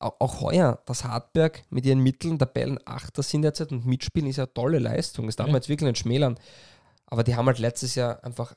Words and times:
auch, 0.00 0.40
heuer, 0.40 0.80
dass 0.86 1.04
Hartberg 1.04 1.64
mit 1.70 1.84
ihren 1.84 2.00
Mitteln 2.00 2.38
Tabellen 2.38 2.78
Achter 2.84 3.22
sind 3.22 3.42
derzeit 3.42 3.72
und 3.72 3.84
mitspielen, 3.86 4.28
ist 4.28 4.36
ja 4.36 4.44
eine 4.44 4.54
tolle 4.54 4.78
Leistung. 4.78 5.26
Das 5.26 5.36
darf 5.36 5.46
Ja. 5.48 5.52
man 5.52 5.60
jetzt 5.60 5.68
wirklich 5.68 5.88
nicht 5.88 5.98
schmälern. 5.98 6.38
Aber 7.06 7.24
die 7.24 7.34
haben 7.34 7.46
halt 7.46 7.58
letztes 7.58 7.94
Jahr 7.94 8.22
einfach 8.22 8.54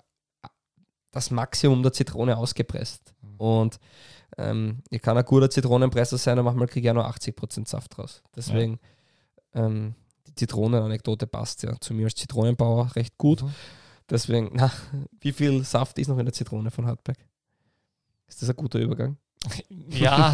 das 1.11 1.31
Maximum 1.31 1.83
der 1.83 1.93
Zitrone 1.93 2.37
ausgepresst. 2.37 3.13
Mhm. 3.21 3.35
Und 3.37 3.79
ähm, 4.37 4.83
ich 4.89 5.01
kann 5.01 5.17
ein 5.17 5.25
guter 5.25 5.49
Zitronenpresser 5.49 6.17
sein, 6.17 6.37
aber 6.39 6.49
manchmal 6.51 6.67
kriege 6.67 6.81
ich 6.81 6.85
ja 6.85 6.93
nur 6.93 7.07
80% 7.09 7.67
Saft 7.67 7.97
raus. 7.97 8.21
Deswegen, 8.35 8.79
ähm, 9.53 9.95
die 10.27 10.35
Zitronenanekdote 10.35 11.27
passt 11.27 11.63
ja 11.63 11.75
zu 11.81 11.93
mir 11.93 12.05
als 12.05 12.15
Zitronenbauer 12.15 12.95
recht 12.95 13.17
gut. 13.17 13.41
Mhm. 13.43 13.53
Deswegen, 14.09 14.51
na, 14.53 14.71
wie 15.19 15.31
viel 15.33 15.63
Saft 15.63 15.97
ist 15.97 16.07
noch 16.07 16.17
in 16.17 16.25
der 16.25 16.33
Zitrone 16.33 16.71
von 16.71 16.85
Hartberg? 16.85 17.17
Ist 18.27 18.41
das 18.41 18.49
ein 18.49 18.55
guter 18.55 18.79
Übergang? 18.79 19.17
Ja, 19.89 20.33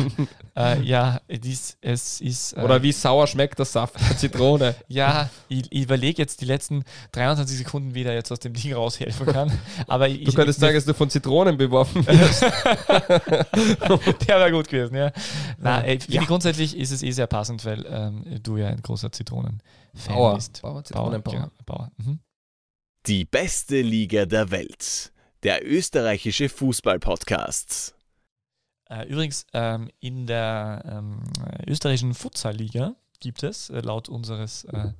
äh, 0.55 0.81
ja, 0.81 1.21
dies, 1.29 1.77
es 1.79 2.19
ist. 2.19 2.53
Äh, 2.53 2.61
Oder 2.61 2.83
wie 2.83 2.91
sauer 2.91 3.25
schmeckt 3.25 3.57
der 3.57 3.65
Saft 3.65 3.95
der 3.99 4.17
Zitrone? 4.17 4.75
Ja, 4.89 5.29
ich, 5.47 5.71
ich 5.71 5.83
überlege 5.83 6.21
jetzt 6.21 6.41
die 6.41 6.45
letzten 6.45 6.83
23 7.13 7.57
Sekunden, 7.57 7.93
wie 7.95 8.03
der 8.03 8.13
jetzt 8.15 8.31
aus 8.33 8.39
dem 8.39 8.53
Ding 8.53 8.73
raushelfen 8.73 9.25
kann. 9.27 9.57
Aber 9.87 10.09
ich, 10.09 10.25
Du 10.25 10.33
könntest 10.33 10.57
ich, 10.57 10.61
sagen, 10.61 10.75
dass 10.75 10.83
du 10.85 10.93
von 10.93 11.09
Zitronen 11.09 11.57
beworfen 11.57 12.05
wirst. 12.05 12.41
Der 14.27 14.39
wäre 14.39 14.51
gut 14.51 14.67
gewesen, 14.67 14.95
ja. 14.95 15.11
Na, 15.57 15.81
ey, 15.83 15.99
Ja. 16.07 16.23
grundsätzlich 16.25 16.75
ist 16.77 16.91
es 16.91 17.01
eh 17.01 17.11
sehr 17.11 17.27
passend, 17.27 17.63
weil 17.65 17.85
ähm, 17.89 18.25
du 18.43 18.57
ja 18.57 18.67
ein 18.67 18.81
großer 18.81 19.11
Zitronen-Fan 19.11 20.15
Bauer. 20.15 20.35
bist. 20.35 20.61
Bauer, 20.61 20.73
Bauer, 20.73 20.83
Zitronenbauer. 20.83 21.33
genau, 21.33 21.47
Bauer. 21.65 21.91
Mhm. 21.97 22.19
Die 23.05 23.23
beste 23.25 23.81
Liga 23.81 24.25
der 24.25 24.51
Welt. 24.51 25.13
Der 25.43 25.65
österreichische 25.65 26.49
Fußball-Podcast. 26.49 27.93
Äh, 28.89 29.07
übrigens, 29.07 29.45
ähm, 29.53 29.89
in 29.99 30.27
der 30.27 30.83
ähm, 30.87 31.19
österreichischen 31.65 32.13
Futsal-Liga 32.13 32.95
gibt 33.19 33.43
es, 33.43 33.69
äh, 33.69 33.81
laut 33.81 34.09
unseres 34.09 34.65
äh, 34.65 34.91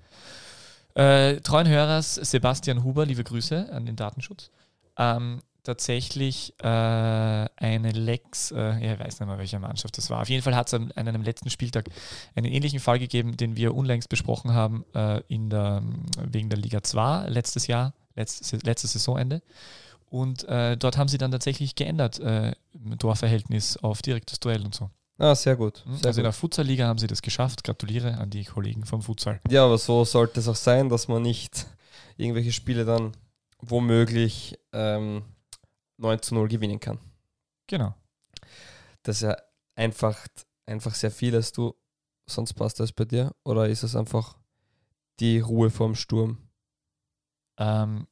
äh, 0.95 1.41
treuen 1.41 1.67
Hörers 1.67 2.15
Sebastian 2.15 2.83
Huber, 2.83 3.05
liebe 3.05 3.23
Grüße 3.23 3.71
an 3.71 3.85
den 3.85 3.95
Datenschutz, 3.95 4.51
ähm, 4.97 5.41
tatsächlich 5.63 6.53
äh, 6.59 6.65
eine 6.65 7.91
Lex, 7.91 8.51
äh, 8.51 8.55
ja, 8.55 8.93
ich 8.93 8.99
weiß 8.99 9.19
nicht 9.19 9.27
mehr, 9.27 9.37
welche 9.37 9.59
Mannschaft 9.59 9.97
das 9.97 10.09
war. 10.09 10.21
Auf 10.21 10.29
jeden 10.29 10.41
Fall 10.41 10.55
hat 10.55 10.67
es 10.67 10.73
an, 10.73 10.91
an 10.95 11.07
einem 11.07 11.23
letzten 11.23 11.49
Spieltag 11.49 11.89
einen 12.35 12.45
ähnlichen 12.45 12.79
Fall 12.79 12.99
gegeben, 12.99 13.35
den 13.37 13.57
wir 13.57 13.75
unlängst 13.75 14.09
besprochen 14.09 14.53
haben 14.53 14.85
äh, 14.95 15.21
in 15.27 15.49
der, 15.49 15.83
wegen 16.23 16.49
der 16.49 16.57
Liga 16.57 16.83
2 16.83 17.27
letztes 17.27 17.67
Jahr, 17.67 17.93
letztes, 18.15 18.63
letztes 18.63 18.93
Saisonende. 18.93 19.41
Und 20.09 20.45
äh, 20.45 20.77
dort 20.77 20.97
haben 20.97 21.09
sie 21.09 21.17
dann 21.17 21.31
tatsächlich 21.31 21.75
geändert, 21.75 22.19
äh, 22.19 22.53
im 22.73 22.97
Torverhältnis 22.97 23.77
auf 23.77 24.01
direktes 24.01 24.39
Duell 24.39 24.63
und 24.63 24.73
so. 24.73 24.89
Ah, 25.17 25.35
sehr 25.35 25.55
gut. 25.55 25.83
Mhm. 25.85 25.95
Sehr 25.95 26.07
also 26.07 26.21
in 26.21 26.23
der. 26.23 26.33
Futsal-Liga 26.33 26.87
haben 26.87 26.99
sie 26.99 27.07
das 27.07 27.21
geschafft. 27.21 27.63
Gratuliere 27.63 28.17
an 28.17 28.29
die 28.29 28.45
Kollegen 28.45 28.85
vom 28.85 29.01
Futsal. 29.01 29.41
Ja, 29.49 29.65
aber 29.65 29.77
so 29.77 30.05
sollte 30.05 30.39
es 30.39 30.47
auch 30.47 30.55
sein, 30.55 30.89
dass 30.89 31.07
man 31.07 31.23
nicht 31.23 31.65
irgendwelche 32.17 32.51
Spiele 32.51 32.85
dann 32.85 33.13
womöglich 33.59 34.57
ähm, 34.73 35.23
9 35.97 36.21
zu 36.21 36.35
0 36.35 36.47
gewinnen 36.47 36.79
kann. 36.79 36.99
Genau. 37.65 37.95
Das 39.03 39.17
ist 39.17 39.23
ja 39.23 39.37
einfach, 39.75 40.27
einfach 40.65 40.93
sehr 40.93 41.11
viel, 41.11 41.35
als 41.35 41.51
du 41.51 41.75
sonst 42.27 42.53
passt 42.53 42.79
das 42.79 42.91
bei 42.91 43.05
dir. 43.05 43.33
Oder 43.43 43.67
ist 43.67 43.83
es 43.83 43.95
einfach 43.95 44.37
die 45.19 45.39
Ruhe 45.39 45.71
vorm 45.71 45.95
Sturm? 45.95 46.37
Ähm, 47.57 48.07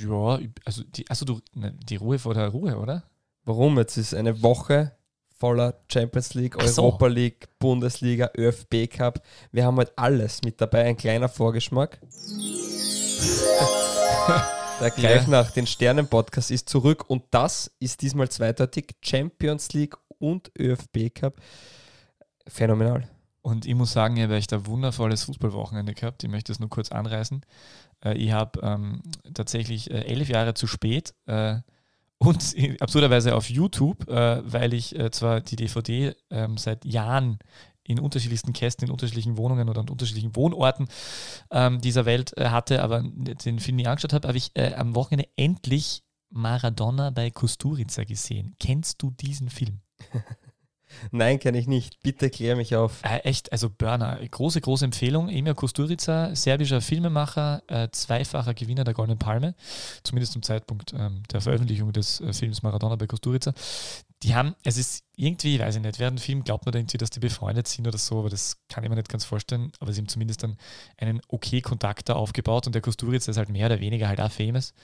ja, 0.00 0.38
also 0.64 0.82
die, 0.84 1.08
also 1.08 1.24
du, 1.24 1.40
ne, 1.54 1.76
die 1.88 1.96
Ruhe 1.96 2.18
vor 2.18 2.34
der 2.34 2.48
Ruhe, 2.48 2.76
oder? 2.76 3.04
Warum? 3.44 3.78
Jetzt 3.78 3.96
ist 3.96 4.14
eine 4.14 4.42
Woche 4.42 4.92
voller 5.38 5.74
Champions 5.90 6.34
League, 6.34 6.56
Ach 6.58 6.66
so. 6.66 6.82
Europa 6.82 7.06
League, 7.06 7.48
Bundesliga, 7.58 8.30
ÖFB 8.36 8.88
Cup. 8.90 9.22
Wir 9.52 9.64
haben 9.64 9.78
halt 9.78 9.92
alles 9.96 10.42
mit 10.44 10.60
dabei, 10.60 10.84
ein 10.84 10.96
kleiner 10.96 11.28
Vorgeschmack. 11.28 11.98
Der 14.80 14.90
Greif 14.90 15.26
nach 15.26 15.50
den 15.50 15.66
Sternen-Podcast 15.66 16.50
ist 16.50 16.68
zurück 16.68 17.04
und 17.08 17.24
das 17.30 17.70
ist 17.80 18.00
diesmal 18.00 18.30
zweideutig 18.30 18.96
Champions 19.02 19.74
League 19.74 19.94
und 20.18 20.50
ÖFB 20.58 21.14
Cup. 21.14 21.34
Phänomenal. 22.46 23.06
Und 23.42 23.66
ich 23.66 23.74
muss 23.74 23.92
sagen, 23.92 24.16
ich 24.16 24.22
habe 24.22 24.36
echt 24.36 24.52
ein 24.52 24.66
wundervolles 24.66 25.24
Fußballwochenende 25.24 25.94
gehabt. 25.94 26.22
Ich 26.22 26.30
möchte 26.30 26.52
es 26.52 26.60
nur 26.60 26.70
kurz 26.70 26.92
anreißen. 26.92 27.44
Äh, 28.04 28.14
ich 28.14 28.32
habe 28.32 28.60
ähm, 28.62 29.02
tatsächlich 29.34 29.90
äh, 29.90 30.02
elf 30.02 30.28
Jahre 30.28 30.54
zu 30.54 30.66
spät 30.66 31.14
äh, 31.26 31.56
und 32.18 32.54
absurderweise 32.80 33.34
auf 33.34 33.48
YouTube, 33.48 34.08
äh, 34.08 34.42
weil 34.44 34.74
ich 34.74 34.98
äh, 34.98 35.10
zwar 35.10 35.40
die 35.40 35.56
DVD 35.56 36.14
ähm, 36.30 36.58
seit 36.58 36.84
Jahren 36.84 37.38
in 37.82 37.98
unterschiedlichsten 37.98 38.52
Kästen, 38.52 38.86
in 38.86 38.92
unterschiedlichen 38.92 39.36
Wohnungen 39.36 39.68
oder 39.68 39.80
an 39.80 39.88
unterschiedlichen 39.88 40.36
Wohnorten 40.36 40.88
ähm, 41.50 41.80
dieser 41.80 42.04
Welt 42.04 42.36
äh, 42.36 42.50
hatte, 42.50 42.82
aber 42.82 43.02
den 43.02 43.58
Film 43.58 43.76
nie 43.76 43.86
angeschaut 43.86 44.12
habe, 44.12 44.28
habe 44.28 44.38
ich 44.38 44.50
äh, 44.54 44.74
am 44.74 44.94
Wochenende 44.94 45.28
endlich 45.36 46.02
Maradona 46.30 47.10
bei 47.10 47.30
Kusturica 47.30 48.04
gesehen. 48.04 48.54
Kennst 48.60 49.02
du 49.02 49.10
diesen 49.10 49.48
Film? 49.48 49.80
Nein, 51.10 51.38
kenne 51.38 51.58
ich 51.58 51.66
nicht. 51.66 52.02
Bitte 52.02 52.30
klär 52.30 52.56
mich 52.56 52.76
auf. 52.76 53.02
Äh, 53.02 53.18
echt, 53.18 53.52
also 53.52 53.70
Burner, 53.70 54.18
große, 54.30 54.60
große 54.60 54.84
Empfehlung. 54.84 55.28
Emir 55.28 55.54
Kusturica, 55.54 56.34
serbischer 56.34 56.80
Filmemacher, 56.80 57.62
äh, 57.68 57.88
zweifacher 57.90 58.54
Gewinner 58.54 58.84
der 58.84 58.94
Goldenen 58.94 59.18
Palme, 59.18 59.54
zumindest 60.02 60.32
zum 60.32 60.42
Zeitpunkt 60.42 60.92
ähm, 60.92 61.22
der 61.32 61.40
Veröffentlichung 61.40 61.92
des 61.92 62.20
äh, 62.20 62.32
Films 62.32 62.62
Maradona 62.62 62.96
bei 62.96 63.06
Kusturica. 63.06 63.52
Die 64.22 64.34
haben, 64.34 64.54
es 64.64 64.76
ist 64.76 65.04
irgendwie, 65.16 65.58
weiß 65.58 65.76
ich 65.76 65.82
nicht, 65.82 65.98
während 65.98 66.18
dem 66.18 66.22
Film 66.22 66.44
glaubt 66.44 66.66
man 66.66 66.74
irgendwie, 66.74 66.98
dass 66.98 67.10
die 67.10 67.20
befreundet 67.20 67.68
sind 67.68 67.86
oder 67.86 67.96
so, 67.96 68.18
aber 68.18 68.28
das 68.28 68.58
kann 68.68 68.84
ich 68.84 68.90
mir 68.90 68.96
nicht 68.96 69.08
ganz 69.08 69.24
vorstellen. 69.24 69.72
Aber 69.80 69.92
sie 69.92 70.00
haben 70.00 70.08
zumindest 70.08 70.42
dann 70.42 70.56
einen 70.98 71.20
okay 71.28 71.60
Kontakt 71.60 72.08
da 72.08 72.14
aufgebaut 72.14 72.66
und 72.66 72.74
der 72.74 72.82
Kusturica 72.82 73.30
ist 73.30 73.36
halt 73.36 73.48
mehr 73.48 73.66
oder 73.66 73.80
weniger 73.80 74.08
halt 74.08 74.20
auch 74.20 74.30
famous, 74.30 74.74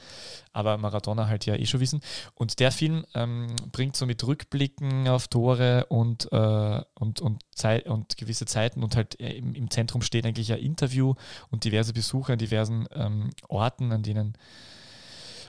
aber 0.52 0.78
Maradona 0.78 1.26
halt 1.28 1.44
ja 1.44 1.54
eh 1.54 1.66
schon 1.66 1.80
wissen. 1.80 2.00
Und 2.34 2.60
der 2.60 2.72
Film 2.72 3.04
ähm, 3.14 3.54
bringt 3.72 3.96
so 3.96 4.06
mit 4.06 4.26
Rückblicken 4.26 5.08
auf 5.08 5.28
Tore 5.28 5.86
und, 5.86 6.32
äh, 6.32 6.82
und, 6.94 7.20
und, 7.20 7.42
Zeit, 7.54 7.86
und 7.86 8.16
gewisse 8.16 8.46
Zeiten 8.46 8.82
und 8.82 8.96
halt 8.96 9.20
äh, 9.20 9.32
im, 9.32 9.54
im 9.54 9.70
Zentrum 9.70 10.02
steht 10.02 10.26
eigentlich 10.26 10.52
ein 10.52 10.60
Interview 10.60 11.14
und 11.50 11.64
diverse 11.64 11.92
Besucher 11.92 12.34
an 12.34 12.38
diversen 12.38 12.86
ähm, 12.94 13.30
Orten, 13.48 13.92
an 13.92 14.02
denen 14.02 14.36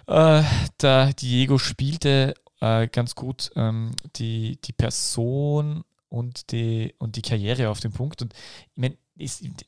äh, 0.07 0.43
der 0.81 1.13
Diego 1.13 1.57
spielte, 1.57 2.33
äh, 2.61 2.87
ganz 2.87 3.15
gut 3.15 3.51
ähm, 3.55 3.91
die, 4.15 4.59
die 4.61 4.73
Person 4.73 5.83
und 6.09 6.51
die, 6.51 6.95
und 6.99 7.15
die 7.15 7.21
Karriere 7.21 7.69
auf 7.69 7.79
den 7.79 7.91
Punkt. 7.91 8.21
Und 8.21 8.33
ich 8.33 8.77
meine, 8.77 8.97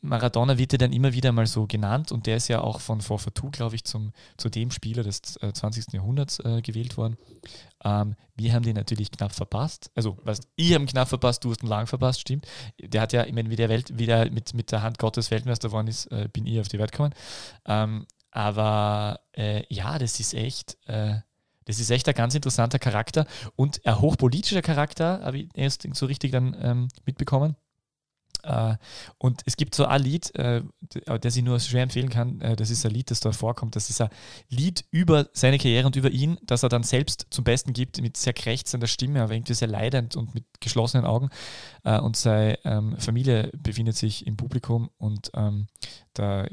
Maradona 0.01 0.57
wird 0.57 0.73
ja 0.73 0.77
dann 0.77 0.93
immer 0.93 1.13
wieder 1.13 1.31
mal 1.31 1.47
so 1.47 1.65
genannt 1.65 2.11
und 2.11 2.27
der 2.27 2.37
ist 2.37 2.47
ja 2.49 2.61
auch 2.61 2.79
von 2.79 3.01
Forfatu, 3.01 3.49
glaube 3.49 3.75
ich, 3.75 3.83
zum, 3.83 4.13
zu 4.37 4.49
dem 4.49 4.69
Spieler 4.71 5.03
des 5.03 5.37
äh, 5.37 5.51
20. 5.51 5.91
Jahrhunderts 5.93 6.39
äh, 6.39 6.61
gewählt 6.61 6.97
worden. 6.97 7.17
Ähm, 7.83 8.15
wir 8.35 8.53
haben 8.53 8.63
den 8.63 8.75
natürlich 8.75 9.11
knapp 9.11 9.33
verpasst. 9.33 9.91
Also, 9.95 10.17
was, 10.23 10.41
ich 10.55 10.73
habe 10.73 10.85
knapp 10.85 11.09
verpasst, 11.09 11.43
du 11.43 11.49
hast 11.49 11.63
ihn 11.63 11.69
lang 11.69 11.87
verpasst, 11.87 12.21
stimmt. 12.21 12.45
Der 12.79 13.01
hat 13.01 13.13
ja, 13.13 13.25
ich 13.25 13.33
meine, 13.33 13.49
wie 13.49 13.55
der 13.55 13.69
Welt, 13.69 13.97
wie 13.97 14.05
der 14.05 14.31
mit, 14.31 14.53
mit 14.53 14.71
der 14.71 14.83
Hand 14.83 14.99
Gottes 14.99 15.31
Weltmeister 15.31 15.69
geworden 15.69 15.87
ist, 15.87 16.05
äh, 16.11 16.29
bin 16.31 16.45
ich 16.45 16.59
auf 16.59 16.67
die 16.67 16.79
Welt 16.79 16.91
gekommen. 16.91 17.13
Ähm, 17.65 18.05
aber 18.31 19.21
äh, 19.35 19.63
ja, 19.73 19.97
das 19.97 20.19
ist 20.19 20.35
echt, 20.35 20.77
äh, 20.85 21.15
das 21.69 21.79
ist 21.79 21.91
echt 21.91 22.07
ein 22.07 22.15
ganz 22.15 22.33
interessanter 22.33 22.79
Charakter 22.79 23.27
und 23.55 23.85
ein 23.85 24.01
hochpolitischer 24.01 24.63
Charakter, 24.63 25.21
habe 25.23 25.37
ich 25.37 25.49
erst 25.53 25.87
so 25.93 26.07
richtig 26.07 26.31
dann 26.31 26.57
ähm, 26.59 26.87
mitbekommen. 27.05 27.55
Äh, 28.43 28.75
und 29.17 29.41
es 29.45 29.57
gibt 29.57 29.75
so 29.75 29.85
ein 29.85 30.01
Lied, 30.01 30.33
äh, 30.35 30.61
d- 30.81 31.19
das 31.19 31.35
ich 31.35 31.43
nur 31.43 31.59
schwer 31.59 31.83
empfehlen 31.83 32.09
kann. 32.09 32.41
Äh, 32.41 32.55
das 32.55 32.69
ist 32.69 32.85
ein 32.85 32.91
Lied, 32.91 33.11
das 33.11 33.19
da 33.19 33.31
vorkommt. 33.31 33.75
Das 33.75 33.89
ist 33.89 34.01
ein 34.01 34.09
Lied 34.49 34.85
über 34.91 35.27
seine 35.33 35.57
Karriere 35.57 35.85
und 35.87 35.95
über 35.95 36.09
ihn, 36.09 36.37
das 36.43 36.63
er 36.63 36.69
dann 36.69 36.83
selbst 36.83 37.27
zum 37.29 37.43
Besten 37.43 37.73
gibt, 37.73 38.01
mit 38.01 38.17
sehr 38.17 38.33
krächzender 38.33 38.87
Stimme, 38.87 39.21
aber 39.21 39.33
irgendwie 39.33 39.53
sehr 39.53 39.67
leidend 39.67 40.15
und 40.15 40.33
mit 40.33 40.45
geschlossenen 40.59 41.05
Augen. 41.05 41.29
Äh, 41.83 41.99
und 41.99 42.15
seine 42.17 42.57
ähm, 42.65 42.97
Familie 42.97 43.51
befindet 43.57 43.95
sich 43.95 44.25
im 44.27 44.37
Publikum 44.37 44.89
und 44.97 45.31
ähm, 45.33 45.67
der, 46.17 46.49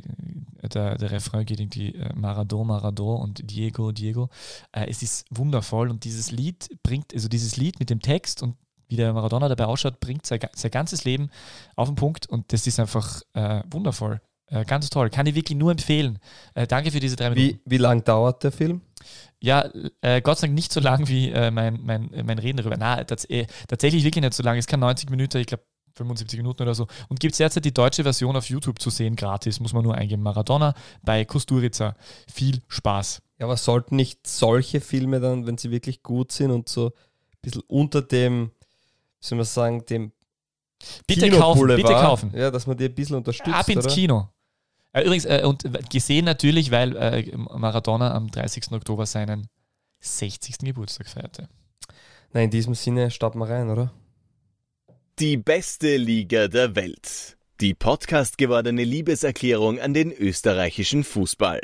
der, 0.62 0.96
der 0.99 1.11
Refrain 1.11 1.44
geht 1.46 1.61
irgendwie 1.61 1.94
äh, 1.94 2.14
Maradona, 2.14 2.75
Maradona 2.75 3.22
und 3.22 3.50
Diego, 3.50 3.93
Diego. 3.93 4.28
Äh, 4.72 4.87
es 4.88 5.02
ist 5.02 5.26
wundervoll 5.31 5.90
und 5.90 6.05
dieses 6.05 6.31
Lied 6.31 6.69
bringt, 6.82 7.12
also 7.14 7.28
dieses 7.28 7.56
Lied 7.56 7.81
mit 7.81 7.90
dem 7.90 8.00
Text 8.00 8.43
und 8.43 8.56
wie 8.88 8.97
der 8.97 9.12
Maradona 9.12 9.49
dabei 9.49 9.67
ausschaut, 9.67 10.00
bringt 10.00 10.27
sein, 10.27 10.41
sein 10.55 10.71
ganzes 10.71 11.05
Leben 11.05 11.31
auf 11.75 11.88
den 11.88 11.97
Punkt 11.97 12.27
und 12.29 12.53
das 12.53 12.67
ist 12.67 12.79
einfach 12.81 13.23
äh, 13.35 13.62
wundervoll. 13.71 14.21
Äh, 14.49 14.65
ganz 14.65 14.88
toll. 14.91 15.11
Kann 15.11 15.27
ich 15.27 15.35
wirklich 15.35 15.59
nur 15.59 15.73
empfehlen. 15.73 16.19
Äh, 16.55 16.67
danke 16.67 16.93
für 16.93 17.00
diese 17.00 17.17
drei 17.17 17.31
Minuten. 17.31 17.59
Wie, 17.65 17.71
wie 17.71 17.79
lang 17.79 18.05
dauert 18.05 18.44
der 18.44 18.53
Film? 18.53 18.81
Ja, 19.41 19.69
äh, 20.00 20.21
Gott 20.21 20.38
sei 20.38 20.47
Dank 20.47 20.55
nicht 20.55 20.73
so 20.73 20.81
lang 20.81 21.09
wie 21.09 21.31
äh, 21.31 21.50
mein, 21.50 21.81
mein, 21.83 22.11
mein 22.25 22.38
Reden 22.38 22.59
darüber. 22.59 22.77
Na, 22.77 23.03
tats 23.03 23.25
äh, 23.25 23.47
tatsächlich 23.67 24.05
wirklich 24.05 24.23
nicht 24.23 24.35
so 24.35 24.43
lang. 24.43 24.56
Es 24.56 24.67
kann 24.67 24.81
90 24.81 25.11
Minuten, 25.11 25.38
ich 25.38 25.49
glaube 25.49 25.65
75 25.97 26.38
Minuten 26.38 26.62
oder 26.62 26.75
so. 26.75 26.87
Und 27.09 27.21
gibt 27.21 27.33
es 27.33 27.38
derzeit 27.38 27.65
die 27.65 27.75
deutsche 27.75 28.05
Version 28.05 28.37
auf 28.37 28.49
YouTube 28.49 28.81
zu 28.81 28.91
sehen, 28.91 29.17
gratis. 29.17 29.61
Muss 29.61 29.73
man 29.73 29.83
nur 29.83 29.94
eingeben. 29.94 30.23
Maradona 30.23 30.75
bei 31.03 31.25
Kusturica. 31.25 31.97
Viel 32.33 32.62
Spaß. 32.69 33.23
Ja, 33.38 33.47
aber 33.47 33.56
sollten 33.56 33.97
nicht 33.97 34.27
solche 34.27 34.81
Filme 34.81 35.21
dann, 35.21 35.47
wenn 35.47 35.59
sie 35.59 35.71
wirklich 35.71 36.03
gut 36.03 36.33
sind 36.33 36.50
und 36.50 36.69
so 36.69 36.87
ein 36.87 36.93
bisschen 37.43 37.62
unter 37.67 38.03
dem, 38.03 38.53
soll 39.26 39.37
man 39.37 39.44
sagen, 39.44 39.84
dem 39.87 40.12
Bitte 41.06 41.23
Kino 41.23 41.38
kaufen, 41.38 41.67
bitte 41.69 41.82
Boulevard. 41.82 42.05
kaufen. 42.05 42.32
Ja, 42.34 42.50
dass 42.50 42.67
man 42.67 42.76
die 42.76 42.84
ein 42.84 42.94
bisschen 42.94 43.17
unterstützt. 43.17 43.56
Ab 43.56 43.69
ins 43.69 43.87
oder? 43.87 43.94
Kino. 43.94 44.28
Äh, 44.93 45.02
übrigens, 45.02 45.25
äh, 45.25 45.43
und 45.44 45.64
gesehen 45.90 46.25
natürlich, 46.25 46.70
weil 46.70 46.96
äh, 46.96 47.37
Maradona 47.37 48.14
am 48.14 48.31
30. 48.31 48.73
Oktober 48.73 49.06
seinen 49.06 49.49
60. 50.00 50.58
Geburtstag 50.58 51.08
feierte. 51.08 51.49
Nein, 52.32 52.44
in 52.44 52.50
diesem 52.50 52.75
Sinne 52.75 53.11
starten 53.11 53.38
wir 53.38 53.49
rein, 53.49 53.70
oder? 53.70 53.93
Die 55.19 55.37
beste 55.37 55.96
Liga 55.96 56.49
der 56.49 56.76
Welt. 56.76 57.38
Die 57.61 57.73
Podcast 57.73 58.37
gewordene 58.37 58.84
Liebeserklärung 58.84 59.81
an 59.81 59.94
den 59.94 60.12
österreichischen 60.12 61.05
Fußball. 61.05 61.61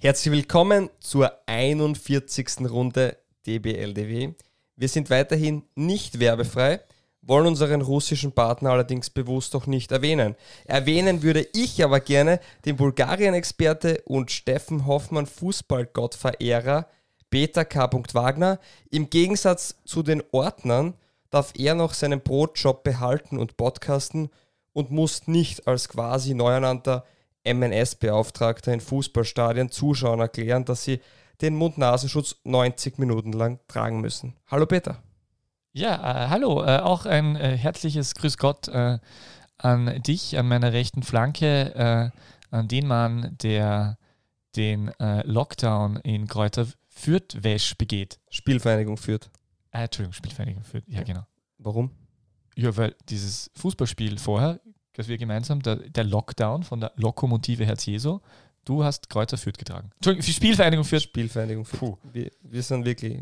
Herzlich 0.00 0.32
willkommen 0.32 0.88
zur 1.00 1.32
41. 1.46 2.60
Runde 2.70 3.18
DBLDW. 3.46 4.34
Wir 4.78 4.88
sind 4.88 5.10
weiterhin 5.10 5.64
nicht 5.74 6.20
werbefrei, 6.20 6.78
wollen 7.20 7.48
unseren 7.48 7.82
russischen 7.82 8.30
Partner 8.30 8.70
allerdings 8.70 9.10
bewusst 9.10 9.56
auch 9.56 9.66
nicht 9.66 9.90
erwähnen. 9.90 10.36
Erwähnen 10.66 11.24
würde 11.24 11.48
ich 11.52 11.82
aber 11.82 11.98
gerne 11.98 12.38
den 12.64 12.76
Bulgarien-Experte 12.76 14.02
und 14.04 14.30
Steffen 14.30 14.86
Hoffmann 14.86 15.26
Fußballgottverehrer 15.26 16.86
Peter 17.28 17.64
K. 17.64 17.90
Wagner. 18.12 18.60
Im 18.88 19.10
Gegensatz 19.10 19.74
zu 19.84 20.04
den 20.04 20.22
Ordnern 20.30 20.94
darf 21.30 21.54
er 21.58 21.74
noch 21.74 21.92
seinen 21.92 22.20
Brotjob 22.20 22.84
behalten 22.84 23.36
und 23.36 23.56
podcasten 23.56 24.30
und 24.72 24.92
muss 24.92 25.26
nicht 25.26 25.66
als 25.66 25.88
quasi 25.88 26.34
neu 26.34 26.52
ernannter 26.52 27.04
MNS-Beauftragter 27.42 28.72
in 28.72 28.80
Fußballstadien 28.80 29.72
Zuschauern 29.72 30.20
erklären, 30.20 30.64
dass 30.64 30.84
sie 30.84 31.00
den 31.40 31.54
Mund-Nasenschutz 31.54 32.36
90 32.44 32.98
Minuten 32.98 33.32
lang 33.32 33.60
tragen 33.68 34.00
müssen. 34.00 34.34
Hallo 34.46 34.66
Peter. 34.66 35.02
Ja, 35.72 36.24
äh, 36.24 36.28
hallo, 36.28 36.64
äh, 36.64 36.78
auch 36.78 37.06
ein 37.06 37.36
äh, 37.36 37.56
herzliches 37.56 38.14
Grüß 38.14 38.38
Gott 38.38 38.68
äh, 38.68 38.98
an 39.58 40.02
dich, 40.02 40.38
an 40.38 40.48
meiner 40.48 40.72
rechten 40.72 41.02
Flanke, 41.02 41.74
äh, 41.74 42.10
an 42.50 42.68
den 42.68 42.86
Mann, 42.86 43.36
der 43.42 43.98
den 44.56 44.88
äh, 44.98 45.22
Lockdown 45.26 45.96
in 45.96 46.26
Kräuter 46.26 46.66
Fürth 46.88 47.42
Wäsch 47.42 47.76
begeht. 47.76 48.18
Spielvereinigung 48.30 48.96
führt. 48.96 49.30
Äh, 49.70 49.84
Entschuldigung, 49.84 50.14
Spielvereinigung 50.14 50.64
Fürth, 50.64 50.84
ja 50.88 51.02
genau. 51.02 51.26
Warum? 51.58 51.90
Ja, 52.56 52.76
weil 52.76 52.96
dieses 53.08 53.50
Fußballspiel 53.54 54.18
vorher, 54.18 54.60
das 54.94 55.06
wir 55.06 55.18
gemeinsam, 55.18 55.62
der, 55.62 55.76
der 55.76 56.04
Lockdown 56.04 56.64
von 56.64 56.80
der 56.80 56.92
Lokomotive 56.96 57.64
Herz 57.64 57.86
Jesu, 57.86 58.18
du 58.68 58.84
hast 58.84 59.08
Kräuter 59.10 59.36
Fürth 59.38 59.58
getragen. 59.58 59.90
Entschuldigung, 59.96 60.24
für 60.24 60.32
Spielvereinigung 60.32 60.84
Fürth. 60.84 61.02
Spielvereinigung 61.02 61.64
führt. 61.64 61.80
Puh. 61.80 61.98
Wir, 62.12 62.30
wir 62.42 62.62
sind 62.62 62.84
wirklich, 62.84 63.20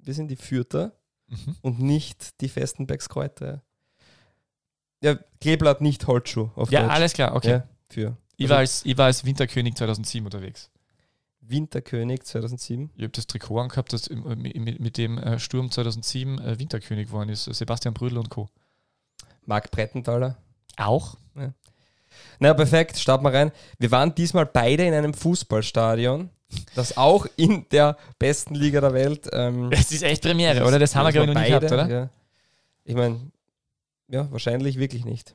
wir 0.00 0.14
sind 0.14 0.28
die 0.28 0.36
Fürther 0.36 0.92
Mhm. 1.26 1.56
und 1.62 1.80
nicht 1.80 2.40
die 2.42 2.50
Festenbergs 2.50 3.08
Kräuter. 3.08 3.62
Ja, 5.02 5.16
Kleeblatt, 5.40 5.80
nicht 5.80 6.06
Holzschuh 6.06 6.50
auf 6.54 6.70
Ja, 6.70 6.82
Deutsch. 6.82 6.92
alles 6.92 7.12
klar, 7.14 7.34
okay. 7.34 7.50
Ja, 7.50 7.68
für 7.88 8.16
Ich, 8.36 8.48
war 8.50 8.58
als, 8.58 8.84
ich 8.84 8.96
war 8.98 9.06
als 9.06 9.24
Winterkönig 9.24 9.74
2007 9.74 10.26
unterwegs. 10.26 10.70
Winterkönig 11.40 12.22
2007. 12.24 12.90
Ich 12.94 13.02
habe 13.02 13.12
das 13.12 13.26
Trikot 13.26 13.58
angehabt, 13.58 13.92
das 13.94 14.06
im- 14.06 14.22
mit, 14.42 14.96
dem 14.98 15.16
äh, 15.18 15.38
Sturm 15.38 15.70
2007 15.70 16.38
äh, 16.40 16.58
Winterkönig 16.58 17.06
geworden 17.08 17.28
ist. 17.30 17.44
Sebastian 17.44 17.94
Brödel 17.94 18.18
und 18.18 18.28
Co. 18.30 18.48
Marc 19.46 19.70
Brettenthaler. 19.70 20.36
Auch? 20.76 21.16
Na 22.38 22.54
perfekt, 22.54 22.98
starten 22.98 23.24
wir 23.24 23.32
rein. 23.32 23.52
Wir 23.78 23.90
waren 23.90 24.14
diesmal 24.14 24.46
beide 24.46 24.84
in 24.84 24.94
einem 24.94 25.14
Fußballstadion, 25.14 26.30
das 26.74 26.96
auch 26.96 27.26
in 27.36 27.66
der 27.70 27.96
besten 28.18 28.54
Liga 28.54 28.80
der 28.80 28.92
Welt. 28.94 29.28
Ähm, 29.32 29.70
Das 29.70 29.90
ist 29.92 30.02
echt 30.02 30.22
Premiere, 30.22 30.64
oder? 30.66 30.78
Das 30.78 30.94
haben 30.94 31.06
wir, 31.06 31.12
glaube 31.12 31.28
ich, 31.28 31.34
noch 31.34 31.40
nie 31.42 31.48
gehabt, 31.48 31.72
oder? 31.72 31.88
Ja. 31.88 32.08
Ich 32.84 32.94
meine, 32.94 33.20
ja, 34.08 34.30
wahrscheinlich 34.30 34.78
wirklich 34.78 35.04
nicht. 35.04 35.34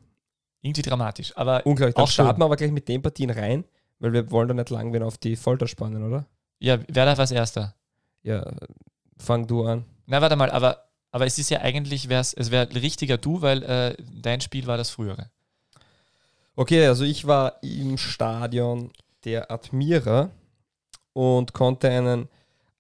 Irgendwie 0.62 0.82
dramatisch. 0.82 1.36
Aber 1.38 1.66
Unglaublich. 1.66 1.96
Dann 1.96 2.04
Auch 2.04 2.08
schön. 2.10 2.26
starten 2.26 2.42
wir 2.42 2.46
aber 2.46 2.56
gleich 2.58 2.72
mit 2.72 2.88
den 2.88 3.02
Partien 3.02 3.30
rein, 3.30 3.64
weil 4.00 4.14
wir 4.14 4.30
wollen 4.32 4.48
da 4.50 4.54
nicht 4.54 4.70
lang 4.70 4.92
werden 4.94 5.04
auf 5.04 5.18
die 5.18 5.36
Folter 5.36 5.68
spannen, 5.68 6.04
oder? 6.04 6.26
ja, 6.60 6.78
wer 6.90 7.06
darf 7.06 7.18
als 7.20 7.32
Erster? 7.32 7.74
Ja, 8.22 8.46
fang 9.18 9.48
du 9.48 9.64
an. 9.66 9.86
Na, 10.08 10.22
warte 10.22 10.36
mal, 10.36 10.52
aber, 10.52 10.84
aber 11.12 11.26
es 11.26 11.38
ist 11.40 11.50
ja 11.50 11.62
eigentlich, 11.62 12.10
wär's, 12.10 12.34
es 12.34 12.52
wäre 12.52 12.68
richtiger 12.76 13.18
du, 13.18 13.42
weil 13.42 13.64
äh, 13.64 13.96
dein 14.22 14.42
Spiel 14.42 14.68
war 14.68 14.76
das 14.76 14.90
frühere. 14.90 15.30
Okay, 16.60 16.86
also 16.88 17.06
ich 17.06 17.26
war 17.26 17.64
im 17.64 17.98
Stadion 17.98 18.92
der 19.24 19.50
Admira 19.50 20.30
und 21.14 21.54
konnte 21.54 21.90
einen 21.90 22.28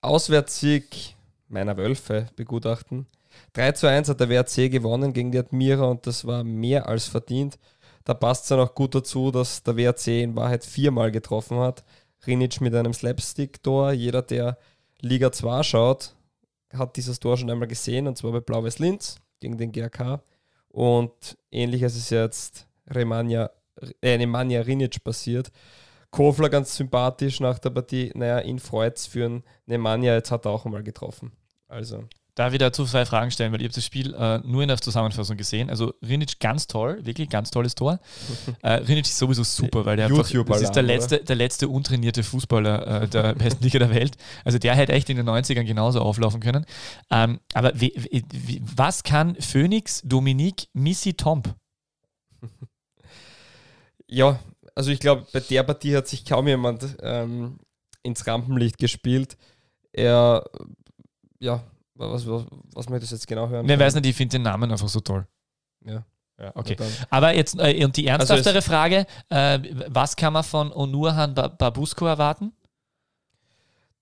Auswärtssieg 0.01 1.15
meiner 1.47 1.77
Wölfe 1.77 2.27
begutachten. 2.35 3.07
3 3.53 3.71
zu 3.71 3.87
1 3.87 4.09
hat 4.09 4.19
der 4.19 4.27
WRC 4.27 4.69
gewonnen 4.69 5.13
gegen 5.13 5.31
die 5.31 5.39
Admira 5.39 5.85
und 5.85 6.05
das 6.05 6.27
war 6.27 6.43
mehr 6.43 6.89
als 6.89 7.07
verdient. 7.07 7.57
Da 8.03 8.13
passt 8.13 8.43
es 8.43 8.49
dann 8.49 8.59
auch 8.59 8.75
gut 8.75 8.95
dazu, 8.95 9.31
dass 9.31 9.63
der 9.63 9.77
WRC 9.77 10.23
in 10.23 10.35
Wahrheit 10.35 10.65
viermal 10.65 11.09
getroffen 11.09 11.59
hat. 11.59 11.85
Rinic 12.27 12.59
mit 12.59 12.75
einem 12.75 12.91
Slapstick-Tor. 12.91 13.93
Jeder, 13.93 14.23
der 14.23 14.57
Liga 14.99 15.31
2 15.31 15.63
schaut, 15.63 16.15
hat 16.73 16.97
dieses 16.97 17.17
Tor 17.21 17.37
schon 17.37 17.49
einmal 17.49 17.69
gesehen 17.69 18.07
und 18.07 18.17
zwar 18.17 18.33
bei 18.33 18.41
Blau-Weiß 18.41 18.79
Linz 18.79 19.21
gegen 19.39 19.57
den 19.57 19.71
GRK. 19.71 20.21
Und 20.67 21.37
ähnliches 21.49 21.95
ist 21.95 22.09
jetzt 22.09 22.67
Remania 22.85 23.49
äh, 24.01 24.17
Nemanja 24.17 24.61
Rinic 24.61 25.03
passiert. 25.03 25.51
Kofler 26.11 26.49
ganz 26.49 26.75
sympathisch 26.75 27.39
nach 27.39 27.59
der 27.59 27.69
Partie. 27.69 28.11
Naja, 28.15 28.39
ihn 28.39 28.59
freut's 28.59 29.05
für 29.05 29.25
einen 29.25 29.43
Nemanja, 29.67 30.15
jetzt 30.15 30.31
hat 30.31 30.45
er 30.45 30.51
auch 30.51 30.65
einmal 30.65 30.83
getroffen. 30.83 31.31
Also, 31.67 32.05
Da 32.33 32.51
wieder 32.51 32.73
zu 32.73 32.85
zwei 32.85 33.05
Fragen 33.05 33.29
stellen, 33.29 33.51
weil 33.51 33.61
ich 33.61 33.65
habe 33.65 33.75
das 33.75 33.85
Spiel 33.85 34.15
äh, 34.15 34.39
nur 34.39 34.63
in 34.63 34.69
der 34.69 34.79
Zusammenfassung 34.79 35.37
gesehen. 35.37 35.69
Also 35.69 35.93
Rinic 36.01 36.39
ganz 36.39 36.65
toll, 36.65 36.99
wirklich 37.05 37.29
ganz 37.29 37.51
tolles 37.51 37.75
Tor. 37.75 37.99
Äh, 38.63 38.73
Rinic 38.73 39.05
ist 39.05 39.17
sowieso 39.17 39.43
super, 39.43 39.85
weil 39.85 39.97
der 39.97 40.07
einfach, 40.07 40.23
das 40.23 40.61
ist 40.61 40.71
der 40.71 40.83
oder? 40.83 40.93
letzte, 40.93 41.23
der 41.23 41.35
letzte 41.35 41.67
untrainierte 41.69 42.23
Fußballer 42.23 43.03
äh, 43.03 43.07
der 43.07 43.35
besten 43.35 43.63
Liga 43.63 43.77
der 43.79 43.91
Welt. 43.91 44.17
Also 44.43 44.57
der 44.57 44.73
hätte 44.75 44.93
echt 44.93 45.09
in 45.09 45.17
den 45.17 45.29
90ern 45.29 45.63
genauso 45.63 46.01
auflaufen 46.01 46.39
können. 46.41 46.65
Ähm, 47.11 47.39
aber 47.53 47.73
was 48.75 49.03
kann 49.03 49.35
Phoenix, 49.35 50.01
Dominique, 50.03 50.67
Missy 50.73 51.13
Tomp? 51.13 51.53
ja, 54.09 54.39
also 54.75 54.91
ich 54.91 54.99
glaube, 54.99 55.25
bei 55.31 55.39
der 55.39 55.63
Partie 55.63 55.95
hat 55.95 56.07
sich 56.07 56.25
kaum 56.25 56.47
jemand 56.47 56.97
ähm, 57.01 57.59
ins 58.03 58.25
Rampenlicht 58.27 58.77
gespielt. 58.77 59.37
Er, 59.91 60.45
ja, 61.39 61.63
was, 61.95 62.27
was, 62.27 62.45
was 62.73 62.89
möchtest 62.89 63.11
du 63.11 63.15
jetzt 63.15 63.27
genau 63.27 63.49
hören? 63.49 63.67
Wer 63.67 63.79
weiß 63.79 63.95
nicht, 63.95 64.05
ich 64.05 64.15
finde 64.15 64.33
den 64.33 64.43
Namen 64.43 64.71
einfach 64.71 64.87
so 64.89 64.99
toll. 64.99 65.27
Ja. 65.85 66.05
Ja, 66.39 66.53
okay. 66.55 66.77
Aber 67.09 67.35
jetzt, 67.35 67.59
äh, 67.59 67.83
und 67.83 67.97
die 67.97 68.07
ernsthaftere 68.07 68.55
Also 68.55 68.69
Frage, 68.69 69.05
äh, 69.27 69.59
was 69.89 70.15
kann 70.15 70.31
man 70.31 70.43
von 70.45 70.71
Onurhan 70.71 71.33
Ba- 71.33 71.49
Babusko 71.49 72.05
erwarten? 72.05 72.53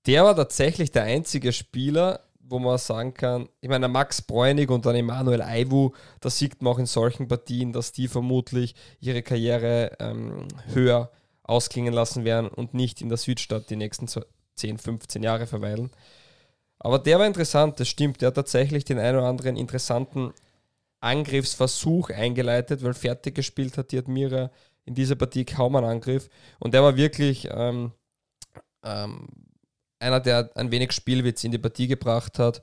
Der 0.06 0.24
war 0.24 0.36
tatsächlich 0.36 0.92
der 0.92 1.04
einzige 1.04 1.52
Spieler, 1.52 2.20
wo 2.50 2.60
man 2.60 2.78
sagen 2.78 3.14
kann, 3.14 3.50
ich 3.62 3.70
meine, 3.70 3.88
Max 3.88 4.22
Bräunig 4.22 4.70
und 4.70 4.86
dann 4.86 4.96
Emanuel 4.96 5.42
Aiwu, 5.42 5.92
da 6.22 6.30
sieht 6.30 6.62
man 6.62 6.74
auch 6.74 6.80
in 6.80 6.86
solchen 6.86 7.28
Partien, 7.28 7.74
dass 7.74 7.92
die 7.92 8.08
vermutlich 8.08 8.76
ihre 9.00 9.22
Karriere 9.22 9.92
ähm, 10.00 10.48
höher 10.74 11.12
ausklingen 11.44 11.94
lassen 11.94 12.26
werden 12.26 12.48
und 12.50 12.74
nicht 12.74 13.02
in 13.02 13.10
der 13.10 13.18
Südstadt 13.18 13.70
die 13.70 13.76
nächsten 13.76 14.08
so 14.08 14.22
10, 14.56 14.78
15 14.78 15.24
Jahre 15.24 15.48
verweilen. 15.48 15.92
Aber 16.80 17.00
der 17.00 17.20
war 17.20 17.26
interessant, 17.26 17.80
das 17.80 17.88
stimmt. 17.88 18.22
Der 18.22 18.28
hat 18.28 18.36
tatsächlich 18.36 18.86
den 18.86 19.00
einen 19.00 19.18
oder 19.18 19.28
anderen 19.28 19.58
interessanten 19.58 20.34
Angriffsversuch 21.00 22.10
eingeleitet, 22.10 22.84
weil 22.84 22.94
fertig 22.94 23.36
gespielt 23.36 23.78
hat 23.78 23.92
die 23.92 23.98
Admira 23.98 24.52
in 24.86 24.96
dieser 24.96 25.16
Partie 25.16 25.46
kaum 25.46 25.76
einen 25.76 25.88
Angriff. 25.88 26.30
Und 26.60 26.74
der 26.74 26.84
war 26.84 26.96
wirklich 26.96 27.48
ähm, 27.52 27.92
ähm, 28.84 29.28
einer, 30.00 30.20
der 30.20 30.52
ein 30.56 30.72
wenig 30.72 30.92
Spielwitz 30.92 31.44
in 31.44 31.52
die 31.52 31.58
Partie 31.58 31.88
gebracht 31.88 32.40
hat. 32.40 32.62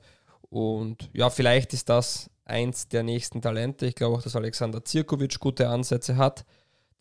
Und 0.49 1.09
ja, 1.13 1.29
vielleicht 1.29 1.73
ist 1.73 1.89
das 1.89 2.29
eins 2.45 2.87
der 2.87 3.03
nächsten 3.03 3.41
Talente. 3.41 3.85
Ich 3.85 3.95
glaube 3.95 4.17
auch, 4.17 4.21
dass 4.21 4.35
Alexander 4.35 4.83
Zirkovic 4.85 5.39
gute 5.39 5.67
Ansätze 5.67 6.17
hat, 6.17 6.45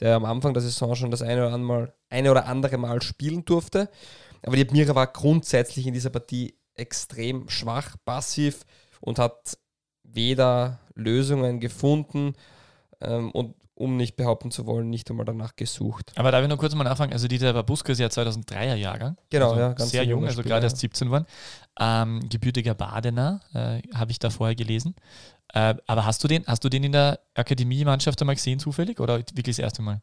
der 0.00 0.16
am 0.16 0.24
Anfang 0.24 0.54
der 0.54 0.62
Saison 0.62 0.94
schon 0.94 1.10
das 1.10 1.22
eine 1.22 1.46
oder, 1.46 1.54
andere 1.54 1.66
Mal, 1.66 1.94
eine 2.08 2.30
oder 2.30 2.46
andere 2.46 2.78
Mal 2.78 3.02
spielen 3.02 3.44
durfte. 3.44 3.88
Aber 4.42 4.56
die 4.56 4.62
Admira 4.62 4.94
war 4.94 5.06
grundsätzlich 5.06 5.86
in 5.86 5.94
dieser 5.94 6.10
Partie 6.10 6.54
extrem 6.74 7.48
schwach, 7.48 7.96
passiv 8.04 8.64
und 9.00 9.18
hat 9.18 9.58
weder 10.02 10.80
Lösungen 10.94 11.60
gefunden 11.60 12.34
ähm, 13.00 13.30
und 13.30 13.54
um 13.74 13.96
nicht 13.96 14.16
behaupten 14.16 14.50
zu 14.50 14.66
wollen, 14.66 14.88
nicht 14.88 15.10
einmal 15.10 15.26
danach 15.26 15.56
gesucht. 15.56 16.12
Aber 16.16 16.30
darf 16.30 16.42
ich 16.42 16.48
noch 16.48 16.58
kurz 16.58 16.74
mal 16.74 16.84
nachfragen? 16.84 17.12
Also 17.12 17.26
Dieter 17.28 17.52
Babusko 17.52 17.92
ist 17.92 17.98
ja 17.98 18.06
2003er 18.06 18.74
Jahrgang. 18.74 19.16
Genau, 19.30 19.50
also 19.50 19.60
ja, 19.60 19.72
ganz 19.72 19.90
Sehr 19.90 20.04
jung, 20.04 20.24
also 20.24 20.42
Spieler, 20.42 20.54
gerade 20.54 20.66
ja. 20.66 20.70
erst 20.70 20.78
17 20.78 21.08
geworden. 21.08 21.26
Ähm, 21.80 22.20
gebürtiger 22.28 22.74
Badener, 22.74 23.40
äh, 23.52 23.82
habe 23.96 24.12
ich 24.12 24.18
da 24.18 24.30
vorher 24.30 24.54
gelesen. 24.54 24.94
Äh, 25.52 25.74
aber 25.86 26.06
hast 26.06 26.22
du 26.22 26.28
den, 26.28 26.44
hast 26.46 26.64
du 26.64 26.68
den 26.68 26.84
in 26.84 26.92
der 26.92 27.20
Akademiemannschaft 27.34 28.20
einmal 28.20 28.36
gesehen 28.36 28.58
zufällig 28.58 29.00
oder 29.00 29.18
wirklich 29.18 29.56
das 29.56 29.58
erste 29.58 29.82
Mal? 29.82 30.00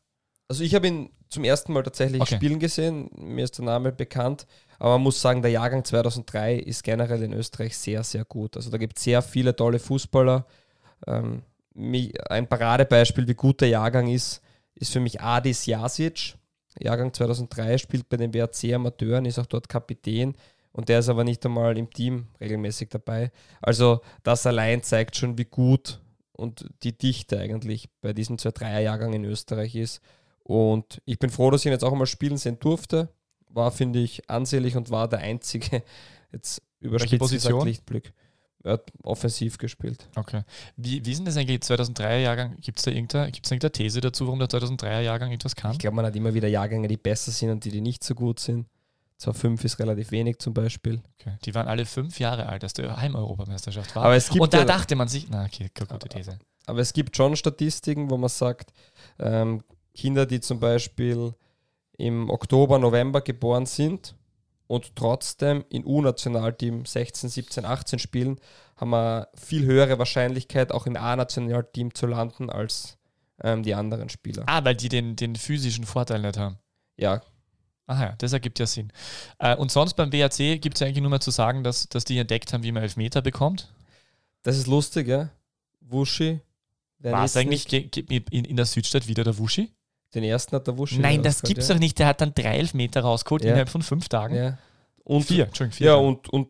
Also 0.49 0.63
ich 0.65 0.75
habe 0.75 0.87
ihn 0.87 1.09
zum 1.29 1.45
ersten 1.45 1.71
Mal 1.71 1.83
tatsächlich 1.83 2.21
Okay. 2.21 2.35
spielen 2.35 2.59
gesehen, 2.59 3.09
mir 3.15 3.45
ist 3.45 3.57
der 3.57 3.63
Name 3.63 3.93
bekannt, 3.93 4.47
aber 4.79 4.91
man 4.91 5.03
muss 5.03 5.21
sagen, 5.21 5.41
der 5.41 5.51
Jahrgang 5.51 5.85
2003 5.85 6.55
ist 6.55 6.83
generell 6.83 7.23
in 7.23 7.31
Österreich 7.31 7.77
sehr, 7.77 8.03
sehr 8.03 8.25
gut. 8.25 8.57
Also 8.57 8.69
da 8.69 8.77
gibt 8.77 8.97
es 8.97 9.05
sehr 9.05 9.21
viele 9.21 9.55
tolle 9.55 9.79
Fußballer. 9.79 10.45
Ähm, 11.07 11.43
ein 11.75 12.47
Paradebeispiel, 12.47 13.27
wie 13.27 13.33
gut 13.33 13.61
der 13.61 13.69
Jahrgang 13.69 14.07
ist, 14.07 14.41
ist 14.75 14.91
für 14.91 14.99
mich 14.99 15.21
Adis 15.21 15.65
Jasic. 15.65 16.35
Jahrgang 16.79 17.13
2003 17.13 17.77
spielt 17.77 18.09
bei 18.09 18.17
den 18.17 18.33
WRC 18.33 18.73
Amateuren, 18.73 19.25
ist 19.25 19.39
auch 19.39 19.45
dort 19.45 19.67
Kapitän 19.67 20.35
und 20.71 20.89
der 20.89 20.99
ist 20.99 21.09
aber 21.09 21.23
nicht 21.23 21.45
einmal 21.45 21.77
im 21.77 21.89
Team 21.89 22.27
regelmäßig 22.39 22.89
dabei. 22.89 23.31
Also 23.61 24.01
das 24.23 24.45
allein 24.45 24.83
zeigt 24.83 25.15
schon, 25.15 25.37
wie 25.37 25.45
gut 25.45 25.99
und 26.31 26.65
die 26.83 26.97
Dichte 26.97 27.39
eigentlich 27.39 27.89
bei 28.01 28.13
diesem 28.13 28.37
2-3er-Jahrgang 28.37 29.13
in 29.13 29.25
Österreich 29.25 29.75
ist. 29.75 30.01
Und 30.43 31.01
ich 31.05 31.19
bin 31.19 31.29
froh, 31.29 31.51
dass 31.51 31.61
ich 31.61 31.67
ihn 31.67 31.71
jetzt 31.71 31.83
auch 31.83 31.91
einmal 31.91 32.07
spielen 32.07 32.37
sehen 32.37 32.57
durfte. 32.59 33.09
War, 33.49 33.71
finde 33.71 33.99
ich, 33.99 34.29
ansehlich 34.29 34.75
und 34.77 34.89
war 34.89 35.07
der 35.07 35.19
einzige, 35.19 35.83
jetzt 36.31 36.61
überspitzt 36.79 37.19
Position? 37.19 37.65
Lichtblick. 37.65 38.13
Er 38.63 38.73
hat 38.73 38.91
offensiv 39.03 39.57
gespielt. 39.57 40.07
Okay. 40.15 40.43
Wie, 40.75 41.03
wie 41.03 41.11
ist 41.11 41.17
denn 41.17 41.25
das 41.25 41.37
eigentlich 41.37 41.61
2003er-Jahrgang? 41.61 42.57
Gibt 42.61 42.77
es 42.77 42.85
da 42.85 42.91
irgendeine, 42.91 43.31
gibt's 43.31 43.49
da 43.49 43.55
irgendeine 43.55 43.71
These 43.71 44.01
dazu, 44.01 44.27
warum 44.27 44.39
der 44.39 44.49
2003er-Jahrgang 44.49 45.31
etwas 45.31 45.55
kann? 45.55 45.71
Ich 45.71 45.79
glaube, 45.79 45.95
man 45.95 46.05
hat 46.05 46.15
immer 46.15 46.33
wieder 46.33 46.47
Jahrgänge, 46.47 46.87
die 46.87 46.97
besser 46.97 47.31
sind 47.31 47.49
und 47.49 47.65
die, 47.65 47.71
die 47.71 47.81
nicht 47.81 48.03
so 48.03 48.13
gut 48.13 48.39
sind. 48.39 48.67
Zwar 49.17 49.33
fünf 49.33 49.63
ist 49.63 49.79
relativ 49.79 50.11
wenig 50.11 50.39
zum 50.39 50.53
Beispiel. 50.53 51.01
Okay. 51.19 51.37
Die 51.45 51.53
waren 51.53 51.67
alle 51.67 51.85
fünf 51.85 52.19
Jahre 52.19 52.47
alt, 52.47 52.63
als 52.63 52.73
der 52.73 52.97
Heimeuropameisterschaft 52.97 53.95
war. 53.95 54.05
Aber 54.05 54.15
es 54.15 54.29
gibt 54.29 54.41
und 54.41 54.53
da 54.53 54.59
ja, 54.59 54.65
dachte 54.65 54.95
man 54.95 55.07
sich, 55.07 55.27
na 55.29 55.45
okay, 55.45 55.69
gute 55.77 56.09
These. 56.09 56.39
Aber 56.65 56.79
es 56.79 56.93
gibt 56.93 57.15
schon 57.15 57.35
Statistiken, 57.35 58.09
wo 58.09 58.17
man 58.17 58.29
sagt, 58.29 58.73
ähm, 59.19 59.63
Kinder, 59.93 60.25
die 60.25 60.39
zum 60.39 60.59
Beispiel 60.59 61.33
im 61.97 62.29
Oktober, 62.29 62.79
November 62.79 63.21
geboren 63.21 63.65
sind 63.65 64.15
und 64.71 64.95
trotzdem 64.95 65.65
in 65.67 65.85
U-Nationalteam 65.85 66.85
16, 66.85 67.29
17, 67.29 67.65
18 67.65 67.99
spielen, 67.99 68.39
haben 68.77 68.93
eine 68.93 69.27
viel 69.35 69.65
höhere 69.65 69.99
Wahrscheinlichkeit, 69.99 70.71
auch 70.71 70.87
im 70.87 70.95
A-Nationalteam 70.95 71.93
zu 71.93 72.07
landen 72.07 72.49
als 72.49 72.97
ähm, 73.43 73.63
die 73.63 73.75
anderen 73.75 74.07
Spieler. 74.07 74.43
Ah, 74.47 74.63
weil 74.63 74.75
die 74.75 74.87
den, 74.87 75.17
den 75.17 75.35
physischen 75.35 75.83
Vorteil 75.83 76.21
nicht 76.21 76.37
haben. 76.37 76.57
Ja. 76.95 77.21
Ach 77.85 77.99
ja, 77.99 78.15
das 78.17 78.31
ergibt 78.31 78.59
ja 78.59 78.65
Sinn. 78.65 78.93
Äh, 79.39 79.57
und 79.57 79.73
sonst 79.73 79.95
beim 79.95 80.13
WAC 80.13 80.61
gibt 80.61 80.75
es 80.75 80.79
ja 80.79 80.87
eigentlich 80.87 81.01
nur 81.01 81.11
mal 81.11 81.19
zu 81.19 81.31
sagen, 81.31 81.65
dass, 81.65 81.89
dass 81.89 82.05
die 82.05 82.17
entdeckt 82.17 82.53
haben, 82.53 82.63
wie 82.63 82.71
man 82.71 82.83
Elfmeter 82.83 83.21
bekommt. 83.21 83.67
Das 84.41 84.57
ist 84.57 84.67
lustig, 84.67 85.05
ja. 85.09 85.31
Wuschi. 85.81 86.39
War 86.99 87.25
es 87.25 87.35
eigentlich 87.35 87.73
in, 87.73 88.45
in 88.45 88.55
der 88.55 88.65
Südstadt 88.65 89.09
wieder 89.09 89.25
der 89.25 89.37
Wuschi? 89.37 89.69
Den 90.13 90.23
ersten 90.23 90.55
hat 90.55 90.67
der 90.67 90.77
Wuschi. 90.77 90.99
Nein, 90.99 91.23
das 91.23 91.41
gibt's 91.41 91.67
ja. 91.67 91.75
doch 91.75 91.79
nicht. 91.79 91.97
Der 91.99 92.07
hat 92.07 92.21
dann 92.21 92.33
drei 92.33 92.57
Elfmeter 92.57 93.01
rausgeholt 93.01 93.43
Ja. 93.43 93.49
innerhalb 93.49 93.69
von 93.69 93.81
fünf 93.81 94.09
Tagen. 94.09 94.35
Ja. 94.35 94.57
Und 95.03 95.23
vier, 95.23 95.45
Entschuldigung, 95.45 95.77
vier. 95.77 95.87
Ja, 95.87 95.95
und, 95.95 96.29
und 96.29 96.49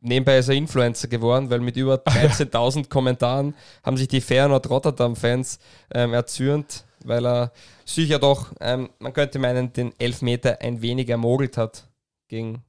nebenbei 0.00 0.38
ist 0.38 0.48
er 0.48 0.54
Influencer 0.54 1.08
geworden, 1.08 1.50
weil 1.50 1.60
mit 1.60 1.76
über 1.76 1.94
13.000 2.04 2.88
Kommentaren 2.88 3.54
haben 3.84 3.96
sich 3.96 4.08
die 4.08 4.20
Feyenoord 4.20 4.68
Rotterdam-Fans 4.68 5.58
ähm, 5.94 6.12
erzürnt, 6.14 6.84
weil 7.04 7.24
er 7.26 7.52
sich 7.84 8.08
ja 8.08 8.18
doch, 8.18 8.52
ähm, 8.60 8.90
man 8.98 9.12
könnte 9.12 9.38
meinen, 9.38 9.72
den 9.72 9.92
Elfmeter 9.98 10.60
ein 10.60 10.82
wenig 10.82 11.08
ermogelt 11.08 11.56
hat 11.56 11.86
gegen 12.28 12.62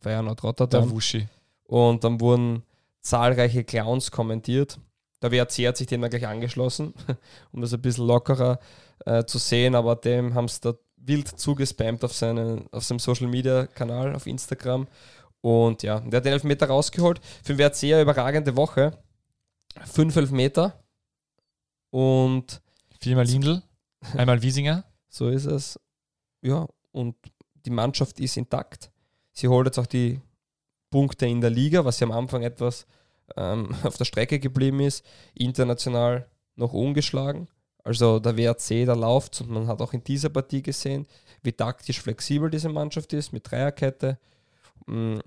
Feyenoord 0.00 0.40
der 0.40 0.44
Rotterdam. 0.44 0.90
Wuschi. 0.90 1.26
Und 1.64 2.04
dann 2.04 2.20
wurden 2.20 2.62
zahlreiche 3.00 3.64
Clowns 3.64 4.10
kommentiert. 4.10 4.78
Der 5.22 5.32
WRC 5.32 5.66
hat 5.66 5.76
sich 5.76 5.86
dem 5.86 6.02
dann 6.02 6.10
gleich 6.10 6.26
angeschlossen, 6.26 6.94
um 7.52 7.60
das 7.60 7.72
ein 7.72 7.80
bisschen 7.80 8.06
lockerer 8.06 8.58
äh, 9.04 9.24
zu 9.24 9.38
sehen, 9.38 9.74
aber 9.74 9.96
dem 9.96 10.34
haben 10.34 10.48
sie 10.48 10.60
da 10.60 10.74
wild 10.96 11.28
zugespammt 11.28 12.04
auf, 12.04 12.12
seinen, 12.12 12.66
auf 12.72 12.84
seinem 12.84 12.98
Social 12.98 13.28
Media 13.28 13.66
Kanal 13.66 14.14
auf 14.14 14.26
Instagram. 14.26 14.86
Und 15.40 15.82
ja, 15.82 16.00
der 16.00 16.18
hat 16.18 16.24
den 16.24 16.32
Elfmeter 16.32 16.66
rausgeholt. 16.66 17.20
Für 17.44 17.54
den 17.54 17.58
WRC 17.58 17.84
eine 17.84 18.02
überragende 18.02 18.56
Woche. 18.56 18.98
Fünf 19.84 20.16
Elfmeter. 20.16 20.82
Und 21.90 22.60
Viermal 23.00 23.26
Lindl, 23.26 23.62
einmal 24.16 24.42
Wiesinger. 24.42 24.84
so 25.08 25.28
ist 25.28 25.46
es. 25.46 25.78
Ja, 26.42 26.66
und 26.92 27.14
die 27.64 27.70
Mannschaft 27.70 28.18
ist 28.20 28.36
intakt. 28.36 28.90
Sie 29.32 29.48
holt 29.48 29.66
jetzt 29.66 29.78
auch 29.78 29.86
die 29.86 30.20
Punkte 30.90 31.26
in 31.26 31.40
der 31.40 31.50
Liga, 31.50 31.84
was 31.84 32.00
ja 32.00 32.06
am 32.06 32.12
Anfang 32.12 32.42
etwas 32.42 32.86
ähm, 33.36 33.74
auf 33.82 33.96
der 33.96 34.04
Strecke 34.04 34.38
geblieben 34.38 34.80
ist. 34.80 35.04
International 35.34 36.26
noch 36.54 36.72
ungeschlagen. 36.72 37.48
Also 37.86 38.18
der 38.18 38.36
WRC, 38.36 38.84
da 38.84 38.94
läuft 38.94 39.40
und 39.42 39.50
man 39.50 39.68
hat 39.68 39.80
auch 39.80 39.92
in 39.92 40.02
dieser 40.02 40.28
Partie 40.28 40.60
gesehen, 40.60 41.06
wie 41.44 41.52
taktisch 41.52 42.00
flexibel 42.00 42.50
diese 42.50 42.68
Mannschaft 42.68 43.12
ist, 43.12 43.32
mit 43.32 43.48
Dreierkette, 43.48 44.18
mh, 44.86 45.20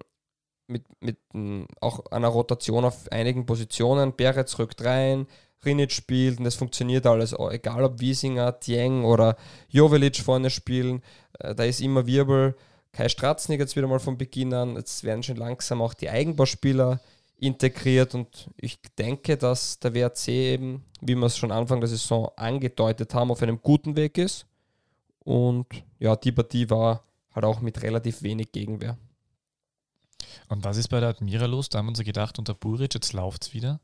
mit, 0.68 0.84
mit 1.00 1.18
mh, 1.32 1.68
auch 1.80 2.06
einer 2.08 2.28
Rotation 2.28 2.84
auf 2.84 3.10
einigen 3.14 3.46
Positionen. 3.46 4.14
Beretz 4.14 4.60
rückt 4.60 4.84
rein, 4.84 5.26
Rinic 5.64 5.94
spielt 5.94 6.40
und 6.40 6.44
das 6.44 6.56
funktioniert 6.56 7.06
alles, 7.06 7.34
egal 7.34 7.86
ob 7.86 8.02
Wiesinger, 8.02 8.60
Tieng 8.60 9.06
oder 9.06 9.38
Jovelic 9.70 10.18
vorne 10.18 10.50
spielen, 10.50 11.02
äh, 11.40 11.56
da 11.56 11.64
ist 11.64 11.80
immer 11.80 12.08
Wirbel. 12.08 12.58
Kai 12.92 13.08
Stratznik 13.08 13.62
jetzt 13.62 13.78
wieder 13.78 13.88
mal 13.88 14.00
von 14.00 14.18
Beginn 14.18 14.54
an, 14.54 14.76
jetzt 14.76 15.06
werden 15.06 15.24
schon 15.24 15.38
langsam 15.38 15.82
auch 15.82 15.94
die 15.94 16.10
Eigenbauspieler 16.10 17.00
integriert 17.40 18.16
und 18.16 18.50
ich 18.58 18.80
denke, 18.98 19.38
dass 19.38 19.80
der 19.80 19.94
WRC 19.94 20.28
eben, 20.28 20.86
wie 21.02 21.16
wir 21.16 21.26
es 21.26 21.38
schon 21.38 21.52
Anfang 21.52 21.80
der 21.80 21.90
Saison 21.90 22.30
angedeutet 22.36 23.14
haben, 23.14 23.32
auf 23.32 23.42
einem 23.42 23.62
guten 23.62 23.96
Weg 23.96 24.18
ist. 24.18 24.46
Und 25.20 25.68
ja, 26.00 26.16
die 26.16 26.32
Partie 26.32 26.70
war 26.70 27.04
halt 27.34 27.46
auch 27.46 27.62
mit 27.62 27.82
relativ 27.82 28.22
wenig 28.24 28.52
Gegenwehr. 28.52 28.98
Und 30.48 30.64
was 30.64 30.78
ist 30.78 30.88
bei 30.90 31.00
der 31.00 31.10
Admira 31.10 31.46
los? 31.46 31.70
Da 31.70 31.78
haben 31.78 31.86
wir 31.86 31.90
uns 31.90 32.00
ja 32.00 32.06
gedacht, 32.06 32.40
unter 32.40 32.54
Buric, 32.54 32.94
jetzt 32.94 33.14
läuft's 33.14 33.54
wieder. 33.54 33.80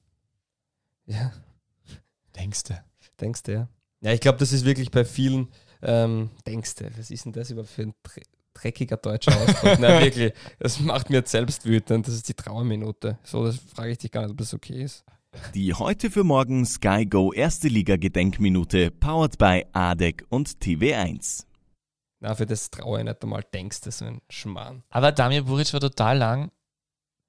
Ja, 1.05 1.31
Denkst 2.35 2.63
du? 2.63 2.83
denkst 3.19 3.43
du, 3.43 3.53
ja. 3.53 3.69
Ja, 4.01 4.11
ich 4.11 4.19
glaube, 4.19 4.37
das 4.37 4.51
ist 4.51 4.65
wirklich 4.65 4.91
bei 4.91 5.05
vielen, 5.05 5.47
ähm, 5.81 6.29
denkst 6.45 6.75
du, 6.75 6.97
was 6.97 7.09
ist 7.11 7.25
denn 7.25 7.31
das 7.31 7.49
überhaupt 7.49 7.69
für 7.71 7.83
ein 7.83 7.93
dreckiger 8.55 8.97
deutscher 8.97 9.35
Ausdruck? 9.39 9.79
Nein, 9.79 10.03
wirklich, 10.03 10.33
das 10.59 10.79
macht 10.79 11.09
mir 11.11 11.17
jetzt 11.17 11.31
selbst 11.31 11.65
wütend. 11.65 12.07
Das 12.07 12.15
ist 12.15 12.27
die 12.27 12.33
Trauerminute. 12.33 13.19
So, 13.23 13.45
das 13.45 13.57
frage 13.57 13.91
ich 13.91 13.97
dich 13.99 14.11
gar 14.11 14.21
nicht, 14.23 14.31
ob 14.31 14.37
das 14.37 14.53
okay 14.53 14.81
ist. 14.83 15.03
Die 15.53 15.73
heute 15.73 16.09
für 16.09 16.23
morgen 16.23 16.65
Sky 16.65 17.05
Go 17.05 17.33
erste 17.33 17.67
Liga 17.67 17.97
Gedenkminute 17.97 18.89
powered 18.89 19.37
by 19.37 19.65
ADEC 19.73 20.25
und 20.29 20.47
TV1. 20.63 21.45
Na, 22.21 22.33
für 22.33 22.45
das 22.45 22.71
traue 22.71 22.99
ich 22.99 23.03
nicht 23.05 23.21
einmal, 23.21 23.43
denkst 23.53 23.81
du, 23.81 23.91
so 23.91 24.05
ein 24.05 24.21
Schmarrn. 24.29 24.83
Aber 24.89 25.11
Damir 25.11 25.43
Buric 25.43 25.73
war 25.73 25.81
total 25.81 26.17
lang 26.17 26.51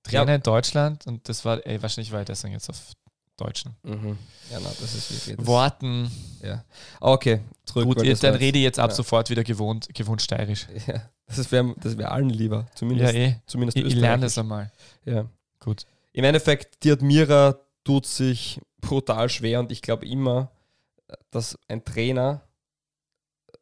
Trainer 0.05 0.29
Ja. 0.29 0.35
in 0.37 0.43
Deutschland 0.43 1.05
und 1.09 1.29
das 1.29 1.45
war, 1.45 1.67
ey, 1.67 1.83
wahrscheinlich 1.83 2.13
war 2.13 2.21
er 2.21 2.25
deswegen 2.25 2.55
jetzt 2.55 2.71
auf 2.71 2.93
Deutschen. 3.37 3.77
Mhm. 3.83 4.19
Ja, 4.51 4.59
na, 4.63 4.69
das 4.81 4.95
ist 4.95 5.29
wirklich. 5.29 5.47
Worten. 5.47 6.11
Ja. 6.43 6.65
Okay, 7.01 7.41
zurück. 7.65 7.85
Gut, 7.85 8.23
dann 8.23 8.35
rede 8.35 8.59
ich 8.59 8.65
jetzt 8.65 8.79
ab 8.79 8.91
ja. 8.91 8.97
sofort 8.97 9.29
wieder 9.31 9.45
gewohnt, 9.45 9.89
gewohnt 9.95 10.23
steirisch. 10.23 10.67
Ja, 10.87 11.03
das 11.27 11.51
wäre 11.51 11.75
das 11.79 11.99
wär 11.99 12.13
allen 12.13 12.31
lieber. 12.31 12.59
Ja, 12.59 12.77
Zumindest, 12.77 13.15
eh. 13.15 13.37
zumindest 13.47 13.77
Ich, 13.79 13.85
ich 13.85 13.95
lerne 13.95 14.23
das 14.23 14.39
einmal. 14.39 14.71
Ja. 15.05 15.27
Gut. 15.59 15.85
Im 16.13 16.25
Endeffekt, 16.25 16.85
die 16.85 16.93
Admira 16.93 17.59
tut 17.85 18.07
sich 18.07 18.61
brutal 18.81 19.29
schwer 19.29 19.61
und 19.61 19.73
ich 19.73 19.83
glaube 19.83 20.07
immer, 20.07 20.51
dass 21.31 21.59
ein 21.69 21.85
Trainer 21.85 22.43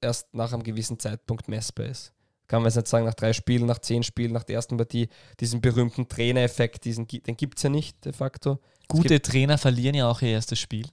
erst 0.00 0.34
nach 0.34 0.52
einem 0.52 0.62
gewissen 0.62 0.98
Zeitpunkt 0.98 1.48
messbar 1.48 1.86
ist. 1.86 2.12
Kann 2.46 2.60
man 2.60 2.68
jetzt 2.68 2.76
nicht 2.76 2.88
sagen, 2.88 3.06
nach 3.06 3.14
drei 3.14 3.32
Spielen, 3.32 3.66
nach 3.66 3.78
zehn 3.78 4.02
Spielen, 4.02 4.32
nach 4.32 4.44
der 4.44 4.56
ersten 4.56 4.76
Partie, 4.76 5.08
diesen 5.40 5.60
berühmten 5.60 6.08
Trainereffekt, 6.08 6.84
diesen, 6.84 7.06
den 7.08 7.36
gibt 7.36 7.58
es 7.58 7.62
ja 7.62 7.70
nicht 7.70 8.04
de 8.04 8.12
facto. 8.12 8.60
Gute 8.88 9.20
Trainer 9.20 9.58
verlieren 9.58 9.94
ja 9.94 10.08
auch 10.08 10.22
ihr 10.22 10.30
erstes 10.30 10.58
Spiel. 10.58 10.86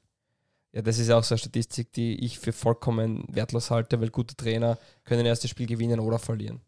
Ja, 0.74 0.82
das 0.82 1.00
ist 1.00 1.10
auch 1.10 1.24
so 1.24 1.36
eine 1.36 1.40
Statistik, 1.40 1.92
die 1.92 2.24
ich 2.24 2.40
für 2.40 2.54
vollkommen 2.54 3.26
wertlos 3.30 3.72
halte, 3.72 4.00
weil 4.00 4.10
gute 4.10 4.36
Trainer 4.36 4.78
können 5.04 5.22
das 5.22 5.30
erste 5.30 5.48
Spiel 5.48 5.68
gewinnen 5.68 6.00
oder 6.00 6.18
verlieren. 6.18 6.62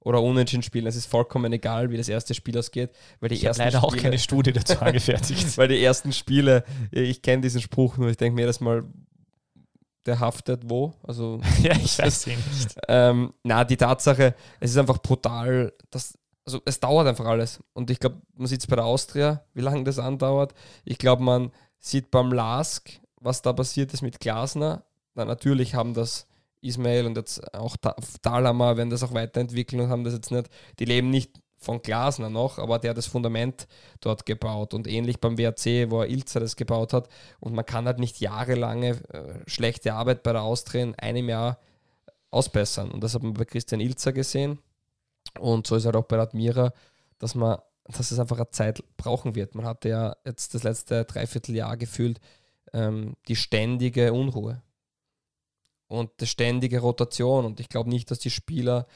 Oder 0.00 0.20
unentschieden 0.20 0.62
spielen. 0.62 0.86
Es 0.86 0.96
ist 0.96 1.06
vollkommen 1.06 1.52
egal, 1.52 1.90
wie 1.90 1.96
das 1.96 2.08
erste 2.08 2.34
Spiel 2.34 2.58
ausgeht, 2.58 2.90
weil 3.20 3.28
die 3.28 3.36
Ich 3.36 3.40
habe 3.42 3.48
ersten 3.48 3.62
leider 3.62 3.84
auch 3.84 3.90
Spiele, 3.90 4.02
keine 4.02 4.18
Studie 4.18 4.52
dazu 4.52 4.78
angefertigt. 4.80 5.56
weil 5.58 5.68
die 5.68 5.82
ersten 5.82 6.12
Spiele, 6.12 6.64
ich 6.90 7.22
kenne 7.22 7.42
diesen 7.42 7.60
Spruch 7.60 7.98
nur, 7.98 8.08
ich 8.08 8.16
denke 8.16 8.34
mir 8.34 8.42
jedes 8.42 8.60
Mal, 8.60 8.84
der 10.06 10.18
haftet 10.18 10.62
wo? 10.64 10.94
Also, 11.04 11.40
ja, 11.62 11.76
ich 11.76 11.98
weiß 11.98 12.26
eh 12.26 12.36
nicht. 12.36 12.76
ähm, 12.88 13.32
na, 13.44 13.64
die 13.64 13.76
Tatsache, 13.76 14.34
es 14.58 14.70
ist 14.72 14.76
einfach 14.76 14.98
brutal, 14.98 15.72
dass, 15.90 16.18
also 16.44 16.60
es 16.64 16.80
dauert 16.80 17.06
einfach 17.06 17.26
alles. 17.26 17.62
Und 17.72 17.90
ich 17.90 18.00
glaube, 18.00 18.20
man 18.34 18.46
sieht 18.46 18.60
es 18.60 18.66
bei 18.66 18.76
der 18.76 18.84
Austria, 18.84 19.44
wie 19.54 19.60
lange 19.60 19.84
das 19.84 19.98
andauert. 19.98 20.54
Ich 20.84 20.98
glaube, 20.98 21.22
man 21.22 21.52
sieht 21.78 22.10
beim 22.10 22.32
Lask, 22.32 22.90
was 23.20 23.42
da 23.42 23.52
passiert 23.52 23.92
ist 23.92 24.02
mit 24.02 24.20
Glasner. 24.20 24.84
Na, 25.14 25.24
natürlich 25.24 25.74
haben 25.74 25.94
das 25.94 26.26
Ismail 26.60 27.06
und 27.06 27.16
jetzt 27.16 27.54
auch 27.54 27.76
Thalhammer, 28.22 28.76
werden 28.76 28.90
das 28.90 29.02
auch 29.02 29.14
weiterentwickeln 29.14 29.82
und 29.82 29.90
haben 29.90 30.04
das 30.04 30.14
jetzt 30.14 30.30
nicht, 30.30 30.48
die 30.78 30.84
leben 30.84 31.10
nicht 31.10 31.40
von 31.58 31.82
Glasner 31.82 32.30
noch, 32.30 32.58
aber 32.58 32.78
der 32.78 32.90
hat 32.90 32.98
das 32.98 33.06
Fundament 33.06 33.68
dort 34.00 34.26
gebaut 34.26 34.74
und 34.74 34.88
ähnlich 34.88 35.20
beim 35.20 35.38
WRC, 35.38 35.90
wo 35.90 36.00
er 36.00 36.08
Ilzer 36.08 36.40
das 36.40 36.56
gebaut 36.56 36.92
hat 36.92 37.08
und 37.40 37.54
man 37.54 37.66
kann 37.66 37.86
halt 37.86 37.98
nicht 37.98 38.20
jahrelange 38.20 39.00
äh, 39.10 39.48
schlechte 39.48 39.94
Arbeit 39.94 40.22
bei 40.22 40.32
der 40.32 40.42
Austria 40.42 40.82
in 40.82 40.94
einem 40.96 41.28
Jahr 41.28 41.58
ausbessern 42.30 42.90
und 42.90 43.02
das 43.02 43.14
hat 43.14 43.22
man 43.22 43.34
bei 43.34 43.44
Christian 43.44 43.80
Ilzer 43.80 44.12
gesehen 44.12 44.58
und 45.38 45.66
so 45.66 45.76
ist 45.76 45.86
halt 45.86 45.96
auch 45.96 46.04
bei 46.04 46.18
Admira, 46.18 46.72
dass 47.18 47.34
man, 47.34 47.58
dass 47.84 48.10
es 48.10 48.18
einfach 48.18 48.36
eine 48.36 48.50
Zeit 48.50 48.82
brauchen 48.96 49.34
wird. 49.34 49.54
Man 49.54 49.66
hatte 49.66 49.88
ja 49.88 50.16
jetzt 50.24 50.54
das 50.54 50.62
letzte 50.62 51.04
Dreivierteljahr 51.04 51.76
gefühlt 51.76 52.20
ähm, 52.72 53.14
die 53.28 53.36
ständige 53.36 54.12
Unruhe 54.12 54.62
und 55.88 56.10
die 56.20 56.26
ständige 56.26 56.80
Rotation. 56.80 57.44
Und 57.44 57.60
ich 57.60 57.68
glaube 57.68 57.90
nicht, 57.90 58.10
dass 58.10 58.18
die 58.18 58.30
Spieler 58.30 58.86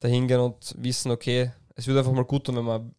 da 0.00 0.08
hingehen 0.08 0.40
und 0.40 0.74
wissen, 0.78 1.10
okay, 1.10 1.52
es 1.74 1.86
wird 1.86 1.98
einfach 1.98 2.12
mal 2.12 2.24
gut, 2.24 2.48
wenn 2.48 2.64
man, 2.64 2.94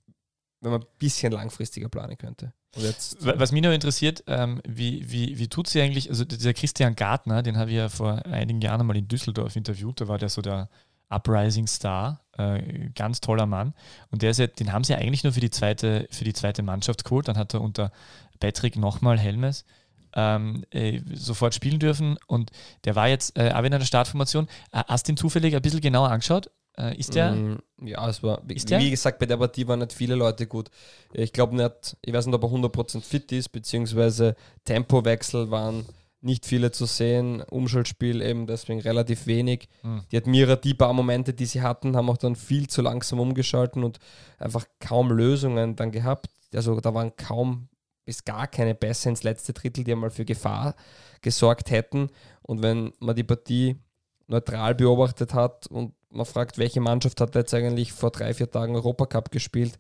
wenn 0.62 0.71
man 0.71 0.81
ein 0.81 0.88
bisschen 0.98 1.31
langfristiger 1.31 1.89
planen 1.89 2.17
könnte. 2.17 2.53
Was 2.75 3.51
mich 3.51 3.63
noch 3.63 3.71
interessiert, 3.71 4.24
ähm, 4.27 4.62
wie, 4.67 5.09
wie, 5.09 5.39
wie 5.39 5.48
tut 5.48 5.67
sie 5.67 5.81
eigentlich, 5.81 6.09
also 6.09 6.24
dieser 6.24 6.53
Christian 6.53 6.95
Gartner, 6.95 7.41
den 7.41 7.57
habe 7.57 7.71
ich 7.71 7.77
ja 7.77 7.89
vor 7.89 8.24
einigen 8.25 8.62
Jahren 8.62 8.86
mal 8.86 8.95
in 8.95 9.07
Düsseldorf 9.07 9.55
interviewt, 9.55 10.01
da 10.01 10.07
war 10.07 10.19
der 10.19 10.29
so 10.29 10.41
der 10.41 10.69
Uprising 11.09 11.65
Star, 11.65 12.21
äh, 12.39 12.89
ganz 12.96 13.22
toller 13.22 13.46
Mann. 13.46 13.74
Und 14.12 14.22
der 14.22 14.31
ist 14.31 14.39
ja, 14.39 14.48
den 14.48 14.72
haben 14.72 14.84
sie 14.84 14.96
eigentlich 14.96 15.24
nur 15.24 15.34
für 15.34 15.41
die 15.41 15.50
zweite, 15.50 16.08
für 16.10 16.24
die 16.24 16.34
zweite 16.34 16.63
Mannschaft 16.63 17.03
geholt. 17.03 17.27
Dann 17.27 17.38
hat 17.38 17.53
er 17.53 17.62
unter 17.62 17.91
Patrick 18.39 18.77
nochmal 18.77 19.19
Helmes 19.19 19.65
ähm, 20.15 20.63
äh, 20.72 21.01
sofort 21.13 21.53
spielen 21.53 21.79
dürfen. 21.79 22.17
Und 22.27 22.51
der 22.86 22.96
war 22.96 23.08
jetzt 23.08 23.38
äh, 23.38 23.51
auch 23.51 23.63
in 23.63 23.74
einer 23.74 23.86
Startformation. 23.86 24.48
Äh, 24.72 24.84
hast 24.88 25.08
du 25.08 25.12
ihn 25.12 25.17
zufällig 25.17 25.55
ein 25.55 25.62
bisschen 25.62 25.81
genauer 25.81 26.10
angeschaut? 26.10 26.50
Äh, 26.77 26.98
ist 26.98 27.13
der? 27.13 27.31
Mm, 27.31 27.62
ja, 27.84 28.08
es 28.08 28.24
war, 28.24 28.41
wie, 28.46 28.55
wie 28.55 28.89
gesagt, 28.89 29.19
bei 29.19 29.25
der 29.25 29.38
Partie 29.38 29.67
waren 29.67 29.79
nicht 29.79 29.91
viele 29.91 30.15
Leute 30.15 30.48
gut. 30.48 30.69
Ich 31.12 31.34
glaube 31.34 31.55
nicht, 31.55 31.98
ich 32.01 32.13
weiß 32.13 32.25
nicht, 32.25 32.36
ob 32.36 32.43
er 32.43 32.50
100% 32.50 33.01
fit 33.01 33.31
ist, 33.34 33.50
beziehungsweise 33.50 34.36
Tempowechsel 34.63 35.51
waren 35.51 35.86
nicht 36.22 36.46
viele 36.46 36.72
zu 36.72 36.86
sehen, 36.86 37.42
Umschaltspiel 37.42 38.22
eben 38.22 38.46
deswegen 38.46 38.82
relativ 38.82 39.26
wenig. 39.26 39.70
Mhm. 39.84 40.04
Die 40.12 40.18
Admira, 40.18 40.56
die 40.56 40.74
paar 40.74 40.94
Momente, 40.94 41.34
die 41.34 41.46
sie 41.46 41.62
hatten, 41.62 41.96
haben 41.96 42.10
auch 42.10 42.18
dann 42.18 42.36
viel 42.36 42.68
zu 42.68 42.82
langsam 42.82 43.20
umgeschalten 43.20 43.84
und 43.84 44.00
einfach 44.38 44.66
kaum 44.80 45.12
Lösungen 45.12 45.76
dann 45.76 45.92
gehabt. 45.92 46.28
Also 46.54 46.80
da 46.80 46.94
waren 46.94 47.16
kaum 47.16 47.70
bis 48.06 48.26
gar 48.26 48.48
keine 48.48 48.76
Pässe 48.76 49.10
ins 49.10 49.24
letzte 49.24 49.54
Drittel, 49.54 49.84
die 49.84 49.92
einmal 49.92 50.10
für 50.10 50.26
Gefahr 50.26 50.76
gesorgt 51.22 51.72
hätten. 51.72 52.10
Und 52.42 52.62
wenn 52.64 52.92
man 53.00 53.16
die 53.16 53.24
Partie 53.24 53.78
neutral 54.28 54.76
beobachtet 54.76 55.34
hat 55.34 55.68
und 55.68 55.94
man 56.10 56.26
fragt, 56.26 56.58
welche 56.58 56.82
Mannschaft 56.82 57.22
hat 57.22 57.36
jetzt 57.36 57.54
eigentlich 57.54 57.94
vor 57.94 58.12
drei, 58.12 58.34
vier 58.34 58.50
Tagen 58.50 58.76
Europacup 58.76 59.32
gespielt, 59.32 59.78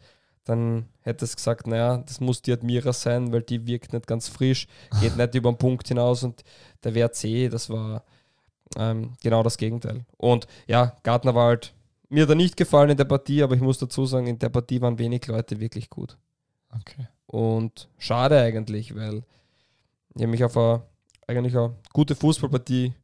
dann 0.49 0.87
hätte 1.01 1.25
es 1.25 1.35
gesagt, 1.35 1.67
naja, 1.67 1.99
das 1.99 2.19
muss 2.19 2.41
die 2.41 2.51
Admira 2.51 2.91
sein, 2.91 3.31
weil 3.31 3.43
die 3.43 3.67
wirkt 3.67 3.93
nicht 3.93 4.07
ganz 4.07 4.27
frisch, 4.27 4.67
geht 4.99 5.15
nicht 5.15 5.35
über 5.35 5.51
den 5.51 5.57
Punkt 5.57 5.87
hinaus 5.87 6.23
und 6.23 6.43
der 6.83 6.95
WRC, 6.95 7.51
das 7.51 7.69
war 7.69 8.03
ähm, 8.75 9.13
genau 9.21 9.43
das 9.43 9.57
Gegenteil. 9.57 10.05
Und 10.17 10.47
ja, 10.67 10.95
Gartner 11.03 11.35
war 11.35 11.47
halt, 11.47 11.73
mir 12.09 12.27
er 12.27 12.35
nicht 12.35 12.57
gefallen 12.57 12.89
in 12.89 12.97
der 12.97 13.05
Partie, 13.05 13.43
aber 13.43 13.53
ich 13.53 13.61
muss 13.61 13.77
dazu 13.77 14.07
sagen, 14.07 14.25
in 14.25 14.39
der 14.39 14.49
Partie 14.49 14.81
waren 14.81 14.97
wenig 14.97 15.27
Leute 15.27 15.59
wirklich 15.59 15.89
gut. 15.89 16.17
Okay. 16.71 17.07
Und 17.27 17.87
schade 17.99 18.39
eigentlich, 18.41 18.95
weil 18.95 19.23
ich 20.15 20.25
mich 20.25 20.43
auf 20.43 20.57
eine, 20.57 20.81
eigentlich 21.27 21.55
eine 21.55 21.75
gute 21.93 22.15
Fußballpartie 22.15 22.95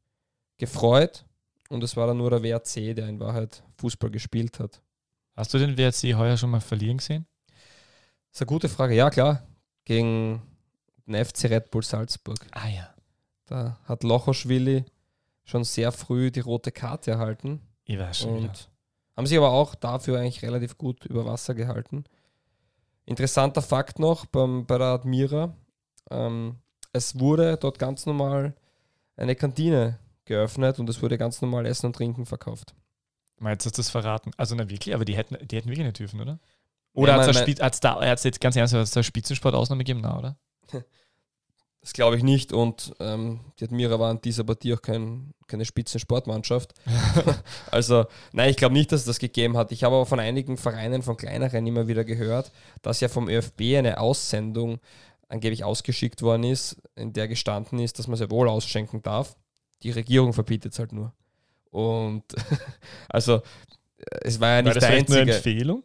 gefreut 0.58 1.26
und 1.70 1.84
es 1.84 1.96
war 1.96 2.08
dann 2.08 2.18
nur 2.18 2.32
der 2.32 2.42
WRC, 2.42 2.96
der 2.96 3.08
in 3.08 3.20
Wahrheit 3.20 3.62
Fußball 3.78 4.10
gespielt 4.10 4.60
hat. 4.60 4.82
Hast 5.36 5.54
du 5.54 5.60
den 5.60 5.78
WRC 5.78 6.16
heuer 6.18 6.38
schon 6.38 6.50
mal 6.50 6.62
verlieren 6.62 6.98
gesehen? 6.98 7.28
Das 8.36 8.42
ist 8.42 8.50
eine 8.50 8.54
gute 8.54 8.68
Frage. 8.68 8.96
Ja, 8.96 9.10
klar. 9.10 9.44
Gegen 9.86 10.42
den 11.06 11.24
FC 11.24 11.46
Red 11.46 11.72
Bull 11.72 11.84
Salzburg. 11.84 12.38
Ah 12.52 12.68
ja. 12.68 12.94
Da 13.46 13.80
hat 13.86 14.04
Lochoschwili 14.04 14.84
schon 15.46 15.64
sehr 15.64 15.94
früh 15.94 16.32
die 16.32 16.42
rote 16.42 16.74
Karte 16.74 17.12
erhalten. 17.12 17.62
Ich 17.86 17.98
weiß 17.98 18.20
schon. 18.20 18.32
Und 18.32 18.44
wieder. 18.44 18.54
haben 19.16 19.26
sich 19.26 19.38
aber 19.38 19.52
auch 19.52 19.74
dafür 19.74 20.20
eigentlich 20.20 20.42
relativ 20.44 20.78
gut 20.78 21.06
über 21.06 21.26
Wasser 21.26 21.56
gehalten. 21.56 22.04
Interessanter 23.06 23.62
Fakt 23.62 24.00
noch 24.00 24.26
beim, 24.26 24.66
bei 24.66 24.80
der 24.80 24.88
Admira. 24.88 25.56
Ähm, 26.12 26.58
es 26.92 27.18
wurde 27.18 27.56
dort 27.56 27.80
ganz 27.80 28.06
normal 28.06 28.54
eine 29.16 29.38
Kantine 29.38 29.98
geöffnet 30.26 30.78
und 30.78 30.90
es 30.90 31.02
wurde 31.02 31.18
ganz 31.18 31.42
normal 31.42 31.66
Essen 31.66 31.86
und 31.86 31.96
Trinken 31.96 32.26
verkauft. 32.26 32.76
Meinst 33.40 33.66
du 33.66 33.70
das 33.70 33.90
verraten? 33.90 34.32
Also 34.36 34.56
na 34.56 34.70
wirklich, 34.70 34.94
aber 34.94 35.06
die 35.06 35.16
hätten, 35.16 35.38
die 35.48 35.56
hätten 35.56 35.70
wirklich 35.70 35.86
nicht 35.86 36.00
dürfen, 36.00 36.20
oder? 36.20 36.38
Oder 36.96 37.18
ja, 37.18 37.28
hat 37.62 37.74
es 37.74 37.80
da, 37.82 38.02
hat's 38.02 38.24
jetzt 38.24 38.40
ganz 38.42 38.56
ernst, 38.56 38.74
hat 38.74 38.82
es 38.82 38.92
da 38.92 39.04
Spitzensport-Ausnahme 39.04 39.84
gegeben, 39.84 40.02
na, 40.02 40.18
oder? 40.18 40.38
Das 41.82 41.94
glaube 41.94 42.18
ich 42.18 42.24
nicht 42.24 42.52
und 42.52 42.96
ähm, 43.00 43.42
die 43.60 43.66
Admira 43.66 44.00
war 44.00 44.10
in 44.10 44.20
dieser 44.20 44.44
Partie 44.44 44.74
auch 44.74 44.82
kein, 44.82 45.36
keine 45.46 45.66
Spitzensportmannschaft. 45.66 46.74
also, 47.72 48.06
nein, 48.32 48.50
ich 48.50 48.58
glaube 48.58 48.74
nicht, 48.74 48.92
dass 48.92 49.02
es 49.02 49.06
das 49.06 49.20
gegeben 49.20 49.56
hat. 49.56 49.72
Ich 49.72 49.84
habe 49.84 49.94
aber 49.94 50.08
von 50.08 50.20
einigen 50.20 50.58
Vereinen, 50.58 51.04
von 51.04 51.16
kleineren 51.16 51.68
immer 51.68 51.88
wieder 51.88 52.04
gehört, 52.04 52.52
dass 52.82 53.02
ja 53.02 53.08
vom 53.08 53.30
ÖFB 53.30 53.78
eine 53.78 54.00
Aussendung 54.00 54.80
angeblich 55.30 55.64
ausgeschickt 55.64 56.24
worden 56.24 56.46
ist, 56.46 56.82
in 56.96 57.14
der 57.14 57.28
gestanden 57.28 57.78
ist, 57.78 58.00
dass 58.00 58.08
man 58.08 58.18
sehr 58.18 58.32
wohl 58.32 58.50
ausschenken 58.50 59.04
darf. 59.04 59.36
Die 59.84 59.92
Regierung 59.92 60.34
verbietet 60.34 60.74
es 60.74 60.80
halt 60.80 60.92
nur. 60.92 61.14
Und 61.70 62.24
also, 63.10 63.44
es 64.22 64.40
war 64.40 64.56
ja 64.56 64.62
nicht 64.64 64.68
war 64.70 64.74
das 64.74 64.90
der 64.90 64.98
einzige. 64.98 65.22
Eine 65.22 65.36
Empfehlung? 65.36 65.84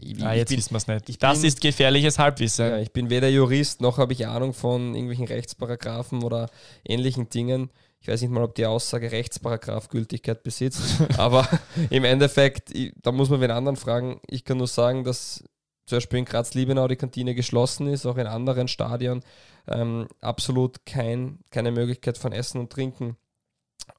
Ich, 0.00 0.22
ah, 0.24 0.32
jetzt 0.32 0.48
bin, 0.48 0.58
wissen 0.58 0.72
wir 0.72 0.78
es 0.78 0.86
nicht. 0.86 1.22
das 1.22 1.40
bin, 1.40 1.48
ist 1.48 1.60
gefährliches 1.60 2.18
Halbwissen. 2.18 2.68
Ja, 2.68 2.78
ich 2.78 2.92
bin 2.92 3.10
weder 3.10 3.28
Jurist 3.28 3.80
noch 3.80 3.98
habe 3.98 4.12
ich 4.12 4.26
Ahnung 4.26 4.52
von 4.52 4.94
irgendwelchen 4.94 5.26
Rechtsparagraphen 5.26 6.22
oder 6.22 6.50
ähnlichen 6.84 7.28
Dingen. 7.28 7.70
Ich 8.00 8.08
weiß 8.08 8.20
nicht 8.20 8.30
mal, 8.30 8.42
ob 8.42 8.54
die 8.54 8.66
Aussage 8.66 9.12
Rechtsparagraph 9.12 9.88
Gültigkeit 9.88 10.42
besitzt, 10.42 10.82
aber 11.16 11.48
im 11.90 12.04
Endeffekt, 12.04 12.72
da 13.02 13.12
muss 13.12 13.30
man 13.30 13.40
wen 13.40 13.50
anderen 13.50 13.76
fragen. 13.76 14.20
Ich 14.26 14.44
kann 14.44 14.58
nur 14.58 14.66
sagen, 14.66 15.04
dass 15.04 15.44
zum 15.86 15.96
Beispiel 15.96 16.18
in 16.18 16.24
Graz-Liebenau 16.24 16.88
die 16.88 16.96
Kantine 16.96 17.34
geschlossen 17.34 17.86
ist, 17.86 18.06
auch 18.06 18.16
in 18.16 18.26
anderen 18.26 18.68
Stadien 18.68 19.22
ähm, 19.68 20.08
absolut 20.20 20.84
kein, 20.86 21.38
keine 21.50 21.72
Möglichkeit 21.72 22.18
von 22.18 22.32
Essen 22.32 22.58
und 22.60 22.72
Trinken 22.72 23.16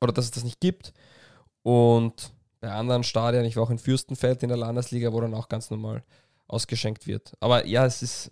oder 0.01 0.11
dass 0.11 0.25
es 0.25 0.31
das 0.31 0.43
nicht 0.43 0.59
gibt. 0.59 0.93
Und 1.61 2.31
bei 2.59 2.71
anderen 2.71 3.03
Stadien, 3.03 3.45
ich 3.45 3.55
war 3.55 3.63
auch 3.63 3.69
in 3.69 3.79
Fürstenfeld 3.79 4.43
in 4.43 4.49
der 4.49 4.57
Landesliga, 4.57 5.13
wo 5.13 5.21
dann 5.21 5.33
auch 5.33 5.49
ganz 5.49 5.69
normal 5.69 6.03
ausgeschenkt 6.47 7.07
wird. 7.07 7.33
Aber 7.39 7.65
ja, 7.65 7.85
es 7.85 8.01
ist 8.01 8.31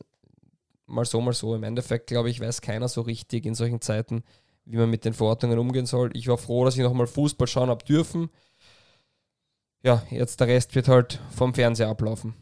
mal 0.86 1.06
so, 1.06 1.22
mal 1.22 1.34
so. 1.34 1.56
Im 1.56 1.64
Endeffekt, 1.64 2.08
glaube 2.08 2.30
ich, 2.30 2.40
weiß 2.40 2.62
keiner 2.62 2.88
so 2.88 3.02
richtig 3.02 3.46
in 3.46 3.56
solchen 3.56 3.82
Zeiten, 3.82 4.24
wie 4.66 4.78
man 4.78 4.90
mit 4.90 5.06
den 5.06 5.14
Verordnungen 5.14 5.60
umgehen 5.60 5.86
soll. 5.86 6.12
Ich 6.14 6.28
war 6.28 6.38
froh, 6.38 6.66
dass 6.66 6.76
ich 6.76 6.82
nochmal 6.82 7.08
Fußball 7.08 7.48
schauen 7.48 7.70
habe 7.70 7.84
dürfen. 7.86 8.30
Ja, 9.82 10.04
jetzt 10.10 10.40
der 10.40 10.48
Rest 10.48 10.76
wird 10.76 10.88
halt 10.88 11.20
vom 11.36 11.54
Fernseher 11.54 11.90
ablaufen. 11.90 12.34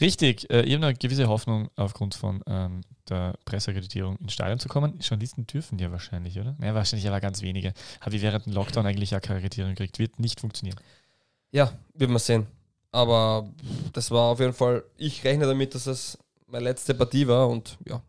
Richtig, 0.00 0.50
äh, 0.50 0.62
ich 0.62 0.74
habe 0.74 0.86
eine 0.86 0.94
gewisse 0.94 1.28
Hoffnung 1.28 1.68
aufgrund 1.76 2.14
von 2.14 2.42
ähm, 2.46 2.80
der 3.08 3.34
Presseakkreditierung 3.44 4.16
ins 4.16 4.32
Stadion 4.32 4.58
zu 4.58 4.68
kommen. 4.68 4.98
Journalisten 5.00 5.46
dürfen 5.46 5.78
ja 5.78 5.90
wahrscheinlich, 5.92 6.38
oder? 6.38 6.56
Naja, 6.58 6.74
wahrscheinlich 6.74 7.06
aber 7.08 7.20
ganz 7.20 7.42
wenige. 7.42 7.74
Habe 8.00 8.16
ich 8.16 8.22
während 8.22 8.46
dem 8.46 8.54
Lockdown 8.54 8.86
eigentlich 8.86 9.14
Akkreditierung 9.14 9.70
gekriegt. 9.70 9.98
Wird 9.98 10.18
nicht 10.18 10.40
funktionieren. 10.40 10.78
Ja, 11.50 11.72
wird 11.94 12.10
man 12.10 12.18
sehen. 12.18 12.46
Aber 12.90 13.48
das 13.92 14.10
war 14.10 14.32
auf 14.32 14.40
jeden 14.40 14.52
Fall, 14.52 14.84
ich 14.96 15.24
rechne 15.24 15.46
damit, 15.46 15.74
dass 15.74 15.86
es 15.86 16.18
meine 16.46 16.64
letzte 16.64 16.94
Partie 16.94 17.26
war 17.26 17.48
und 17.48 17.78
ja, 17.86 18.02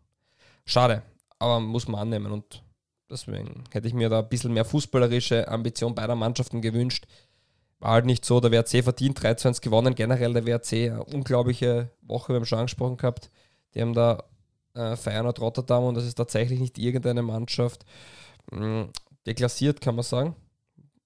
schade. 0.66 1.02
Aber 1.38 1.60
muss 1.60 1.88
man 1.88 2.00
annehmen 2.00 2.32
und 2.32 2.62
deswegen 3.10 3.64
hätte 3.70 3.88
ich 3.88 3.94
mir 3.94 4.08
da 4.08 4.20
ein 4.20 4.28
bisschen 4.28 4.52
mehr 4.52 4.64
fußballerische 4.64 5.48
Ambition 5.48 5.94
beider 5.94 6.14
Mannschaften 6.14 6.60
gewünscht. 6.60 7.06
Halt 7.84 8.06
nicht 8.06 8.24
so, 8.24 8.40
der 8.40 8.50
WRC 8.50 8.82
verdient 8.82 9.20
3-1 9.20 9.60
gewonnen. 9.60 9.94
Generell 9.94 10.32
der 10.32 10.46
WRC, 10.46 10.90
eine 10.90 11.04
unglaubliche 11.04 11.90
Woche, 12.00 12.32
wir 12.32 12.36
haben 12.36 12.46
schon 12.46 12.60
angesprochen 12.60 12.96
gehabt. 12.96 13.30
Die 13.74 13.82
haben 13.82 13.92
da 13.92 14.24
äh, 14.72 14.96
Feyenoord 14.96 15.38
Rotterdam 15.40 15.84
und 15.84 15.94
das 15.94 16.06
ist 16.06 16.14
tatsächlich 16.14 16.60
nicht 16.60 16.78
irgendeine 16.78 17.20
Mannschaft 17.22 17.84
mh, 18.50 18.84
mm, 18.84 18.92
deklassiert, 19.26 19.82
kann 19.82 19.96
man 19.96 20.02
sagen. 20.02 20.34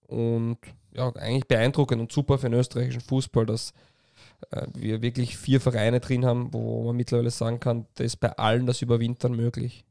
Und 0.06 0.58
ja, 0.92 1.12
eigentlich 1.16 1.48
beeindruckend 1.48 2.00
und 2.00 2.12
super 2.12 2.38
für 2.38 2.48
den 2.48 2.60
österreichischen 2.60 3.00
Fußball, 3.00 3.44
dass 3.44 3.72
äh, 4.52 4.68
wir 4.74 5.02
wirklich 5.02 5.36
vier 5.36 5.60
Vereine 5.60 5.98
drin 5.98 6.24
haben, 6.24 6.52
wo 6.52 6.84
man 6.84 6.96
mittlerweile 6.96 7.32
sagen 7.32 7.58
kann, 7.58 7.86
da 7.94 8.04
ist 8.04 8.20
bei 8.20 8.36
allen 8.38 8.66
das 8.66 8.82
Überwintern 8.82 9.32
möglich. 9.32 9.84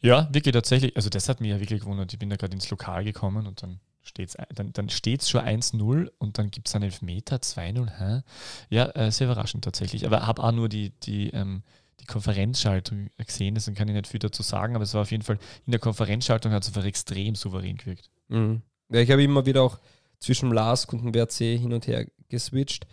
Ja, 0.00 0.28
wirklich 0.32 0.52
tatsächlich. 0.52 0.94
Also 0.94 1.10
das 1.10 1.28
hat 1.28 1.40
mich 1.40 1.50
ja 1.50 1.58
wirklich 1.58 1.80
gewundert. 1.80 2.12
Ich 2.12 2.20
bin 2.20 2.30
da 2.30 2.36
gerade 2.36 2.54
ins 2.54 2.70
Lokal 2.70 3.02
gekommen 3.02 3.48
und 3.48 3.64
dann 3.64 3.80
steht's, 4.08 4.36
dann, 4.54 4.72
dann 4.72 4.88
steht 4.88 5.22
es 5.22 5.30
schon 5.30 5.42
1-0 5.42 6.10
und 6.18 6.38
dann 6.38 6.50
gibt 6.50 6.68
es 6.68 6.74
einen 6.74 6.84
Elfmeter, 6.84 7.36
2-0. 7.36 8.22
Ja, 8.70 8.86
äh, 8.90 9.10
sehr 9.10 9.26
überraschend 9.26 9.64
tatsächlich. 9.64 10.06
Aber 10.06 10.26
habe 10.26 10.42
auch 10.42 10.52
nur 10.52 10.68
die, 10.68 10.90
die, 11.02 11.30
ähm, 11.30 11.62
die 12.00 12.06
Konferenzschaltung 12.06 13.10
gesehen, 13.18 13.54
deswegen 13.54 13.76
kann 13.76 13.88
ich 13.88 13.94
nicht 13.94 14.08
viel 14.08 14.20
dazu 14.20 14.42
sagen, 14.42 14.74
aber 14.74 14.84
es 14.84 14.94
war 14.94 15.02
auf 15.02 15.10
jeden 15.10 15.22
Fall, 15.22 15.38
in 15.66 15.72
der 15.72 15.80
Konferenzschaltung 15.80 16.52
hat 16.52 16.62
es 16.62 16.68
einfach 16.68 16.84
extrem 16.84 17.34
souverän 17.34 17.76
gewirkt. 17.76 18.10
Mhm. 18.28 18.62
Ja, 18.90 19.00
ich 19.00 19.10
habe 19.10 19.22
immer 19.22 19.46
wieder 19.46 19.62
auch 19.62 19.78
zwischen 20.18 20.50
LASK 20.50 20.92
und 20.92 21.04
dem 21.04 21.14
WRC 21.14 21.58
hin 21.58 21.72
und 21.72 21.86
her 21.86 22.06
geswitcht. 22.28 22.86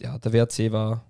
Ja, 0.00 0.18
der 0.18 0.32
WRC 0.32 0.72
war, 0.72 1.04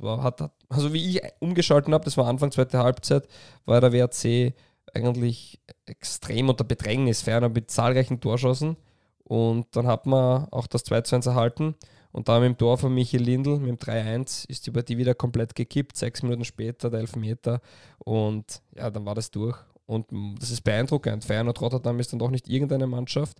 war 0.00 0.22
hat, 0.22 0.50
also 0.68 0.92
wie 0.92 1.16
ich 1.16 1.22
umgeschalten 1.40 1.94
habe, 1.94 2.04
das 2.04 2.16
war 2.16 2.26
Anfang 2.26 2.52
zweite 2.52 2.78
Halbzeit, 2.78 3.26
war 3.64 3.80
der 3.80 3.92
WRC 3.92 4.54
eigentlich 4.96 5.60
extrem 5.86 6.48
unter 6.48 6.64
Bedrängnis, 6.64 7.22
ferner 7.22 7.48
mit 7.48 7.70
zahlreichen 7.70 8.20
Torschossen. 8.20 8.76
Und 9.24 9.66
dann 9.72 9.86
hat 9.86 10.06
man 10.06 10.46
auch 10.50 10.66
das 10.66 10.84
2 10.84 11.00
zu 11.02 11.16
1 11.16 11.26
erhalten. 11.26 11.74
Und 12.12 12.28
dann 12.28 12.40
mit 12.40 12.52
dem 12.52 12.58
Tor 12.58 12.78
von 12.78 12.94
Michael 12.94 13.24
Lindl, 13.24 13.58
mit 13.58 13.68
dem 13.68 13.76
3-1, 13.76 14.48
ist 14.48 14.66
die 14.66 14.70
Partie 14.70 14.96
wieder 14.96 15.14
komplett 15.14 15.54
gekippt. 15.54 15.96
Sechs 15.96 16.22
Minuten 16.22 16.44
später 16.44 16.90
der 16.90 17.00
Elfmeter. 17.00 17.60
Und 17.98 18.62
ja, 18.74 18.90
dann 18.90 19.04
war 19.04 19.14
das 19.14 19.30
durch. 19.30 19.58
Und 19.86 20.06
das 20.40 20.50
ist 20.50 20.62
beeindruckend. 20.62 21.24
Feyenoord 21.24 21.60
Rotterdam 21.60 22.00
ist 22.00 22.12
dann 22.12 22.18
doch 22.18 22.30
nicht 22.30 22.48
irgendeine 22.48 22.86
Mannschaft. 22.86 23.38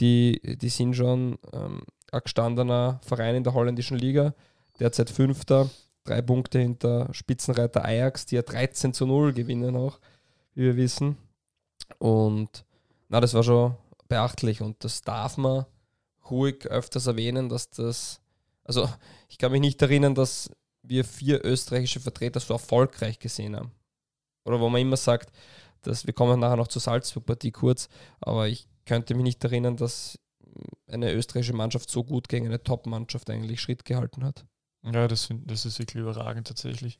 Die, 0.00 0.40
die 0.44 0.68
sind 0.68 0.94
schon 0.94 1.38
ähm, 1.52 1.82
ein 2.12 2.20
gestandener 2.22 3.00
Verein 3.04 3.36
in 3.36 3.44
der 3.44 3.54
holländischen 3.54 3.98
Liga. 3.98 4.34
Derzeit 4.78 5.10
Fünfter, 5.10 5.68
drei 6.04 6.22
Punkte 6.22 6.58
hinter 6.58 7.08
Spitzenreiter 7.12 7.84
Ajax, 7.84 8.26
die 8.26 8.36
ja 8.36 8.42
13 8.42 8.94
zu 8.94 9.06
0 9.06 9.32
gewinnen 9.32 9.76
auch, 9.76 9.98
wie 10.54 10.62
wir 10.62 10.76
wissen. 10.76 11.16
Und 11.98 12.64
na, 13.08 13.20
das 13.20 13.34
war 13.34 13.42
schon 13.42 13.76
beachtlich 14.08 14.60
und 14.60 14.82
das 14.84 15.02
darf 15.02 15.36
man 15.36 15.66
ruhig 16.30 16.66
öfters 16.66 17.06
erwähnen, 17.06 17.48
dass 17.48 17.70
das, 17.70 18.20
also 18.64 18.88
ich 19.28 19.38
kann 19.38 19.52
mich 19.52 19.60
nicht 19.60 19.82
erinnern, 19.82 20.14
dass 20.14 20.50
wir 20.82 21.04
vier 21.04 21.44
österreichische 21.44 22.00
Vertreter 22.00 22.40
so 22.40 22.54
erfolgreich 22.54 23.18
gesehen 23.18 23.56
haben. 23.56 23.72
Oder 24.44 24.60
wo 24.60 24.68
man 24.68 24.80
immer 24.80 24.96
sagt, 24.96 25.32
dass 25.82 26.06
wir 26.06 26.14
kommen 26.14 26.40
nachher 26.40 26.56
noch 26.56 26.68
zur 26.68 26.82
Salzburg-Partie 26.82 27.52
kurz, 27.52 27.88
aber 28.20 28.48
ich 28.48 28.68
könnte 28.86 29.14
mich 29.14 29.24
nicht 29.24 29.44
erinnern, 29.44 29.76
dass 29.76 30.18
eine 30.88 31.12
österreichische 31.12 31.52
Mannschaft 31.52 31.90
so 31.90 32.04
gut 32.04 32.28
gegen 32.28 32.46
eine 32.46 32.62
Top-Mannschaft 32.62 33.30
eigentlich 33.30 33.60
Schritt 33.60 33.84
gehalten 33.84 34.24
hat. 34.24 34.44
Ja, 34.82 35.06
das, 35.08 35.26
find, 35.26 35.50
das 35.50 35.66
ist 35.66 35.78
wirklich 35.78 36.02
überragend 36.02 36.48
tatsächlich. 36.48 36.98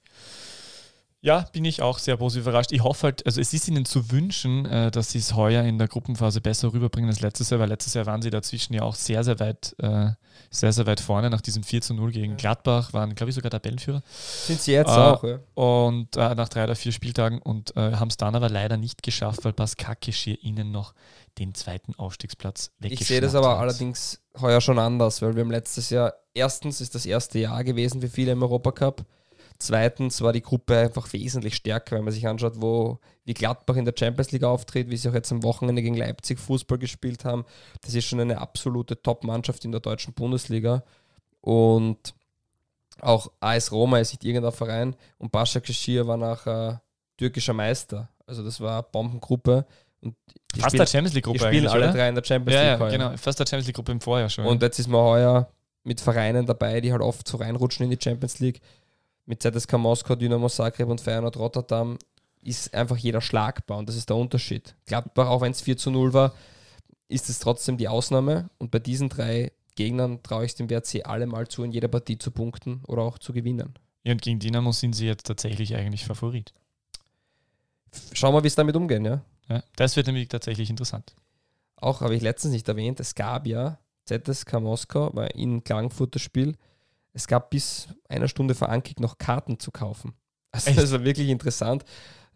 Ja, 1.22 1.44
bin 1.52 1.66
ich 1.66 1.82
auch 1.82 1.98
sehr 1.98 2.16
positiv 2.16 2.46
überrascht. 2.46 2.72
Ich 2.72 2.82
hoffe 2.82 3.08
halt, 3.08 3.26
also 3.26 3.42
es 3.42 3.52
ist 3.52 3.68
ihnen 3.68 3.84
zu 3.84 4.10
wünschen, 4.10 4.64
äh, 4.64 4.90
dass 4.90 5.10
sie 5.10 5.18
es 5.18 5.34
heuer 5.34 5.64
in 5.64 5.76
der 5.76 5.86
Gruppenphase 5.86 6.40
besser 6.40 6.72
rüberbringen 6.72 7.10
als 7.10 7.20
letztes 7.20 7.50
Jahr, 7.50 7.60
weil 7.60 7.68
letztes 7.68 7.92
Jahr 7.92 8.06
waren 8.06 8.22
sie 8.22 8.30
dazwischen 8.30 8.72
ja 8.72 8.82
auch 8.82 8.94
sehr, 8.94 9.22
sehr 9.22 9.38
weit, 9.38 9.76
äh, 9.80 10.12
sehr, 10.48 10.72
sehr 10.72 10.86
weit 10.86 10.98
vorne 10.98 11.28
nach 11.28 11.42
diesem 11.42 11.62
4 11.62 11.82
zu 11.82 11.92
0 11.92 12.12
gegen 12.12 12.38
Gladbach, 12.38 12.94
waren, 12.94 13.14
glaube 13.14 13.28
ich, 13.30 13.34
sogar 13.34 13.50
Tabellenführer. 13.50 14.02
Sind 14.08 14.62
sie 14.62 14.72
jetzt 14.72 14.88
äh, 14.88 14.92
auch, 14.92 15.22
ja. 15.22 15.40
Und 15.52 16.16
äh, 16.16 16.34
nach 16.34 16.48
drei 16.48 16.64
oder 16.64 16.74
vier 16.74 16.92
Spieltagen 16.92 17.42
und 17.42 17.76
äh, 17.76 17.96
haben 17.96 18.08
es 18.08 18.16
dann 18.16 18.34
aber 18.34 18.48
leider 18.48 18.78
nicht 18.78 19.02
geschafft, 19.02 19.44
weil 19.44 19.52
Pascal 19.52 19.96
Kekir 19.96 20.42
ihnen 20.42 20.70
noch 20.70 20.94
den 21.38 21.54
zweiten 21.54 21.94
Aufstiegsplatz 21.96 22.70
weggeschnappt 22.78 23.00
Ich 23.02 23.08
sehe 23.08 23.20
das 23.20 23.34
aber 23.34 23.50
hat. 23.50 23.58
allerdings 23.58 24.22
heuer 24.40 24.62
schon 24.62 24.78
anders, 24.78 25.20
weil 25.20 25.34
wir 25.34 25.42
haben 25.42 25.50
letztes 25.50 25.90
Jahr, 25.90 26.14
erstens 26.32 26.80
ist 26.80 26.94
das 26.94 27.04
erste 27.04 27.38
Jahr 27.38 27.62
gewesen 27.62 28.00
für 28.00 28.08
viele 28.08 28.32
im 28.32 28.42
Europacup. 28.42 29.04
Zweitens 29.60 30.22
war 30.22 30.32
die 30.32 30.40
Gruppe 30.40 30.78
einfach 30.78 31.12
wesentlich 31.12 31.54
stärker, 31.54 31.96
wenn 31.96 32.04
man 32.04 32.14
sich 32.14 32.26
anschaut, 32.26 32.54
wo 32.56 32.98
wie 33.26 33.34
Gladbach 33.34 33.76
in 33.76 33.84
der 33.84 33.92
Champions 33.96 34.32
League 34.32 34.42
auftritt, 34.42 34.88
wie 34.88 34.96
sie 34.96 35.10
auch 35.10 35.14
jetzt 35.14 35.30
am 35.32 35.42
Wochenende 35.42 35.82
gegen 35.82 35.96
Leipzig 35.96 36.38
Fußball 36.38 36.78
gespielt 36.78 37.26
haben. 37.26 37.44
Das 37.82 37.94
ist 37.94 38.06
schon 38.06 38.20
eine 38.20 38.38
absolute 38.38 39.02
Top-Mannschaft 39.02 39.66
in 39.66 39.72
der 39.72 39.82
deutschen 39.82 40.14
Bundesliga. 40.14 40.82
Und 41.42 42.14
auch 43.00 43.30
AS 43.40 43.70
Roma 43.70 43.98
ist 43.98 44.12
nicht 44.12 44.24
irgendein 44.24 44.52
Verein 44.52 44.96
und 45.18 45.30
Başakşehir 45.30 46.06
war 46.06 46.16
nachher 46.16 46.82
türkischer 47.18 47.52
Meister. 47.52 48.08
Also 48.26 48.42
das 48.42 48.62
war 48.62 48.78
eine 48.78 48.86
Bombengruppe. 48.90 49.66
Und 50.00 50.16
fast 50.54 50.70
spielen, 50.70 50.78
der 50.78 50.86
Champions 50.86 51.14
League 51.14 51.24
Gruppe. 51.24 51.38
Die 51.38 51.44
spielen 51.44 51.66
alle 51.66 51.92
drei 51.92 52.08
in 52.08 52.14
der 52.14 52.24
Champions 52.24 52.54
ja, 52.54 52.72
League. 52.72 52.80
Ja, 52.80 52.88
genau, 52.88 53.16
fast 53.18 53.38
der 53.38 53.44
Champions 53.44 53.66
League 53.66 53.76
Gruppe 53.76 53.92
im 53.92 54.00
Vorjahr 54.00 54.30
schon. 54.30 54.46
Und 54.46 54.62
jetzt 54.62 54.78
ist 54.78 54.88
man 54.88 55.02
heuer 55.02 55.50
mit 55.84 56.00
Vereinen 56.00 56.46
dabei, 56.46 56.80
die 56.80 56.92
halt 56.92 57.02
oft 57.02 57.28
so 57.28 57.36
reinrutschen 57.36 57.84
in 57.84 57.90
die 57.90 58.02
Champions 58.02 58.38
League 58.38 58.62
mit 59.30 59.40
ZSK 59.42 59.78
Moskau, 59.78 60.16
Dynamo 60.16 60.48
Zagreb 60.48 60.88
und 60.88 61.00
Feyenoord 61.00 61.36
Rotterdam 61.36 61.98
ist 62.42 62.74
einfach 62.74 62.96
jeder 62.96 63.20
schlagbar 63.20 63.78
und 63.78 63.88
das 63.88 63.94
ist 63.94 64.08
der 64.08 64.16
Unterschied. 64.16 64.74
Gladbach, 64.86 65.28
auch 65.28 65.40
wenn 65.40 65.52
es 65.52 65.60
4 65.60 65.76
zu 65.76 65.92
0 65.92 66.12
war, 66.12 66.34
ist 67.06 67.30
es 67.30 67.38
trotzdem 67.38 67.76
die 67.76 67.86
Ausnahme 67.86 68.50
und 68.58 68.72
bei 68.72 68.80
diesen 68.80 69.08
drei 69.08 69.52
Gegnern 69.76 70.20
traue 70.24 70.44
ich 70.44 70.50
es 70.50 70.56
dem 70.56 70.68
WRC 70.68 71.06
alle 71.06 71.26
mal 71.26 71.46
zu, 71.46 71.62
in 71.62 71.70
jeder 71.70 71.86
Partie 71.86 72.18
zu 72.18 72.32
punkten 72.32 72.82
oder 72.88 73.02
auch 73.02 73.18
zu 73.18 73.32
gewinnen. 73.32 73.74
Ja, 74.02 74.12
und 74.12 74.20
gegen 74.20 74.40
Dynamo 74.40 74.72
sind 74.72 74.94
sie 74.94 75.06
jetzt 75.06 75.26
tatsächlich 75.26 75.76
eigentlich 75.76 76.04
Favorit. 76.04 76.52
Schauen 78.12 78.34
wir, 78.34 78.42
wie 78.42 78.48
es 78.48 78.56
damit 78.56 78.74
umgehen, 78.74 79.04
ja? 79.04 79.22
ja. 79.48 79.62
Das 79.76 79.94
wird 79.94 80.08
nämlich 80.08 80.26
tatsächlich 80.26 80.70
interessant. 80.70 81.14
Auch 81.76 82.00
habe 82.00 82.16
ich 82.16 82.22
letztens 82.22 82.52
nicht 82.52 82.68
erwähnt, 82.68 82.98
es 82.98 83.14
gab 83.14 83.46
ja 83.46 83.78
ZSK 84.06 84.54
Moskau, 84.54 85.14
war 85.14 85.32
in 85.36 85.62
Klagenfurt 85.62 86.16
das 86.16 86.22
Spiel, 86.22 86.56
es 87.12 87.26
gab 87.26 87.50
bis 87.50 87.88
einer 88.08 88.28
Stunde 88.28 88.54
vor 88.54 88.68
Ankick 88.68 89.00
noch 89.00 89.18
Karten 89.18 89.58
zu 89.58 89.70
kaufen. 89.70 90.14
Also 90.52 90.70
Echt? 90.70 90.82
das 90.82 90.90
war 90.90 91.04
wirklich 91.04 91.28
interessant. 91.28 91.84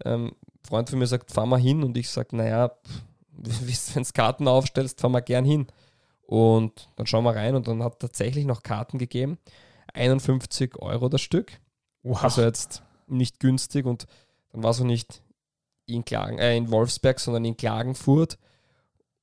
Ähm, 0.04 0.26
ein 0.26 0.64
Freund 0.64 0.88
von 0.88 1.00
mir 1.00 1.06
sagt, 1.08 1.32
fahr 1.32 1.46
mal 1.46 1.58
hin 1.58 1.82
und 1.82 1.96
ich 1.96 2.08
sage, 2.08 2.36
naja, 2.36 2.70
wenn 3.32 4.02
du 4.04 4.12
Karten 4.12 4.46
aufstellst, 4.46 5.00
fahr 5.00 5.10
mal 5.10 5.18
gern 5.18 5.44
hin. 5.44 5.66
Und 6.22 6.90
dann 6.94 7.06
schauen 7.06 7.24
wir 7.24 7.34
rein 7.34 7.56
und 7.56 7.66
dann 7.66 7.82
hat 7.82 7.98
tatsächlich 7.98 8.44
noch 8.44 8.62
Karten 8.62 8.98
gegeben. 8.98 9.38
51 9.94 10.76
Euro 10.78 11.08
das 11.08 11.22
Stück. 11.22 11.60
Wow. 12.04 12.22
Also 12.22 12.42
jetzt 12.42 12.84
nicht 13.08 13.40
günstig 13.40 13.84
und 13.84 14.06
dann 14.52 14.62
war 14.62 14.70
es 14.70 14.80
auch 14.80 14.84
nicht 14.84 15.22
in, 15.86 16.04
Klagen, 16.04 16.38
äh, 16.38 16.56
in 16.56 16.70
Wolfsberg, 16.70 17.18
sondern 17.18 17.44
in 17.44 17.56
Klagenfurt. 17.56 18.38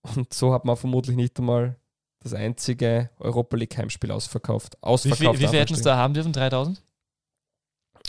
Und 0.02 0.34
so 0.34 0.54
hat 0.54 0.66
man 0.66 0.78
vermutlich 0.78 1.16
nicht 1.16 1.40
einmal 1.40 1.78
das 2.22 2.34
einzige 2.34 3.10
Europa 3.20 3.58
League 3.58 3.78
Heimspiel 3.78 4.12
ausverkauft. 4.12 4.82
ausverkauft 4.82 5.22
wie 5.22 5.26
viel, 5.26 5.40
wie 5.40 5.48
viel 5.48 5.60
hätten 5.60 5.74
es 5.74 5.82
da 5.82 5.98
haben 5.98 6.14
dürfen? 6.14 6.34
3000? 6.34 6.82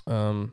Ähm, 0.06 0.52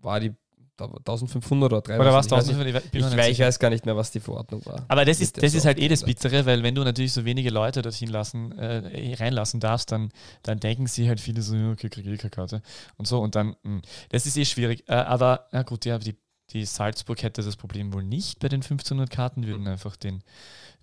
war 0.00 0.20
die 0.20 0.34
1500 0.80 1.72
oder 1.72 1.82
3000. 1.82 2.00
Oder 2.00 2.14
was 2.14 2.26
1500? 2.26 2.84
Ich, 2.84 2.94
ich, 2.94 3.06
ich, 3.06 3.16
weiß, 3.16 3.28
ich 3.28 3.40
weiß 3.40 3.58
gar 3.58 3.70
nicht 3.70 3.84
mehr, 3.84 3.96
was 3.96 4.10
die 4.10 4.20
Verordnung 4.20 4.64
war. 4.64 4.84
Aber 4.88 5.04
das 5.04 5.20
ist, 5.20 5.42
das 5.42 5.54
ist 5.54 5.64
halt 5.64 5.78
eh 5.78 5.88
das 5.88 6.04
Bittere, 6.04 6.46
weil 6.46 6.62
wenn 6.62 6.74
du 6.74 6.84
natürlich 6.84 7.12
so 7.12 7.24
wenige 7.24 7.50
Leute 7.50 7.82
dorthin 7.82 8.08
lassen, 8.08 8.52
äh, 8.52 9.14
reinlassen 9.14 9.60
darfst, 9.60 9.90
dann, 9.90 10.10
dann 10.42 10.60
denken 10.60 10.86
sie 10.86 11.08
halt 11.08 11.20
viele 11.20 11.42
so, 11.42 11.56
okay, 11.72 11.88
kriege 11.88 12.12
ich 12.12 12.20
keine 12.20 12.30
Karte 12.30 12.62
und 12.96 13.08
so 13.08 13.20
und 13.20 13.34
dann, 13.34 13.48
mh, 13.48 13.56
hm, 13.64 13.82
das 14.10 14.26
ist 14.26 14.36
eh 14.36 14.44
schwierig. 14.44 14.84
Äh, 14.88 14.94
aber, 14.94 15.48
na 15.52 15.62
gut, 15.62 15.84
ja, 15.84 15.98
die, 15.98 16.16
die 16.50 16.64
Salzburg 16.64 17.22
hätte 17.22 17.42
das 17.42 17.56
Problem 17.56 17.92
wohl 17.92 18.04
nicht 18.04 18.38
bei 18.38 18.48
den 18.48 18.62
1500 18.62 19.10
Karten, 19.10 19.46
würden 19.46 19.62
mhm. 19.62 19.68
einfach 19.68 19.96
den 19.96 20.22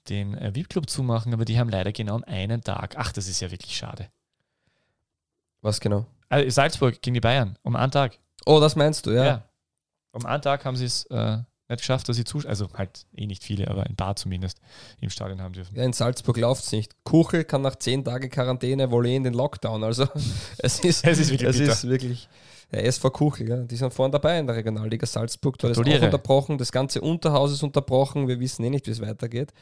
den 0.09 0.37
äh, 0.37 0.53
VIP-Club 0.55 0.89
zumachen, 0.89 1.33
aber 1.33 1.45
die 1.45 1.59
haben 1.59 1.69
leider 1.69 1.91
genau 1.91 2.21
einen 2.25 2.61
Tag. 2.61 2.95
Ach, 2.97 3.11
das 3.11 3.27
ist 3.27 3.41
ja 3.41 3.51
wirklich 3.51 3.75
schade. 3.75 4.09
Was 5.61 5.79
genau? 5.79 6.05
Also 6.29 6.49
Salzburg 6.49 7.01
gegen 7.01 7.15
die 7.15 7.21
Bayern, 7.21 7.57
um 7.63 7.75
einen 7.75 7.91
Tag. 7.91 8.19
Oh, 8.45 8.59
das 8.59 8.75
meinst 8.75 9.05
du, 9.05 9.11
ja. 9.11 9.25
ja. 9.25 9.49
Um 10.11 10.25
einen 10.25 10.41
Tag 10.41 10.63
haben 10.65 10.75
sie 10.75 10.85
es 10.85 11.05
äh, 11.07 11.37
nicht 11.67 11.79
geschafft, 11.79 12.07
dass 12.07 12.15
sie 12.15 12.23
zuschauen, 12.23 12.49
also 12.49 12.69
halt 12.73 13.05
eh 13.15 13.25
nicht 13.25 13.43
viele, 13.43 13.67
aber 13.67 13.83
ein 13.83 13.95
paar 13.95 14.15
zumindest 14.15 14.59
im 15.01 15.09
Stadion 15.09 15.41
haben 15.41 15.53
dürfen. 15.53 15.75
Ja, 15.75 15.83
in 15.83 15.93
Salzburg 15.93 16.37
läuft 16.37 16.63
es 16.63 16.71
nicht. 16.71 16.95
Kuchel 17.03 17.43
kann 17.43 17.61
nach 17.61 17.75
zehn 17.75 18.05
Tagen 18.05 18.29
Quarantäne 18.29 18.91
wohl 18.91 19.07
eh 19.07 19.15
in 19.15 19.23
den 19.23 19.33
Lockdown. 19.33 19.83
Also 19.83 20.07
es 20.59 20.79
ist, 20.79 21.05
es 21.05 21.19
ist 21.19 21.31
wirklich, 21.31 21.49
es 21.49 21.59
ist 21.59 21.87
wirklich 21.87 22.29
der 22.71 22.85
SV 22.85 23.09
Kuchel, 23.11 23.49
ja, 23.49 23.57
die 23.57 23.75
sind 23.75 23.93
vorne 23.93 24.11
dabei 24.11 24.39
in 24.39 24.47
der 24.47 24.55
Regionalliga 24.55 25.05
Salzburg. 25.05 25.57
Da 25.59 25.69
ist 25.69 25.77
auch 25.77 25.85
unterbrochen, 25.85 26.57
das 26.57 26.71
ganze 26.71 27.01
Unterhaus 27.01 27.51
ist 27.51 27.63
unterbrochen. 27.63 28.27
Wir 28.27 28.39
wissen 28.39 28.63
eh 28.63 28.69
nicht, 28.69 28.87
wie 28.87 28.91
es 28.91 29.01
weitergeht. 29.01 29.53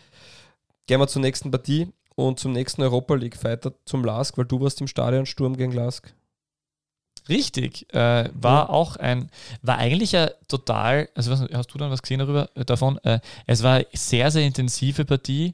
Gehen 0.87 0.99
wir 0.99 1.07
zur 1.07 1.21
nächsten 1.21 1.51
Partie 1.51 1.89
und 2.15 2.39
zum 2.39 2.51
nächsten 2.51 2.81
Europa 2.81 3.15
League 3.15 3.37
Fighter 3.37 3.73
zum 3.85 4.03
Lask, 4.03 4.37
weil 4.37 4.45
du 4.45 4.61
warst 4.61 4.81
im 4.81 4.87
Stadion 4.87 5.25
Sturm 5.25 5.55
gegen 5.55 5.71
Lask. 5.71 6.13
Richtig, 7.29 7.93
äh, 7.93 8.29
war 8.33 8.65
ja. 8.65 8.69
auch 8.69 8.97
ein, 8.97 9.29
war 9.61 9.77
eigentlich 9.77 10.11
ja 10.11 10.29
total, 10.49 11.07
also 11.15 11.31
was, 11.31 11.41
hast 11.53 11.73
du 11.73 11.77
dann 11.77 11.89
was 11.89 12.01
gesehen 12.01 12.19
darüber 12.19 12.49
äh, 12.55 12.65
davon? 12.65 12.97
Äh, 13.03 13.19
es 13.47 13.63
war 13.63 13.75
eine 13.75 13.85
sehr, 13.93 14.29
sehr 14.29 14.45
intensive 14.45 15.05
Partie 15.05 15.53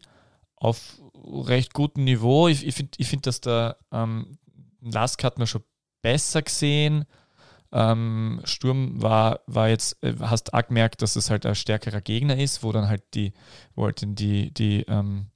auf 0.56 1.00
recht 1.24 1.74
gutem 1.74 2.06
Niveau. 2.06 2.48
Ich, 2.48 2.66
ich 2.66 2.74
finde, 2.74 2.92
ich 2.98 3.08
find, 3.08 3.28
dass 3.28 3.42
der 3.42 3.78
ähm, 3.92 4.40
Lask 4.82 5.24
hat 5.24 5.38
man 5.38 5.46
schon 5.46 5.64
besser 6.02 6.42
gesehen. 6.42 7.06
Ähm, 7.72 8.42
Sturm 8.46 9.02
war, 9.02 9.42
war 9.46 9.70
jetzt, 9.70 10.02
äh, 10.04 10.16
hast 10.20 10.54
auch 10.54 10.68
gemerkt, 10.68 11.02
dass 11.02 11.16
es 11.16 11.30
halt 11.30 11.46
ein 11.46 11.56
stärkerer 11.56 12.02
Gegner 12.02 12.38
ist, 12.38 12.64
wo 12.64 12.72
dann 12.72 12.88
halt 12.88 13.04
die, 13.14 13.34
wo 13.76 13.86
halt 13.86 14.02
die, 14.04 14.52
die, 14.52 14.82
ähm, 14.88 15.28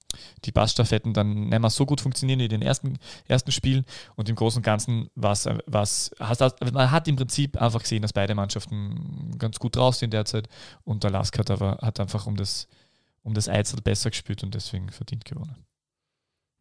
die 0.46 0.52
Bassstaffetten 0.52 1.14
dann 1.14 1.50
nicht 1.50 1.60
mehr 1.60 1.70
so 1.70 1.86
gut 1.86 2.02
funktionieren 2.02 2.40
wie 2.40 2.46
in 2.46 2.50
den 2.50 2.62
ersten, 2.62 2.98
ersten 3.28 3.52
Spielen. 3.52 3.86
Und 4.16 4.30
im 4.30 4.36
Großen 4.36 4.60
und 4.60 4.64
Ganzen 4.64 5.10
was, 5.16 5.48
was 5.66 6.12
hast, 6.20 6.42
man 6.72 6.92
hat 6.92 7.08
im 7.08 7.16
Prinzip 7.16 7.62
einfach 7.62 7.82
gesehen, 7.82 8.02
dass 8.02 8.14
beide 8.14 8.36
Mannschaften 8.36 9.36
ganz 9.38 9.60
gut 9.60 9.76
drauf 9.76 9.96
sind 9.96 10.14
derzeit. 10.14 10.50
Und 10.84 11.04
der 11.04 11.12
Lask 11.12 11.38
hat 11.38 11.52
aber 11.52 11.80
hat 11.82 12.00
einfach 12.00 12.26
um 12.28 12.36
das, 12.36 12.68
um 13.24 13.34
das 13.34 13.50
Eizel 13.50 13.82
besser 13.82 14.10
gespielt 14.10 14.44
und 14.44 14.54
deswegen 14.54 14.90
verdient 14.90 15.26
gewonnen. 15.26 15.56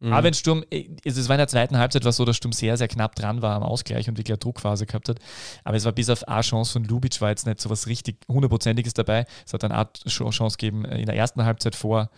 Mhm. 0.03 0.11
Aber 0.11 0.23
wenn 0.25 0.33
Sturm, 0.33 0.65
äh, 0.69 0.89
es 1.05 1.29
war 1.29 1.35
in 1.35 1.39
der 1.39 1.47
zweiten 1.47 1.77
Halbzeit 1.77 2.03
war 2.03 2.11
so, 2.11 2.25
dass 2.25 2.35
Sturm 2.35 2.51
sehr, 2.51 2.75
sehr 2.75 2.89
knapp 2.89 3.15
dran 3.15 3.41
war 3.41 3.55
am 3.55 3.63
Ausgleich 3.63 4.09
und 4.09 4.17
wirklich 4.17 4.33
eine 4.33 4.37
Druckphase 4.37 4.85
gehabt 4.85 5.07
hat. 5.07 5.19
Aber 5.63 5.77
es 5.77 5.85
war 5.85 5.93
bis 5.93 6.09
auf 6.09 6.27
eine 6.27 6.41
Chance 6.41 6.73
von 6.73 6.83
Lubitsch 6.83 7.21
war 7.21 7.29
jetzt 7.29 7.47
nicht 7.47 7.61
so 7.61 7.69
was 7.69 7.87
richtig 7.87 8.17
hundertprozentiges 8.27 8.93
dabei. 8.93 9.25
Es 9.45 9.53
hat 9.53 9.63
eine 9.63 9.75
Art 9.75 10.03
Chance 10.05 10.57
gegeben 10.57 10.83
äh, 10.83 10.99
in 10.99 11.05
der 11.05 11.15
ersten 11.15 11.45
Halbzeit 11.45 11.75
vor, 11.75 12.09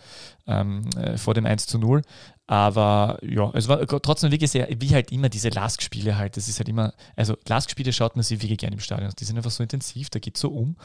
ähm, 0.48 0.90
äh, 0.96 1.16
vor 1.16 1.34
dem 1.34 1.46
1 1.46 1.66
zu 1.66 1.78
0. 1.78 2.02
Aber 2.48 3.18
ja, 3.22 3.50
es 3.54 3.66
war 3.66 3.84
trotzdem 3.86 4.30
wirklich 4.30 4.52
sehr, 4.52 4.68
wie 4.78 4.94
halt 4.94 5.10
immer 5.10 5.28
diese 5.28 5.48
Lask-Spiele 5.48 6.16
halt. 6.16 6.36
Das 6.36 6.46
ist 6.46 6.58
halt 6.58 6.68
immer, 6.68 6.94
also 7.16 7.36
Lask-Spiele 7.48 7.92
schaut 7.92 8.14
man 8.14 8.22
sich 8.22 8.40
wirklich 8.40 8.58
gerne 8.58 8.76
im 8.76 8.80
Stadion. 8.80 9.10
Die 9.18 9.24
sind 9.24 9.36
einfach 9.36 9.50
so 9.50 9.64
intensiv, 9.64 10.10
da 10.10 10.20
geht 10.20 10.36
es 10.36 10.42
so 10.42 10.50
um. 10.50 10.76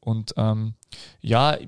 Und 0.00 0.32
ähm, 0.38 0.74
ja, 1.20 1.58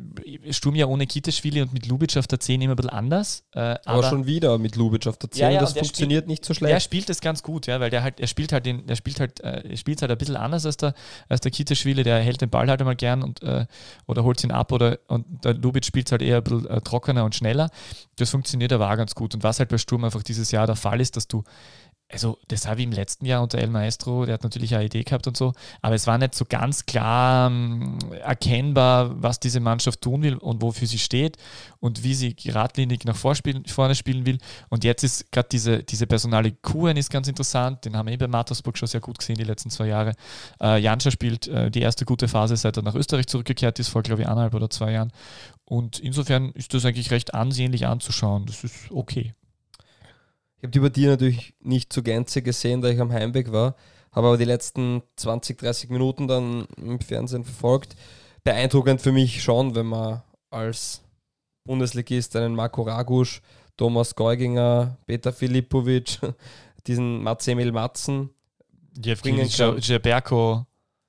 Sturm 0.51 0.75
ja 0.75 0.87
ohne 0.87 1.07
Kiteschwili 1.07 1.61
und 1.61 1.75
mit 1.75 1.87
Lubitsch 1.87 2.17
auf 2.17 2.27
der 2.27 2.41
10 2.41 2.63
immer 2.63 2.73
ein 2.73 2.77
bisschen 2.77 2.91
anders. 2.91 3.45
Äh, 3.53 3.61
aber, 3.61 3.81
aber, 3.85 4.09
schon 4.09 4.27
wieder 4.27 4.57
mit 4.57 4.77
Lubitsch 4.77 5.07
auf 5.07 5.19
der 5.19 5.31
10, 5.31 5.43
ja, 5.43 5.51
ja, 5.51 5.61
das 5.61 5.75
funktioniert 5.75 6.25
spielt, 6.25 6.29
nicht 6.29 6.45
so 6.47 6.55
schlecht. 6.55 6.73
Er 6.73 6.81
spielt 6.81 7.09
das 7.11 7.21
ganz 7.21 7.43
gut, 7.43 7.67
ja, 7.67 7.79
weil 7.79 7.91
der 7.91 8.03
halt, 8.03 8.21
er 8.21 8.29
spielt 8.29 8.53
halt 8.53 8.65
den, 8.65 8.89
er 8.89 8.97
spielt 8.97 9.21
halt, 9.21 9.41
äh, 9.41 9.69
er 9.69 9.77
spielt 9.77 10.01
halt 10.01 10.11
ein 10.11 10.17
bisschen 10.17 10.37
anders 10.37 10.65
als 10.65 10.79
der, 10.79 10.95
als 11.29 11.43
der 11.43 11.51
Kiteschwili, 11.51 12.05
der 12.05 12.21
hält 12.21 12.41
den 12.41 12.49
Ball 12.49 12.71
halt 12.71 12.81
einmal 12.81 12.97
gern 12.97 13.23
und 13.23 13.43
äh, 13.43 13.67
oder 14.07 14.25
holt 14.25 14.43
ihn 14.43 14.51
ab 14.51 14.73
oder 14.73 14.99
und 15.09 15.45
der 15.45 15.53
Lubitsch 15.53 15.87
spielt 15.87 16.11
halt 16.11 16.23
eher 16.23 16.39
ein 16.39 16.45
bisschen 16.45 16.67
äh, 16.69 16.81
trockener 16.81 17.25
und 17.27 17.35
schneller. 17.35 17.69
Das 18.17 18.31
funktioniert 18.31 18.73
aber 18.73 18.91
auch 18.91 18.97
ganz 18.97 19.15
gut. 19.15 19.35
Und 19.35 19.42
was 19.43 19.59
halt 19.59 19.69
bei 19.69 19.79
Sturm 19.79 20.05
einfach 20.05 20.23
dieses 20.23 20.51
Jahr 20.51 20.67
der 20.67 20.77
Fall 20.77 21.01
ist, 21.01 21.17
dass 21.17 21.29
du 21.29 21.43
also 22.13 22.39
das 22.49 22.67
habe 22.67 22.81
ich 22.81 22.87
im 22.87 22.93
letzten 22.93 23.25
Jahr 23.25 23.43
unter 23.43 23.59
El 23.59 23.69
Maestro, 23.69 24.27
der 24.27 24.35
hat 24.35 24.43
natürlich 24.43 24.75
eine 24.75 24.85
Idee 24.85 25.03
gehabt 25.03 25.27
und 25.27 25.37
so, 25.37 25.53
aber 25.81 25.95
es 25.95 26.07
war 26.07 26.19
nicht 26.19 26.35
so 26.35 26.45
ganz 26.45 26.87
klar 26.87 27.51
ähm, 27.51 27.99
erkennbar, 28.23 29.23
was 29.23 29.41
diese 29.41 29.61
Mannschaft 29.61 30.03
tun 30.03 30.23
will 30.23 30.37
und 30.37 30.63
wofür 30.63 30.87
sie 30.87 30.99
steht 30.99 31.39
und 31.81 32.05
wie 32.05 32.15
sie 32.15 32.35
geradlinig 32.35 33.05
nach 33.05 33.17
vorne 33.17 33.95
spielen 33.95 34.27
will. 34.27 34.39
Und 34.69 34.85
jetzt 34.85 35.03
ist 35.05 35.33
gerade 35.33 35.49
diese, 35.51 35.83
diese 35.83 36.07
personale 36.07 36.53
Kuren 36.53 36.97
ist 36.97 37.11
ganz 37.11 37.29
interessant, 37.29 37.85
den 37.85 37.97
haben 37.97 38.07
wir 38.07 38.15
eh 38.15 38.19
bei 38.19 38.29
Mattersburg 38.29 38.77
schon 38.77 38.89
sehr 38.89 39.01
gut 39.01 39.19
gesehen 39.19 39.37
die 39.37 39.45
letzten 39.45 39.71
zwei 39.71 39.87
Jahre. 39.87 40.15
Äh, 40.61 40.81
Janscha 40.81 41.11
spielt 41.11 41.49
äh, 41.49 41.71
die 41.71 41.81
erste 41.81 42.05
gute 42.05 42.29
Phase, 42.29 42.57
seit 42.57 42.77
er 42.77 42.83
nach 42.83 42.95
Österreich 42.95 43.27
zurückgekehrt 43.27 43.79
ist, 43.79 43.89
vor 43.89 44.03
glaube 44.03 44.23
ich 44.23 44.29
eineinhalb 44.29 44.55
oder 44.55 44.71
zwei 44.71 44.93
Jahren. 44.93 45.13
Und 45.65 45.99
insofern 45.99 46.51
ist 46.51 46.75
das 46.75 46.85
eigentlich 46.85 47.11
recht 47.11 47.35
ansehnlich 47.35 47.87
anzuschauen. 47.87 48.45
Das 48.47 48.65
ist 48.65 48.91
okay. 48.91 49.35
Ich 50.63 50.67
habe 50.67 50.71
die 50.71 50.81
Partie 50.81 51.07
natürlich 51.07 51.55
nicht 51.59 51.93
zur 51.93 52.05
Gänze 52.05 52.41
gesehen, 52.41 52.83
da 52.83 52.89
ich 52.89 53.01
am 53.01 53.11
Heimweg 53.11 53.51
war, 53.51 53.75
habe 54.13 54.29
aber 54.29 54.39
die 54.39 54.45
letzten 54.45 55.03
20, 55.17 55.59
30 55.59 55.91
Minuten 55.91 56.29
dann 56.29 56.67
im 56.77 57.01
Fernsehen 57.01 57.43
verfolgt. 57.43 57.97
Beeindruckend 58.45 59.01
für 59.01 59.11
mich 59.11 59.43
schon, 59.43 59.75
wenn 59.75 59.87
man 59.87 60.23
als 60.51 61.03
Bundesligist 61.65 62.37
einen 62.37 62.55
Marco 62.55 62.83
Ragusch, 62.83 63.43
Thomas 63.77 64.15
Geuginger, 64.15 64.99
Peter 65.05 65.33
Filipovic, 65.33 66.21
diesen 66.87 67.25
Mats 67.25 67.49
Emil 67.49 67.73
Matzen 67.73 68.31
bringen 69.21 69.51
kann. 69.51 69.81
Gerberko. 69.81 70.65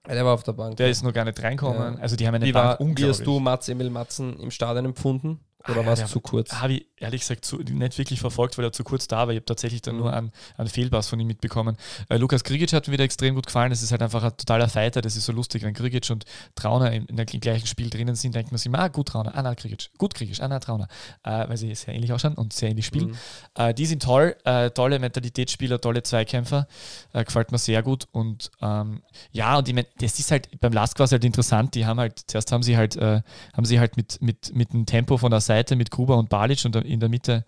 Der 0.08 0.26
war 0.26 0.34
auf 0.34 0.42
der 0.42 0.54
Bank. 0.54 0.78
Der 0.78 0.90
ist 0.90 1.04
noch 1.04 1.14
gar 1.14 1.26
nicht 1.26 1.42
reinkommen. 1.44 1.94
Ja. 1.94 2.02
Also 2.02 2.16
die 2.16 2.26
haben 2.26 2.34
eine 2.34 2.46
wie 2.46 2.52
Bank 2.52 2.80
war, 2.80 2.98
Wie 2.98 3.06
hast 3.06 3.24
du 3.24 3.40
Mats 3.40 3.70
Emil 3.70 3.92
Matzen 3.92 4.36
im 4.40 4.50
Stadion 4.50 4.86
empfunden? 4.86 5.40
Oder 5.70 5.82
ah, 5.82 5.86
war 5.86 5.94
es 5.94 6.06
zu 6.10 6.20
kurz? 6.20 6.54
Habe 6.54 6.74
ich 6.74 6.88
ehrlich 6.98 7.22
gesagt 7.22 7.46
zu, 7.46 7.58
nicht 7.58 7.98
wirklich 7.98 8.20
verfolgt, 8.20 8.58
weil 8.58 8.66
er 8.66 8.72
zu 8.72 8.84
kurz 8.84 9.08
da 9.08 9.28
war. 9.28 9.30
Ich 9.30 9.38
habe 9.38 9.46
tatsächlich 9.46 9.82
dann 9.82 9.96
mhm. 9.96 10.02
nur 10.02 10.14
einen, 10.14 10.32
einen 10.58 10.70
Fehlpass 10.70 11.08
von 11.08 11.20
ihm 11.20 11.28
mitbekommen. 11.28 11.78
Äh, 12.10 12.18
Lukas 12.18 12.44
Grigic 12.44 12.74
hat 12.74 12.88
mir 12.88 12.94
wieder 12.94 13.04
extrem 13.04 13.36
gut 13.36 13.46
gefallen. 13.46 13.70
Das 13.70 13.82
ist 13.82 13.92
halt 13.92 14.02
einfach 14.02 14.24
ein 14.24 14.36
totaler 14.36 14.68
Fighter. 14.68 15.02
Das 15.02 15.16
ist 15.16 15.26
so 15.26 15.32
lustig, 15.32 15.64
wenn 15.64 15.74
Grigic 15.74 16.10
und 16.10 16.26
Trauner 16.56 16.92
in, 16.92 17.06
in 17.06 17.16
der 17.16 17.26
gleichen 17.26 17.68
Spiel 17.68 17.90
drinnen 17.90 18.16
sind, 18.16 18.36
denkt 18.36 18.52
man 18.52 18.58
sich, 18.58 18.74
ah, 18.74 18.88
gut 18.88 19.10
Trauner, 19.10 19.36
ah, 19.36 19.42
na, 19.42 19.54
Grigic, 19.54 19.90
gut 19.98 20.14
Grigic, 20.14 20.42
ah, 20.42 20.48
na, 20.48 20.60
Trauner. 20.60 20.88
Äh, 21.24 21.48
weil 21.48 21.58
sie 21.58 21.74
sehr 21.76 21.94
ähnlich 21.94 22.12
ausschauen 22.12 22.36
und 22.36 22.54
sehr 22.54 22.70
ähnlich 22.70 22.86
spielen. 22.86 23.10
Mhm. 23.10 23.16
Äh, 23.56 23.74
die 23.74 23.86
sind 23.86 24.04
toll, 24.04 24.36
äh, 24.44 24.70
tolle 24.72 25.00
Mentalitätsspieler, 25.00 25.80
tolle 25.80 26.04
Zweikämpfer. 26.04 26.68
Äh, 27.14 27.24
gefällt 27.24 27.52
mir 27.52 27.58
sehr 27.58 27.84
gut. 27.84 28.08
Und 28.12 28.52
ähm, 28.62 29.02
ja, 29.32 29.58
und 29.58 29.68
ich 29.68 29.74
meine, 29.74 29.88
das 30.00 30.20
ist 30.20 30.32
halt, 30.32 30.60
beim 30.60 30.74
Lask 30.74 31.00
war 31.00 31.06
es 31.06 31.12
halt 31.12 31.24
interessant. 31.24 31.76
Die 31.76 31.86
haben 31.86 32.00
halt, 32.00 32.20
zuerst 32.28 32.52
haben 32.52 32.64
sie 32.64 32.76
halt, 32.76 32.98
äh, 32.98 33.22
haben 33.54 33.66
sie 33.66 33.80
halt 33.80 33.96
mit, 33.98 34.22
mit, 34.22 34.54
mit 34.54 34.74
dem 34.74 34.86
Tempo 34.86 35.18
von 35.18 35.32
der 35.32 35.42
Seite, 35.42 35.53
mit 35.76 35.92
Gruber 35.92 36.18
und 36.18 36.30
Balic 36.30 36.64
und 36.66 36.76
in 36.76 37.00
der 37.00 37.10
Mitte 37.10 37.46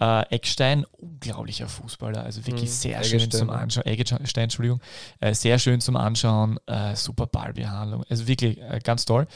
äh, 0.00 0.22
Eckstein, 0.34 0.84
unglaublicher 0.92 1.68
Fußballer, 1.68 2.24
also 2.24 2.46
wirklich 2.46 2.70
mhm, 2.70 2.74
sehr 2.74 3.04
schön 3.04 3.30
zum 3.30 3.50
Anschauen. 3.50 3.84
Eggestein, 3.86 4.44
Entschuldigung, 4.44 4.80
äh, 5.20 5.34
sehr 5.34 5.58
schön 5.58 5.80
zum 5.80 5.96
Anschauen, 5.96 6.58
äh, 6.66 6.96
super 6.96 7.26
Ballbehandlung, 7.26 8.04
also 8.08 8.26
wirklich 8.26 8.60
äh, 8.60 8.80
ganz 8.82 9.04
toll. 9.04 9.26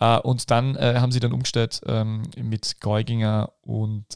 Äh, 0.00 0.18
und 0.18 0.50
dann 0.50 0.76
äh, 0.76 0.96
haben 0.98 1.12
sie 1.12 1.20
dann 1.20 1.32
umgestellt 1.32 1.80
ähm, 1.86 2.22
mit 2.36 2.80
Geuginger 2.80 3.52
und 3.62 4.06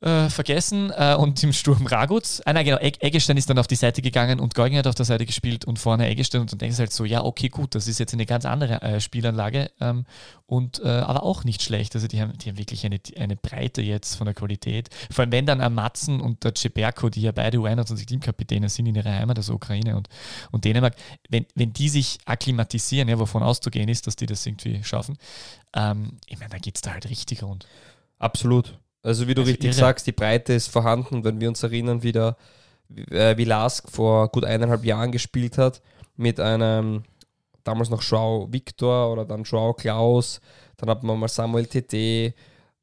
äh, 0.00 0.28
vergessen 0.28 0.92
äh, 0.96 1.16
und 1.16 1.42
im 1.42 1.52
Sturm 1.52 1.86
Raguz. 1.86 2.40
Ah, 2.44 2.52
nein, 2.52 2.64
genau, 2.64 2.78
Egg 2.78 2.98
Eggestein 3.00 3.36
ist 3.36 3.50
dann 3.50 3.58
auf 3.58 3.66
die 3.66 3.74
Seite 3.74 4.00
gegangen 4.00 4.38
und 4.38 4.54
Geugen 4.54 4.76
hat 4.76 4.86
auf 4.86 4.94
der 4.94 5.04
Seite 5.04 5.26
gespielt 5.26 5.64
und 5.64 5.78
vorne 5.78 6.06
Eggestein 6.06 6.40
und 6.40 6.52
dann 6.52 6.58
denkst 6.58 6.76
du 6.76 6.80
halt 6.80 6.92
so, 6.92 7.04
ja, 7.04 7.24
okay, 7.24 7.48
gut, 7.48 7.74
das 7.74 7.88
ist 7.88 7.98
jetzt 7.98 8.14
eine 8.14 8.24
ganz 8.24 8.44
andere 8.44 8.80
äh, 8.82 9.00
Spielanlage 9.00 9.70
ähm, 9.80 10.04
und 10.46 10.80
äh, 10.84 10.88
aber 10.88 11.24
auch 11.24 11.42
nicht 11.42 11.62
schlecht. 11.62 11.96
Also 11.96 12.06
die 12.06 12.20
haben, 12.20 12.38
die 12.38 12.48
haben 12.48 12.58
wirklich 12.58 12.86
eine, 12.86 13.00
eine 13.18 13.34
Breite 13.34 13.82
jetzt 13.82 14.14
von 14.14 14.26
der 14.26 14.34
Qualität. 14.34 14.88
Vor 15.10 15.22
allem 15.22 15.32
wenn 15.32 15.46
dann 15.46 15.60
am 15.60 15.74
Matzen 15.74 16.20
und 16.20 16.44
der 16.44 16.54
Ceberko, 16.54 17.08
die 17.08 17.22
ja 17.22 17.32
beide 17.32 17.58
U21 17.58 18.06
Teamkapitäne 18.06 18.68
sind 18.68 18.86
in 18.86 18.94
ihrer 18.94 19.10
Heimat, 19.10 19.38
also 19.38 19.54
Ukraine 19.54 19.96
und, 19.96 20.08
und 20.52 20.64
Dänemark, 20.64 20.94
wenn, 21.28 21.44
wenn 21.56 21.72
die 21.72 21.88
sich 21.88 22.18
akklimatisieren, 22.24 23.08
ja, 23.08 23.18
wovon 23.18 23.42
auszugehen 23.42 23.88
ist, 23.88 24.06
dass 24.06 24.14
die 24.14 24.26
das 24.26 24.46
irgendwie 24.46 24.84
schaffen, 24.84 25.18
ähm, 25.74 26.18
ich 26.26 26.38
meine, 26.38 26.50
da 26.50 26.58
geht 26.58 26.76
es 26.76 26.82
da 26.82 26.92
halt 26.92 27.10
richtig 27.10 27.42
rund. 27.42 27.66
Absolut. 28.20 28.78
Also 29.02 29.28
wie 29.28 29.34
du 29.34 29.42
also 29.42 29.50
richtig 29.50 29.70
irre. 29.70 29.78
sagst, 29.78 30.06
die 30.06 30.12
Breite 30.12 30.52
ist 30.52 30.68
vorhanden. 30.68 31.24
Wenn 31.24 31.40
wir 31.40 31.48
uns 31.48 31.62
erinnern, 31.62 32.02
wie, 32.02 32.12
der, 32.12 32.36
äh, 33.10 33.36
wie 33.36 33.44
Lask 33.44 33.88
vor 33.90 34.28
gut 34.28 34.44
eineinhalb 34.44 34.84
Jahren 34.84 35.12
gespielt 35.12 35.58
hat, 35.58 35.82
mit 36.16 36.40
einem 36.40 37.04
damals 37.64 37.90
noch 37.90 38.02
Joao 38.02 38.48
Victor 38.50 39.12
oder 39.12 39.24
dann 39.24 39.44
Joao 39.44 39.74
Klaus, 39.74 40.40
dann 40.76 40.90
hat 40.90 41.02
man 41.02 41.18
mal 41.18 41.28
Samuel 41.28 41.66
TT, 41.66 42.34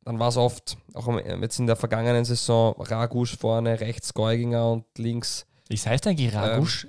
dann 0.03 0.19
war 0.19 0.29
es 0.29 0.37
oft, 0.37 0.77
auch 0.93 1.19
jetzt 1.41 1.59
in 1.59 1.67
der 1.67 1.75
vergangenen 1.75 2.23
Saison, 2.23 2.75
Ragusch 2.77 3.37
vorne, 3.37 3.79
rechts 3.79 4.13
Geuginger 4.13 4.71
und 4.71 4.85
links. 4.97 5.45
Ist 5.67 5.87
heißt 5.87 6.05
eigentlich 6.07 6.33
Ragusch 6.33 6.87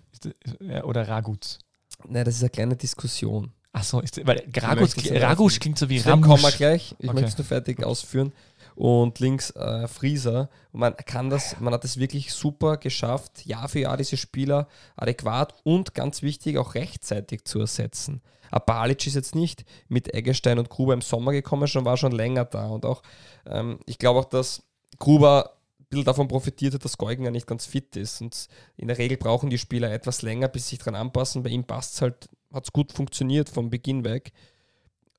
ähm, 0.61 0.85
oder 0.85 1.09
Raguz? 1.09 1.59
Nein, 2.07 2.25
das 2.27 2.37
ist 2.37 2.43
eine 2.43 2.51
kleine 2.51 2.77
Diskussion. 2.77 3.53
Achso, 3.73 4.03
weil 4.25 4.47
Ragusch 4.55 5.59
klingt 5.59 5.79
so 5.79 5.89
wie 5.89 5.99
Ramusch. 5.99 6.27
kommen 6.27 6.43
wir 6.43 6.53
gleich. 6.53 6.95
Ich 6.99 7.09
okay. 7.09 7.15
möchte 7.15 7.31
es 7.31 7.39
nur 7.39 7.47
fertig 7.47 7.83
ausführen 7.85 8.33
und 8.77 9.19
links 9.21 9.51
äh, 9.53 9.89
Frieser. 9.89 10.49
Man 10.73 10.95
kann 10.97 11.31
das, 11.31 11.59
man 11.59 11.73
hat 11.73 11.85
es 11.85 11.99
wirklich 11.99 12.33
super 12.33 12.77
geschafft, 12.77 13.45
Jahr 13.47 13.69
für 13.69 13.81
Jahr 13.81 13.97
diese 13.97 14.17
Spieler 14.17 14.69
adäquat 14.97 15.55
und 15.65 15.95
ganz 15.95 16.23
wichtig 16.23 16.59
auch 16.59 16.75
rechtzeitig 16.75 17.45
zu 17.45 17.59
ersetzen. 17.59 18.21
Abalic 18.51 19.07
ist 19.07 19.15
jetzt 19.15 19.35
nicht 19.35 19.65
mit 19.89 20.15
Eggestein 20.15 20.59
und 20.59 20.69
Gruber 20.69 20.95
im 20.95 21.01
Sommer 21.01 21.33
gekommen, 21.33 21.67
schon 21.67 21.85
war 21.85 21.97
schon 21.97 22.13
länger 22.13 22.45
da. 22.45 22.69
Und 22.69 22.85
auch, 22.85 23.03
ähm, 23.47 23.81
ich 23.87 23.99
glaube 23.99 24.21
auch, 24.21 24.25
dass 24.27 24.63
Gruber 24.99 25.57
ein 25.81 25.87
bisschen 25.89 26.05
davon 26.05 26.29
profitiert 26.29 26.75
hat, 26.75 26.85
dass 26.85 26.99
Geugen 26.99 27.25
ja 27.25 27.31
nicht 27.31 27.47
ganz 27.47 27.67
fit 27.67 27.97
ist. 27.97 28.21
Und 28.21 28.49
in 28.77 28.89
der 28.89 28.99
Regel 28.99 29.17
brauchen 29.17 29.51
die 29.51 29.59
Spieler 29.59 29.91
etwas 29.91 30.23
länger, 30.23 30.49
bis 30.49 30.65
sie 30.65 30.71
sich 30.71 30.79
daran 30.81 30.97
anpassen. 30.97 31.43
Bei 31.43 31.51
ihm 31.51 31.65
passt 31.65 31.95
es 31.95 32.03
halt, 32.03 32.29
hat 32.53 32.65
es 32.65 32.73
gut 32.73 32.93
funktioniert 32.93 33.49
vom 33.49 33.71
Beginn 33.71 34.05
weg. 34.05 34.33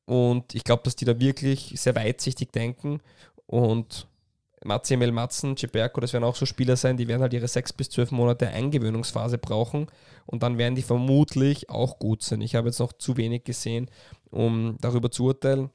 Und 0.06 0.56
ich 0.56 0.64
glaube, 0.64 0.84
dass 0.84 0.96
die 0.96 1.04
da 1.04 1.20
wirklich 1.20 1.74
sehr 1.76 1.96
weitsichtig 1.96 2.54
denken 2.54 3.02
und 3.48 4.08
Matze 4.64 4.96
Emil 4.96 5.12
Matzen, 5.12 5.56
Ciberco, 5.56 6.02
das 6.02 6.14
werden 6.14 6.24
auch 6.24 6.36
so 6.36 6.46
Spieler 6.46 6.76
sein, 6.76 6.98
die 6.98 7.08
werden 7.08 7.22
halt 7.22 7.34
ihre 7.34 7.48
sechs 7.48 7.72
bis 7.72 7.90
zwölf 7.90 8.12
Monate 8.12 8.50
Eingewöhnungsphase 8.50 9.38
brauchen 9.38 9.88
und 10.26 10.44
dann 10.44 10.58
werden 10.58 10.76
die 10.76 10.82
vermutlich 10.82 11.70
auch 11.70 12.00
gut 12.00 12.24
sein. 12.24 12.42
Ich 12.42 12.56
habe 12.56 12.68
jetzt 12.68 12.80
noch 12.80 12.94
zu 12.94 13.18
wenig 13.18 13.44
gesehen, 13.44 13.90
um 14.30 14.78
darüber 14.82 15.12
zu 15.12 15.26
urteilen. 15.26 15.70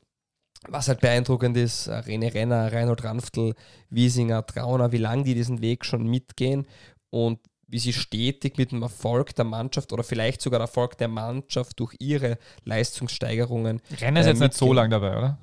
Was 0.69 0.89
halt 0.89 1.01
beeindruckend 1.01 1.57
ist, 1.57 1.89
äh, 1.89 1.93
René 1.93 2.33
Renner, 2.35 2.73
Reinhold 2.73 3.03
Ranftl, 3.03 3.55
Wiesinger, 3.91 4.47
Trauner, 4.47 4.93
wie 4.93 4.99
lange 4.99 5.25
die 5.25 5.35
diesen 5.35 5.61
Weg 5.61 5.85
schon 5.85 6.07
mitgehen 6.07 6.69
und 7.11 7.41
wie 7.67 7.79
sie 7.79 7.93
stetig 7.93 8.59
mit 8.59 8.71
dem 8.71 8.83
Erfolg 8.83 9.35
der 9.35 9.45
Mannschaft 9.45 9.93
oder 9.93 10.05
vielleicht 10.05 10.41
sogar 10.41 10.61
Erfolg 10.61 10.99
der 10.99 11.09
Mannschaft 11.09 11.81
durch 11.81 11.97
ihre 11.99 12.39
Leistungssteigerungen. 12.65 13.81
Renner 14.01 14.21
ist 14.21 14.27
äh, 14.27 14.31
jetzt 14.31 14.41
nicht 14.41 14.55
so 14.55 14.73
lange 14.73 14.91
dabei, 14.91 15.17
oder? 15.17 15.39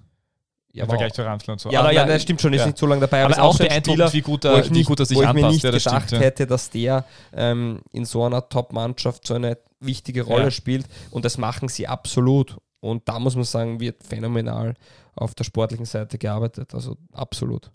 Ja, 0.80 0.86
Im 0.86 0.90
Vergleich 0.92 1.12
zu 1.12 1.24
Ramsler 1.24 1.52
und 1.54 1.60
so. 1.60 1.70
Ja, 1.72 1.82
aber 1.82 1.92
ja, 1.92 2.06
das 2.06 2.22
stimmt 2.22 2.40
schon, 2.40 2.54
ist 2.54 2.62
ja. 2.62 2.68
nicht 2.68 2.78
so 2.78 2.86
lange 2.86 3.02
dabei. 3.02 3.26
Aber, 3.26 3.34
aber 3.36 3.44
auch, 3.44 3.54
auch 3.54 3.58
beeindruckend, 3.58 4.14
wie 4.14 4.22
gut 4.22 4.46
er, 4.46 4.74
wie 4.74 4.84
gut 4.84 4.98
er 4.98 5.06
sich 5.06 5.18
wo 5.18 5.22
anpasst. 5.22 5.38
ich 5.38 5.44
mir 5.44 5.72
nicht 5.72 5.84
gedacht 5.84 6.08
stimmt, 6.08 6.24
hätte, 6.24 6.48
dass 6.48 6.70
der 6.70 7.04
ähm, 7.34 7.82
in 7.92 8.06
so 8.06 8.24
einer 8.24 8.48
Top-Mannschaft 8.48 9.28
so 9.28 9.34
eine 9.34 9.58
wichtige 9.82 10.22
Rolle 10.22 10.52
spielt. 10.52 10.88
Und 11.12 11.26
das 11.26 11.38
machen 11.38 11.68
sie 11.68 11.86
absolut. 11.86 12.56
Und 12.80 13.10
da 13.10 13.20
muss 13.20 13.36
man 13.36 13.44
sagen, 13.44 13.82
wird 13.82 14.06
phänomenal 14.06 14.76
auf 15.16 15.36
der 15.36 15.44
sportlichen 15.44 15.86
Seite 15.86 16.18
gearbeitet. 16.18 16.74
Also 16.74 16.96
absolut. 17.12 17.70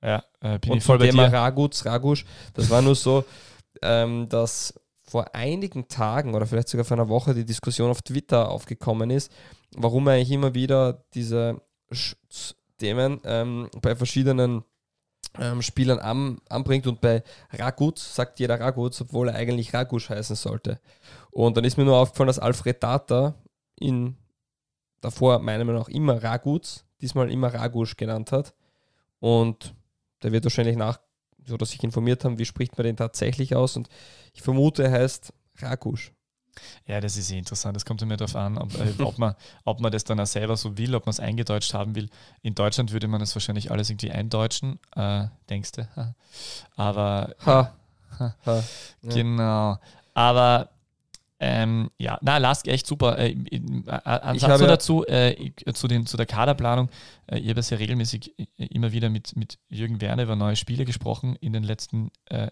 Ja, 0.00 0.22
äh, 0.40 0.60
bin 0.60 0.70
und 0.70 0.78
ich 0.78 0.84
voll 0.84 0.98
bei 0.98 1.06
Thema 1.06 1.28
dir. 1.28 1.36
Raguts, 1.36 1.84
Ragusch, 1.84 2.24
das 2.52 2.70
war 2.70 2.82
nur 2.82 2.94
so, 2.94 3.24
ähm, 3.82 4.28
dass 4.28 4.74
vor 5.02 5.34
einigen 5.34 5.88
Tagen 5.88 6.34
oder 6.34 6.46
vielleicht 6.46 6.68
sogar 6.68 6.84
vor 6.84 6.96
einer 6.96 7.08
Woche 7.08 7.34
die 7.34 7.44
Diskussion 7.44 7.90
auf 7.90 8.02
Twitter 8.02 8.48
aufgekommen 8.48 9.10
ist, 9.10 9.32
warum 9.76 10.06
er 10.06 10.14
eigentlich 10.14 10.30
immer 10.30 10.54
wieder 10.54 11.04
diese 11.14 11.60
Themen 12.78 13.20
ähm, 13.24 13.70
bei 13.80 13.94
verschiedenen 13.94 14.64
ähm, 15.38 15.62
Spielern 15.62 15.98
an, 15.98 16.38
anbringt 16.48 16.86
und 16.86 17.00
bei 17.00 17.22
Raguz 17.50 18.14
sagt 18.14 18.40
jeder 18.40 18.60
Raguz, 18.60 19.00
obwohl 19.00 19.28
er 19.28 19.36
eigentlich 19.36 19.74
Ragusch 19.74 20.10
heißen 20.10 20.36
sollte. 20.36 20.80
Und 21.30 21.56
dann 21.56 21.64
ist 21.64 21.76
mir 21.76 21.84
nur 21.84 21.96
aufgefallen, 21.96 22.28
dass 22.28 22.38
Alfred 22.38 22.80
Tata 22.80 23.34
ihn 23.78 24.16
davor 25.00 25.38
meiner 25.40 25.64
Meinung 25.64 25.82
nach 25.82 25.88
immer 25.88 26.22
Raguz, 26.22 26.84
diesmal 27.00 27.30
immer 27.30 27.52
Ragusch 27.52 27.96
genannt 27.96 28.32
hat. 28.32 28.54
Und 29.18 29.74
der 30.22 30.32
wird 30.32 30.44
wahrscheinlich 30.44 30.76
nach 30.76 31.00
oder 31.50 31.66
sich 31.66 31.82
informiert 31.82 32.24
haben, 32.24 32.38
wie 32.38 32.46
spricht 32.46 32.78
man 32.78 32.86
den 32.86 32.96
tatsächlich 32.96 33.54
aus. 33.54 33.76
Und 33.76 33.88
ich 34.32 34.42
vermute, 34.42 34.84
er 34.84 34.92
heißt 34.92 35.32
Rakusch. 35.58 36.12
Ja, 36.86 37.00
das 37.00 37.16
ist 37.16 37.30
eh 37.30 37.38
interessant. 37.38 37.76
Das 37.76 37.84
kommt 37.84 38.02
immer 38.02 38.16
darauf 38.16 38.36
an, 38.36 38.58
ob, 38.58 38.74
äh, 38.74 39.02
ob, 39.02 39.18
man, 39.18 39.34
ob 39.64 39.80
man 39.80 39.92
das 39.92 40.04
dann 40.04 40.20
auch 40.20 40.26
selber 40.26 40.56
so 40.56 40.76
will, 40.76 40.94
ob 40.94 41.06
man 41.06 41.10
es 41.10 41.20
eingedeutscht 41.20 41.74
haben 41.74 41.94
will. 41.94 42.08
In 42.42 42.54
Deutschland 42.54 42.92
würde 42.92 43.08
man 43.08 43.20
das 43.20 43.34
wahrscheinlich 43.34 43.70
alles 43.70 43.90
irgendwie 43.90 44.10
eindeutschen, 44.10 44.78
äh, 44.96 45.26
denkst 45.48 45.72
du? 45.72 46.14
Aber 46.76 47.34
ha. 47.46 47.72
Ha. 48.18 48.34
Ha. 48.46 48.62
genau. 49.02 49.78
Aber 50.14 50.68
ähm, 51.40 51.90
ja, 51.98 52.18
na, 52.22 52.38
Lask 52.38 52.66
echt 52.68 52.86
super. 52.86 53.18
Äh, 53.18 53.36
Ansatz 53.86 54.50
habe- 54.50 54.66
dazu, 54.66 55.04
äh, 55.06 55.52
zu, 55.74 55.88
den, 55.88 56.06
zu 56.06 56.16
der 56.16 56.26
Kaderplanung. 56.26 56.88
Äh, 57.26 57.40
ich 57.40 57.48
habe 57.48 57.58
ja 57.58 57.62
sehr 57.62 57.78
regelmäßig 57.80 58.32
äh, 58.38 58.46
immer 58.66 58.92
wieder 58.92 59.10
mit, 59.10 59.36
mit 59.36 59.58
Jürgen 59.68 60.00
Werner 60.00 60.22
über 60.22 60.36
neue 60.36 60.56
Spiele 60.56 60.84
gesprochen 60.84 61.36
in 61.36 61.52
den 61.52 61.64
letzten 61.64 62.10
äh, 62.26 62.48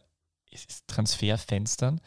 es 0.51 0.85
Transferfenstern 0.87 2.01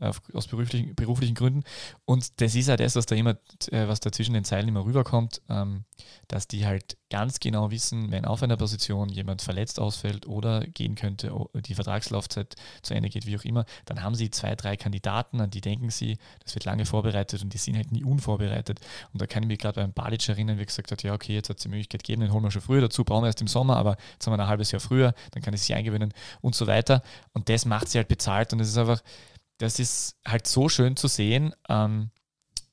aus 0.00 0.46
beruflichen, 0.48 0.94
beruflichen 0.94 1.34
Gründen. 1.34 1.62
Und 2.04 2.40
das 2.40 2.54
ist 2.54 2.68
ja 2.68 2.76
das, 2.76 2.96
was 2.96 3.06
da 3.06 3.14
immer, 3.14 3.36
äh, 3.70 3.86
was 3.86 4.00
da 4.00 4.10
zwischen 4.10 4.34
den 4.34 4.44
Zeilen 4.44 4.68
immer 4.68 4.84
rüberkommt, 4.84 5.42
ähm, 5.48 5.84
dass 6.28 6.48
die 6.48 6.66
halt 6.66 6.96
ganz 7.10 7.40
genau 7.40 7.70
wissen, 7.70 8.10
wenn 8.10 8.24
auf 8.24 8.42
einer 8.42 8.56
Position 8.56 9.08
jemand 9.08 9.42
verletzt 9.42 9.80
ausfällt 9.80 10.26
oder 10.26 10.60
gehen 10.60 10.94
könnte, 10.94 11.32
die 11.54 11.74
Vertragslaufzeit 11.74 12.54
zu 12.82 12.94
Ende 12.94 13.10
geht, 13.10 13.26
wie 13.26 13.36
auch 13.36 13.44
immer, 13.44 13.64
dann 13.84 14.02
haben 14.02 14.14
sie 14.14 14.30
zwei, 14.30 14.54
drei 14.54 14.76
Kandidaten, 14.76 15.40
an 15.40 15.50
die 15.50 15.60
denken 15.60 15.90
sie, 15.90 16.18
das 16.44 16.54
wird 16.54 16.64
lange 16.64 16.86
vorbereitet 16.86 17.42
und 17.42 17.52
die 17.52 17.58
sind 17.58 17.76
halt 17.76 17.92
nie 17.92 18.04
unvorbereitet. 18.04 18.80
Und 19.12 19.20
da 19.20 19.26
kann 19.26 19.42
ich 19.42 19.48
mich 19.48 19.58
gerade 19.58 19.80
beim 19.80 19.92
Balic 19.92 20.28
erinnern, 20.28 20.58
wie 20.58 20.64
gesagt 20.64 20.92
hat, 20.92 21.02
ja, 21.02 21.12
okay, 21.12 21.34
jetzt 21.34 21.50
hat 21.50 21.58
es 21.58 21.64
die 21.64 21.68
Möglichkeit 21.68 22.04
gegeben, 22.04 22.22
den 22.22 22.32
holen 22.32 22.44
wir 22.44 22.50
schon 22.50 22.62
früher 22.62 22.80
dazu, 22.80 23.04
brauchen 23.04 23.24
wir 23.24 23.28
erst 23.28 23.40
im 23.40 23.48
Sommer, 23.48 23.76
aber 23.76 23.96
jetzt 24.12 24.26
haben 24.26 24.32
wir 24.32 24.42
ein 24.42 24.48
halbes 24.48 24.70
Jahr 24.70 24.80
früher, 24.80 25.14
dann 25.32 25.42
kann 25.42 25.52
ich 25.52 25.62
sich 25.62 25.74
eingewöhnen 25.74 26.14
und 26.40 26.54
so 26.54 26.66
weiter. 26.66 27.02
Und 27.32 27.48
das 27.48 27.64
macht 27.64 27.88
sie 27.88 27.98
halt 27.98 28.08
bezahlt 28.08 28.52
und 28.52 28.60
es 28.60 28.68
ist 28.68 28.78
einfach, 28.78 29.02
das 29.60 29.78
ist 29.78 30.16
halt 30.26 30.46
so 30.46 30.68
schön 30.70 30.96
zu 30.96 31.06
sehen, 31.06 31.54
ähm, 31.68 32.10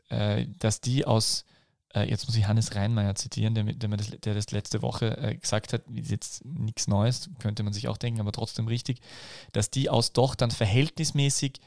äh, 0.10 0.46
dass 0.58 0.80
die 0.80 1.06
aus, 1.06 1.44
äh, 1.94 2.10
jetzt 2.10 2.28
muss 2.28 2.38
ich 2.38 2.48
Hannes 2.48 2.76
Reinmeier 2.76 3.14
zitieren, 3.16 3.56
der, 3.56 3.66
der, 3.66 3.90
das, 3.90 4.10
der 4.10 4.34
das 4.34 4.52
letzte 4.52 4.82
Woche 4.82 5.18
äh, 5.18 5.36
gesagt 5.36 5.74
hat, 5.74 5.84
ist 5.94 6.12
jetzt 6.12 6.46
nichts 6.46 6.88
Neues, 6.88 7.30
könnte 7.40 7.64
man 7.64 7.74
sich 7.74 7.90
auch 7.90 7.98
denken, 7.98 8.22
aber 8.22 8.32
trotzdem 8.32 8.68
richtig, 8.68 9.02
dass 9.52 9.70
die 9.70 9.90
aus 9.90 10.14
doch 10.14 10.34
dann 10.34 10.50
verhältnismäßig 10.50 11.60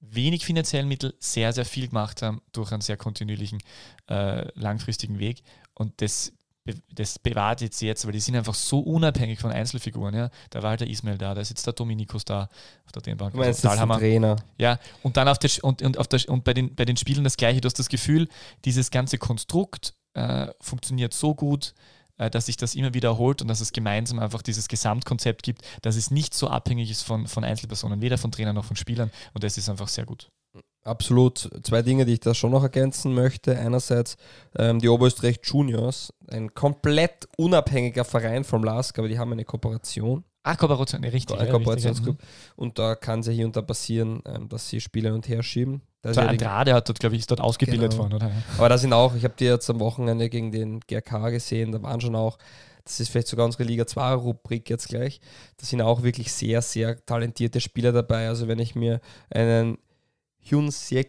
wenig 0.00 0.44
finanziellen 0.44 0.88
Mittel 0.88 1.14
sehr, 1.20 1.52
sehr 1.52 1.64
viel 1.64 1.86
gemacht 1.86 2.20
haben 2.20 2.42
durch 2.50 2.72
einen 2.72 2.82
sehr 2.82 2.96
kontinuierlichen, 2.96 3.60
äh, 4.08 4.48
langfristigen 4.58 5.20
Weg. 5.20 5.44
Und 5.72 6.02
das, 6.02 6.32
das 6.94 7.18
bewahrt 7.18 7.60
jetzt 7.60 7.80
jetzt, 7.82 8.06
weil 8.06 8.12
die 8.12 8.20
sind 8.20 8.36
einfach 8.36 8.54
so 8.54 8.80
unabhängig 8.80 9.38
von 9.38 9.50
Einzelfiguren. 9.50 10.14
Ja. 10.14 10.30
Da 10.50 10.62
war 10.62 10.70
halt 10.70 10.80
der 10.80 10.88
Ismail 10.88 11.18
da, 11.18 11.34
da 11.34 11.40
ist 11.40 11.50
jetzt 11.50 11.66
der 11.66 11.74
Dominikus 11.74 12.24
da 12.24 12.48
auf 12.86 12.92
der 12.92 13.02
Dehnbank. 13.02 13.32
Du 13.32 13.38
meinst 13.38 13.48
Also 13.48 13.56
jetzt 13.56 13.64
den 13.64 13.68
Dahlhammer. 13.70 13.98
Trainer. 13.98 14.36
Ja, 14.58 14.78
und 15.02 15.16
dann 15.16 15.28
auf 15.28 15.38
der, 15.38 15.50
und, 15.62 15.82
und, 15.82 15.98
auf 15.98 16.08
der, 16.08 16.26
und 16.28 16.44
bei, 16.44 16.54
den, 16.54 16.74
bei 16.74 16.84
den 16.84 16.96
Spielen 16.96 17.22
das 17.22 17.36
Gleiche. 17.36 17.60
Du 17.60 17.66
hast 17.66 17.78
das 17.78 17.88
Gefühl, 17.88 18.28
dieses 18.64 18.90
ganze 18.90 19.18
Konstrukt 19.18 19.94
äh, 20.14 20.48
funktioniert 20.60 21.12
so 21.12 21.34
gut, 21.34 21.74
äh, 22.16 22.30
dass 22.30 22.46
sich 22.46 22.56
das 22.56 22.74
immer 22.74 22.94
wiederholt 22.94 23.42
und 23.42 23.48
dass 23.48 23.60
es 23.60 23.72
gemeinsam 23.72 24.18
einfach 24.18 24.40
dieses 24.40 24.68
Gesamtkonzept 24.68 25.42
gibt, 25.42 25.62
dass 25.82 25.96
es 25.96 26.10
nicht 26.10 26.32
so 26.32 26.48
abhängig 26.48 26.90
ist 26.90 27.02
von, 27.02 27.26
von 27.26 27.44
Einzelpersonen, 27.44 28.00
weder 28.00 28.16
von 28.16 28.32
Trainern 28.32 28.54
noch 28.54 28.64
von 28.64 28.76
Spielern. 28.76 29.10
Und 29.34 29.44
das 29.44 29.58
ist 29.58 29.68
einfach 29.68 29.88
sehr 29.88 30.06
gut. 30.06 30.28
Absolut. 30.84 31.48
Zwei 31.62 31.80
Dinge, 31.82 32.04
die 32.04 32.12
ich 32.14 32.20
da 32.20 32.34
schon 32.34 32.50
noch 32.50 32.62
ergänzen 32.62 33.14
möchte. 33.14 33.58
Einerseits 33.58 34.16
ähm, 34.56 34.78
die 34.80 34.88
Oberösterreich 34.88 35.40
Juniors, 35.42 36.12
ein 36.28 36.52
komplett 36.54 37.26
unabhängiger 37.38 38.04
Verein 38.04 38.44
vom 38.44 38.62
LASK, 38.64 38.98
aber 38.98 39.08
die 39.08 39.18
haben 39.18 39.32
eine 39.32 39.44
Kooperation, 39.44 40.24
Ah, 40.46 40.56
Kooperation, 40.56 41.00
ne, 41.00 41.10
richtig. 41.10 41.38
ein 41.38 41.46
ja, 41.46 41.52
Kooperationsclub. 41.52 42.18
richtig, 42.20 42.52
Und 42.56 42.78
da 42.78 42.96
kann 42.96 43.20
es 43.20 43.26
ja 43.28 43.32
hier 43.32 43.46
und 43.46 43.56
da 43.56 43.62
passieren, 43.62 44.20
ähm, 44.26 44.46
dass 44.50 44.68
sie 44.68 44.78
Spieler 44.78 45.08
hin 45.08 45.14
und 45.16 45.26
her 45.26 45.42
schieben. 45.42 45.80
Da 46.02 46.08
ja. 46.08 46.10
ist 46.10 46.14
So 46.16 46.20
ja 46.20 46.26
die- 46.26 46.32
Andrade 46.44 46.74
hat 46.74 46.86
dort, 46.86 47.00
glaube 47.00 47.14
ich, 47.16 47.20
ist 47.20 47.30
dort 47.30 47.40
ausgebildet 47.40 47.92
Genau. 47.92 48.02
worden, 48.02 48.14
oder? 48.16 48.30
Aber 48.58 48.68
da 48.68 48.76
sind 48.76 48.92
auch, 48.92 49.14
ich 49.14 49.24
habe 49.24 49.32
die 49.38 49.46
jetzt 49.46 49.70
am 49.70 49.80
Wochenende 49.80 50.28
gegen 50.28 50.52
den 50.52 50.80
GRK 50.80 51.30
gesehen, 51.30 51.72
da 51.72 51.80
waren 51.82 51.98
schon 52.02 52.14
auch, 52.14 52.36
das 52.84 53.00
ist 53.00 53.08
vielleicht 53.08 53.28
sogar 53.28 53.46
unsere 53.46 53.64
Liga 53.64 53.86
2 53.86 54.12
Rubrik 54.12 54.68
jetzt 54.68 54.88
gleich, 54.88 55.18
da 55.56 55.64
sind 55.64 55.80
auch 55.80 56.02
wirklich 56.02 56.30
sehr, 56.30 56.60
sehr 56.60 57.02
talentierte 57.06 57.62
Spieler 57.62 57.92
dabei. 57.92 58.28
Also 58.28 58.46
wenn 58.46 58.58
ich 58.58 58.74
mir 58.74 59.00
einen 59.30 59.78
Hyun 60.44 60.70
Seok, 60.70 61.06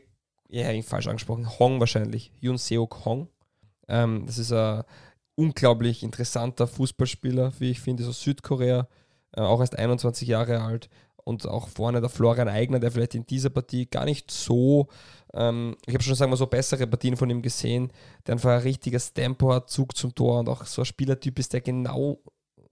ja, 0.50 0.72
ich 0.72 0.86
falsch 0.86 1.08
angesprochen, 1.08 1.60
Hong 1.60 1.80
wahrscheinlich, 1.80 2.32
Hyun 2.42 2.58
Seok 2.58 3.06
Hong, 3.06 3.28
ähm, 3.88 4.24
das 4.26 4.38
ist 4.38 4.52
ein 4.52 4.84
unglaublich 5.36 6.04
interessanter 6.04 6.68
Fußballspieler, 6.68 7.54
wie 7.60 7.72
ich 7.72 7.82
finde, 7.82 8.04
so 8.04 8.12
Südkorea, 8.12 8.88
äh, 9.36 9.42
auch 9.42 9.60
erst 9.60 9.78
21 9.78 10.28
Jahre 10.28 10.62
alt 10.62 10.90
und 11.26 11.48
auch 11.48 11.68
vorne 11.68 12.00
der 12.00 12.10
Florian 12.10 12.48
Eigner, 12.48 12.80
der 12.80 12.92
vielleicht 12.92 13.16
in 13.16 13.26
dieser 13.26 13.50
Partie 13.50 13.88
gar 13.88 14.06
nicht 14.06 14.32
so, 14.32 14.88
ähm, 15.34 15.76
ich 15.86 15.94
habe 15.94 16.04
schon 16.04 16.16
sagen 16.16 16.32
wir 16.32 16.38
so 16.38 16.48
bessere 16.48 16.88
Partien 16.88 17.18
von 17.18 17.30
ihm 17.30 17.42
gesehen, 17.42 17.92
der 18.26 18.34
einfach 18.34 18.52
ein 18.52 18.60
richtiges 18.62 19.12
Tempo 19.14 19.52
hat, 19.52 19.70
Zug 19.70 19.98
zum 19.98 20.14
Tor 20.16 20.40
und 20.40 20.50
auch 20.50 20.66
so 20.66 20.84
ein 20.84 20.86
Spielertyp 20.86 21.40
ist, 21.40 21.52
der 21.54 21.62
genau 21.62 22.20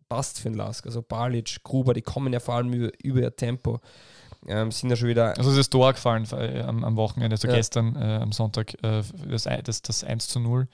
passt 0.07 0.39
für 0.39 0.49
den 0.49 0.57
Lask. 0.57 0.85
Also 0.85 1.01
Balic, 1.01 1.63
Gruber, 1.63 1.93
die 1.93 2.03
kommen 2.03 2.31
ja 2.31 2.39
vor 2.39 2.55
allem 2.55 2.71
über, 2.71 2.91
über 3.01 3.21
ihr 3.21 3.35
Tempo. 3.35 3.79
Ähm, 4.47 4.71
sind 4.71 4.89
ja 4.89 4.95
schon 4.95 5.07
wieder 5.07 5.37
Also 5.37 5.51
es 5.51 5.57
ist 5.57 5.69
Tor 5.69 5.93
gefallen 5.93 6.27
äh, 6.33 6.61
am, 6.61 6.83
am 6.83 6.95
Wochenende, 6.95 7.35
also 7.35 7.47
Ja. 7.47 7.55
gestern 7.55 7.95
äh, 7.95 8.19
am 8.21 8.31
Sonntag, 8.31 8.73
äh, 8.83 9.01
das, 9.27 9.43
das, 9.63 9.81
das 9.81 10.03
1 10.03 10.27
zu 10.27 10.39
0. 10.39 10.67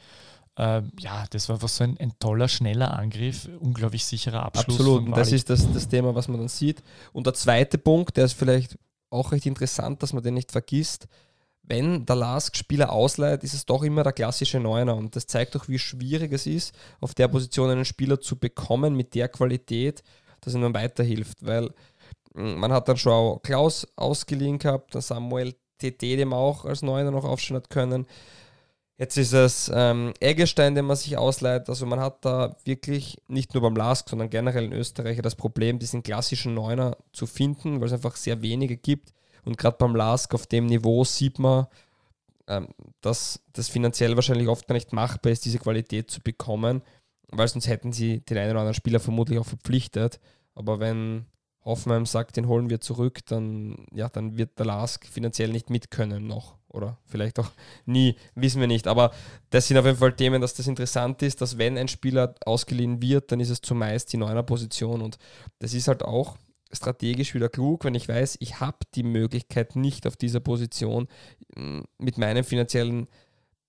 Ähm, 0.58 0.92
ja, 1.00 1.26
das 1.30 1.48
war 1.48 1.56
einfach 1.56 1.70
so 1.70 1.84
ein, 1.84 1.98
ein 2.00 2.12
toller, 2.20 2.50
schneller 2.50 2.98
Angriff, 2.98 3.48
unglaublich 3.60 4.04
sicherer 4.06 4.44
Abschluss. 4.44 4.80
Absolut, 4.80 5.06
und 5.06 5.12
das 5.16 5.32
ist 5.32 5.50
das, 5.50 5.72
das 5.72 5.88
Thema, 5.88 6.14
was 6.16 6.28
man 6.28 6.40
dann 6.40 6.50
sieht. 6.50 6.84
Und 7.14 7.26
der 7.26 7.34
zweite 7.34 7.78
Punkt, 7.78 8.18
der 8.18 8.26
ist 8.26 8.34
vielleicht 8.34 8.78
auch 9.10 9.32
recht 9.32 9.46
interessant, 9.46 10.04
dass 10.04 10.12
man 10.14 10.22
den 10.22 10.34
nicht 10.34 10.52
vergisst. 10.52 11.08
Wenn 11.64 12.06
der 12.06 12.16
Lask 12.16 12.58
Spieler 12.58 12.92
ausleiht, 12.92 13.44
ist 13.44 13.54
es 13.54 13.66
doch 13.66 13.84
immer 13.84 14.04
der 14.04 14.12
klassische 14.12 14.60
Neuner. 14.60 14.96
Und 14.98 15.16
das 15.16 15.28
zeigt 15.28 15.56
doch, 15.56 15.68
wie 15.70 15.80
schwierig 15.80 16.34
es 16.34 16.46
ist, 16.48 16.76
auf 17.00 17.14
der 17.14 17.28
Position 17.28 17.70
einen 17.70 17.86
Spieler 17.86 18.20
zu 18.20 18.38
bekommen 18.38 18.96
mit 18.96 19.14
der 19.16 19.30
Qualität, 19.30 20.04
dass 20.42 20.56
ihm 20.56 20.62
dann 20.62 20.74
weiterhilft. 20.74 21.38
Weil 21.46 21.70
man 22.34 22.72
hat 22.72 22.88
dann 22.88 22.98
schon 22.98 23.14
auch 23.14 23.42
Klaus 23.42 23.88
ausgeliehen 23.96 24.60
gehabt, 24.60 24.94
der 24.94 25.02
Samuel 25.02 25.54
TT, 25.80 26.02
dem 26.02 26.34
auch 26.34 26.66
als 26.66 26.82
Neuner 26.82 27.12
noch 27.12 27.26
aufstehen 27.26 27.58
hat 27.58 27.70
können. 27.70 28.06
Jetzt 28.98 29.18
ist 29.18 29.32
es 29.32 29.72
ähm, 29.74 30.14
Eggestein, 30.20 30.76
den 30.76 30.86
man 30.86 30.98
sich 30.98 31.18
ausleiht. 31.18 31.70
Also 31.70 31.86
man 31.86 32.02
hat 32.02 32.26
da 32.26 32.58
wirklich 32.66 33.18
nicht 33.30 33.54
nur 33.54 33.64
beim 33.64 33.78
LASK, 33.78 34.10
sondern 34.10 34.30
generell 34.30 34.66
in 34.66 34.74
Österreich 34.74 35.22
das 35.22 35.36
Problem, 35.36 35.80
diesen 35.80 36.04
klassischen 36.04 36.54
Neuner 36.54 36.98
zu 37.14 37.26
finden, 37.26 37.80
weil 37.80 37.88
es 37.88 37.94
einfach 37.94 38.18
sehr 38.18 38.42
wenige 38.42 38.76
gibt. 38.76 39.14
Und 39.46 39.58
gerade 39.58 39.78
beim 39.78 39.96
LASK 39.96 40.34
auf 40.34 40.48
dem 40.48 40.66
Niveau 40.66 41.06
sieht 41.06 41.40
man, 41.40 41.68
ähm, 42.48 42.68
dass 43.00 43.42
das 43.54 43.70
finanziell 43.70 44.16
wahrscheinlich 44.16 44.50
oft 44.50 44.68
gar 44.68 44.76
nicht 44.76 44.92
machbar 44.92 45.32
ist, 45.32 45.46
diese 45.46 45.60
Qualität 45.60 46.12
zu 46.12 46.20
bekommen, 46.20 46.82
weil 47.30 47.48
sonst 47.48 47.68
hätten 47.68 47.94
sie 47.94 48.20
den 48.20 48.38
einen 48.38 48.52
oder 48.52 48.60
anderen 48.60 48.74
Spieler 48.74 49.00
vermutlich 49.00 49.40
auch 49.40 49.46
verpflichtet. 49.46 50.20
Aber 50.56 50.82
wenn 50.82 51.26
Hoffenheim 51.66 52.06
sagt, 52.06 52.38
den 52.38 52.48
holen 52.48 52.70
wir 52.70 52.80
zurück, 52.80 53.20
dann, 53.26 53.86
ja, 53.94 54.10
dann 54.10 54.38
wird 54.38 54.58
der 54.58 54.66
LASK 54.66 55.06
finanziell 55.06 55.50
nicht 55.50 55.70
mit 55.70 55.92
können 55.92 56.28
noch. 56.28 56.58
Oder 56.70 56.98
vielleicht 57.06 57.40
auch 57.40 57.52
nie, 57.86 58.16
wissen 58.36 58.62
wir 58.62 58.68
nicht. 58.68 58.88
Aber 58.88 59.12
das 59.50 59.68
sind 59.68 59.78
auf 59.78 59.86
jeden 59.86 59.98
Fall 59.98 60.16
Themen, 60.16 60.42
dass 60.42 60.54
das 60.54 60.68
interessant 60.68 61.22
ist, 61.22 61.42
dass 61.42 61.58
wenn 61.58 61.78
ein 61.78 61.88
Spieler 61.88 62.36
ausgeliehen 62.46 63.02
wird, 63.02 63.32
dann 63.32 63.40
ist 63.40 63.50
es 63.50 63.62
zumeist 63.62 64.14
die 64.14 64.18
neuner 64.18 64.44
Position. 64.44 65.02
Und 65.02 65.18
das 65.60 65.74
ist 65.74 65.88
halt 65.88 66.04
auch 66.04 66.38
strategisch 66.72 67.34
wieder 67.34 67.50
klug, 67.50 67.84
wenn 67.84 67.96
ich 67.96 68.08
weiß, 68.08 68.38
ich 68.40 68.60
habe 68.60 68.78
die 68.96 69.04
Möglichkeit 69.04 69.76
nicht 69.76 70.06
auf 70.06 70.16
dieser 70.16 70.40
Position 70.40 71.08
mm, 71.56 71.80
mit 71.98 72.18
meinen 72.18 72.44
finanziellen 72.44 73.08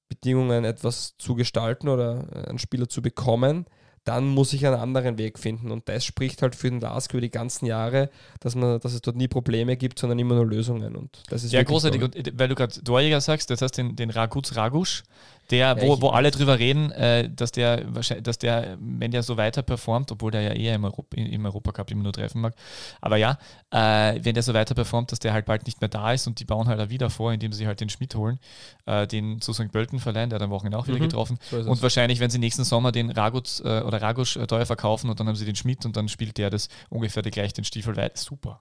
Bedingungen 0.09 0.65
etwas 0.65 1.17
zu 1.17 1.35
gestalten 1.35 1.89
oder 1.89 2.29
äh, 2.33 2.49
einen 2.51 2.59
Spieler 2.59 2.89
zu 2.89 3.01
bekommen, 3.01 3.65
dann 4.05 4.29
muss 4.29 4.53
ich 4.53 4.67
einen 4.67 4.77
anderen 4.77 5.19
Weg 5.19 5.39
finden. 5.39 5.71
Und 5.71 5.89
das 5.89 6.05
spricht 6.05 6.43
halt 6.43 6.55
für 6.55 6.71
den 6.71 6.81
Lask 6.81 7.13
über 7.13 7.21
die 7.21 7.31
ganzen 7.31 7.67
Jahre, 7.67 8.11
dass, 8.41 8.55
man, 8.55 8.81
dass 8.81 8.95
es 8.95 9.03
dort 9.03 9.17
nie 9.17 9.29
Probleme 9.29 9.77
gibt, 9.77 9.99
sondern 9.99 10.19
immer 10.19 10.35
nur 10.35 10.47
Lösungen. 10.47 10.97
Und 10.97 11.23
das 11.29 11.45
ist 11.45 11.53
Ja, 11.53 11.63
großartig. 11.63 12.01
toll. 12.01 12.11
Und 12.17 12.29
äh, 12.29 12.33
weil 12.39 12.49
du 12.49 12.55
gerade 12.55 12.83
Torjäger 12.83 13.21
sagst, 13.21 13.51
das 13.51 13.61
heißt 13.63 13.77
den, 13.77 13.97
den 13.97 14.11
Raguts 14.11 14.57
Ragusch, 14.57 15.03
der, 15.51 15.81
wo, 15.83 16.01
wo 16.01 16.09
alle 16.09 16.31
drüber 16.31 16.59
reden, 16.59 16.91
äh, 16.93 17.29
dass 17.29 17.53
der 17.53 17.83
wahrscheinlich, 17.95 18.25
dass 18.25 18.39
der, 18.39 18.77
wenn 18.81 19.11
der 19.11 19.23
so 19.23 19.37
weiter 19.37 19.63
performt, 19.63 20.13
obwohl 20.13 20.31
der 20.31 20.43
ja 20.43 20.53
eher 20.53 20.75
im, 20.75 20.85
Europa, 20.85 21.17
im 21.17 21.45
Europacup 21.45 21.91
immer 21.91 22.03
nur 22.05 22.13
treffen 22.13 22.41
mag, 22.41 22.55
aber 23.01 23.17
ja, 23.17 23.39
äh, 23.71 24.19
wenn 24.23 24.35
der 24.35 24.43
so 24.43 24.55
weiter 24.55 24.75
performt, 24.75 25.13
dass 25.13 25.19
der 25.19 25.33
halt 25.33 25.47
bald 25.47 25.67
nicht 25.67 25.81
mehr 25.81 25.89
da 25.89 26.13
ist 26.13 26.27
und 26.27 26.41
die 26.41 26.45
bauen 26.45 26.69
halt 26.69 26.81
auch 26.81 26.91
wieder 26.91 27.11
vor, 27.11 27.33
indem 27.33 27.53
sie 27.53 27.67
halt 27.67 27.81
den 27.81 27.89
Schmidt 27.89 28.15
holen, 28.15 28.39
äh, 28.87 29.07
den 29.07 29.41
zu 29.41 29.53
St. 29.53 29.73
Pölten 29.73 29.99
verleihen, 29.99 30.31
der 30.31 30.39
hat 30.39 30.45
am 30.45 30.51
Wochenende 30.51 30.79
auch 30.79 30.87
wieder 30.87 30.99
Mhm. 30.99 31.03
getroffen. 31.03 31.39
So. 31.51 31.59
Und 31.59 31.83
wahrscheinlich, 31.83 32.21
wenn 32.21 32.31
sie 32.31 32.39
nächsten 32.39 32.65
Sommer 32.65 32.93
den 32.93 33.11
Raguts 33.11 33.61
äh, 33.61 33.83
oder 33.83 34.01
Ragusch 34.01 34.37
äh, 34.37 34.47
teuer 34.47 34.67
verkaufen 34.67 35.11
und 35.11 35.19
dann 35.21 35.29
haben 35.29 35.37
sie 35.37 35.45
den 35.45 35.57
Schmidt 35.57 35.85
und 35.85 35.97
dann 35.97 36.09
spielt 36.09 36.39
der 36.39 36.51
das 36.51 36.69
ungefähr 36.89 37.23
gleich 37.23 37.53
den 37.53 37.65
Stiefel 37.65 37.97
weit. 37.97 38.17
Super. 38.19 38.61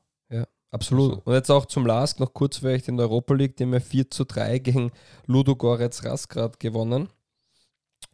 Ja, 0.72 0.76
absolut. 0.76 1.12
Also- 1.12 1.22
Und 1.26 1.34
jetzt 1.34 1.50
auch 1.52 1.66
zum 1.66 1.86
Lask 1.86 2.20
noch 2.20 2.34
kurz 2.34 2.58
vielleicht 2.58 2.88
in 2.88 2.98
der 2.98 3.08
Europa 3.08 3.34
League, 3.34 3.58
dem 3.58 3.72
wir 3.72 3.82
4 3.82 4.10
zu 4.10 4.26
3 4.26 4.60
gegen 4.60 4.92
Ludo 5.26 5.56
Goretz 5.56 6.04
Rasgrad 6.04 6.60
gewonnen. 6.60 7.10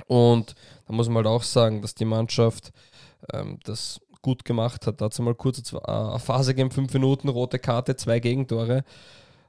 Und 0.07 0.55
da 0.87 0.93
muss 0.93 1.07
man 1.07 1.17
halt 1.17 1.27
auch 1.27 1.43
sagen, 1.43 1.81
dass 1.81 1.95
die 1.95 2.05
Mannschaft 2.05 2.71
ähm, 3.33 3.59
das 3.63 3.99
gut 4.21 4.43
gemacht 4.43 4.87
hat. 4.87 4.99
Da 5.01 5.05
hat 5.05 5.13
es 5.13 5.19
mal 5.19 5.35
kurz 5.35 5.71
äh, 5.71 5.77
eine 5.85 6.19
Phase 6.19 6.53
gegeben, 6.53 6.71
fünf 6.71 6.93
Minuten, 6.93 7.29
rote 7.29 7.59
Karte, 7.59 7.95
zwei 7.95 8.19
Gegentore. 8.19 8.83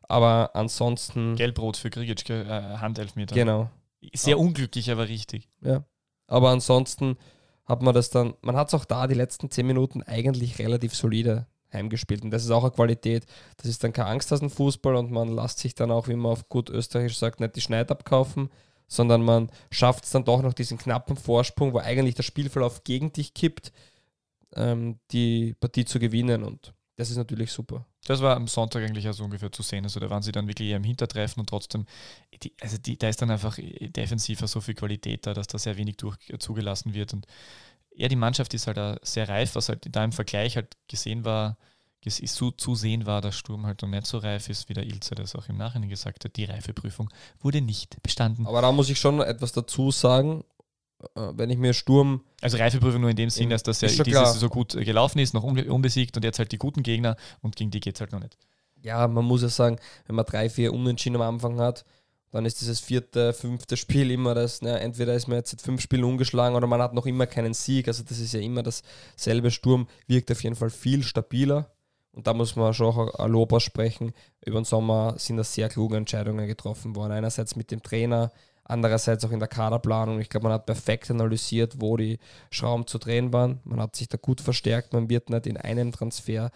Aber 0.02 0.50
ansonsten. 0.54 1.34
Gelbrot 1.34 1.76
für 1.76 1.90
Grigic, 1.90 2.28
äh, 2.30 2.44
Handelfmeter. 2.78 3.34
Genau. 3.34 3.70
Sehr 4.14 4.38
unglücklich, 4.38 4.90
aber 4.90 5.09
richtig. 5.09 5.48
Ja. 5.62 5.84
Aber 6.28 6.50
ansonsten 6.50 7.16
hat 7.64 7.82
man 7.82 7.94
das 7.94 8.11
dann, 8.11 8.34
man 8.42 8.54
hat 8.57 8.68
es 8.68 8.74
auch 8.74 8.84
da 8.84 9.07
die 9.09 9.14
letzten 9.14 9.50
zehn 9.50 9.66
Minuten 9.66 10.02
eigentlich 10.02 10.59
relativ 10.61 10.94
solide 10.94 11.46
heimgespielt. 11.76 12.24
Und 12.24 12.30
das 12.30 12.44
ist 12.44 12.50
auch 12.50 12.64
eine 12.64 12.72
Qualität. 12.72 13.26
Das 13.58 13.66
ist 13.66 13.84
dann 13.84 13.92
kein 13.92 14.06
Angsthasen-Fußball 14.06 14.96
und 14.96 15.10
man 15.10 15.34
lässt 15.34 15.60
sich 15.60 15.74
dann 15.74 15.90
auch, 15.90 16.08
wie 16.08 16.16
man 16.16 16.32
auf 16.32 16.48
gut 16.48 16.70
österreichisch 16.70 17.18
sagt, 17.18 17.40
nicht 17.40 17.54
die 17.54 17.60
Schneid 17.60 17.90
abkaufen, 17.90 18.50
sondern 18.88 19.22
man 19.22 19.50
schafft 19.70 20.04
es 20.04 20.10
dann 20.10 20.24
doch 20.24 20.42
noch 20.42 20.54
diesen 20.54 20.78
knappen 20.78 21.16
Vorsprung, 21.16 21.72
wo 21.72 21.78
eigentlich 21.78 22.14
der 22.14 22.22
Spielverlauf 22.22 22.84
gegen 22.84 23.12
dich 23.12 23.34
kippt, 23.34 23.72
ähm, 24.54 24.98
die 25.12 25.54
Partie 25.60 25.84
zu 25.84 25.98
gewinnen. 25.98 26.42
Und 26.42 26.72
das 26.96 27.10
ist 27.10 27.16
natürlich 27.16 27.52
super. 27.52 27.84
Das 28.06 28.22
war 28.22 28.36
am 28.36 28.46
Sonntag 28.46 28.84
eigentlich 28.84 29.08
auch 29.08 29.12
so 29.12 29.24
ungefähr 29.24 29.50
zu 29.50 29.62
sehen. 29.62 29.84
Also 29.84 29.98
da 30.00 30.08
waren 30.08 30.22
sie 30.22 30.32
dann 30.32 30.46
wirklich 30.46 30.70
im 30.70 30.84
Hintertreffen 30.84 31.40
und 31.40 31.48
trotzdem, 31.48 31.84
die, 32.42 32.52
also 32.60 32.78
die, 32.78 32.96
da 32.96 33.08
ist 33.08 33.20
dann 33.20 33.30
einfach 33.30 33.58
defensiver 33.58 34.46
so 34.46 34.60
viel 34.60 34.74
Qualität 34.74 35.26
da, 35.26 35.34
dass 35.34 35.48
da 35.48 35.58
sehr 35.58 35.76
wenig 35.76 35.96
durch, 35.96 36.16
zugelassen 36.38 36.94
wird. 36.94 37.12
Und 37.12 37.26
ja, 37.97 38.09
die 38.09 38.16
Mannschaft 38.16 38.53
ist 38.55 38.66
halt 38.66 38.78
auch 38.78 38.97
sehr 39.03 39.28
reif, 39.28 39.55
was 39.55 39.68
halt 39.68 39.86
da 39.90 40.05
im 40.05 40.12
Vergleich 40.12 40.57
halt 40.57 40.76
gesehen 40.88 41.24
war, 41.24 41.57
zu, 42.09 42.53
zu 42.53 42.74
sehen 42.76 43.05
war, 43.07 43.20
dass 43.20 43.36
Sturm 43.36 43.66
halt 43.66 43.82
noch 43.82 43.88
nicht 43.88 44.07
so 44.07 44.18
reif 44.18 44.49
ist, 44.49 44.68
wie 44.68 44.74
der 44.74 44.84
Ilze 44.84 45.14
das 45.14 45.34
auch 45.34 45.49
im 45.49 45.57
Nachhinein 45.57 45.88
gesagt 45.88 46.24
hat. 46.24 46.36
Die 46.36 46.44
Reifeprüfung 46.44 47.11
wurde 47.40 47.61
nicht 47.61 48.01
bestanden. 48.03 48.47
Aber 48.47 48.62
da 48.62 48.70
muss 48.70 48.88
ich 48.90 49.01
schon 49.01 49.20
etwas 49.20 49.51
dazu 49.53 49.90
sagen, 49.90 50.44
äh, 51.16 51.32
wenn 51.34 51.51
ich 51.51 51.59
mir 51.59 51.74
Sturm. 51.74 52.22
Also 52.42 52.59
Reifeprüfung 52.59 53.01
nur 53.01 53.11
in 53.11 53.16
dem 53.16 53.30
Sinn, 53.30 53.51
dass 53.51 53.64
das 53.64 53.80
ja 53.80 53.88
dieses 54.05 54.34
so 54.34 54.49
gut 54.49 54.72
gelaufen 54.72 55.18
ist, 55.18 55.34
noch 55.34 55.42
unbesiegt 55.42 56.16
und 56.16 56.22
jetzt 56.22 56.38
halt 56.38 56.53
die 56.53 56.59
guten 56.59 56.82
Gegner 56.82 57.16
und 57.40 57.57
gegen 57.57 57.70
die 57.70 57.80
geht 57.80 57.97
es 57.97 58.01
halt 58.01 58.12
noch 58.12 58.20
nicht. 58.20 58.38
Ja, 58.82 59.09
man 59.09 59.24
muss 59.24 59.42
ja 59.42 59.49
sagen, 59.49 59.78
wenn 60.07 60.14
man 60.14 60.26
drei, 60.26 60.49
vier 60.49 60.72
Unentschieden 60.72 61.16
am 61.16 61.22
Anfang 61.22 61.59
hat, 61.59 61.84
dann 62.37 62.45
ist 62.45 62.61
dieses 62.61 62.80
vierte, 62.80 63.32
fünfte 63.32 63.76
Spiel 63.76 64.11
immer 64.11 64.34
das, 64.34 64.61
ne, 64.61 64.78
entweder 64.80 65.14
ist 65.14 65.26
man 65.26 65.39
jetzt 65.39 65.51
seit 65.51 65.62
fünf 65.62 65.80
Spielen 65.80 66.05
ungeschlagen 66.05 66.55
oder 66.55 66.66
man 66.66 66.82
hat 66.82 66.93
noch 66.93 67.07
immer 67.07 67.26
keinen 67.26 67.55
Sieg. 67.55 67.89
Also 67.89 68.05
das 68.05 68.18
ist 68.18 68.34
ja 68.34 68.41
immer 68.41 68.62
dasselbe. 68.62 69.51
Sturm 69.51 69.89
wirkt 70.07 70.30
auf 70.30 70.43
jeden 70.43 70.55
Fall 70.55 70.70
viel 70.70 71.03
stabiler. 71.03 71.70
Und 72.12 72.26
da 72.26 72.34
muss 72.34 72.55
man 72.55 72.74
schon 72.74 72.87
auch 72.87 73.14
ein 73.18 73.30
Lob 73.30 73.53
aussprechen. 73.53 74.12
Über 74.45 74.61
den 74.61 74.64
Sommer 74.64 75.14
sind 75.18 75.39
da 75.39 75.45
sehr 75.45 75.68
kluge 75.68 75.97
Entscheidungen 75.97 76.47
getroffen 76.47 76.95
worden. 76.95 77.12
Einerseits 77.12 77.57
mit 77.57 77.70
dem 77.70 77.82
Trainer, 77.82 78.32
andererseits 78.64 79.24
auch 79.24 79.32
in 79.32 79.39
der 79.39 79.49
Kaderplanung. 79.49 80.20
Ich 80.20 80.28
glaube, 80.28 80.45
man 80.45 80.53
hat 80.53 80.66
perfekt 80.66 81.11
analysiert, 81.11 81.80
wo 81.80 81.97
die 81.97 82.18
Schrauben 82.51 82.87
zu 82.87 82.99
drehen 82.99 83.32
waren. 83.32 83.61
Man 83.64 83.80
hat 83.80 83.97
sich 83.97 84.09
da 84.09 84.18
gut 84.18 84.41
verstärkt. 84.41 84.93
Man 84.93 85.09
wird 85.09 85.30
nicht 85.30 85.47
in 85.47 85.57
einem 85.57 85.93
Transfer 85.93 86.51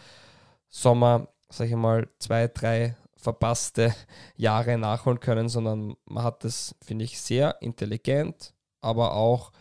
Sommer, 0.68 1.28
sage 1.48 1.70
ich 1.70 1.76
mal, 1.76 2.08
zwei, 2.18 2.48
drei 2.48 2.96
verpasste 3.20 3.94
Jahre 4.36 4.78
nachholen 4.78 5.20
können, 5.20 5.48
sondern 5.48 5.94
man 6.06 6.24
hat 6.24 6.44
das, 6.44 6.74
finde 6.82 7.04
ich, 7.04 7.20
sehr 7.20 7.60
intelligent, 7.60 8.54
aber 8.80 9.14
auch 9.14 9.52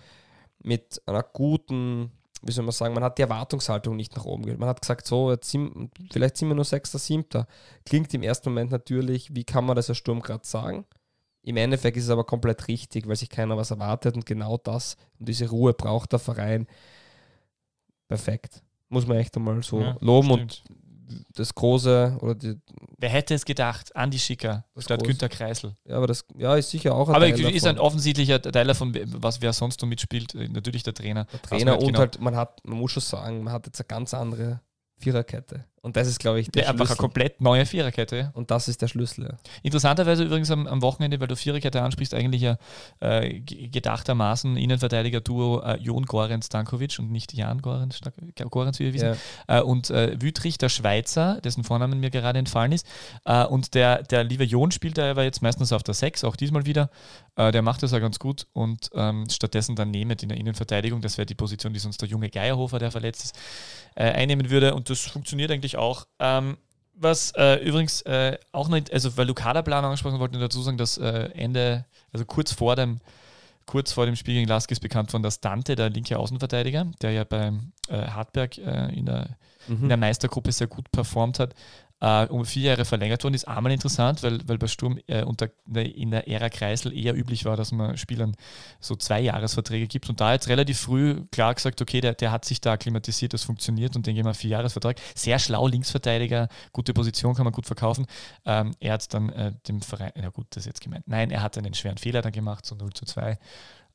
mit 0.62 1.01
einer 1.05 1.24
guten, 1.24 2.12
wie 2.41 2.51
soll 2.51 2.66
man 2.66 2.72
sagen, 2.72 2.93
man 2.93 3.03
hat 3.03 3.18
die 3.18 3.24
Erwartungshaltung 3.24 3.95
nicht 3.95 4.16
nach 4.16 4.26
oben 4.26 4.43
gehört. 4.43 4.60
Man 4.60 4.70
hat 4.70 4.82
gesagt, 4.82 5.07
so, 5.07 5.36
sind, 5.41 5.91
vielleicht 6.12 6.38
sind 6.38 6.49
wir 6.49 6.55
nur 6.55 6.66
Sechster, 6.66 6.99
Siebter. 6.99 7.47
Klingt 7.86 8.14
im 8.14 8.24
ersten 8.24 8.49
Moment 8.49 8.72
natürlich, 8.72 9.34
wie 9.36 9.43
kann 9.43 9.66
man 9.66 9.76
das 9.76 9.89
als 9.89 9.97
Sturm 9.97 10.22
gerade 10.22 10.45
sagen? 10.45 10.86
Im 11.41 11.57
Endeffekt 11.57 11.97
ist 11.97 12.05
es 12.05 12.10
aber 12.10 12.26
komplett 12.26 12.68
richtig, 12.68 13.07
weil 13.07 13.16
sich 13.16 13.30
keiner 13.30 13.55
was 13.57 13.72
erwartet 13.72 14.16
und 14.16 14.26
genau 14.26 14.57
das 14.57 14.97
und 15.20 15.30
diese 15.30 15.49
Ruhe 15.49 15.74
braucht 15.74 16.12
der 16.12 16.20
Verein. 16.20 16.68
Perfekt. 18.07 18.62
Muss 18.89 19.07
man 19.07 19.18
echt 19.18 19.38
einmal 19.38 19.62
so 19.64 19.82
ja, 19.82 19.97
loben 20.01 20.28
stimmt. 20.28 20.41
und 20.41 20.64
das 21.34 21.53
große 21.55 22.18
oder 22.22 22.36
die, 22.36 22.55
Wer 22.97 23.10
hätte 23.10 23.34
es 23.34 23.45
gedacht? 23.45 23.95
Andi 23.95 24.20
Schicker 24.20 24.66
statt 24.78 24.99
große. 24.99 25.12
Günter 25.12 25.30
Kreisel. 25.30 25.76
Ja, 25.86 25.97
aber 25.97 26.07
das 26.07 26.26
ja, 26.38 26.55
ist 26.55 26.70
sicher 26.70 26.93
auch 26.95 27.10
ein 27.10 27.16
Aber 27.16 27.26
Teil 27.26 27.39
ist 27.55 27.66
davon. 27.66 27.78
ein 27.78 27.80
offensichtlicher 27.80 28.41
Teil 28.41 28.68
davon, 28.68 28.93
was 29.22 29.41
wer 29.41 29.53
sonst 29.53 29.82
noch 29.82 29.88
mitspielt. 29.89 30.36
Äh, 30.36 30.49
natürlich 30.49 30.84
der 30.84 30.93
Trainer. 30.93 31.26
Der 31.26 31.41
Trainer 31.41 31.80
und 31.80 31.88
genau 31.88 31.99
halt, 31.99 32.20
man 32.20 32.36
hat, 32.36 32.64
man 32.66 32.78
muss 32.78 32.91
schon 32.91 33.01
sagen, 33.01 33.43
man 33.43 33.53
hat 33.53 33.66
jetzt 33.66 33.80
eine 33.80 33.88
ganz 33.88 34.14
andere 34.14 34.62
Viererkette. 34.97 35.66
Und 35.82 35.96
das 35.96 36.08
ist, 36.08 36.20
glaube 36.20 36.40
ich, 36.40 36.50
der, 36.52 36.64
der 36.64 36.72
Einfach 36.72 36.90
eine 36.90 36.98
komplett 36.98 37.42
neue 37.42 37.66
Viererkette. 37.66 38.32
Und 38.34 38.52
das 38.52 38.68
ist 38.68 38.82
der 38.82 38.88
Schlüssel. 38.88 39.26
Ja. 39.26 39.38
Interessanterweise 39.64 40.24
übrigens 40.24 40.52
am, 40.52 40.68
am, 40.68 40.82
Wochenende, 40.82 41.20
weil 41.20 41.28
du 41.28 41.36
Viererkette 41.36 41.82
ansprichst, 41.82 42.14
eigentlich 42.14 42.42
ja 42.42 42.58
äh, 43.00 43.40
gedachtermaßen 43.40 44.58
Innenverteidiger-Duo 44.58 45.62
äh, 45.62 45.78
Jon 45.78 46.06
Gorenz 46.06 46.50
Dankovic 46.50 47.00
und 47.00 47.12
nicht 47.12 47.34
Jan 47.34 47.62
Gorenz, 47.62 48.00
Gorenz 48.50 48.80
wie 48.80 48.86
wir 48.86 48.94
wissen. 48.94 49.18
Ja. 49.48 49.60
Äh, 49.60 49.62
und 49.62 49.90
äh, 49.90 50.22
Wütrich, 50.22 50.58
der 50.58 50.70
Schweizer, 50.70 51.40
dessen 51.42 51.64
Vornamen 51.64 52.00
mir 52.00 52.10
gerade 52.10 52.40
entfallen 52.40 52.72
ist. 52.72 52.86
Äh, 53.26 53.46
und 53.46 53.74
der, 53.74 54.04
der 54.04 54.24
liebe 54.24 54.44
Jon 54.44 54.72
spielt 54.72 54.98
da 54.98 55.10
aber 55.10 55.24
jetzt 55.24 55.42
meistens 55.42 55.72
auf 55.72 55.84
der 55.84 55.94
6, 55.94 56.24
auch 56.24 56.36
diesmal 56.36 56.66
wieder. 56.66 56.90
Äh, 57.36 57.52
der 57.52 57.62
macht 57.62 57.84
das 57.84 57.92
ja 57.92 58.00
ganz 58.00 58.20
gut 58.20 58.48
und 58.54 58.90
ähm, 58.94 59.28
stattdessen 59.30 59.76
dann 59.76 59.92
Nehmet 59.92 60.24
in 60.24 60.30
der 60.30 60.38
Innenverteidigung, 60.38 61.02
das 61.02 61.18
wäre 61.18 61.26
die 61.26 61.36
Position, 61.36 61.74
die 61.74 61.80
sonst 61.80 62.02
der 62.02 62.10
junge 62.10 62.30
Geierhofer, 62.30 62.80
der 62.80 62.92
verletzt 62.92 63.24
ist, 63.24 63.40
einnehmen 63.96 64.50
würde. 64.50 64.76
Und 64.76 64.90
das 64.90 65.08
funktioniert 65.08 65.52
eigentlich 65.52 65.69
auch. 65.78 66.08
Ähm, 66.20 66.58
was 66.94 67.32
äh, 67.38 67.56
übrigens 67.64 68.02
äh, 68.02 68.38
auch 68.52 68.68
noch, 68.68 68.80
also 68.92 69.16
weil 69.18 69.26
du 69.26 69.34
Kaderplan 69.34 69.86
angesprochen 69.86 70.20
wollten, 70.20 70.40
dazu 70.40 70.62
sagen, 70.62 70.78
dass 70.78 70.98
äh, 70.98 71.30
Ende, 71.34 71.86
also 72.12 72.26
kurz 72.26 72.52
vor 72.52 72.76
dem, 72.76 73.00
kurz 73.66 73.94
vor 73.94 74.06
dem 74.06 74.16
Spiel 74.16 74.34
gegen 74.34 74.50
Laskis 74.50 74.80
bekannt 74.80 75.14
worden, 75.14 75.24
dass 75.24 75.40
Dante, 75.40 75.76
der 75.76 75.90
linke 75.90 76.20
Außenverteidiger, 76.20 76.88
der 77.02 77.12
ja 77.12 77.24
beim 77.24 77.72
äh, 77.88 78.08
Hartberg 78.08 78.58
äh, 78.58 78.94
in, 78.94 79.06
der, 79.06 79.38
mhm. 79.68 79.84
in 79.84 79.90
der 79.90 79.98
Meistergruppe 79.98 80.52
sehr 80.52 80.68
gut 80.68 80.92
performt 80.92 81.40
hat, 81.40 81.56
äh, 82.02 82.26
um 82.28 82.45
vier 82.45 82.72
Jahre 82.72 82.86
verlängert 82.86 83.24
worden 83.24 83.34
ist. 83.34 83.47
Einmal 83.47 83.72
interessant, 83.72 84.24
weil, 84.24 84.39
weil 84.47 84.58
bei 84.58 84.68
Sturm 84.68 85.00
äh, 85.08 85.24
unter, 85.24 85.50
in 85.74 86.12
der 86.12 86.28
Ära 86.28 86.50
Kreisel 86.50 86.97
eher 86.97 87.16
üblich 87.16 87.45
war, 87.45 87.58
dass 87.58 87.72
man 87.72 87.97
Spielern 87.97 88.36
so 88.80 88.95
zwei 88.95 89.20
Jahresverträge 89.22 89.88
gibt. 89.88 90.10
Und 90.10 90.22
da 90.22 90.34
jetzt 90.34 90.47
relativ 90.47 90.80
früh 90.80 91.26
klar 91.32 91.54
gesagt, 91.54 91.82
okay, 91.82 92.02
der, 92.02 92.14
der 92.14 92.32
hat 92.32 92.45
sich 92.45 92.62
da 92.62 92.74
akklimatisiert, 92.74 93.34
das 93.34 93.43
funktioniert 93.43 93.95
und 93.95 94.06
den 94.08 94.16
geben 94.16 94.26
wir 94.26 94.30
einen 94.30 94.36
Vierjahresvertrag. 94.36 94.97
Sehr 95.16 95.39
schlau, 95.39 95.68
Linksverteidiger, 95.68 96.47
gute 96.72 96.93
Position, 96.93 97.36
kann 97.36 97.45
man 97.45 97.54
gut 97.54 97.66
verkaufen. 97.66 98.06
Ähm, 98.45 98.74
er 98.80 98.93
hat 98.93 99.14
dann 99.14 99.30
äh, 99.30 99.54
dem 99.68 99.82
Verein, 99.82 100.12
na 100.16 100.30
gut, 100.30 100.47
das 100.52 100.62
ist 100.62 100.68
jetzt 100.68 100.82
gemeint. 100.82 101.08
Nein, 101.08 101.32
er 101.32 101.41
hat 101.41 101.58
einen 101.58 101.74
schweren 101.74 101.97
Fehler 101.97 102.22
dann 102.22 102.32
gemacht, 102.32 102.66
so 102.66 102.76
0 102.76 102.93
zu 102.93 103.06
2. 103.06 103.38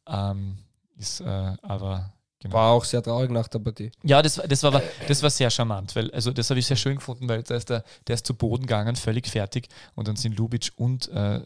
Ähm, 0.07 0.59
ist 0.97 1.21
äh, 1.21 1.57
aber 1.63 2.13
Genau. 2.45 2.57
War 2.57 2.73
auch 2.73 2.85
sehr 2.85 3.03
traurig 3.03 3.31
nach 3.31 3.49
der 3.49 3.59
Partie. 3.59 3.91
Ja, 4.03 4.21
das, 4.21 4.35
das, 4.35 4.63
war, 4.63 4.83
das 5.09 5.23
war 5.23 5.31
sehr 5.31 5.49
charmant, 5.49 5.97
weil 5.97 6.11
also 6.11 6.31
das 6.31 6.51
habe 6.51 6.61
ich 6.61 6.67
sehr 6.67 6.77
schön 6.77 6.97
gefunden, 6.97 7.27
weil 7.27 7.43
da 7.43 7.55
ist 7.55 7.71
der, 7.71 7.83
der 8.07 8.17
ist 8.17 8.27
zu 8.27 8.35
Boden 8.35 8.67
gegangen, 8.67 8.97
völlig 8.97 9.27
fertig 9.27 9.69
und 9.95 10.09
dann 10.09 10.17
sind 10.17 10.37
Lubic 10.37 10.71
und 10.77 11.09
äh, 11.09 11.41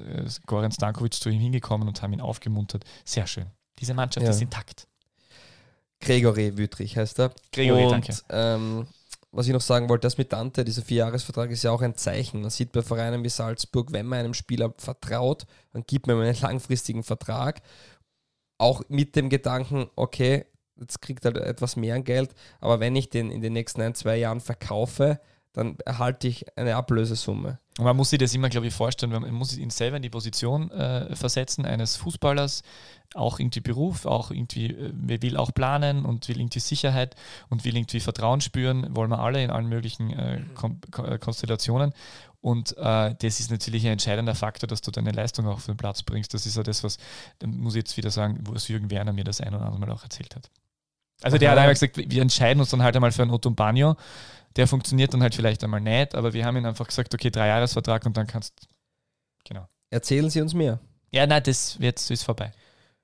Goran 0.46 0.72
Stankovic 0.72 1.14
zu 1.14 1.28
ihm 1.28 1.38
hingekommen 1.38 1.86
und 1.86 2.03
haben 2.03 2.12
ihn 2.12 2.20
aufgemuntert. 2.20 2.84
Sehr 3.05 3.28
schön. 3.28 3.46
Diese 3.78 3.94
Mannschaft 3.94 4.24
ja. 4.24 4.30
ist 4.30 4.42
intakt. 4.42 4.88
Gregory 6.01 6.59
Wüttrich 6.59 6.96
heißt 6.96 7.20
er. 7.20 7.32
Gregory, 7.53 7.84
und, 7.84 7.92
danke. 7.92 8.12
Ähm, 8.30 8.88
was 9.30 9.46
ich 9.46 9.53
noch 9.53 9.61
sagen 9.61 9.88
wollte, 9.88 10.07
das 10.07 10.18
mit 10.18 10.32
Dante, 10.32 10.64
dieser 10.64 10.82
Vierjahresvertrag 10.82 11.53
ist 11.53 11.62
ja 11.62 11.70
auch 11.70 11.82
ein 11.82 11.94
Zeichen. 11.94 12.40
Man 12.40 12.51
sieht 12.51 12.72
bei 12.72 12.82
Vereinen 12.82 13.22
wie 13.22 13.28
Salzburg, 13.28 13.92
wenn 13.92 14.07
man 14.07 14.18
einem 14.18 14.34
Spieler 14.34 14.74
vertraut, 14.78 15.46
dann 15.72 15.84
gibt 15.86 16.09
man 16.09 16.16
ihm 16.16 16.22
einen 16.22 16.40
langfristigen 16.40 17.05
Vertrag. 17.05 17.62
Auch 18.59 18.82
mit 18.88 19.14
dem 19.14 19.28
Gedanken, 19.28 19.88
okay, 19.94 20.44
jetzt 20.81 21.01
kriegt 21.01 21.24
er 21.24 21.37
etwas 21.37 21.76
mehr 21.76 22.01
Geld, 22.01 22.35
aber 22.61 22.81
wenn 22.81 22.97
ich 22.97 23.11
den 23.11 23.31
in 23.31 23.41
den 23.41 23.53
nächsten 23.53 23.81
ein, 23.83 23.95
zwei 23.95 24.16
Jahren 24.16 24.41
verkaufe, 24.41 25.20
dann 25.53 25.76
erhalte 25.85 26.29
ich 26.29 26.47
eine 26.57 26.76
Ablösesumme. 26.76 27.59
Und 27.79 27.85
man 27.85 27.97
muss 27.97 28.11
sich 28.11 28.18
das 28.18 28.35
immer, 28.35 28.49
glaube 28.49 28.66
ich, 28.66 28.74
vorstellen, 28.74 29.12
man 29.12 29.33
muss 29.33 29.57
ihn 29.57 29.70
selber 29.70 29.97
in 29.97 30.03
die 30.03 30.11
Position 30.11 30.70
äh, 30.70 31.14
versetzen 31.16 31.64
eines 31.64 31.97
Fußballers, 31.97 32.62
auch 33.14 33.39
irgendwie 33.41 33.61
Beruf, 33.61 34.05
auch 34.05 34.31
irgendwie 34.31 34.66
äh, 34.66 34.93
will 34.95 35.37
auch 35.37 35.55
planen 35.55 36.05
und 36.05 36.29
will 36.29 36.39
irgendwie 36.39 36.61
Sicherheit 36.61 37.14
und 37.49 37.64
will 37.64 37.76
irgendwie 37.76 38.01
Vertrauen 38.01 38.41
spüren, 38.41 38.95
wollen 38.95 39.11
wir 39.11 39.20
alle 39.20 39.43
in 39.43 39.51
allen 39.51 39.68
möglichen 39.68 40.11
äh, 40.11 40.43
Kon 40.55 40.81
äh, 41.05 41.18
Konstellationen. 41.18 41.93
Und 42.41 42.76
äh, 42.76 43.14
das 43.14 43.41
ist 43.41 43.51
natürlich 43.51 43.85
ein 43.85 43.93
entscheidender 43.93 44.35
Faktor, 44.35 44.68
dass 44.68 44.81
du 44.81 44.91
deine 44.91 45.11
Leistung 45.11 45.47
auch 45.47 45.55
auf 45.55 45.66
den 45.66 45.76
Platz 45.76 46.03
bringst. 46.03 46.35
Das 46.35 46.47
ist 46.47 46.57
ja 46.57 46.62
das, 46.62 46.85
was, 46.85 46.99
muss 47.45 47.74
ich 47.74 47.81
jetzt 47.81 47.97
wieder 47.97 48.11
sagen, 48.11 48.39
was 48.43 48.68
Jürgen 48.68 48.91
Werner 48.91 49.12
mir 49.12 49.24
das 49.24 49.41
ein 49.41 49.55
oder 49.55 49.66
andere 49.66 49.81
Mal 49.81 49.93
auch 49.93 50.05
erzählt 50.05 50.37
hat. 50.37 50.51
Also 51.22 51.38
der 51.38 51.48
Aha. 51.48 51.56
hat 51.56 51.62
einmal 51.62 51.74
gesagt, 51.74 51.96
wir 51.96 52.22
entscheiden 52.22 52.60
uns 52.60 52.70
dann 52.70 52.82
halt 52.82 52.94
einmal 52.94 53.12
für 53.12 53.22
einen 53.22 53.30
Otto 53.30 53.50
Bagno. 53.50 53.96
Der 54.56 54.66
funktioniert 54.66 55.12
dann 55.12 55.22
halt 55.22 55.34
vielleicht 55.34 55.62
einmal 55.62 55.80
nicht, 55.80 56.14
aber 56.14 56.32
wir 56.32 56.44
haben 56.44 56.56
ihn 56.56 56.66
einfach 56.66 56.86
gesagt, 56.86 57.14
okay, 57.14 57.30
Dreijahresvertrag 57.30 58.06
und 58.06 58.16
dann 58.16 58.26
kannst 58.26 58.68
Genau. 59.44 59.66
Erzählen 59.90 60.28
Sie 60.30 60.40
uns 60.40 60.54
mehr. 60.54 60.78
Ja, 61.10 61.26
nein, 61.26 61.42
das 61.42 61.78
jetzt 61.80 62.10
ist 62.10 62.22
vorbei. 62.22 62.52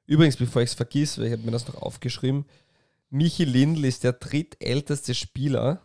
Übrigens, 0.06 0.36
bevor 0.36 0.62
ich 0.62 0.70
es 0.70 0.74
vergiss, 0.74 1.18
weil 1.18 1.26
ich 1.26 1.32
habe 1.32 1.42
mir 1.42 1.52
das 1.52 1.66
noch 1.66 1.80
aufgeschrieben, 1.80 2.44
Michi 3.08 3.44
Lindl 3.44 3.84
ist 3.84 4.04
der 4.04 4.12
drittälteste 4.12 5.14
Spieler, 5.14 5.80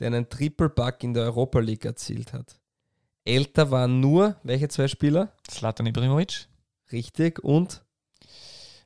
der 0.00 0.08
einen 0.08 0.28
Triple-Bug 0.28 1.02
in 1.02 1.14
der 1.14 1.24
Europa 1.24 1.60
League 1.60 1.84
erzielt 1.84 2.32
hat. 2.32 2.58
Älter 3.24 3.70
waren 3.70 4.00
nur 4.00 4.36
welche 4.42 4.68
zwei 4.68 4.88
Spieler? 4.88 5.32
Slatan 5.48 5.86
Ibrahimovic. 5.86 6.48
Richtig, 6.90 7.38
und? 7.44 7.84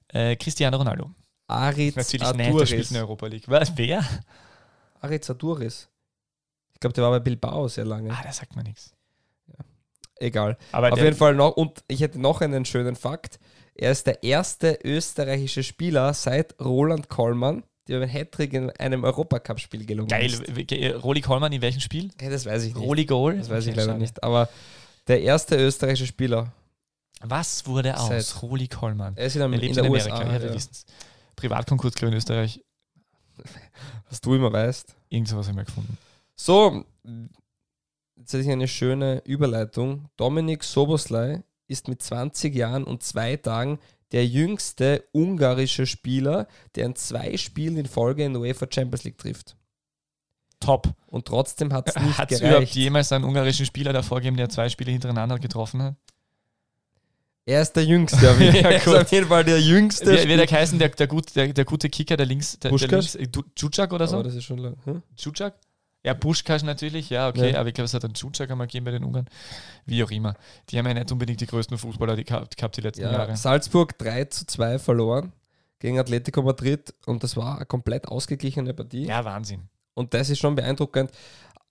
Äh, 0.09 0.37
Cristiano 0.37 0.77
Ronaldo. 0.77 1.11
Aritz 1.47 1.97
Natürlich 1.97 2.33
nicht, 2.35 2.61
der 2.61 2.67
spielt 2.67 2.89
in 2.89 2.95
der 2.95 3.03
Europa 3.03 3.27
League. 3.27 3.45
Was, 3.49 3.77
wer? 3.77 4.05
Arizaturis. 5.01 5.89
Ich 6.75 6.81
glaube, 6.81 6.95
der 6.95 7.05
war 7.05 7.11
bei 7.11 7.21
Bilbao 7.21 7.69
sehr 7.69 7.85
lange. 7.85 8.11
Ah, 8.13 8.23
der 8.23 8.33
sagt 8.33 8.57
mir 8.57 8.63
nichts. 8.65 8.93
Egal. 10.17 10.57
Aber 10.73 10.93
Auf 10.93 10.99
jeden 11.01 11.17
Fall 11.17 11.35
noch, 11.35 11.57
und 11.57 11.83
ich 11.89 12.01
hätte 12.01 12.21
noch 12.21 12.41
einen 12.41 12.65
schönen 12.65 12.97
Fakt. 12.97 13.39
Er 13.75 13.91
ist 13.91 14.07
der 14.07 14.23
erste 14.23 14.79
österreichische 14.85 15.63
Spieler 15.65 16.15
seit 16.15 16.55
Roland 16.61 17.09
Kollmann, 17.09 17.65
der 17.89 18.01
einen 18.01 18.09
Hattrick 18.09 18.53
in 18.53 18.71
einem 18.71 19.03
Europacup-Spiel 19.05 19.85
gelungen 19.85 20.09
geil. 20.09 20.27
ist. 20.27 20.55
W- 20.57 20.65
ge- 20.65 20.93
Roli 20.93 21.21
Kollmann 21.21 21.53
in 21.53 21.61
welchem 21.61 21.81
Spiel? 21.81 22.11
Ja, 22.21 22.31
das 22.31 22.47
weiß 22.47 22.63
ich 22.65 22.75
nicht. 22.75 22.83
Roli 22.87 23.05
Goal? 23.05 23.37
Das 23.39 23.51
weiß 23.51 23.67
ich 23.67 23.75
leider 23.75 23.89
schade. 23.91 23.99
nicht. 24.01 24.23
Aber 24.23 24.49
der 25.09 25.21
erste 25.23 25.57
österreichische 25.57 26.07
Spieler. 26.07 26.53
Was 27.21 27.67
wurde 27.67 27.99
aus 27.99 28.09
Seit- 28.09 28.43
Roli 28.43 28.69
Kollmann? 28.69 29.17
Er 29.17 29.27
ist 29.27 29.35
in, 29.37 29.43
einem, 29.43 29.55
Er 29.55 29.63
in 29.63 29.65
lebt 29.75 29.77
in 29.79 29.91
USA. 29.91 30.11
Amerika, 30.11 30.33
ja, 30.35 30.43
wir 30.43 30.49
ja. 30.51 30.55
wissen 30.55 30.71
es. 30.73 30.87
Privatkonkurs, 31.37 31.95
glaube 31.95 32.11
ich, 32.11 32.15
in 32.15 32.19
Österreich. 32.19 32.61
Was 34.09 34.21
du 34.21 34.35
immer 34.35 34.53
weißt. 34.53 34.95
Irgend 35.09 35.29
sowas 35.29 35.49
haben 35.49 35.57
wir 35.57 35.65
gefunden. 35.65 35.99
So, 36.37 36.85
jetzt 38.17 38.33
hätte 38.33 38.43
ich 38.45 38.51
eine 38.51 38.69
schöne 38.69 39.23
Überleitung. 39.25 40.09
Dominik 40.17 40.65
Soboslai 40.65 41.43
ist 41.67 41.89
mit 41.89 42.03
20 42.03 42.55
Jahren 42.55 42.85
und 42.85 43.03
zwei 43.03 43.37
Tagen 43.37 43.79
der 44.13 44.27
jüngste 44.27 45.05
ungarische 45.13 45.87
Spieler, 45.87 46.47
der 46.77 46.87
in 46.87 46.95
zwei 46.95 47.37
Spielen 47.37 47.77
in 47.77 47.87
Folge 47.87 48.25
in 48.25 48.33
der 48.33 48.43
UEFA 48.43 48.67
Champions 48.71 49.05
League 49.05 49.19
trifft. 49.19 49.57
Top. 50.61 50.89
Und 51.07 51.27
trotzdem 51.27 51.73
hat 51.73 51.89
es 51.89 51.97
nicht 51.97 52.19
Hat 52.19 52.31
es 52.31 52.41
überhaupt 52.41 52.59
gereicht. 52.61 52.75
jemals 52.77 53.13
einen 53.13 53.25
ungarischen 53.25 53.67
Spieler 53.67 53.93
davor 53.93 54.21
gegeben, 54.21 54.37
der 54.37 54.49
zwei 54.49 54.69
Spiele 54.69 54.93
hintereinander 54.93 55.39
getroffen 55.39 55.83
hat? 55.83 55.97
Er 57.47 57.61
ist 57.63 57.73
der 57.75 57.85
Jüngste. 57.85 58.31
Auf 58.31 58.41
jeden, 58.41 58.55
Ja, 58.57 58.63
er 58.71 58.77
ist 58.77 58.89
auf 58.89 59.13
jeden 59.13 59.27
Fall 59.29 59.45
der 59.45 59.61
Jüngste. 59.61 60.07
Wer, 60.07 60.27
wer 60.29 60.37
der 60.39 60.47
heißen, 60.51 60.79
der, 60.79 60.89
der, 60.89 61.07
gut, 61.07 61.35
der, 61.37 61.53
der 61.53 61.65
gute 61.65 61.91
Kicker, 61.91 62.17
der 62.17 62.27
links, 62.27 62.59
der, 62.59 62.71
der 62.71 62.89
links 62.89 63.15
äh, 63.15 63.27
Du- 63.29 63.45
Čučak 63.55 63.93
oder 63.93 64.07
so? 64.07 64.15
Aber 64.17 64.25
das 64.25 64.35
ist 64.35 64.45
schon 64.45 64.59
lang. 64.59 64.77
Hm? 64.85 65.03
Ja, 66.07 66.13
Puschkas 66.13 66.63
natürlich, 66.63 67.09
ja, 67.09 67.29
okay, 67.29 67.53
Ja. 67.53 67.61
aber 67.61 67.69
ich 67.71 67.75
glaube, 67.75 67.87
es 67.87 67.95
hat 67.95 68.05
einen 68.05 68.15
Čučak 68.15 68.51
einmal 68.51 68.67
gegeben 68.67 68.85
bei 68.85 68.91
den 68.91 69.05
Ungarn. 69.05 69.27
Wie 69.87 70.05
auch 70.05 70.11
immer. 70.11 70.35
Die 70.69 70.79
haben 70.79 70.87
ja 70.87 70.93
nicht 70.95 71.11
unbedingt 71.11 71.41
die 71.41 71.47
größten 71.47 71.79
Fußballer 71.79 72.15
die 72.17 72.25
gehabt, 72.25 72.57
gehabt 72.59 72.77
die 72.77 72.83
letzten 72.83 73.03
Ja, 73.05 73.13
Jahre. 73.13 73.37
Salzburg 73.37 73.97
3 73.99 74.25
zu 74.27 74.47
2 74.47 74.79
verloren 74.79 75.33
gegen 75.79 75.99
Atletico 75.99 76.43
Madrid 76.43 76.93
und 77.07 77.23
das 77.23 77.37
war 77.39 77.57
eine 77.57 77.67
komplett 77.67 78.07
ausgeglichene 78.09 78.75
Partie. 78.75 79.07
Ja, 79.07 79.25
Wahnsinn. 79.25 79.63
Und 79.95 80.13
das 80.13 80.29
ist 80.29 80.41
schon 80.41 80.55
beeindruckend. 80.57 81.11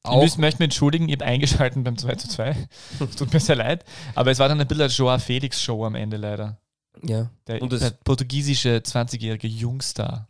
Ich 0.06 0.10
Auch, 0.10 0.22
müß, 0.22 0.38
möchte 0.38 0.60
mich 0.62 0.66
entschuldigen, 0.66 1.08
ich 1.08 1.16
habe 1.16 1.26
eingeschalten 1.26 1.84
beim 1.86 1.98
2 1.98 2.16
zu 2.16 2.28
2. 2.28 2.68
Es 3.00 3.16
tut 3.16 3.32
mir 3.32 3.40
sehr 3.40 3.56
leid. 3.56 3.86
Aber 4.16 4.32
es 4.32 4.40
war 4.40 4.50
dann 4.50 4.60
ein 4.60 4.68
bisschen 4.68 4.84
eine 4.84 4.92
Joao 4.92 5.18
Felix-Show 5.18 5.86
am 5.86 5.96
Ende 5.96 6.18
leider. 6.18 6.58
ja, 7.02 7.30
Der, 7.48 7.62
Und 7.62 7.72
der 7.72 7.92
portugiesische 8.04 8.82
20-jährige 8.86 9.48
Jungstar. 9.48 10.28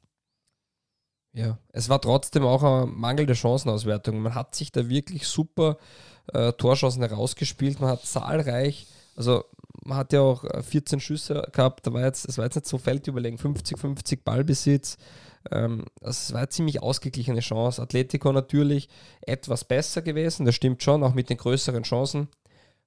ja, 1.33 1.57
es 1.69 1.89
war 1.89 1.99
trotzdem 1.99 2.43
auch 2.45 2.61
eine 2.61 2.85
mangelnde 2.85 3.33
Chancenauswertung. 3.33 4.19
Man 4.19 4.35
hat 4.35 4.53
sich 4.53 4.71
da 4.71 4.87
wirklich 4.89 5.25
super 5.27 5.77
äh, 6.31 6.53
Torschancen 6.53 7.01
herausgespielt. 7.01 7.79
Man 7.79 7.89
hat 7.89 8.05
zahlreich, 8.05 8.85
also 9.15 9.43
man 9.83 9.97
hat 9.97 10.13
ja 10.13 10.21
auch 10.21 10.43
äh, 10.43 10.61
14 10.61 10.99
Schüsse 10.99 11.47
gehabt. 11.51 11.87
Da 11.87 11.93
war 11.93 12.01
jetzt, 12.03 12.25
es 12.29 12.37
war 12.37 12.45
jetzt 12.45 12.55
nicht 12.55 12.67
so 12.67 12.77
feldüberlegen, 12.77 13.39
50-50 13.39 14.19
Ballbesitz. 14.23 14.97
Ähm, 15.51 15.85
es 16.01 16.31
war 16.31 16.39
eine 16.39 16.49
ziemlich 16.49 16.81
ausgeglichene 16.81 17.41
Chance. 17.41 17.81
Atletico 17.81 18.31
natürlich 18.31 18.89
etwas 19.21 19.65
besser 19.65 20.01
gewesen, 20.01 20.45
das 20.45 20.55
stimmt 20.55 20.83
schon, 20.83 21.03
auch 21.03 21.13
mit 21.13 21.29
den 21.29 21.37
größeren 21.37 21.83
Chancen. 21.83 22.29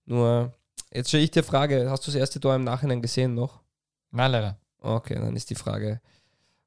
Nur, 0.07 0.55
jetzt 0.93 1.09
stelle 1.09 1.25
ich 1.25 1.31
dir 1.31 1.43
die 1.43 1.49
Frage, 1.49 1.91
hast 1.91 2.07
du 2.07 2.11
das 2.11 2.19
erste 2.19 2.41
Tor 2.41 2.55
im 2.55 2.65
Nachhinein 2.65 3.03
gesehen 3.03 3.35
noch? 3.35 3.61
Nein, 4.11 4.33
leider. 4.33 4.59
Okay, 4.81 5.15
dann 5.15 5.37
ist 5.37 5.51
die 5.51 5.55
Frage 5.55 6.01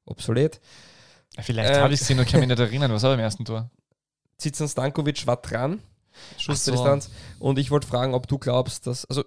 obsolet. 0.04 0.60
Vielleicht 1.38 1.74
Ähm. 1.74 1.82
habe 1.82 1.94
ich 1.94 2.00
es 2.00 2.06
gesehen 2.06 2.20
und 2.20 2.28
kann 2.28 2.40
mich 2.40 2.48
nicht 2.48 2.58
erinnern. 2.58 2.92
Was 2.92 3.02
war 3.02 3.10
beim 3.10 3.20
ersten 3.20 3.44
Tor? 3.44 3.70
Zizan 4.36 4.68
Stankovic 4.68 5.26
war 5.26 5.36
dran, 5.36 5.82
Schuss 6.36 6.64
so. 6.64 6.72
Distanz. 6.72 7.10
Und 7.38 7.58
ich 7.58 7.70
wollte 7.70 7.86
fragen, 7.86 8.14
ob 8.14 8.26
du 8.26 8.38
glaubst, 8.38 8.86
dass, 8.86 9.04
also 9.06 9.24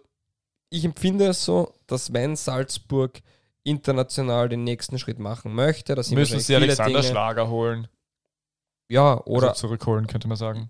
ich 0.69 0.85
empfinde 0.85 1.27
es 1.27 1.45
so, 1.45 1.73
dass 1.87 2.13
wenn 2.13 2.35
Salzburg 2.35 3.21
international 3.63 4.49
den 4.49 4.63
nächsten 4.63 4.99
Schritt 4.99 5.19
machen 5.19 5.53
möchte, 5.53 5.95
dass 5.95 6.07
sie 6.07 6.15
Müssen 6.15 6.39
sie 6.39 6.55
Alexander 6.55 6.99
Dinge, 6.99 7.03
Schlager 7.03 7.49
holen. 7.49 7.87
ja, 8.89 9.19
oder 9.25 9.49
also 9.49 9.61
zurückholen, 9.67 10.07
könnte 10.07 10.27
man 10.27 10.37
sagen. 10.37 10.69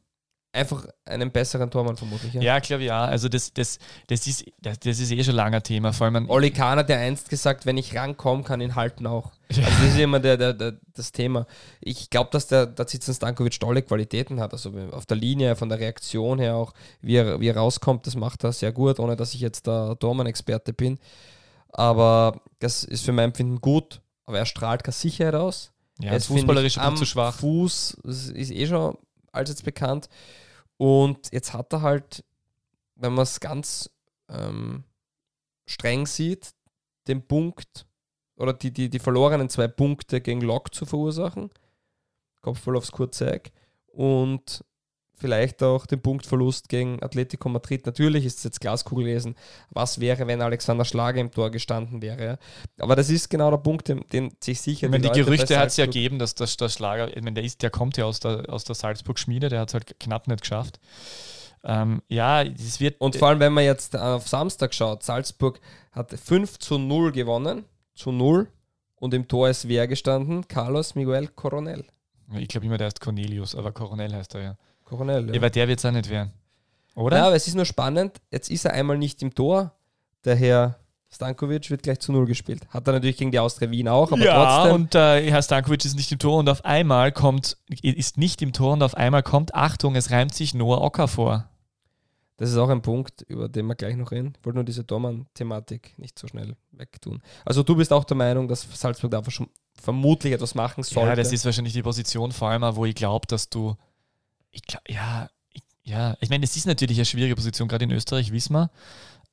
einfach 0.56 0.86
einen 1.06 1.32
besseren 1.32 1.72
Tormann 1.72 1.98
vermutlich. 1.98 2.34
Ja. 2.36 2.42
Ja, 2.42 2.60
glaube 2.60 2.84
ja. 2.84 3.04
Also 3.06 3.28
das, 3.28 3.54
das, 3.54 3.80
das, 4.08 4.28
ist, 4.28 4.46
das, 4.62 4.80
das 4.80 5.00
ist 5.00 5.12
eh 5.12 5.24
schon 5.24 5.34
lange 5.34 5.58
ein 5.58 5.64
Thema. 5.64 5.94
Vor 5.94 6.06
allem 6.06 6.30
Oli 6.30 6.52
Kahn 6.52 6.78
hat 6.78 6.90
ja 6.90 6.98
einst 6.98 7.30
gesagt, 7.30 7.66
wenn 7.66 7.76
ich 7.78 7.96
rankomme, 7.96 8.44
kann 8.44 8.62
ihn 8.62 8.76
halten 8.76 9.08
auch. 9.08 9.32
Ja. 9.54 9.66
Also 9.66 9.84
das 9.84 9.94
ist 9.94 10.00
immer 10.00 10.20
der, 10.20 10.36
der, 10.36 10.54
der, 10.54 10.80
das 10.96 11.12
Thema. 11.12 11.46
Ich 11.80 12.10
glaube, 12.10 12.32
dass 12.32 12.48
der, 12.48 12.66
der 12.66 12.88
Zizan 12.88 13.14
Stankovic 13.14 13.60
tolle 13.60 13.84
Qualitäten 13.84 14.40
hat. 14.40 14.52
Also 14.52 14.74
auf 14.92 15.06
der 15.06 15.18
Linie, 15.18 15.56
von 15.56 15.70
der 15.70 15.80
Reaktion 15.80 16.40
her 16.40 16.56
auch, 16.56 16.74
wie 17.02 17.18
er, 17.18 17.40
wie 17.40 17.50
er 17.50 17.58
rauskommt, 17.58 18.08
das 18.08 18.16
macht 18.16 18.44
er 18.44 18.52
sehr 18.52 18.72
gut, 18.72 19.00
ohne 19.00 19.16
dass 19.16 19.36
ich 19.36 19.42
jetzt 19.42 19.68
der 19.68 19.96
Tormann-Experte 20.00 20.74
bin. 20.74 20.98
Aber 21.74 22.42
das 22.60 22.84
ist 22.84 23.04
für 23.04 23.12
mein 23.12 23.26
Empfinden 23.26 23.60
gut. 23.60 24.02
Aber 24.26 24.38
er 24.38 24.46
strahlt 24.46 24.84
keine 24.84 24.94
Sicherheit 24.94 25.36
aus. 25.36 25.74
ja, 26.00 26.12
er 26.12 26.18
ist 26.18 26.28
fußballerisch 26.28 26.76
bisschen 26.76 26.96
zu 26.96 27.02
am 27.02 27.06
schwach. 27.06 27.36
Fuß 27.40 27.98
das 28.04 28.30
ist 28.30 28.52
eh 28.52 28.68
schon 28.68 28.98
allseits 29.32 29.62
bekannt. 29.62 30.08
Und 30.78 31.32
jetzt 31.32 31.54
hat 31.54 31.74
er 31.74 31.82
halt, 31.82 32.24
wenn 32.96 33.14
man 33.14 33.24
es 33.24 33.40
ganz 33.40 33.90
ähm, 34.30 34.84
streng 35.66 36.06
sieht, 36.06 36.54
den 37.08 37.26
Punkt 37.28 37.86
oder 38.38 38.54
die, 38.54 38.72
die, 38.72 38.90
die 38.90 39.00
verlorenen 39.00 39.50
zwei 39.50 39.68
Punkte 39.68 40.22
gegen 40.22 40.42
Lok 40.42 40.74
zu 40.74 40.86
verursachen. 40.86 41.50
Kopfball 42.42 42.78
aufs 42.78 42.92
kurze 42.92 43.32
Eck. 43.32 43.52
Und 43.88 44.64
vielleicht 45.24 45.64
auch 45.64 45.86
den 45.86 46.02
Punktverlust 46.02 46.68
gegen 46.68 47.02
Atletico 47.02 47.48
Madrid. 47.48 47.86
Natürlich 47.86 48.26
ist 48.26 48.40
es 48.40 48.44
jetzt 48.44 48.60
Glaskugel 48.60 49.06
gewesen. 49.06 49.36
Was 49.70 50.02
wäre, 50.02 50.28
wenn 50.28 50.42
Alexander 50.42 50.84
Schlager 50.84 51.22
im 51.22 51.32
Tor 51.32 51.50
gestanden 51.50 52.02
wäre? 52.02 52.38
Aber 52.78 52.98
das 52.98 53.10
ist 53.10 53.30
genau 53.30 53.50
der 53.50 53.58
Punkt, 53.58 53.88
den, 53.88 54.04
den 54.12 54.36
sich 54.42 54.60
sicher 54.60 54.88
Ich 54.88 54.92
meine, 54.92 55.04
die 55.04 55.08
bei 55.08 55.16
Gerüchte 55.16 55.58
hat 55.58 55.70
es 55.70 55.78
ja 55.78 55.86
gegeben, 55.86 56.20
dass 56.20 56.36
das, 56.36 56.58
der 56.58 56.68
Schlager, 56.68 57.08
ich 57.16 57.24
meine, 57.24 57.36
der, 57.36 57.46
ist, 57.46 57.62
der 57.62 57.70
kommt 57.70 57.96
ja 57.96 58.04
aus 58.04 58.20
der, 58.20 58.50
aus 58.50 58.66
der 58.66 58.76
Salzburg-Schmiede, 58.76 59.48
der 59.48 59.62
hat 59.62 59.70
es 59.70 59.74
halt 59.76 59.98
knapp 60.00 60.28
nicht 60.28 60.42
geschafft. 60.42 60.80
Ähm, 61.64 62.02
ja, 62.10 62.44
es 62.44 62.82
wird. 62.82 63.00
Und 63.00 63.16
vor 63.16 63.30
allem, 63.30 63.40
wenn 63.40 63.54
man 63.54 63.64
jetzt 63.64 63.96
auf 63.96 64.28
Samstag 64.28 64.74
schaut, 64.74 65.04
Salzburg 65.04 65.62
hat 65.94 66.12
5 66.12 66.60
zu 66.60 66.78
0 66.78 67.14
gewonnen, 67.14 67.64
zu 67.96 68.12
0. 68.12 68.50
Und 68.96 69.14
im 69.14 69.28
Tor 69.28 69.50
ist 69.50 69.68
wer 69.68 69.88
gestanden? 69.88 70.48
Carlos 70.48 70.96
Miguel 70.96 71.28
Coronel. 71.28 71.86
ich 72.38 72.48
glaube 72.48 72.66
immer, 72.68 72.78
der 72.78 72.88
heißt 72.88 73.02
Cornelius, 73.02 73.54
aber 73.54 73.72
Coronel 73.72 74.14
heißt 74.14 74.36
er 74.36 74.42
ja. 74.42 74.58
Coronel, 74.94 75.28
Ja. 75.28 75.34
ja. 75.34 75.40
Aber 75.40 75.50
der 75.50 75.68
wird 75.68 75.80
es 75.80 75.86
auch 75.86 75.92
nicht 75.92 76.10
werden. 76.10 76.32
Oder? 76.96 77.18
Ja, 77.18 77.26
aber 77.28 77.36
es 77.36 77.48
ist 77.48 77.56
nur 77.56 77.66
spannend, 77.66 78.22
jetzt 78.32 78.50
ist 78.52 78.66
er 78.66 78.74
einmal 78.74 78.98
nicht 78.98 79.22
im 79.24 79.34
Tor. 79.34 79.72
Der 80.26 80.36
Herr 80.36 80.78
Stankovic 81.12 81.70
wird 81.70 81.84
gleich 81.84 82.00
zu 82.00 82.12
0 82.12 82.26
gespielt. 82.26 82.62
Hat 82.70 82.88
er 82.88 82.94
natürlich 82.94 83.18
gegen 83.18 83.32
die 83.32 83.40
Austria 83.40 83.70
Wien 83.70 83.88
auch, 83.88 84.12
aber 84.12 84.24
ja, 84.24 84.56
trotzdem. 84.56 84.76
und 84.76 84.96
äh, 84.96 85.30
Herr 85.30 85.42
Stankovic 85.42 85.84
ist 85.86 85.96
nicht 85.96 86.12
im 86.12 86.20
Tor 86.20 86.38
und 86.40 86.50
auf 86.50 86.64
einmal 86.66 87.12
kommt, 87.12 87.58
ist 87.82 88.18
nicht 88.18 88.42
im 88.42 88.54
Tor 88.54 88.74
und 88.74 88.84
auf 88.84 88.96
einmal 88.96 89.24
kommt, 89.24 89.54
Achtung, 89.56 89.96
es 89.96 90.12
reimt 90.12 90.34
sich 90.34 90.54
Noah 90.54 90.82
Ocker 90.82 91.08
vor. 91.08 91.50
Das 92.38 92.50
ist 92.50 92.58
auch 92.58 92.70
ein 92.70 92.82
Punkt, 92.82 93.22
über 93.28 93.48
den 93.48 93.68
wir 93.68 93.76
gleich 93.76 93.96
noch 93.96 94.12
reden. 94.12 94.34
Ich 94.40 94.46
wollte 94.46 94.58
nur 94.58 94.64
diese 94.64 94.84
Dormann-Thematik 94.84 95.94
nicht 95.98 96.18
so 96.18 96.28
schnell 96.28 96.56
wegtun. 96.72 97.22
Also 97.46 97.62
du 97.62 97.76
bist 97.76 97.94
auch 97.94 98.04
der 98.04 98.18
Meinung, 98.18 98.48
dass 98.48 98.68
Salzburg 98.74 99.12
da 99.12 99.22
schon 99.30 99.48
vermutlich 99.80 100.34
etwas 100.34 100.56
machen 100.56 100.84
sollte. 100.84 101.10
Ja, 101.10 101.16
das 101.16 101.32
ist 101.32 101.46
wahrscheinlich 101.46 101.74
die 101.74 101.84
Position 101.84 102.32
vor 102.32 102.50
allem, 102.50 102.76
wo 102.76 102.86
ich 102.86 102.96
glaube, 102.96 103.28
dass 103.28 103.50
du, 103.50 103.76
ich 104.54 104.64
glaube, 104.64 104.86
ja, 104.88 105.30
ich, 105.52 105.64
ja, 105.84 106.16
ich 106.22 106.30
meine, 106.30 106.46
es 106.46 106.56
ist 106.56 106.66
natürlich 106.66 106.98
eine 106.98 107.06
schwierige 107.06 107.36
Position, 107.36 107.68
gerade 107.68 107.84
in 107.84 107.92
Österreich, 107.92 108.32
wissen 108.32 108.54
wir. 108.54 108.70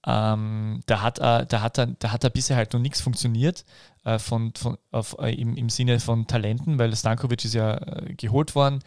Ähm, 0.07 0.81
da, 0.87 1.03
hat, 1.03 1.19
äh, 1.19 1.45
da, 1.47 1.61
hat, 1.61 1.77
da, 1.77 2.13
hat 2.13 2.25
da 2.25 2.29
bisher 2.31 2.57
halt 2.57 2.73
noch 2.73 2.81
nichts 2.81 3.03
funktioniert 3.03 3.67
äh, 4.05 4.19
von, 4.19 4.55
von, 4.57 4.79
auf, 4.91 5.15
äh, 5.21 5.35
im, 5.35 5.57
im 5.57 5.69
Sinne 5.69 6.01
von 6.01 6.27
Talenten, 6.27 6.79
weil 6.79 6.97
Stankovic 6.97 7.45
ist 7.45 7.53
ja 7.53 7.77
äh, 7.77 8.15
geholt 8.15 8.55
worden. 8.55 8.83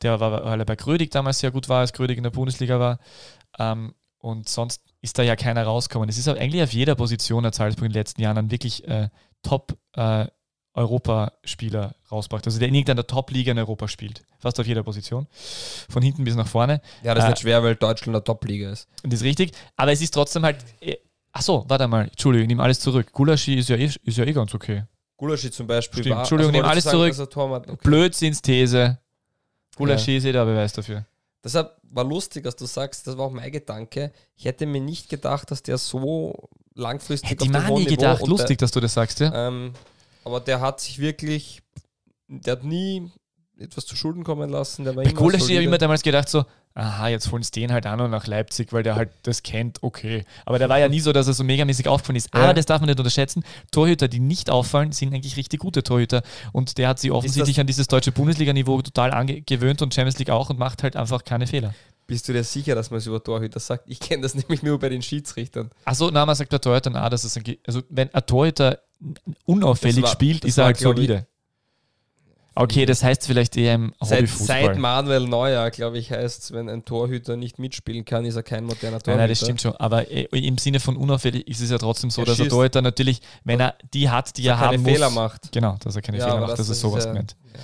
Der 0.00 0.20
war, 0.20 0.44
weil 0.44 0.60
er 0.60 0.64
bei 0.64 0.76
Grödig 0.76 1.10
damals 1.10 1.40
sehr 1.40 1.50
gut 1.50 1.68
war, 1.68 1.80
als 1.80 1.92
Grödig 1.92 2.16
in 2.16 2.22
der 2.22 2.30
Bundesliga 2.30 2.80
war. 2.80 2.98
Ähm, 3.58 3.94
und 4.18 4.48
sonst 4.48 4.80
ist 5.02 5.18
da 5.18 5.22
ja 5.22 5.36
keiner 5.36 5.64
rausgekommen. 5.64 6.08
Es 6.08 6.16
ist 6.16 6.28
eigentlich 6.28 6.62
auf 6.62 6.72
jeder 6.72 6.94
Position 6.94 7.44
hat 7.44 7.54
Salzburg 7.54 7.84
in 7.84 7.92
den 7.92 8.00
letzten 8.00 8.22
Jahren 8.22 8.36
dann 8.36 8.50
wirklich 8.50 8.88
äh, 8.88 9.10
top 9.42 9.76
äh, 9.92 10.26
Europaspieler 10.74 11.94
rausbracht. 12.10 12.46
Also 12.46 12.58
der 12.58 12.68
in 12.68 12.74
irgendeiner 12.74 13.06
Top-Liga 13.06 13.52
in 13.52 13.58
Europa 13.58 13.88
spielt. 13.88 14.22
Fast 14.38 14.58
auf 14.60 14.66
jeder 14.66 14.82
Position. 14.82 15.26
Von 15.88 16.02
hinten 16.02 16.24
bis 16.24 16.34
nach 16.34 16.46
vorne. 16.48 16.80
ja, 17.02 17.14
das 17.14 17.24
ist 17.24 17.28
äh, 17.28 17.30
nicht 17.30 17.40
schwer, 17.40 17.62
weil 17.62 17.76
Deutschland 17.76 18.16
eine 18.16 18.24
Top-Liga 18.24 18.70
ist. 18.70 18.88
Und 19.02 19.12
das 19.12 19.20
ist 19.20 19.24
richtig. 19.24 19.52
Aber 19.76 19.92
es 19.92 20.00
ist 20.00 20.12
trotzdem 20.12 20.44
halt. 20.44 20.58
Äh, 20.80 20.96
Achso, 21.32 21.64
warte 21.68 21.88
mal. 21.88 22.04
Entschuldigung, 22.04 22.44
ich 22.44 22.48
nehme 22.48 22.62
alles 22.62 22.78
zurück. 22.80 23.10
Gulaschi 23.12 23.54
ist 23.54 23.68
ja 23.68 23.76
eh, 23.76 23.86
ist 23.86 24.18
ja 24.18 24.24
eh 24.24 24.32
ganz 24.32 24.54
okay. 24.54 24.84
Gulaschi 25.16 25.50
zum 25.50 25.66
Beispiel 25.66 26.02
Stimmt, 26.02 26.14
war. 26.14 26.22
Entschuldigung, 26.22 26.52
nehme 26.52 26.66
wolltest 26.66 26.86
alles 26.88 27.16
zurück. 27.16 27.30
Torwart- 27.30 27.68
okay. 27.68 27.78
Blödsinnsthese. 27.82 28.98
Gulaschi 29.76 30.16
ist 30.16 30.24
eh 30.24 30.32
der 30.32 30.44
Beweis 30.44 30.72
dafür. 30.72 31.06
Deshalb 31.42 31.76
war 31.90 32.04
lustig, 32.04 32.44
dass 32.44 32.56
du 32.56 32.64
sagst, 32.66 33.06
das 33.06 33.18
war 33.18 33.26
auch 33.26 33.32
mein 33.32 33.50
Gedanke. 33.50 34.12
Ich 34.36 34.44
hätte 34.44 34.66
mir 34.66 34.80
nicht 34.80 35.08
gedacht, 35.08 35.50
dass 35.50 35.62
der 35.62 35.78
so 35.78 36.48
langfristig 36.74 37.30
Hätte 37.30 37.44
ich 37.44 37.50
mir 37.50 37.70
nie 37.70 37.84
gedacht. 37.84 38.22
und 38.22 38.28
Lustig, 38.28 38.58
dass 38.58 38.70
du 38.70 38.80
das 38.80 38.94
sagst, 38.94 39.20
ja. 39.20 39.48
Ähm, 39.48 39.72
aber 40.24 40.40
der 40.40 40.60
hat 40.60 40.80
sich 40.80 40.98
wirklich, 40.98 41.62
der 42.28 42.52
hat 42.52 42.64
nie, 42.64 43.10
etwas 43.58 43.86
zu 43.86 43.94
Schulden 43.96 44.24
kommen 44.24 44.50
lassen. 44.50 44.84
Der 44.84 44.96
war 44.96 45.04
Bei 45.04 45.12
Kohle 45.12 45.34
habe 45.34 45.36
ich 45.38 45.42
solide. 45.44 45.62
immer 45.62 45.78
damals 45.78 46.02
gedacht 46.02 46.28
so, 46.28 46.44
aha, 46.74 47.06
jetzt 47.08 47.30
holen 47.30 47.44
sie 47.44 47.52
den 47.52 47.72
halt 47.72 47.86
an 47.86 48.00
und 48.00 48.10
nach 48.10 48.26
Leipzig, 48.26 48.72
weil 48.72 48.82
der 48.82 48.96
halt 48.96 49.10
das 49.22 49.44
kennt, 49.44 49.80
okay. 49.84 50.24
Aber 50.44 50.58
der 50.58 50.68
war 50.68 50.80
ja 50.80 50.88
nie 50.88 50.98
so, 50.98 51.12
dass 51.12 51.28
er 51.28 51.34
so 51.34 51.44
megamäßig 51.44 51.86
aufgefallen 51.86 52.16
ist. 52.16 52.34
Aber 52.34 52.46
Ja. 52.46 52.52
das 52.52 52.66
darf 52.66 52.80
man 52.80 52.88
nicht 52.88 52.98
unterschätzen. 52.98 53.44
Torhüter, 53.70 54.08
die 54.08 54.18
nicht 54.18 54.50
auffallen, 54.50 54.90
sind 54.90 55.14
eigentlich 55.14 55.36
richtig 55.36 55.60
gute 55.60 55.84
Torhüter. 55.84 56.22
Und 56.52 56.78
der 56.78 56.88
hat 56.88 56.98
sie 56.98 57.12
offensichtlich 57.12 57.60
an 57.60 57.68
dieses 57.68 57.86
deutsche 57.86 58.10
Bundesliga-Niveau 58.10 58.82
total 58.82 59.12
angewöhnt 59.12 59.82
und 59.82 59.94
Champions 59.94 60.18
League 60.18 60.30
auch 60.30 60.50
und 60.50 60.58
macht 60.58 60.82
halt 60.82 60.96
einfach 60.96 61.22
keine 61.24 61.46
Fehler. 61.46 61.74
Bist 62.08 62.28
du 62.28 62.32
dir 62.32 62.42
sicher, 62.44 62.74
dass 62.74 62.90
man 62.90 62.98
es 62.98 63.06
über 63.06 63.22
Torhüter 63.22 63.60
sagt? 63.60 63.84
Ich 63.86 64.00
kenne 64.00 64.22
das 64.24 64.34
nämlich 64.34 64.64
nur 64.64 64.80
bei 64.80 64.88
den 64.88 65.00
Schiedsrichtern. 65.00 65.70
Achso, 65.84 66.10
na, 66.12 66.26
man 66.26 66.34
sagt 66.34 66.50
bei 66.50 66.58
Torhütern 66.58 66.96
auch, 66.96 67.08
dass 67.08 67.22
es 67.22 67.36
ein, 67.36 67.44
also 67.66 67.82
wenn 67.88 68.12
ein 68.12 68.26
Torhüter 68.26 68.80
unauffällig 69.44 70.02
war- 70.02 70.10
spielt, 70.10 70.44
ist 70.44 70.58
er 70.58 70.66
halt 70.66 70.78
solide. 70.78 71.26
Okay, 72.56 72.86
das 72.86 73.02
heißt 73.02 73.26
vielleicht 73.26 73.56
eher 73.56 73.74
im 73.74 73.92
Seit, 74.00 74.28
seit 74.28 74.78
Manuel 74.78 75.26
Neuer, 75.26 75.70
glaube 75.70 75.98
ich, 75.98 76.12
heißt 76.12 76.44
es, 76.44 76.52
wenn 76.52 76.68
ein 76.68 76.84
Torhüter 76.84 77.36
nicht 77.36 77.58
mitspielen 77.58 78.04
kann, 78.04 78.24
ist 78.24 78.36
er 78.36 78.44
kein 78.44 78.64
moderner 78.64 78.98
Torhüter. 79.00 79.10
Nein, 79.10 79.18
nein, 79.18 79.28
das 79.30 79.40
stimmt 79.40 79.60
schon. 79.60 79.74
Aber 79.74 80.08
äh, 80.08 80.26
im 80.30 80.56
Sinne 80.58 80.78
von 80.78 80.96
unauffällig 80.96 81.48
ist 81.48 81.60
es 81.60 81.70
ja 81.70 81.78
trotzdem 81.78 82.10
so, 82.10 82.22
Er 82.22 82.26
dass 82.26 82.36
schießt. 82.36 82.50
Torhüter 82.50 82.80
natürlich, 82.80 83.22
wenn 83.42 83.58
er 83.58 83.74
die 83.92 84.08
hat, 84.08 84.36
die 84.36 84.46
er 84.46 84.52
Dass 84.52 84.60
er 84.62 84.66
keine 84.68 84.78
haben 84.78 84.84
Fehler 84.84 85.06
muss, 85.06 85.14
macht. 85.16 85.50
Genau, 85.52 85.76
dass 85.82 85.96
er 85.96 86.02
keine 86.02 86.18
Ja, 86.18 86.26
Fehler 86.26 86.40
macht. 86.42 86.50
Das, 86.52 86.58
das 86.58 86.68
ist 86.68 86.80
sowas 86.80 87.04
ja- 87.06 87.10
gemeint. 87.10 87.34
Ja, 87.52 87.60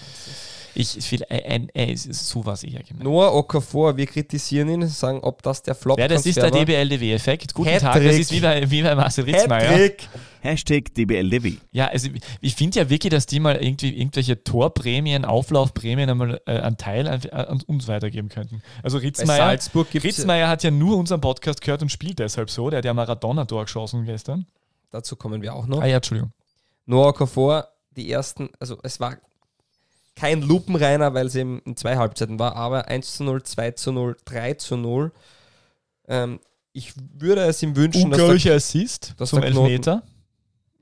Ich, 0.75 1.13
will, 1.13 1.23
äh, 1.29 1.61
äh, 1.75 1.93
es 1.93 2.07
ist 2.07 2.29
sowas 2.29 2.63
eher 2.63 2.83
gemeint. 2.83 3.05
Noah 3.05 3.35
Okafor, 3.35 3.97
wir 3.97 4.07
kritisieren 4.07 4.69
ihn, 4.69 4.87
sagen, 4.89 5.21
ob 5.23 5.43
das 5.43 5.63
der 5.63 5.75
flop 5.75 5.99
Ja, 5.99 6.09
das 6.09 6.27
ist 6.27 6.37
der 6.37 6.51
DBLDW-Effekt. 6.51 7.55
Guten 7.55 7.71
Tag, 7.71 7.81
das 7.81 8.05
Hattrick. 8.05 8.21
ist 8.21 8.33
wie 8.33 8.41
bei, 8.41 8.71
wie 8.71 8.83
bei 8.83 8.95
Marcel 8.95 9.25
Ritzmeier. 9.25 9.71
Hattrick. 9.71 10.09
Hashtag 10.43 10.95
DBLDW. 10.95 11.57
Ja, 11.71 11.89
also 11.89 12.09
ich 12.41 12.55
finde 12.55 12.79
ja 12.81 12.89
wirklich, 12.89 13.11
dass 13.11 13.27
die 13.27 13.41
mal 13.41 13.57
irgendwie 13.57 13.91
irgendwelche 13.91 14.43
Torprämien, 14.43 15.25
Auflaufprämien 15.25 16.09
einmal 16.09 16.41
äh, 16.47 16.61
einen 16.61 16.79
Teil 16.79 17.09
an, 17.09 17.21
an 17.31 17.63
uns 17.67 17.89
weitergeben 17.89 18.29
könnten. 18.29 18.63
Also 18.83 18.99
Ritzmeier, 18.99 19.37
Salzburg 19.37 19.89
Ritzmeier 19.93 20.49
hat 20.49 20.63
ja 20.63 20.71
nur 20.71 20.97
unseren 20.97 21.21
Podcast 21.21 21.61
gehört 21.61 21.83
und 21.83 21.91
spielt 21.91 22.19
deshalb 22.19 22.51
so. 22.51 22.71
Der 22.71 22.79
hat 22.79 22.85
ja 22.85 22.95
Maradona-Tor 22.95 23.65
geschossen 23.65 24.05
gestern. 24.05 24.47
dazu 24.91 25.17
kommen 25.17 25.43
wir 25.43 25.55
auch 25.55 25.67
noch. 25.67 25.83
Ah 25.83 25.87
ja, 25.87 25.97
Entschuldigung. 25.97 26.33
Noah 26.87 27.09
Okafor, 27.09 27.69
die 27.97 28.11
ersten, 28.11 28.49
also 28.59 28.79
es 28.83 28.99
war 28.99 29.19
kein 30.21 30.43
Lupenreiner, 30.43 31.15
weil 31.15 31.27
es 31.27 31.35
eben 31.35 31.61
in 31.61 31.77
zwei 31.79 31.97
Halbzeiten 31.97 32.39
war, 32.39 32.55
aber 32.55 32.89
1 32.89 33.17
zu 33.17 33.25
0, 33.25 33.43
2 33.43 33.71
zu 33.71 33.91
0, 33.91 34.17
3 34.27 34.55
zu 34.55 34.77
0. 34.77 35.13
Ähm, 36.09 36.41
ich 36.75 36.93
würde 37.15 37.41
es 37.47 37.63
ihm 37.63 37.75
wünschen, 37.75 38.11
dass 38.11 38.43
der, 38.43 38.57
Assist 38.57 39.15
dass 39.17 39.31
zum 39.31 39.43
Elfmeter. 39.43 40.03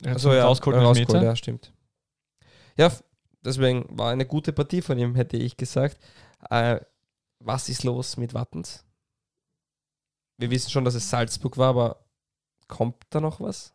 Er 0.03 0.11
hat 0.11 0.16
also, 0.16 0.32
ja, 0.32 0.45
rausgeholt, 0.45 0.82
Elfmeter. 0.82 1.22
ja, 1.22 1.36
stimmt. 1.36 1.72
Ja, 2.76 2.93
deswegen 3.45 3.86
war 3.91 4.11
eine 4.11 4.26
gute 4.26 4.53
Partie 4.53 4.82
von 4.82 4.99
ihm, 4.99 5.14
hätte 5.14 5.36
ich 5.36 5.57
gesagt. 5.57 5.99
Äh, 6.51 6.80
was 7.39 7.68
ist 7.68 7.84
los 7.84 8.16
mit 8.16 8.34
Wattens? 8.34 8.84
Wir 10.36 10.51
wissen 10.51 10.70
schon, 10.70 10.84
dass 10.84 10.95
es 10.95 11.09
Salzburg 11.09 11.57
war, 11.57 11.68
aber 11.68 12.05
kommt 12.66 12.97
da 13.11 13.20
noch 13.20 13.41
was? 13.41 13.72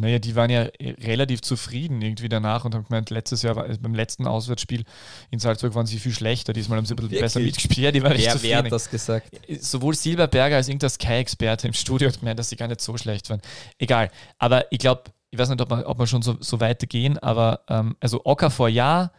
Naja, 0.00 0.18
die 0.18 0.36
waren 0.36 0.50
ja 0.50 0.62
äh, 0.62 0.94
relativ 1.00 1.40
zufrieden 1.42 2.00
irgendwie 2.02 2.28
danach 2.28 2.64
und 2.64 2.74
haben 2.74 2.84
gemeint, 2.84 3.10
letztes 3.10 3.42
Jahr 3.42 3.56
war, 3.56 3.64
also 3.64 3.80
beim 3.80 3.94
letzten 3.94 4.26
Auswärtsspiel 4.26 4.84
in 5.30 5.38
Salzburg 5.38 5.74
waren 5.74 5.86
sie 5.86 5.98
viel 5.98 6.12
schlechter. 6.12 6.52
Diesmal 6.52 6.78
haben 6.78 6.86
sie 6.86 6.94
ein 6.94 6.96
bisschen 6.96 7.10
Wirklich? 7.10 7.20
besser 7.20 7.40
mitgespielt. 7.40 7.78
Ja, 7.78 7.92
die 7.92 8.02
waren 8.02 8.16
Wer, 8.16 8.42
wer 8.42 8.58
hat 8.58 8.72
das 8.72 8.90
gesagt? 8.90 9.30
Sowohl 9.60 9.94
Silberberger 9.94 10.56
als 10.56 10.68
irgendein 10.68 10.90
Sky-Experte 10.90 11.66
im 11.66 11.74
Studio 11.74 12.08
hat 12.08 12.18
gemeint, 12.20 12.38
dass 12.38 12.48
sie 12.48 12.56
gar 12.56 12.68
nicht 12.68 12.80
so 12.80 12.96
schlecht 12.96 13.30
waren. 13.30 13.40
Egal. 13.78 14.10
Aber 14.38 14.70
ich 14.72 14.78
glaube, 14.78 15.04
ich 15.30 15.38
weiß 15.38 15.48
nicht, 15.48 15.60
ob 15.60 15.70
wir, 15.70 15.86
ob 15.86 15.98
wir 15.98 16.06
schon 16.06 16.22
so, 16.22 16.36
so 16.40 16.60
weitergehen, 16.60 17.18
aber 17.18 17.60
ähm, 17.68 17.96
also 18.00 18.22
Okafor 18.24 18.68
ja, 18.68 19.10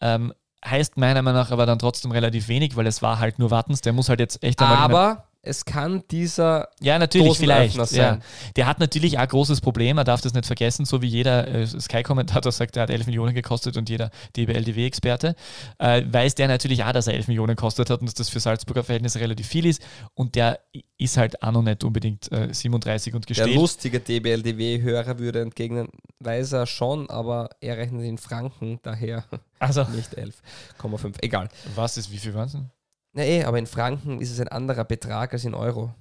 ähm, 0.00 0.32
heißt 0.64 0.96
meiner 0.96 1.22
Meinung 1.22 1.40
nach 1.40 1.50
aber 1.50 1.66
dann 1.66 1.78
trotzdem 1.78 2.10
relativ 2.10 2.48
wenig, 2.48 2.76
weil 2.76 2.86
es 2.86 3.02
war 3.02 3.18
halt 3.18 3.38
nur 3.38 3.50
Wattens, 3.50 3.80
der 3.80 3.92
muss 3.92 4.08
halt 4.08 4.20
jetzt 4.20 4.42
echt 4.42 4.60
einmal 4.60 4.78
in 4.78 4.82
Aber 4.82 5.24
es 5.44 5.64
kann 5.64 6.02
dieser 6.10 6.68
Ja, 6.80 6.98
natürlich, 6.98 7.36
vielleicht. 7.38 7.74
Dosenöffner 7.78 7.96
Ja. 7.98 8.10
sein. 8.12 8.22
Der 8.56 8.66
hat 8.66 8.80
natürlich 8.80 9.16
auch 9.18 9.22
ein 9.22 9.28
großes 9.28 9.60
Problem, 9.60 9.98
er 9.98 10.04
darf 10.04 10.20
das 10.20 10.34
nicht 10.34 10.46
vergessen, 10.46 10.84
so 10.84 11.02
wie 11.02 11.06
jeder 11.06 11.46
äh, 11.48 11.66
Sky-Kommentator 11.66 12.50
sagt, 12.52 12.76
der 12.76 12.84
hat 12.84 12.90
11 12.90 13.06
Millionen 13.06 13.34
gekostet 13.34 13.76
und 13.76 13.88
jeder 13.88 14.10
DBLDW-Experte, 14.36 15.34
äh, 15.78 16.02
weiß 16.06 16.34
der 16.34 16.48
natürlich 16.48 16.84
auch, 16.84 16.92
dass 16.92 17.06
er 17.06 17.14
11 17.14 17.28
Millionen 17.28 17.56
gekostet 17.56 17.90
hat 17.90 18.00
und 18.00 18.06
dass 18.06 18.14
das 18.14 18.28
für 18.28 18.40
Salzburger 18.40 18.84
Verhältnisse 18.84 19.20
relativ 19.20 19.46
viel 19.46 19.66
ist 19.66 19.82
und 20.14 20.34
der 20.34 20.60
ist 20.98 21.16
halt 21.16 21.42
auch 21.42 21.52
noch 21.52 21.62
nicht 21.62 21.84
unbedingt 21.84 22.30
äh, 22.32 22.52
37 22.52 23.14
und 23.14 23.24
Der 23.28 23.34
gestellt. 23.36 23.54
lustige 23.54 24.00
DBLDW-Hörer 24.00 25.18
würde 25.18 25.40
entgegnen, 25.42 25.88
weiß 26.20 26.52
er 26.52 26.66
schon, 26.66 27.10
aber 27.10 27.50
er 27.60 27.76
rechnet 27.76 28.04
in 28.04 28.18
Franken, 28.18 28.78
daher 28.82 29.24
Also, 29.58 29.84
nicht 29.84 30.16
11,5. 30.16 31.14
Egal. 31.22 31.48
was 31.74 31.96
ist, 31.96 32.10
wie 32.12 32.18
viel 32.18 32.34
waren 32.34 32.46
es 32.46 32.52
denn? 32.52 32.70
Na 33.14 33.22
eh, 33.22 33.44
aber 33.44 33.58
in 33.58 33.66
Franken 33.66 34.20
ist 34.20 34.30
es 34.30 34.40
ein 34.40 34.48
anderer 34.48 34.84
Betrag 34.84 35.32
als 35.32 35.44
in 35.44 35.54
Euro. 35.54 35.94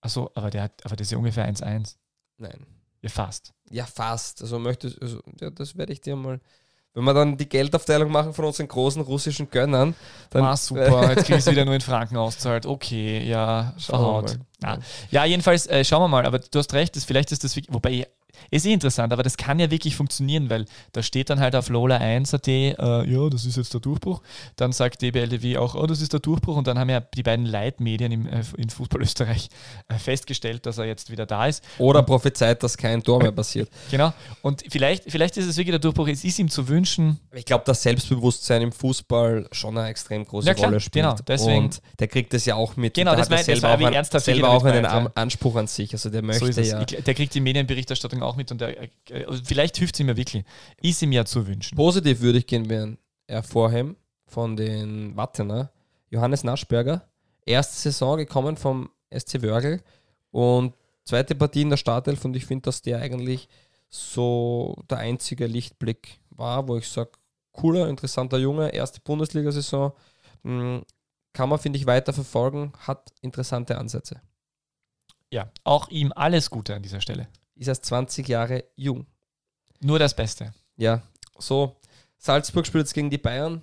Achso, 0.00 0.30
aber, 0.34 0.50
der 0.50 0.64
hat, 0.64 0.84
aber 0.84 0.96
das 0.96 1.06
ist 1.06 1.12
ja 1.12 1.18
ungefähr 1.18 1.48
1,1. 1.48 1.94
Nein. 2.38 2.66
Ja, 3.00 3.08
fast. 3.08 3.52
Ja, 3.70 3.86
fast. 3.86 4.42
Also 4.42 4.58
möchtest 4.58 5.00
also, 5.00 5.20
ja, 5.40 5.50
das 5.50 5.76
werde 5.76 5.92
ich 5.92 6.00
dir 6.00 6.16
mal. 6.16 6.40
Wenn 6.94 7.04
wir 7.04 7.14
dann 7.14 7.38
die 7.38 7.48
Geldaufteilung 7.48 8.10
machen 8.10 8.34
von 8.34 8.44
unseren 8.44 8.68
großen 8.68 9.00
russischen 9.00 9.48
Gönnern, 9.50 9.94
dann. 10.28 10.44
ah, 10.44 10.56
super, 10.56 11.08
jetzt 11.10 11.24
kriege 11.24 11.38
ich 11.38 11.46
es 11.46 11.50
wieder 11.50 11.64
nur 11.64 11.74
in 11.74 11.80
Franken 11.80 12.16
auszahlt. 12.18 12.66
Okay, 12.66 13.26
ja, 13.26 13.72
Schauen 13.78 13.98
verhaut. 14.00 14.38
mal. 14.60 14.76
Ja. 14.76 14.78
ja, 15.10 15.24
jedenfalls, 15.24 15.66
äh, 15.68 15.84
schauen 15.84 16.02
wir 16.02 16.08
mal, 16.08 16.26
aber 16.26 16.38
du 16.40 16.58
hast 16.58 16.74
recht, 16.74 16.94
das, 16.94 17.04
vielleicht 17.04 17.32
ist 17.32 17.44
das, 17.44 17.56
wirklich- 17.56 17.72
wobei, 17.74 18.06
ist 18.50 18.66
eh 18.66 18.72
interessant, 18.72 19.12
aber 19.12 19.22
das 19.22 19.36
kann 19.36 19.58
ja 19.58 19.70
wirklich 19.70 19.96
funktionieren, 19.96 20.50
weil 20.50 20.66
da 20.92 21.02
steht 21.02 21.30
dann 21.30 21.40
halt 21.40 21.54
auf 21.56 21.68
Lola 21.68 21.96
1.at, 21.98 22.48
äh, 22.48 22.72
ja, 23.04 23.28
das 23.30 23.44
ist 23.44 23.56
jetzt 23.56 23.72
der 23.74 23.80
Durchbruch. 23.80 24.22
Dann 24.56 24.72
sagt 24.72 25.02
DBLDW 25.02 25.56
auch, 25.58 25.74
oh, 25.74 25.86
das 25.86 26.00
ist 26.00 26.12
der 26.12 26.20
Durchbruch. 26.20 26.56
Und 26.56 26.66
dann 26.66 26.78
haben 26.78 26.90
ja 26.90 27.00
die 27.00 27.22
beiden 27.22 27.46
Leitmedien 27.46 28.12
im, 28.12 28.26
äh, 28.26 28.42
in 28.56 28.70
Fußball 28.70 29.00
Österreich 29.02 29.48
äh, 29.88 29.94
festgestellt, 29.98 30.66
dass 30.66 30.78
er 30.78 30.84
jetzt 30.86 31.10
wieder 31.10 31.26
da 31.26 31.46
ist. 31.46 31.62
Oder 31.78 32.02
prophezeit, 32.02 32.62
dass 32.62 32.76
kein 32.76 33.02
Tor 33.02 33.20
mehr 33.22 33.32
passiert. 33.32 33.68
Genau. 33.90 34.12
Und 34.42 34.62
vielleicht, 34.70 35.10
vielleicht 35.10 35.36
ist 35.36 35.46
es 35.46 35.56
wirklich 35.56 35.72
der 35.72 35.78
Durchbruch. 35.78 36.08
Es 36.08 36.24
ist 36.24 36.38
ihm 36.38 36.48
zu 36.48 36.66
wünschen, 36.68 37.18
Ich 37.32 37.44
glaube, 37.44 37.64
dass 37.66 37.82
Selbstbewusstsein 37.82 38.62
im 38.62 38.72
Fußball 38.72 39.46
schon 39.52 39.76
eine 39.76 39.88
extrem 39.88 40.24
große 40.24 40.46
Ja, 40.46 40.54
klar, 40.54 40.68
Rolle 40.68 40.80
spielt. 40.80 41.04
genau, 41.04 41.16
deswegen- 41.26 41.64
Und 41.64 41.82
der 41.98 42.08
kriegt 42.08 42.32
es 42.34 42.46
ja 42.46 42.54
auch 42.54 42.76
mit. 42.76 42.94
Genau, 42.94 43.10
der 43.12 43.18
das 43.18 43.28
ja 43.28 43.34
meint- 43.36 43.40
das 43.40 43.46
selber 43.46 43.68
war 43.68 43.74
auch, 43.74 43.78
wie 43.80 43.86
ein, 43.86 43.92
ernsthaft 43.92 44.24
selber 44.24 44.48
auch 44.50 44.64
einen 44.64 44.86
Anspruch 45.14 45.56
an 45.56 45.66
sich. 45.66 45.92
Also 45.92 46.08
der 46.10 46.20
so 46.20 46.26
möchte 46.26 46.48
es. 46.60 46.70
ja. 46.70 46.80
Ich, 46.80 47.04
der 47.04 47.14
kriegt 47.14 47.34
die 47.34 47.40
Medienberichterstattung 47.40 48.21
auch 48.22 48.36
mit 48.36 48.50
und 48.50 48.60
der, 48.60 48.82
äh, 48.82 49.24
also 49.26 49.42
vielleicht 49.44 49.76
hilft 49.76 49.98
ihm 50.00 50.08
ja 50.08 50.16
wirklich. 50.16 50.44
Ist 50.80 51.02
ihm 51.02 51.12
ja 51.12 51.24
zu 51.24 51.46
wünschen. 51.46 51.76
Positiv 51.76 52.20
würde 52.20 52.38
ich 52.38 52.46
gehen, 52.46 52.68
wären 52.68 52.98
hervorheben 53.28 53.96
von 54.26 54.56
den 54.56 55.16
Wattener. 55.16 55.70
Johannes 56.10 56.44
Naschberger, 56.44 57.08
erste 57.46 57.74
Saison 57.74 58.18
gekommen 58.18 58.58
vom 58.58 58.90
SC 59.10 59.42
Wörgl 59.42 59.80
und 60.30 60.74
zweite 61.04 61.34
Partie 61.34 61.62
in 61.62 61.70
der 61.70 61.78
Startelf 61.78 62.24
und 62.24 62.36
ich 62.36 62.44
finde, 62.44 62.62
dass 62.62 62.82
der 62.82 63.00
eigentlich 63.00 63.48
so 63.88 64.76
der 64.90 64.98
einzige 64.98 65.46
Lichtblick 65.46 66.20
war, 66.30 66.68
wo 66.68 66.76
ich 66.76 66.88
sage, 66.88 67.12
cooler, 67.52 67.88
interessanter 67.88 68.38
Junge, 68.38 68.70
erste 68.70 69.00
Bundesliga-Saison, 69.00 69.92
mh, 70.42 70.82
kann 71.32 71.48
man, 71.48 71.58
finde 71.58 71.78
ich, 71.78 71.86
weiter 71.86 72.12
verfolgen, 72.12 72.72
hat 72.78 73.12
interessante 73.20 73.78
Ansätze. 73.78 74.20
Ja, 75.30 75.50
auch 75.64 75.88
ihm 75.88 76.12
alles 76.14 76.50
Gute 76.50 76.74
an 76.74 76.82
dieser 76.82 77.00
Stelle. 77.00 77.28
Ist 77.54 77.68
erst 77.68 77.84
20 77.86 78.28
Jahre 78.28 78.64
jung. 78.76 79.06
Nur 79.80 79.98
das 79.98 80.14
Beste. 80.14 80.52
Ja, 80.76 81.02
so, 81.38 81.76
Salzburg 82.18 82.66
spielt 82.66 82.84
jetzt 82.86 82.94
gegen 82.94 83.10
die 83.10 83.18
Bayern. 83.18 83.62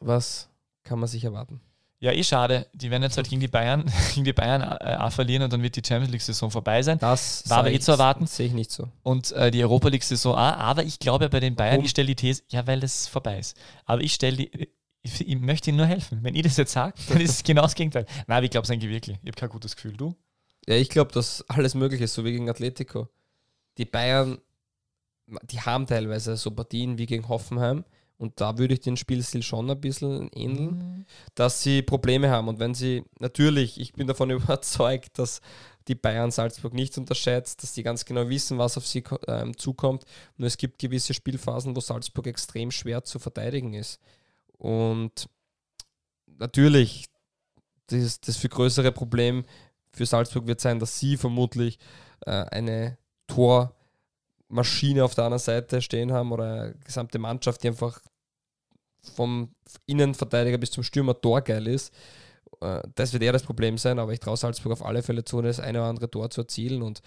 Was 0.00 0.48
kann 0.84 0.98
man 0.98 1.08
sich 1.08 1.24
erwarten? 1.24 1.60
Ja, 2.00 2.12
eh 2.12 2.22
schade. 2.22 2.68
Die 2.74 2.92
werden 2.92 3.02
jetzt 3.02 3.16
halt 3.16 3.28
gegen 3.28 3.40
die 3.40 3.48
Bayern, 3.48 3.90
gegen 4.14 4.24
die 4.24 4.32
Bayern 4.32 4.62
äh, 4.62 4.96
auch 4.98 5.10
verlieren 5.10 5.42
und 5.42 5.52
dann 5.52 5.62
wird 5.62 5.74
die 5.74 5.82
Champions 5.84 6.12
League-Saison 6.12 6.50
vorbei 6.50 6.82
sein. 6.82 6.98
Das 7.00 7.48
War 7.50 7.58
aber 7.58 7.72
eh 7.72 7.80
zu 7.80 7.90
erwarten. 7.90 8.26
Sehe 8.26 8.46
ich 8.46 8.52
nicht 8.52 8.70
so. 8.70 8.88
Und 9.02 9.32
äh, 9.32 9.50
die 9.50 9.62
Europa 9.62 9.88
League-Saison 9.88 10.34
auch. 10.34 10.38
Aber 10.38 10.84
ich 10.84 11.00
glaube 11.00 11.28
bei 11.28 11.40
den 11.40 11.56
Bayern, 11.56 11.72
Warum? 11.74 11.84
ich 11.84 11.90
stelle 11.90 12.06
die 12.06 12.14
These, 12.14 12.44
ja, 12.50 12.66
weil 12.68 12.78
das 12.78 13.08
vorbei 13.08 13.40
ist. 13.40 13.56
Aber 13.84 14.00
ich 14.00 14.14
stelle 14.14 14.36
die. 14.36 14.70
Ich, 15.02 15.26
ich 15.26 15.38
möchte 15.38 15.70
ihnen 15.70 15.78
nur 15.78 15.86
helfen. 15.86 16.18
Wenn 16.22 16.34
ich 16.34 16.42
das 16.42 16.56
jetzt 16.56 16.72
sage, 16.72 16.94
dann 17.08 17.20
ist 17.20 17.30
es 17.30 17.42
genau 17.44 17.62
das 17.62 17.74
Gegenteil. 17.74 18.04
Nein, 18.26 18.36
aber 18.36 18.44
ich 18.44 18.50
glaube 18.50 18.64
es 18.64 18.70
eigentlich 18.70 18.90
wirklich. 18.92 19.16
Ich 19.22 19.28
habe 19.28 19.40
kein 19.40 19.48
gutes 19.48 19.74
Gefühl. 19.74 19.96
Du? 19.96 20.14
Ja, 20.68 20.74
ich 20.74 20.90
glaube, 20.90 21.12
dass 21.12 21.42
alles 21.48 21.74
möglich 21.74 22.02
ist, 22.02 22.12
so 22.12 22.26
wie 22.26 22.32
gegen 22.32 22.50
Atletico. 22.50 23.08
Die 23.78 23.86
Bayern, 23.86 24.36
die 25.44 25.62
haben 25.62 25.86
teilweise 25.86 26.36
so 26.36 26.50
Partien 26.50 26.98
wie 26.98 27.06
gegen 27.06 27.26
Hoffenheim 27.26 27.86
und 28.18 28.38
da 28.38 28.58
würde 28.58 28.74
ich 28.74 28.80
den 28.80 28.98
Spielstil 28.98 29.42
schon 29.42 29.70
ein 29.70 29.80
bisschen 29.80 30.28
ähneln, 30.34 31.06
dass 31.34 31.62
sie 31.62 31.80
Probleme 31.80 32.28
haben 32.28 32.48
und 32.48 32.58
wenn 32.58 32.74
sie, 32.74 33.02
natürlich, 33.18 33.80
ich 33.80 33.94
bin 33.94 34.06
davon 34.06 34.28
überzeugt, 34.30 35.18
dass 35.18 35.40
die 35.86 35.94
Bayern 35.94 36.30
Salzburg 36.30 36.74
nicht 36.74 36.98
unterschätzt, 36.98 37.62
dass 37.62 37.72
die 37.72 37.82
ganz 37.82 38.04
genau 38.04 38.28
wissen, 38.28 38.58
was 38.58 38.76
auf 38.76 38.86
sie 38.86 39.02
ähm, 39.26 39.56
zukommt. 39.56 40.04
Nur 40.36 40.48
es 40.48 40.58
gibt 40.58 40.78
gewisse 40.78 41.14
Spielphasen, 41.14 41.74
wo 41.74 41.80
Salzburg 41.80 42.26
extrem 42.26 42.70
schwer 42.72 43.04
zu 43.04 43.18
verteidigen 43.18 43.72
ist. 43.72 43.98
Und 44.58 45.30
natürlich, 46.26 47.06
das, 47.86 48.20
das 48.20 48.36
viel 48.36 48.50
größere 48.50 48.92
Problem 48.92 49.44
für 49.92 50.06
Salzburg 50.06 50.46
wird 50.46 50.60
sein, 50.60 50.78
dass 50.78 50.98
sie 50.98 51.16
vermutlich 51.16 51.78
äh, 52.26 52.30
eine 52.30 52.98
Tormaschine 53.26 55.04
auf 55.04 55.14
der 55.14 55.24
anderen 55.24 55.42
Seite 55.42 55.82
stehen 55.82 56.12
haben 56.12 56.32
oder 56.32 56.44
eine 56.44 56.74
gesamte 56.84 57.18
Mannschaft, 57.18 57.62
die 57.62 57.68
einfach 57.68 58.00
vom 59.14 59.54
Innenverteidiger 59.86 60.58
bis 60.58 60.70
zum 60.70 60.82
Stürmer 60.82 61.20
torgeil 61.20 61.66
ist. 61.66 61.92
Äh, 62.60 62.82
das 62.94 63.12
wird 63.12 63.22
eher 63.22 63.32
das 63.32 63.42
Problem 63.42 63.78
sein, 63.78 63.98
aber 63.98 64.12
ich 64.12 64.20
traue 64.20 64.36
Salzburg 64.36 64.72
auf 64.72 64.84
alle 64.84 65.02
Fälle 65.02 65.24
zu, 65.24 65.40
das 65.42 65.60
eine 65.60 65.78
oder 65.80 65.88
andere 65.88 66.10
Tor 66.10 66.30
zu 66.30 66.42
erzielen 66.42 66.82
und 66.82 67.02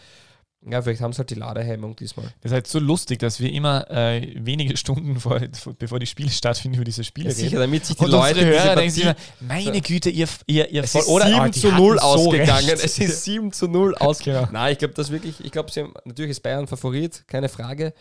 ja, 0.70 0.82
vielleicht 0.82 1.02
haben 1.02 1.12
sie 1.12 1.20
halt 1.20 1.30
die 1.32 1.36
Ladehemmung 1.36 1.96
diesmal. 1.96 2.26
Das 2.42 2.52
ist 2.52 2.54
halt 2.54 2.68
so 2.68 2.78
lustig, 2.80 3.18
dass 3.20 3.40
wir 3.40 3.52
immer 3.52 3.90
äh, 3.90 4.34
wenige 4.46 4.78
Stunden 4.78 5.20
vor, 5.20 5.40
bevor 5.80 6.00
die 6.00 6.06
Spiele 6.06 6.30
stattfinden, 6.32 6.76
über 6.76 6.86
diese 6.86 7.04
Spiele 7.04 7.30
Ja, 7.30 7.36
reden. 7.36 7.46
sicher, 7.50 7.60
damit 7.60 7.86
sich 7.86 7.96
die 7.98 8.04
Und 8.04 8.12
Leute 8.12 8.46
Hörer 8.46 8.76
denken 8.76 8.92
sich 8.92 9.04
Partie- 9.06 9.22
immer, 9.40 9.54
meine 9.54 9.82
Güte, 9.82 10.10
ihr, 10.12 10.28
ihr, 10.46 10.70
ihr 10.70 10.84
Es 10.84 10.92
voll- 10.92 11.02
ist 11.02 11.08
oder 11.08 11.26
7 11.28 11.40
ah, 11.40 11.50
die 11.50 11.60
zu 11.60 11.72
hatten 11.72 11.82
0 11.84 11.96
so 11.98 12.02
ausgegangen. 12.04 12.70
recht. 12.70 12.84
Es 12.84 13.00
ist 13.00 13.24
7 13.24 13.52
zu 13.52 13.68
0 13.68 13.96
ausgegangen. 13.96 14.46
Genau. 14.50 14.60
Nein, 14.60 14.74
ich 14.74 14.78
glaube, 14.80 14.94
das 14.94 15.10
wirklich, 15.12 15.44
ich 15.44 15.52
glaube, 15.52 15.72
sie 15.72 15.84
natürlich 16.06 16.32
ist 16.32 16.42
Bayern 16.44 16.68
Favorit, 16.68 17.28
keine 17.28 17.50
Frage. 17.50 17.94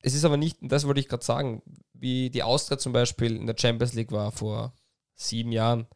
Es 0.00 0.14
ist 0.14 0.24
aber 0.24 0.36
nicht, 0.36 0.58
das 0.60 0.86
wollte 0.86 1.00
ich 1.00 1.08
gerade 1.08 1.24
sagen, 1.24 1.62
wie 1.92 2.30
die 2.30 2.42
Austria 2.42 2.78
zum 2.78 2.92
Beispiel 2.92 3.34
in 3.36 3.46
der 3.46 3.56
Champions 3.58 3.94
League 3.94 4.12
war 4.12 4.30
vor 4.32 4.72
sieben 5.14 5.50
Jahren, 5.50 5.86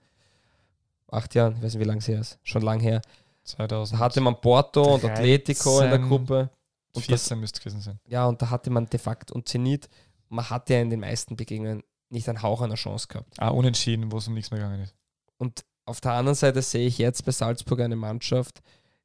acht 1.10 1.34
Jahren, 1.34 1.56
ich 1.56 1.62
weiß 1.62 1.74
nicht, 1.74 1.82
wie 1.84 1.88
lange 1.88 1.98
es 2.00 2.08
her 2.08 2.20
ist, 2.20 2.38
schon 2.42 2.62
lang 2.62 2.80
her. 2.80 3.00
2014 3.48 3.98
Da 3.98 4.04
hatte 4.04 4.20
man 4.20 4.40
Porto 4.40 4.94
und 4.94 5.02
13, 5.02 5.10
Atletico 5.10 5.80
in 5.80 5.90
der 5.90 5.98
Gruppe. 5.98 6.50
Und 6.94 7.10
das, 7.10 7.30
müsste 7.36 7.60
gewesen 7.60 7.80
sein. 7.80 8.00
ja, 8.08 8.26
und 8.26 8.40
da 8.42 8.50
hatte 8.50 8.70
man 8.70 8.86
de 8.86 8.98
facto 8.98 9.34
und 9.34 9.48
Zenit, 9.48 9.88
man 10.28 10.48
hatte 10.48 10.74
ja 10.74 10.80
in 10.80 10.90
den 10.90 11.00
meisten 11.00 11.36
Begegnungen 11.36 11.82
nicht 12.10 12.28
einen 12.28 12.42
Hauch 12.42 12.60
einer 12.62 12.74
Chance 12.74 13.08
gehabt. 13.08 13.34
Ah, 13.38 13.48
unentschieden, 13.48 14.10
wo 14.10 14.18
es 14.18 14.28
um 14.28 14.34
nichts 14.34 14.50
mehr 14.50 14.60
gegangen 14.60 14.82
ist. 14.82 14.94
Und 15.36 15.64
auf 15.84 16.00
der 16.00 16.12
anderen 16.12 16.34
Seite 16.34 16.62
sehe 16.62 16.86
ich 16.86 16.98
jetzt 16.98 17.24
bei 17.24 17.32
Salzburg 17.32 17.80
eine 17.80 17.96
Mannschaft, 17.96 18.62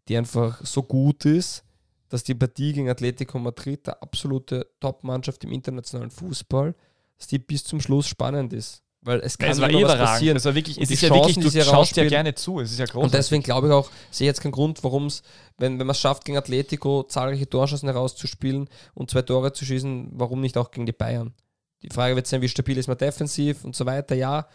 die 0.08 0.18
einfach 0.18 0.66
so 0.66 0.84
gut 0.84 1.26
ist, 1.26 1.64
dass 2.10 2.24
die 2.24 2.36
Partie 2.36 2.74
gegen 2.74 2.90
Atletico 2.90 3.40
Madrid, 3.40 3.88
der 3.88 4.02
absolute 4.04 4.68
Top-Mannschaft 4.80 5.44
im 5.44 5.52
internationalen 5.52 6.12
Fußball, 6.12 6.76
dass 7.18 7.28
die 7.28 7.40
bis 7.40 7.64
zum 7.64 7.80
Schluss 7.80 8.08
spannend 8.08 8.54
ist. 8.54 8.83
Weil 9.06 9.20
es 9.20 9.38
kann 9.38 9.50
es 9.50 9.60
war 9.60 9.70
immer 9.70 9.90
was 9.90 9.98
passieren. 9.98 10.38
Es 10.38 10.46
war 10.46 10.56
wirklich, 10.56 10.80
es 10.80 10.90
ist 10.90 11.02
ja 11.02 11.10
Chancen, 11.10 11.28
wirklich, 11.28 11.44
du 11.44 11.50
sie 11.50 11.62
schaust 11.62 11.98
ja 11.98 12.08
gerne 12.08 12.36
zu. 12.36 12.62
Es 12.62 12.72
ist 12.72 12.80
ja 12.80 12.86
groß. 12.86 13.04
Und 13.04 13.14
deswegen 13.14 13.44
glaube 13.44 13.68
ich 13.68 13.74
auch, 13.74 13.90
sehe 14.12 14.26
ich 14.26 14.30
jetzt 14.30 14.42
keinen 14.42 14.54
Grund, 14.54 14.82
warum 14.84 15.08
es, 15.08 15.24
wenn, 15.58 15.78
wenn 15.78 15.86
man 15.86 15.92
es 15.92 16.00
schafft, 16.00 16.24
gegen 16.24 16.38
Atletico 16.38 17.04
zahlreiche 17.04 17.50
Torschancen 17.50 17.90
herauszuspielen 17.90 18.70
und 18.94 19.12
zwei 19.12 19.22
Tore 19.22 19.52
zu 19.52 19.66
schießen, 19.66 20.12
warum 20.14 20.40
nicht 20.40 20.58
auch 20.58 20.72
gegen 20.72 20.86
die 20.86 20.94
Bayern? 20.94 21.34
Die 21.82 21.90
Frage 21.90 22.16
wird 22.16 22.28
sein, 22.28 22.42
wie 22.42 22.48
stabil 22.48 22.78
ist 22.78 22.88
man 22.88 22.98
defensiv 22.98 23.66
und 23.66 23.76
so 23.76 23.86
weiter, 23.86 24.16
ja. 24.16 24.48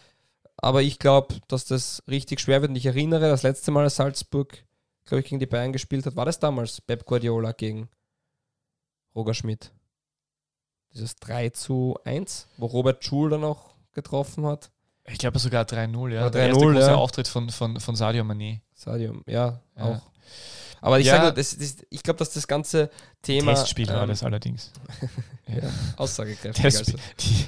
Aber 0.57 0.81
ich 0.81 0.97
glaube, 0.97 1.35
dass 1.47 1.65
das 1.65 2.03
richtig 2.09 2.39
schwer 2.41 2.61
wird. 2.61 2.71
Und 2.71 2.75
ich 2.75 2.87
erinnere, 2.87 3.29
das 3.29 3.43
letzte 3.43 3.69
Mal, 3.69 3.83
als 3.83 3.97
Salzburg, 3.97 4.63
glaube 5.05 5.21
ich, 5.21 5.27
gegen 5.27 5.39
die 5.39 5.45
Bayern 5.45 5.71
gespielt 5.71 6.07
hat, 6.07 6.15
war 6.15 6.25
das 6.25 6.39
damals 6.39 6.81
Pep 6.81 7.05
Guardiola 7.05 7.51
gegen 7.51 7.87
Roger 9.15 9.35
Schmidt. 9.35 9.71
Dieses 10.91 11.15
3 11.17 11.49
zu 11.49 11.99
1, 12.03 12.47
wo 12.57 12.65
Robert 12.65 13.03
Schul 13.03 13.29
dann 13.29 13.43
auch 13.43 13.69
getroffen 13.93 14.45
hat. 14.45 14.71
Ich 15.07 15.17
glaube 15.17 15.39
sogar 15.39 15.65
3-0, 15.65 16.09
ja. 16.13 16.29
Der 16.29 16.47
erste 16.49 16.63
3-0, 16.63 16.73
große 16.73 16.87
ja. 16.87 16.95
Auftritt 16.95 17.27
von, 17.27 17.49
von, 17.49 17.79
von 17.79 17.95
Sadio 17.95 18.23
Mané. 18.23 18.59
Sadio, 18.75 19.21
ja, 19.25 19.59
Ja. 19.77 19.83
auch. 19.83 20.01
Aber 20.81 20.99
ich 20.99 21.07
Ja. 21.07 21.17
sage, 21.17 21.33
das, 21.33 21.57
das, 21.57 21.77
ich 21.89 22.03
glaube, 22.03 22.19
dass 22.19 22.31
das 22.31 22.47
ganze 22.47 22.89
Thema 23.21 23.53
Testspiel 23.53 23.87
war 23.87 24.03
ähm, 24.03 24.09
das 24.09 24.23
allerdings. 24.23 24.71
ja, 25.47 25.69
aussagekräftig 25.97 26.63
also. 26.65 26.93
Die, 27.19 27.45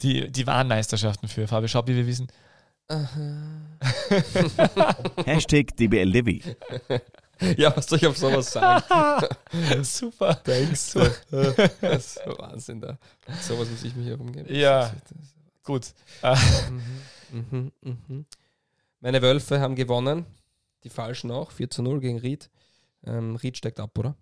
die, 0.00 0.30
die 0.30 0.46
waren 0.46 0.68
Meisterschaften 0.68 1.26
für 1.28 1.48
Fabio 1.48 1.66
Schaub, 1.66 1.88
wie 1.88 1.96
wir 1.96 2.06
wissen. 2.06 2.28
Hashtag 5.24 5.76
DBLDW. 5.76 6.40
Ja, 7.56 7.76
was 7.76 7.86
soll 7.86 7.98
ich 7.98 8.06
auf 8.08 8.18
sowas 8.18 8.50
sagen? 8.50 8.82
Super. 9.84 10.34
Denkst 10.44 10.92
du? 10.94 11.08
das 11.80 12.06
ist 12.06 12.20
so 12.24 12.36
Wahnsinn 12.36 12.80
da. 12.80 12.98
Sowas 13.40 13.68
muss 13.70 13.84
ich 13.84 13.94
mich 13.94 14.08
herumgeben. 14.08 14.52
Ja. 14.52 14.92
Gut. 15.68 15.92
Äh, 16.22 16.34
Mhm, 17.30 17.72
mhm. 17.82 18.24
Meine 19.00 19.20
Wölfe 19.20 19.60
haben 19.60 19.74
gewonnen. 19.74 20.24
Die 20.82 20.88
Falschen 20.88 21.30
auch. 21.30 21.50
4 21.50 21.68
zu 21.68 21.82
0 21.82 22.00
gegen 22.00 22.18
Ried. 22.18 22.48
Ähm, 23.04 23.36
Ried 23.36 23.58
steigt 23.58 23.78
ab, 23.78 23.98
oder? 23.98 24.16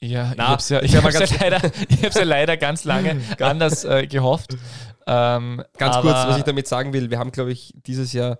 Ja, 0.00 0.34
Na, 0.36 0.44
ich 0.44 0.50
habe 0.50 0.60
es 0.60 0.68
ja, 0.68 0.82
ich 0.82 0.90
ich 0.90 0.96
hab 0.96 1.04
hab's 1.04 1.30
ja, 1.30 1.36
leider, 1.40 1.70
ich 1.88 2.04
hab's 2.04 2.16
ja 2.16 2.24
leider 2.24 2.58
ganz 2.58 2.84
lange 2.84 3.18
anders 3.40 3.84
äh, 3.84 4.06
gehofft. 4.06 4.54
Ähm, 5.06 5.64
Ganz 5.78 5.96
kurz, 5.96 6.14
was 6.14 6.36
ich 6.36 6.44
damit 6.44 6.68
sagen 6.68 6.92
will. 6.92 7.08
Wir 7.08 7.18
haben, 7.18 7.32
glaube 7.32 7.50
ich, 7.52 7.72
dieses 7.86 8.12
Jahr 8.12 8.38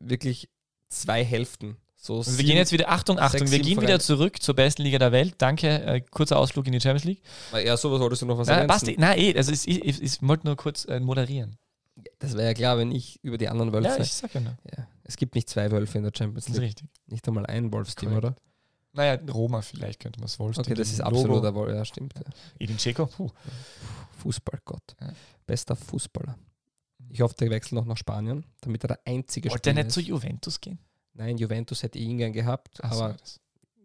wirklich 0.00 0.50
zwei 0.88 1.24
Hälften. 1.24 1.76
So 2.08 2.16
Also 2.16 2.38
wir 2.38 2.44
gehen 2.44 2.56
jetzt 2.56 2.72
wieder, 2.72 2.88
Achtung, 2.88 3.18
Achtung, 3.18 3.40
sechs, 3.40 3.52
wir 3.52 3.58
gehen 3.60 3.82
wieder 3.82 4.00
zurück 4.00 4.40
zur 4.40 4.54
besten 4.54 4.80
Liga 4.82 4.98
der 4.98 5.12
Welt. 5.12 5.34
Danke, 5.36 5.68
äh, 5.68 6.00
kurzer 6.00 6.38
Ausflug 6.38 6.66
in 6.66 6.72
die 6.72 6.80
Champions 6.80 7.04
League. 7.04 7.22
Ja, 7.52 7.76
sowas 7.76 8.00
wolltest 8.00 8.22
du 8.22 8.26
noch 8.26 8.38
was 8.38 8.48
ergänzen? 8.48 8.68
Basti, 8.68 8.96
nein, 8.98 9.18
eh, 9.18 9.36
also 9.36 9.52
ich, 9.52 9.68
ich, 9.68 10.02
ich 10.02 10.22
wollte 10.22 10.46
nur 10.46 10.56
kurz 10.56 10.86
äh, 10.86 11.00
moderieren. 11.00 11.58
Das 12.18 12.32
wäre 12.34 12.46
ja 12.48 12.54
klar, 12.54 12.78
wenn 12.78 12.92
ich 12.92 13.22
über 13.22 13.36
die 13.36 13.48
anderen 13.48 13.74
Wölfe. 13.74 13.88
Ja, 13.88 13.98
ich 13.98 14.12
sag 14.12 14.32
ja 14.32 14.40
nur. 14.40 14.56
Ja, 14.74 14.86
es 15.04 15.16
gibt 15.18 15.34
nicht 15.34 15.50
zwei 15.50 15.70
Wölfe 15.70 15.98
in 15.98 16.04
der 16.04 16.12
Champions 16.16 16.46
Das 16.46 16.54
ist 16.54 16.60
League. 16.60 16.68
richtig. 16.68 16.88
Nicht 17.08 17.28
einmal 17.28 17.44
ein 17.44 17.70
Wolfsteam, 17.72 18.16
oder? 18.16 18.34
Naja, 18.94 19.18
Roma 19.30 19.60
vielleicht 19.60 20.00
könnte 20.00 20.18
man 20.18 20.28
es 20.28 20.38
Wolfstein. 20.38 20.64
Okay, 20.64 20.74
das 20.74 20.90
ist 20.90 21.02
absoluter 21.02 21.54
Wolf. 21.54 21.74
Ja, 21.74 21.84
stimmt. 21.84 22.14
Ja. 22.14 22.22
Edin 22.58 22.78
Dzeko. 22.78 23.04
Puh. 23.06 23.30
Fußballgott. 24.22 24.96
Ja. 25.00 25.12
Bester 25.46 25.76
Fußballer. 25.76 26.38
Ich 27.10 27.20
hoffe, 27.20 27.34
der 27.38 27.50
wechselt 27.50 27.72
noch 27.72 27.84
nach 27.84 27.96
Spanien, 27.98 28.44
damit 28.62 28.84
er 28.84 28.88
der 28.88 29.00
einzige 29.04 29.50
Wollte 29.50 29.70
er 29.70 29.72
Spieler 29.74 29.84
nicht 29.84 29.92
zu 29.92 30.00
ist. 30.00 30.06
Juventus 30.08 30.60
gehen? 30.60 30.78
Nein, 31.18 31.36
Juventus 31.36 31.82
hätte 31.82 31.98
ihn 31.98 32.16
gern 32.18 32.32
gehabt, 32.32 32.78
Ach 32.82 32.92
so, 32.92 33.02
aber 33.04 33.14
das- 33.14 33.40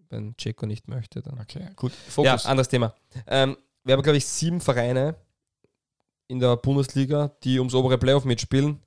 wenn 0.10 0.38
Checo 0.38 0.68
nicht 0.68 0.88
möchte, 0.88 1.22
dann. 1.24 1.40
okay, 1.40 1.68
gut. 1.76 1.92
Ja, 1.92 2.12
Fokus. 2.12 2.46
anderes 2.46 2.68
Thema. 2.68 2.94
Ähm, 3.26 3.58
wir 3.84 3.94
haben, 3.96 4.04
glaube 4.04 4.18
ich, 4.18 4.26
sieben 4.26 4.62
Vereine 4.62 5.16
in 6.28 6.40
der 6.40 6.56
Bundesliga, 6.58 7.32
die 7.44 7.58
ums 7.58 7.74
obere 7.74 7.98
Playoff 7.98 8.24
mitspielen. 8.24 8.80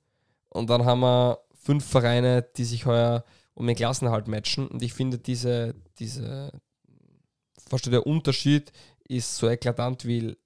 Und 0.49 0.69
dann 0.69 0.85
haben 0.85 1.01
wir 1.01 1.39
fünf 1.53 1.85
Vereine, 1.85 2.41
die 2.55 2.63
sich 2.63 2.85
heuer 2.85 3.25
um 3.53 3.67
den 3.67 3.75
Klassenhalt 3.75 4.27
matchen. 4.29 4.67
Und 4.67 4.81
ich 4.81 4.93
finde, 4.93 5.19
diese, 5.19 5.75
diese 5.99 6.51
verstehe, 7.67 7.91
der 7.91 8.07
Unterschied 8.07 8.71
ist 9.09 9.35
so 9.37 9.49
eklatant 9.49 10.05
wie, 10.05 10.37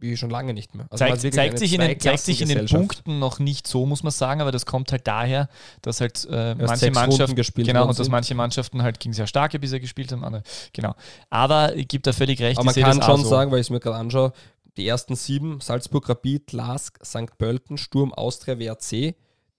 wie 0.00 0.16
schon 0.16 0.30
lange 0.30 0.54
nicht 0.54 0.74
mehr. 0.74 0.86
Also 0.90 1.04
zeigt, 1.04 1.34
zeigt, 1.34 1.58
sich 1.58 1.74
in 1.74 1.80
den, 1.80 2.00
zeigt 2.00 2.20
sich 2.20 2.40
in 2.40 2.48
den. 2.48 2.66
Punkten 2.66 3.18
noch 3.18 3.38
nicht 3.38 3.66
so, 3.66 3.86
muss 3.86 4.02
man 4.02 4.10
sagen, 4.10 4.40
aber 4.40 4.52
das 4.52 4.66
kommt 4.66 4.92
halt 4.92 5.06
daher, 5.06 5.48
dass 5.82 6.00
halt 6.00 6.26
äh, 6.30 6.54
manche 6.54 6.90
Mannschaften 6.90 7.36
gespielt 7.36 7.66
Genau, 7.66 7.86
und 7.86 7.98
dass 7.98 8.08
manche 8.08 8.34
Mannschaften 8.34 8.82
halt 8.82 9.00
gegen 9.00 9.12
sehr 9.12 9.26
starke 9.26 9.58
bisher 9.58 9.80
gespielt 9.80 10.12
haben, 10.12 10.24
andere. 10.24 10.42
Genau. 10.72 10.94
Aber 11.28 11.72
gebe 11.74 12.02
da 12.02 12.12
völlig 12.12 12.40
recht. 12.40 12.58
Aber 12.58 12.66
man 12.66 12.74
kann 12.74 13.02
schon 13.02 13.22
so. 13.22 13.28
sagen, 13.28 13.50
weil 13.50 13.60
ich 13.60 13.66
es 13.66 13.70
mir 13.70 13.80
gerade 13.80 13.96
anschaue, 13.96 14.32
die 14.76 14.86
ersten 14.86 15.16
sieben, 15.16 15.60
Salzburg, 15.60 16.08
Rapid, 16.08 16.52
Lask, 16.52 16.98
St. 17.04 17.36
Pölten, 17.38 17.76
Sturm, 17.76 18.14
Austria, 18.14 18.58
WRC, 18.58 19.14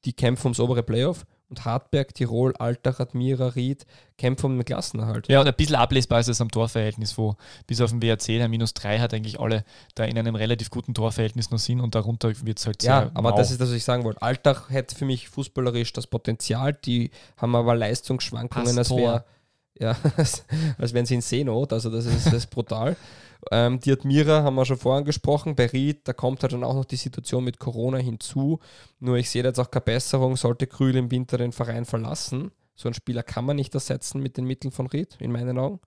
die 0.06 0.14
kämpfen 0.14 0.48
ums 0.48 0.60
obere 0.60 0.84
Playoff 0.84 1.26
und 1.52 1.66
Hartberg, 1.66 2.16
Tirol, 2.16 2.56
Altach, 2.56 3.00
Admira, 3.00 3.50
Ried 3.50 3.86
kämpfen 4.18 4.48
um 4.48 4.58
den 4.58 4.66
Klassenerhalt. 4.66 5.28
Ja, 5.28 5.42
und 5.42 5.48
ein 5.48 5.54
bisschen 5.54 5.76
ablesbar 5.76 6.20
ist 6.22 6.30
es 6.30 6.42
am 6.42 6.50
Torverhältnis, 6.50 7.18
wo 7.18 7.36
bis 7.68 7.82
auf 7.82 7.92
den 7.92 8.02
WRC 8.02 8.38
der 8.38 8.48
minus 8.48 8.74
3 8.74 9.00
hat 9.00 9.14
eigentlich 9.14 9.40
alle 9.40 9.64
da 9.94 10.06
in 10.06 10.18
einem 10.18 10.36
relativ 10.36 10.70
guten 10.70 10.94
Torverhältnis 10.94 11.52
noch 11.52 11.60
sind 11.60 11.82
und 11.82 11.94
darunter 11.94 12.32
wird 12.46 12.58
es 12.58 12.66
halt 12.66 12.82
Ja, 12.84 13.02
sehr 13.02 13.12
aber 13.14 13.32
mau. 13.32 13.38
das 13.38 13.52
ist 13.52 13.60
das, 13.62 13.70
was 13.70 13.76
ich 13.76 13.84
sagen 13.84 14.04
wollte. 14.04 14.22
Altach 14.22 14.70
hätte 14.70 14.96
für 14.96 15.06
mich 15.06 15.30
fußballerisch 15.30 15.94
das 15.94 16.08
Potenzial, 16.08 16.74
die 16.74 17.12
haben 17.38 17.56
aber 17.56 17.76
Leistungsschwankungen, 17.76 18.78
als 18.78 18.90
wäre 18.90 19.26
ja, 19.80 19.96
als, 20.16 20.46
als 20.78 20.94
wären 20.94 21.06
sie 21.06 21.16
in 21.16 21.22
Seenot, 21.22 21.74
also 21.74 21.90
das 21.90 22.06
ist, 22.06 22.28
das 22.28 22.34
ist 22.34 22.50
brutal. 22.50 22.96
Ähm, 23.50 23.80
die 23.80 23.92
Admira 23.92 24.44
haben 24.44 24.56
wir 24.56 24.66
schon 24.66 24.78
vorhin 24.78 25.06
gesprochen, 25.06 25.56
bei 25.56 25.66
Ried, 25.68 26.08
da 26.08 26.14
kommt 26.14 26.44
halt 26.44 26.54
dann 26.54 26.64
auch 26.64 26.76
noch 26.76 26.86
die 26.86 26.96
Situation 26.96 27.44
mit 27.44 27.60
Corona 27.60 27.98
hinzu. 27.98 28.60
Nur 29.00 29.18
ich 29.18 29.30
sehe 29.30 29.42
da 29.44 29.50
jetzt 29.50 29.60
auch 29.60 29.72
keine 29.72 29.86
Besserung, 29.86 30.38
sollte 30.38 30.68
Krühl 30.68 30.96
im 30.96 31.10
Winter 31.10 31.38
den 31.38 31.52
Verein 31.52 31.86
verlassen. 31.86 32.52
So 32.76 32.88
einen 32.88 32.94
Spieler 32.94 33.24
kann 33.24 33.46
man 33.46 33.56
nicht 33.56 33.74
ersetzen 33.74 34.22
mit 34.22 34.38
den 34.38 34.46
Mitteln 34.46 34.72
von 34.72 34.88
Ried, 34.88 35.18
in 35.20 35.32
meinen 35.32 35.58
Augen. 35.58 35.80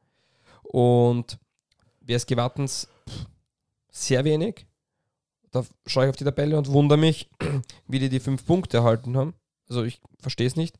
Und 0.63 1.39
WSG 2.01 2.37
Wattens 2.37 2.89
pff, 3.09 3.27
sehr 3.91 4.25
wenig. 4.25 4.67
Da 5.51 5.65
schaue 5.87 6.05
ich 6.05 6.11
auf 6.11 6.17
die 6.17 6.25
Tabelle 6.25 6.59
und 6.59 6.73
wundere 6.73 6.99
mich, 6.99 7.31
wie 7.87 8.01
die 8.01 8.09
die 8.09 8.21
fünf 8.21 8.45
Punkte 8.45 8.79
erhalten 8.79 9.17
haben. 9.17 9.35
Also 9.69 9.85
ich 9.85 10.01
verstehe 10.19 10.47
es 10.47 10.57
nicht. 10.57 10.79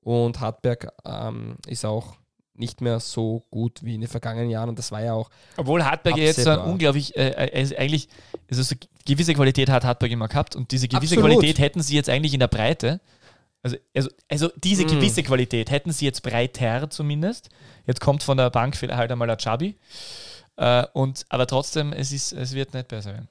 Und 0.00 0.40
Hartberg 0.40 0.92
ähm, 1.04 1.56
ist 1.66 1.84
auch 1.84 2.16
nicht 2.56 2.80
mehr 2.80 3.00
so 3.00 3.44
gut 3.50 3.82
wie 3.82 3.94
in 3.94 4.00
den 4.00 4.08
vergangenen 4.08 4.50
Jahren. 4.50 4.68
Und 4.68 4.78
das 4.78 4.92
war 4.92 5.02
ja 5.02 5.14
auch 5.14 5.30
Obwohl 5.56 5.84
Hartberg 5.84 6.16
jetzt 6.16 6.42
so 6.42 6.60
unglaublich, 6.62 7.16
äh, 7.16 7.50
also 7.54 7.76
eigentlich, 7.76 8.08
also 8.48 8.62
so 8.62 8.74
gewisse 9.04 9.34
Qualität 9.34 9.68
hat 9.68 9.84
Hartberg 9.84 10.12
immer 10.12 10.28
gehabt 10.28 10.56
und 10.56 10.70
diese 10.70 10.88
gewisse 10.88 11.16
Absolut. 11.16 11.38
Qualität 11.38 11.58
hätten 11.58 11.82
sie 11.82 11.96
jetzt 11.96 12.08
eigentlich 12.08 12.34
in 12.34 12.40
der 12.40 12.48
Breite. 12.48 13.00
Also, 13.62 13.76
also, 13.94 14.10
also 14.28 14.50
diese 14.56 14.84
Mm. 14.84 14.88
gewisse 14.88 15.22
Qualität 15.22 15.70
hätten 15.70 15.90
sie 15.90 16.04
jetzt 16.04 16.22
breiter 16.22 16.90
zumindest. 16.90 17.48
Jetzt 17.86 18.00
kommt 18.00 18.22
von 18.22 18.36
der 18.36 18.50
Bank 18.50 18.76
vielleicht 18.76 18.98
halt 18.98 19.10
einmal 19.10 19.26
der 19.26 19.38
Chabi. 19.38 19.76
Äh, 20.56 20.84
und, 20.92 21.24
aber 21.30 21.46
trotzdem, 21.46 21.92
es, 21.92 22.12
ist, 22.12 22.32
es 22.32 22.54
wird 22.54 22.74
nicht 22.74 22.88
besser 22.88 23.14
werden. 23.14 23.28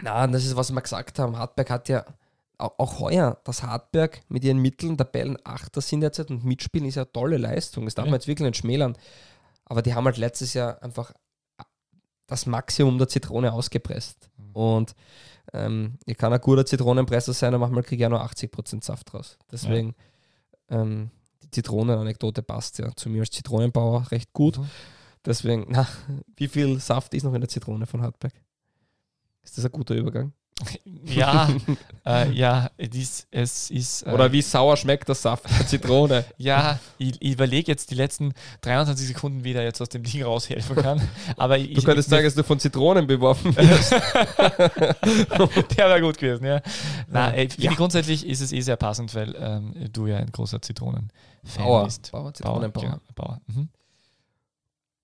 Na, 0.00 0.26
das 0.26 0.44
ist, 0.44 0.56
was 0.56 0.70
wir 0.72 0.80
gesagt 0.80 1.18
haben. 1.18 1.36
Hartberg 1.36 1.70
hat 1.70 1.88
ja 1.88 2.04
auch, 2.58 3.00
heuer, 3.00 3.40
dass 3.44 3.62
Hartberg 3.62 4.22
mit 4.28 4.44
ihren 4.44 4.58
Mitteln 4.58 4.96
Tabellen 4.96 5.36
Achter 5.44 5.80
sind 5.80 6.00
derzeit 6.02 6.30
und 6.30 6.44
mitspielen 6.44 6.86
ist 6.88 6.94
ja 6.94 7.02
eine 7.02 7.12
tolle 7.12 7.36
Leistung. 7.36 7.84
Das 7.84 7.94
darf 7.94 8.06
Ja. 8.06 8.10
man 8.10 8.18
jetzt 8.20 8.28
wirklich 8.28 8.46
nicht 8.46 8.58
schmälern. 8.58 8.96
Aber 9.64 9.82
die 9.82 9.94
haben 9.94 10.04
halt 10.04 10.18
letztes 10.18 10.54
Jahr 10.54 10.82
einfach 10.82 11.12
das 12.26 12.46
Maximum 12.46 12.96
der 12.98 13.08
Zitrone 13.08 13.52
ausgepresst. 13.52 14.30
Mhm. 14.36 14.50
Und 14.56 14.94
ähm, 15.52 15.98
ich 16.06 16.16
kann 16.16 16.32
ein 16.32 16.40
guter 16.40 16.64
Zitronenpresser 16.64 17.32
sein, 17.32 17.54
und 17.54 17.60
manchmal 17.60 17.82
kriege 17.82 18.02
ich 18.02 18.06
auch 18.06 18.10
noch 18.18 18.24
80% 18.30 18.82
Saft 18.82 19.12
raus. 19.14 19.38
Deswegen, 19.50 19.94
ähm, 20.70 21.10
die 21.42 21.50
Zitronenanekdote 21.50 22.42
passt 22.42 22.78
ja 22.78 22.90
zu 22.96 23.10
mir 23.10 23.20
als 23.20 23.30
Zitronenbauer 23.30 24.10
recht 24.10 24.32
gut. 24.32 24.58
Mhm. 24.58 24.70
Deswegen, 25.24 25.66
na, 25.68 25.86
wie 26.36 26.48
viel 26.48 26.80
Saft 26.80 27.14
ist 27.14 27.24
noch 27.24 27.34
in 27.34 27.40
der 27.40 27.48
Zitrone 27.50 27.86
von 27.86 28.00
Hartberg? 28.02 28.32
Ist 29.42 29.58
das 29.58 29.64
ein 29.66 29.72
guter 29.72 29.94
Übergang? 29.94 30.32
Ja, 31.06 31.48
äh, 32.06 32.30
ja, 32.32 32.70
dies, 32.78 33.26
es 33.30 33.70
ist. 33.70 34.02
Äh, 34.06 34.10
Oder 34.10 34.32
wie 34.32 34.40
sauer 34.40 34.76
schmeckt 34.76 35.06
der 35.08 35.14
Saft 35.14 35.44
der 35.58 35.66
Zitrone? 35.66 36.24
Ja, 36.38 36.78
ich, 36.98 37.20
ich 37.20 37.32
überlege 37.32 37.70
jetzt 37.70 37.90
die 37.90 37.94
letzten 37.94 38.32
23 38.62 39.08
Sekunden, 39.08 39.44
wie 39.44 39.50
jetzt 39.52 39.80
aus 39.82 39.88
dem 39.90 40.02
Ding 40.02 40.22
raushelfen 40.22 40.76
kann. 40.76 41.06
Aber 41.36 41.58
ich, 41.58 41.74
Du 41.74 41.82
könntest 41.82 42.08
ich, 42.08 42.10
sagen, 42.10 42.24
dass 42.24 42.34
du 42.34 42.42
von 42.44 42.58
Zitronen 42.58 43.06
beworfen 43.06 43.54
wirst. 43.56 43.92
Der 45.76 45.88
wäre 45.88 46.00
gut 46.00 46.18
gewesen, 46.18 46.46
ja. 46.46 46.60
Ey, 47.30 47.48
finde 47.50 47.64
Ja. 47.64 47.70
ich 47.72 47.76
grundsätzlich 47.76 48.26
ist 48.26 48.40
es 48.40 48.52
eh 48.52 48.60
sehr 48.60 48.76
passend, 48.76 49.14
weil 49.14 49.34
ähm, 49.38 49.74
du 49.92 50.06
ja 50.06 50.16
ein 50.18 50.30
großer 50.32 50.62
Zitronen-Fan 50.62 51.84
bist. 51.84 52.10
Bauer, 52.12 52.22
Bauer, 52.22 52.34
Zitronenbauer. 52.34 52.82
genau, 52.84 52.98
Bauer. 53.14 53.40
Mhm. 53.48 53.68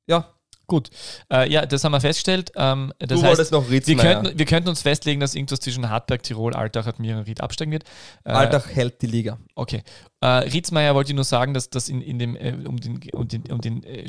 Ja, 0.07 0.28
Gut. 0.70 0.88
Äh, 1.32 1.50
ja, 1.50 1.66
das 1.66 1.82
haben 1.82 1.90
wir 1.90 2.00
festgestellt. 2.00 2.52
Ähm, 2.54 2.92
das 3.00 3.20
du 3.20 3.26
heißt, 3.26 3.50
noch 3.50 3.68
wir 3.68 3.78
Ritzmeier. 3.78 4.22
könnten, 4.22 4.38
wir 4.38 4.46
könnten 4.46 4.68
uns 4.68 4.82
festlegen, 4.82 5.18
dass 5.18 5.34
irgendwas 5.34 5.58
zwischen 5.58 5.90
Hartberg, 5.90 6.22
Tirol, 6.22 6.54
Altach, 6.54 6.86
Admira 6.86 7.18
und 7.18 7.26
Ried 7.26 7.40
absteigen 7.40 7.72
wird. 7.72 7.82
Äh, 8.22 8.30
Alltag 8.30 8.72
hält 8.72 9.02
die 9.02 9.08
Liga. 9.08 9.40
Okay. 9.56 9.82
Äh, 10.20 10.26
Ritzmeier 10.26 10.94
wollte 10.94 11.10
ich 11.10 11.16
nur 11.16 11.24
sagen, 11.24 11.54
dass 11.54 11.70
das 11.70 11.88
in, 11.88 12.00
in 12.00 12.20
dem, 12.20 12.36
äh, 12.36 12.54
um 12.64 12.76
den, 12.76 13.00
um 13.12 13.26
den, 13.26 13.50
um 13.50 13.60
den 13.60 13.82
äh, 13.82 14.06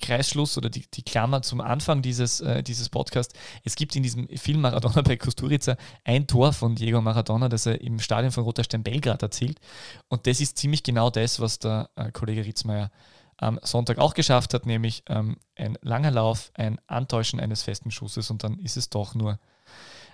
Kreisschluss 0.00 0.56
oder 0.56 0.70
die, 0.70 0.84
die 0.94 1.02
Klammer 1.02 1.42
zum 1.42 1.60
Anfang 1.60 2.00
dieses, 2.00 2.40
äh, 2.42 2.62
dieses 2.62 2.88
Podcasts, 2.88 3.34
es 3.64 3.74
gibt 3.74 3.96
in 3.96 4.04
diesem 4.04 4.28
Film 4.28 4.60
Maradona 4.60 5.02
bei 5.02 5.16
Kusturica 5.16 5.76
ein 6.04 6.28
Tor 6.28 6.52
von 6.52 6.76
Diego 6.76 7.00
Maradona, 7.00 7.48
das 7.48 7.66
er 7.66 7.80
im 7.80 7.98
Stadion 7.98 8.30
von 8.30 8.44
Roter 8.44 8.62
Stern 8.62 8.84
Belgrad 8.84 9.24
erzielt. 9.24 9.58
Und 10.06 10.28
das 10.28 10.40
ist 10.40 10.58
ziemlich 10.58 10.84
genau 10.84 11.10
das, 11.10 11.40
was 11.40 11.58
der 11.58 11.90
äh, 11.96 12.12
Kollege 12.12 12.44
Ritzmeier 12.44 12.92
am 13.38 13.58
Sonntag 13.62 13.98
auch 13.98 14.14
geschafft 14.14 14.52
hat, 14.52 14.66
nämlich 14.66 15.04
ähm, 15.06 15.38
ein 15.56 15.78
langer 15.80 16.10
Lauf, 16.10 16.50
ein 16.54 16.78
Antäuschen 16.86 17.40
eines 17.40 17.62
festen 17.62 17.90
Schusses 17.90 18.30
und 18.30 18.44
dann 18.44 18.58
ist 18.58 18.76
es 18.76 18.90
doch 18.90 19.14
nur 19.14 19.38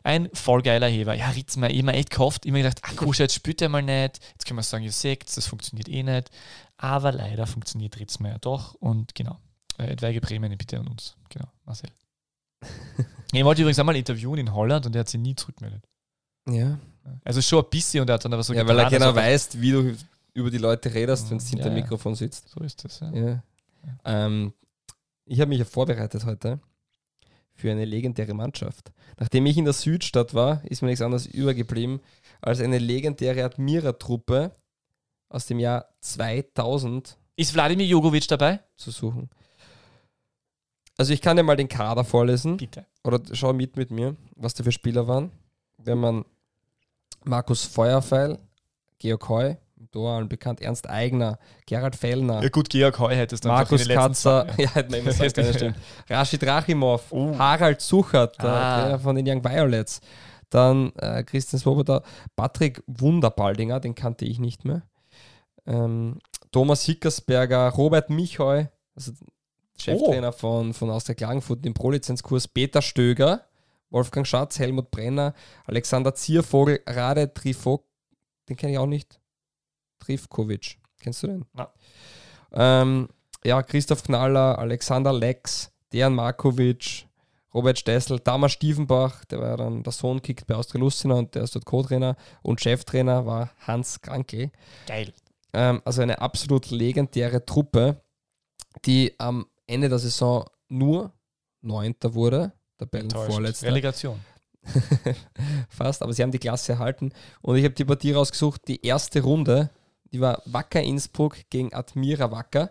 ein 0.05 0.29
voll 0.35 0.63
geiler 0.63 0.87
Heber. 0.87 1.15
Ja, 1.15 1.29
hab 1.29 1.57
mir 1.57 1.93
echt 1.95 2.11
gehofft, 2.11 2.45
immer 2.45 2.59
gedacht, 2.59 2.83
ach 2.83 2.95
Kusche, 2.95 3.23
jetzt 3.23 3.35
spielt 3.35 3.63
er 3.63 3.71
mal 3.71 3.83
nicht. 3.83 4.21
Jetzt 4.33 4.45
können 4.47 4.59
wir 4.59 4.63
sagen, 4.63 4.85
ihr 4.85 4.93
seht, 4.93 5.25
das 5.35 5.47
funktioniert 5.47 5.89
eh 5.89 6.03
nicht. 6.03 6.31
Aber 6.77 7.11
leider 7.11 7.47
funktioniert 7.47 7.99
Ritzmeier 7.99 8.39
doch 8.39 8.75
und 8.75 9.15
genau. 9.15 9.39
Äh, 9.79 9.93
etwaige 9.93 10.21
Prämien 10.21 10.57
bitte 10.59 10.79
an 10.79 10.89
uns. 10.89 11.17
Genau, 11.31 11.47
Marcel. 11.65 11.89
ich 13.33 13.45
wollte 13.45 13.63
übrigens 13.63 13.79
einmal 13.79 13.97
interviewen 13.97 14.39
in 14.39 14.55
Holland 14.55 14.85
und 14.85 14.95
er 14.95 15.01
hat 15.01 15.09
sich 15.09 15.21
nie 15.21 15.35
zurückgemeldet. 15.35 15.83
Ja, 16.49 16.79
Also 17.25 17.41
schon 17.41 17.65
ein 17.65 17.71
bisschen 17.71 18.03
und 18.03 18.11
er 18.11 18.15
hat 18.15 18.25
dann 18.25 18.33
aber 18.35 18.43
so 18.43 18.53
ja 18.53 18.67
weil 18.67 18.79
er 18.79 18.91
getan, 18.91 19.09
genau 19.09 19.17
weiß, 19.17 19.61
wie 19.61 19.71
du 19.71 19.97
über 20.35 20.51
die 20.51 20.59
Leute 20.59 20.93
redest, 20.93 21.31
wenn 21.31 21.39
du 21.39 21.45
Ja, 21.45 21.51
hinter 21.51 21.71
dem. 21.71 21.75
Mikrofon 21.75 22.15
sitzt. 22.15 22.49
So 22.51 22.61
ist 22.61 22.85
das, 22.85 23.01
ja. 23.01 23.43
Ähm, 24.05 24.53
ich 25.25 25.41
habe 25.41 25.49
mich 25.49 25.59
ja 25.59 25.65
vorbereitet 25.65 26.25
heute 26.27 26.61
für 27.55 27.71
eine 27.71 27.85
legendäre 27.85 28.35
Mannschaft. 28.35 28.93
Nachdem 29.19 29.47
ich 29.47 29.57
in 29.57 29.65
der 29.65 29.75
Südstadt 29.75 30.35
war, 30.35 30.63
ist 30.65 30.83
mir 30.83 30.89
nichts 30.89 31.03
anderes 31.03 31.27
übergeblieben 31.27 32.01
als 32.41 32.61
eine 32.61 32.79
legendäre 32.79 33.45
Admira-Truppe 33.45 34.55
aus 35.29 35.47
dem 35.47 35.59
Jahr 35.61 35.87
2000 36.01 37.17
Ist 37.37 37.55
Wladimir 37.55 37.87
Jogovic 37.87 38.27
dabei? 38.29 38.61
zu 38.77 38.91
suchen. 38.91 39.31
Also 40.97 41.13
ich 41.13 41.21
kann 41.21 41.37
dir 41.37 41.43
mal 41.43 41.57
den 41.57 41.69
Kader 41.69 42.05
vorlesen 42.05 42.57
Bitte. 42.57 42.87
oder 43.03 43.21
schau 43.33 43.53
mit 43.53 43.77
mit 43.77 43.91
mir, 43.91 44.17
was 44.37 44.55
da 44.55 44.63
für 44.65 44.73
Spieler 44.73 45.07
waren. 45.09 45.31
Wenn 45.79 45.99
man 45.99 46.25
Markus 47.25 47.65
Feuerfeil, 47.65 48.39
Georg 48.99 49.29
Heu, 49.29 49.55
allen 49.95 50.29
bekannt, 50.29 50.61
Ernst 50.61 50.89
Eigner, 50.89 51.39
Gerhard 51.67 51.97
Fellner, 51.97 52.43
Ja 52.43 52.49
gut, 52.49 52.69
Georg 52.71 52.99
Heu 52.99 53.15
hättest 53.15 53.45
du 53.45 53.49
Markus 53.49 53.87
Katzer, 53.89 54.47
ja, 54.59 54.75
hätte 54.75 54.91
man 54.91 55.01
immer. 55.01 55.75
Rashid 56.09 56.45
Rachimov, 56.47 57.11
Oh. 57.11 57.37
Harald 57.39 57.81
Suchert, 57.81 58.39
der 58.43 58.51
Ah. 58.51 58.81
Trainer 58.83 58.99
von 58.99 59.17
den 59.17 59.29
Young 59.29 59.45
Violets, 59.45 60.01
dann 60.51 60.93
äh, 60.97 61.23
Christian 61.25 61.61
Swoboda, 61.61 62.03
Patrick 62.37 62.83
Wunderbaldinger, 62.87 63.81
den 63.81 63.95
kannte 63.95 64.25
ich 64.25 64.39
nicht 64.39 64.65
mehr, 64.65 64.83
ähm, 65.67 66.19
Thomas 66.53 66.83
Hickersberger, 66.85 67.69
Robert 67.71 68.11
Micheu, 68.11 68.67
also 68.95 69.13
Cheftrainer 69.79 70.33
von, 70.33 70.73
von 70.73 70.91
Austria 70.91 71.15
Klagenfurt 71.17 71.67
im 71.67 71.75
Pro-Lizenzkurs, 71.75 72.47
Peter 72.47 72.81
Stöger, 72.81 73.43
Wolfgang 73.91 74.27
Schatz, 74.27 74.59
Helmut 74.59 74.91
Brenner, 74.91 75.35
Alexander 75.67 76.15
Ziervogel, 76.15 76.81
Rade 76.87 77.33
Trifok, 77.35 77.85
den 78.49 78.57
kenne 78.57 78.73
ich 78.73 78.79
auch 78.79 78.87
nicht, 78.87 79.19
Trifkovic, 80.05 80.79
kennst 81.01 81.23
du 81.23 81.29
den? 81.29 81.45
Na. 81.53 81.73
Ähm, 82.53 83.09
ja, 83.45 83.63
Christoph 83.63 84.03
Knaller, 84.03 84.59
Alexander 84.59 85.13
Lex, 85.13 85.71
Dejan 85.93 86.15
Markovic, 86.15 87.07
Robert 87.53 87.79
Stessel, 87.79 88.19
Damar 88.19 88.49
Stiefenbach, 88.49 89.25
der 89.27 89.41
war 89.41 89.49
ja 89.49 89.57
dann 89.57 89.83
der 89.83 89.93
Sohn 89.93 90.21
kickt 90.21 90.47
bei 90.47 90.55
Austria 90.55 90.81
Lucina 90.81 91.15
und 91.15 91.35
der 91.35 91.45
ist 91.45 91.55
dort 91.55 91.65
Co-Trainer 91.65 92.17
und 92.43 92.61
Cheftrainer 92.61 93.27
war 93.27 93.51
Hans 93.61 94.01
Krankel. 94.01 94.51
Geil. 94.87 95.13
Ähm, 95.53 95.81
also 95.85 96.03
eine 96.03 96.21
absolut 96.21 96.71
legendäre 96.71 97.45
Truppe, 97.45 98.01
die 98.85 99.15
am 99.19 99.47
Ende 99.67 99.89
der 99.89 99.99
Saison 99.99 100.45
nur 100.69 101.13
Neunter 101.61 102.15
wurde, 102.15 102.53
Enttäuscht. 102.79 103.13
Tabellenvorletzter. 103.13 103.67
Relegation. 103.69 104.21
Fast, 105.69 106.03
aber 106.03 106.13
sie 106.13 106.23
haben 106.23 106.33
die 106.33 106.39
Klasse 106.39 106.73
erhalten. 106.73 107.13
Und 107.43 107.57
ich 107.57 107.65
habe 107.65 107.75
die 107.75 107.85
Partie 107.85 108.13
rausgesucht, 108.13 108.63
die 108.67 108.85
erste 108.85 109.23
Runde, 109.23 109.71
die 110.15 110.21
war 110.21 110.41
Wacker 110.47 110.81
Innsbruck 110.81 111.37
gegen 111.51 111.75
Admira 111.75 112.31
Wacker. 112.31 112.71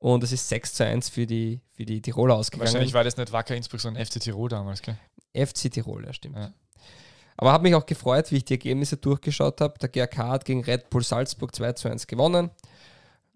Und 0.00 0.24
es 0.24 0.32
ist 0.32 0.48
6 0.48 0.74
zu 0.74 0.84
1 0.84 1.08
für 1.08 1.26
die, 1.26 1.60
für 1.72 1.84
die 1.84 2.02
Tiroler 2.02 2.34
ausgegangen. 2.34 2.66
Wahrscheinlich 2.66 2.92
war 2.92 3.04
das 3.04 3.16
nicht 3.16 3.32
Wacker 3.32 3.54
Innsbruck, 3.54 3.80
sondern 3.80 4.04
FC 4.04 4.18
Tirol 4.18 4.48
damals, 4.48 4.82
gell? 4.82 4.96
FC 5.34 5.70
Tirol, 5.70 6.04
ja 6.06 6.12
stimmt. 6.12 6.36
Ja. 6.36 6.52
Aber 7.36 7.52
habe 7.52 7.62
mich 7.62 7.74
auch 7.74 7.86
gefreut, 7.86 8.30
wie 8.32 8.38
ich 8.38 8.44
die 8.44 8.54
Ergebnisse 8.54 8.96
durchgeschaut 8.96 9.60
habe. 9.60 9.78
Der 9.78 9.88
GRK 9.88 10.28
hat 10.28 10.44
gegen 10.44 10.64
Red 10.64 10.90
Bull 10.90 11.04
Salzburg 11.04 11.54
2 11.54 11.72
zu 11.74 11.88
1 11.88 12.06
gewonnen. 12.06 12.50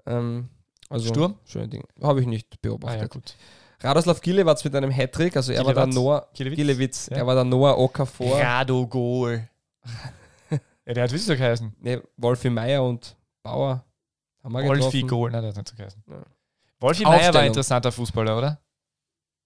Ähm, 0.06 0.48
also 0.88 1.06
Sturm? 1.08 1.38
Schöne 1.44 1.68
Dinge. 1.68 1.84
Habe 2.02 2.20
ich 2.20 2.26
nicht 2.26 2.48
Ah 2.54 2.58
beobachtet. 2.62 3.00
ja, 3.00 3.06
gut. 3.06 3.36
Radoslav 3.80 4.20
Gilewatz 4.22 4.64
mit 4.64 4.74
einem 4.74 4.90
Hattrick, 4.90 5.36
also 5.36 5.52
er 5.52 5.64
war 5.64 5.74
der 5.74 5.84
Gilewatz? 5.84 5.94
Noah 5.94 6.28
Gilewitz? 6.34 6.56
Gilewitz, 6.56 7.08
Ja. 7.10 7.18
er 7.18 7.26
war 7.26 7.34
der 7.34 7.44
Noah 7.44 7.78
Okafor, 7.78 8.40
Rado 8.40 8.86
Goal. 8.86 9.48
Ja, 10.86 10.94
der 10.94 11.04
hat 11.04 11.10
wirklich 11.10 11.26
so 11.26 11.34
geheißen. 11.36 11.74
nee, 11.80 11.98
Wolfi 12.16 12.50
Meier 12.50 12.82
und 12.84 13.16
Bauer 13.42 13.84
haben 14.42 14.52
wir 14.52 14.64
Wolfi 14.64 15.00
getroffen. 15.02 15.08
Goal. 15.08 15.30
Nein, 15.30 15.42
der 15.42 15.48
hat 15.50 15.56
nicht 15.56 15.68
so 15.68 15.76
geheißen. 15.76 16.02
Ja. 16.08 16.22
Wolfi 16.80 17.04
Meier 17.04 17.32
war 17.32 17.40
ein 17.40 17.46
interessanter 17.48 17.92
Fußballer, 17.92 18.36
oder? 18.38 18.60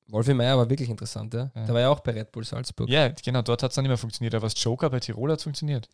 Wolfi 0.08 0.32
Meier 0.34 0.56
war 0.56 0.68
wirklich 0.70 0.88
interessant, 0.88 1.34
ja. 1.34 1.50
Ja. 1.54 1.64
Der 1.66 1.74
war 1.74 1.80
ja 1.82 1.88
auch 1.90 2.00
bei 2.00 2.12
Red 2.12 2.32
Bull 2.32 2.44
Salzburg. 2.44 2.88
Ja, 2.88 3.08
genau, 3.08 3.42
dort 3.42 3.62
hat 3.62 3.70
es 3.70 3.74
dann 3.74 3.82
nicht 3.82 3.90
mehr 3.90 3.98
funktioniert. 3.98 4.34
Aber 4.34 4.44
als 4.44 4.62
Joker 4.62 4.88
bei 4.90 5.00
Tirol 5.00 5.30
hat 5.30 5.38
es 5.38 5.42
funktioniert. 5.44 5.88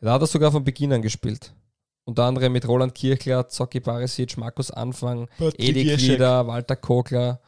Da 0.00 0.12
hat 0.12 0.20
er 0.20 0.26
sogar 0.26 0.52
von 0.52 0.62
Beginn 0.64 0.92
an 0.92 1.00
gespielt. 1.02 1.52
Unter 2.04 2.24
anderem 2.24 2.52
mit 2.52 2.66
Roland 2.66 2.94
Kirchler, 2.94 3.48
Zocki 3.48 3.78
Barisic, 3.80 4.36
Markus 4.36 4.70
Anfang, 4.70 5.28
Edi 5.56 5.84
Glieder, 5.96 6.46
Walter 6.46 6.74
Kogler, 6.76 7.40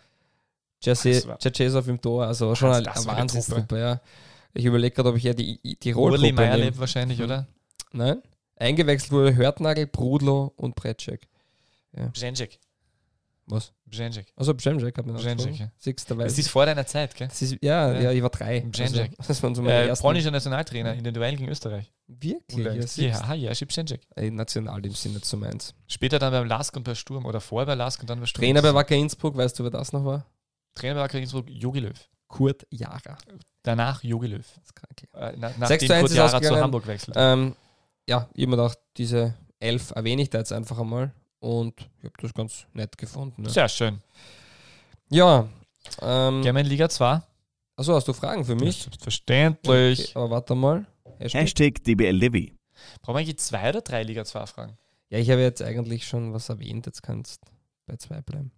Das 0.82 1.04
war- 1.26 1.38
Cecesov 1.40 1.88
im 1.88 2.00
Tor, 2.00 2.24
also 2.26 2.54
schon 2.54 2.72
eine 2.72 2.86
Wahnsinnstruppe, 2.86 3.78
ja. 3.78 4.00
Ich 4.54 4.64
überlege 4.64 4.94
gerade, 4.94 5.08
ob 5.10 5.16
ich 5.16 5.24
ja 5.24 5.34
die 5.34 5.58
I- 5.64 5.76
Tirol-Truppe 5.76 6.20
Urli 6.22 6.32
nehme. 6.32 6.40
Meierleb 6.40 6.78
wahrscheinlich, 6.78 7.18
Mhm. 7.18 7.24
oder? 7.24 7.46
Nein. 7.92 8.22
Eingewechselt 8.56 9.10
wurde 9.12 9.34
Hörtnagel, 9.34 9.86
Brudlo 9.86 10.52
und 10.56 10.74
Bretschek. 10.76 11.26
Brzęczyk. 12.12 12.58
Was? 13.46 13.72
Brzęczyk. 13.84 14.26
Also 14.36 14.54
Brzemczek 14.54 14.96
hat 14.96 15.06
man 15.06 15.16
Brzęczyk, 15.16 15.52
auch 15.52 15.58
ja. 15.58 15.70
Sechster 15.76 16.16
Das 16.16 16.38
ist 16.38 16.48
vor 16.48 16.64
deiner 16.64 16.86
Zeit, 16.86 17.14
gell? 17.14 17.28
Ist, 17.28 17.42
ja, 17.62 17.92
Ja. 17.92 18.00
ja, 18.00 18.12
ich 18.12 18.22
war 18.22 18.30
drei. 18.30 18.60
Brzęczyk. 18.62 19.10
Also, 19.18 19.22
das 19.28 19.42
waren 19.42 19.54
so 19.54 19.60
meine 19.62 19.74
Äh, 19.84 19.88
ersten. 19.88 20.02
polnischer 20.02 20.30
Nationaltrainer 20.30 20.94
in 20.94 21.04
den 21.04 21.12
Duellen 21.12 21.36
gegen 21.36 21.50
Österreich. 21.50 21.92
Wirklich? 22.06 22.96
Ja, 22.96 23.34
Ja, 23.34 23.52
ja, 23.52 23.66
Brzęczyk. 23.66 24.00
Ey, 24.16 24.30
National 24.30 24.84
im 24.86 24.92
Sinne 24.92 25.20
zu 25.20 25.36
meins. 25.36 25.74
Später 25.86 26.18
dann 26.18 26.32
beim 26.32 26.46
Lask 26.46 26.74
und 26.76 26.84
bei 26.84 26.94
Sturm 26.94 27.26
oder 27.26 27.40
vorher 27.40 27.66
bei 27.66 27.74
Lask 27.74 28.00
und 28.00 28.08
dann 28.08 28.18
bei 28.20 28.26
Sturm. 28.26 28.42
Trainer 28.44 28.62
bei 28.62 28.72
Wacker 28.72 28.94
Innsbruck, 28.96 29.36
weißt 29.36 29.58
du, 29.58 29.64
wer 29.64 29.70
das 29.70 29.92
noch 29.92 30.04
war? 30.04 30.26
Trainer 30.74 30.94
bei 30.94 31.00
Wacker 31.02 31.18
Innsbruck, 31.18 31.48
Jogi 31.50 31.80
Löw. 31.80 32.08
Kurt 32.28 32.66
Jara. 32.70 33.18
Danach 33.64 34.04
Jogi 34.04 34.28
Löw. 34.28 34.46
Das 34.54 34.64
ist 34.64 34.76
krank. 34.76 35.08
Äh, 35.14 35.32
na, 35.38 35.48
6 35.48 35.58
nachdem 35.58 35.88
zu 35.88 35.94
1 35.94 36.00
Kurt 36.00 36.10
ist 36.10 36.16
Jara 36.16 36.42
zu. 36.42 36.56
Hamburg 36.56 36.86
wechselt. 36.86 37.16
Ähm, 37.18 37.56
ja, 38.08 38.28
ich 38.34 38.42
habe 38.42 38.50
mir 38.50 38.56
gedacht, 38.56 38.78
diese 38.96 39.34
elf 39.58 39.90
erwähne 39.90 40.22
ich 40.22 40.30
da 40.30 40.38
jetzt 40.38 40.52
einfach 40.52 40.78
einmal. 40.78 41.12
Und 41.40 41.80
ich 41.98 42.04
habe 42.04 42.14
das 42.20 42.34
ganz 42.34 42.66
nett 42.74 42.96
gefunden. 42.96 43.42
Ne? 43.42 43.50
Sehr 43.50 43.68
schön. 43.68 44.00
Ja. 45.10 45.48
Ähm, 46.00 46.42
in 46.44 46.66
Liga 46.66 46.88
2. 46.88 47.22
achso, 47.76 47.94
hast 47.94 48.06
du 48.06 48.12
Fragen 48.12 48.44
für 48.44 48.54
mich? 48.54 48.82
Selbstverständlich. 48.82 50.10
Okay, 50.10 50.12
aber 50.14 50.30
warte 50.30 50.54
mal. 50.54 50.86
Hashtag. 51.18 51.42
Hashtag 51.42 51.84
DBL 51.84 52.16
Levy. 52.16 52.54
Brauchen 53.00 53.16
wir 53.16 53.20
eigentlich 53.20 53.38
zwei 53.38 53.70
oder 53.70 53.80
drei 53.80 54.02
Liga 54.02 54.24
2 54.24 54.46
Fragen? 54.46 54.78
Ja, 55.08 55.18
ich 55.18 55.30
habe 55.30 55.40
jetzt 55.40 55.62
eigentlich 55.62 56.06
schon 56.06 56.32
was 56.32 56.48
erwähnt, 56.48 56.86
jetzt 56.86 57.02
kannst 57.02 57.40
bei 57.86 57.96
zwei 57.96 58.20
bleiben. 58.20 58.50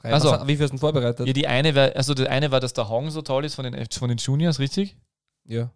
Drei. 0.00 0.12
Also. 0.12 0.30
Was- 0.30 0.46
wie 0.46 0.56
viel 0.56 0.62
hast 0.64 0.70
du 0.70 0.74
denn 0.76 0.78
vorbereitet? 0.80 1.26
Ja, 1.26 1.32
die 1.32 1.46
eine 1.46 1.74
war, 1.74 1.94
also 1.96 2.14
das 2.14 2.26
eine 2.26 2.50
war, 2.50 2.60
dass 2.60 2.72
der 2.72 2.88
Hong 2.88 3.10
so 3.10 3.22
toll 3.22 3.44
ist 3.44 3.54
von 3.54 3.64
den, 3.64 3.86
von 3.92 4.08
den 4.08 4.18
Juniors, 4.18 4.58
richtig? 4.58 4.96
Ja. 5.44 5.72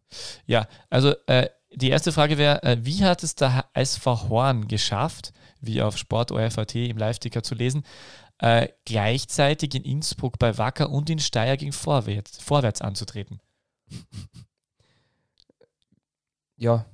Ja, 0.47 0.69
also 0.91 1.15
äh, 1.27 1.49
die 1.73 1.91
erste 1.91 2.13
Frage 2.13 2.39
wäre, 2.39 2.63
äh, 2.63 2.77
wie 2.83 3.05
hat 3.05 3.23
es 3.23 3.35
der 3.35 3.65
SV 3.75 4.29
Horn 4.29 4.69
geschafft, 4.69 5.33
wie 5.61 5.83
auf 5.83 5.97
Sport 5.99 6.31
ORFAT 6.31 6.75
im 6.77 6.97
Live-Ticker 6.99 7.43
zu 7.43 7.55
lesen, 7.55 7.85
äh, 8.39 8.69
gleichzeitig 8.85 9.75
in 9.75 9.83
Innsbruck 9.83 10.39
bei 10.39 10.57
Wacker 10.59 10.91
und 10.91 11.11
in 11.11 11.19
Steyr 11.19 11.57
gegen 11.57 11.73
Vorwärts, 11.73 12.39
Vorwärts 12.43 12.81
anzutreten? 12.83 13.41
Ja. 16.57 16.85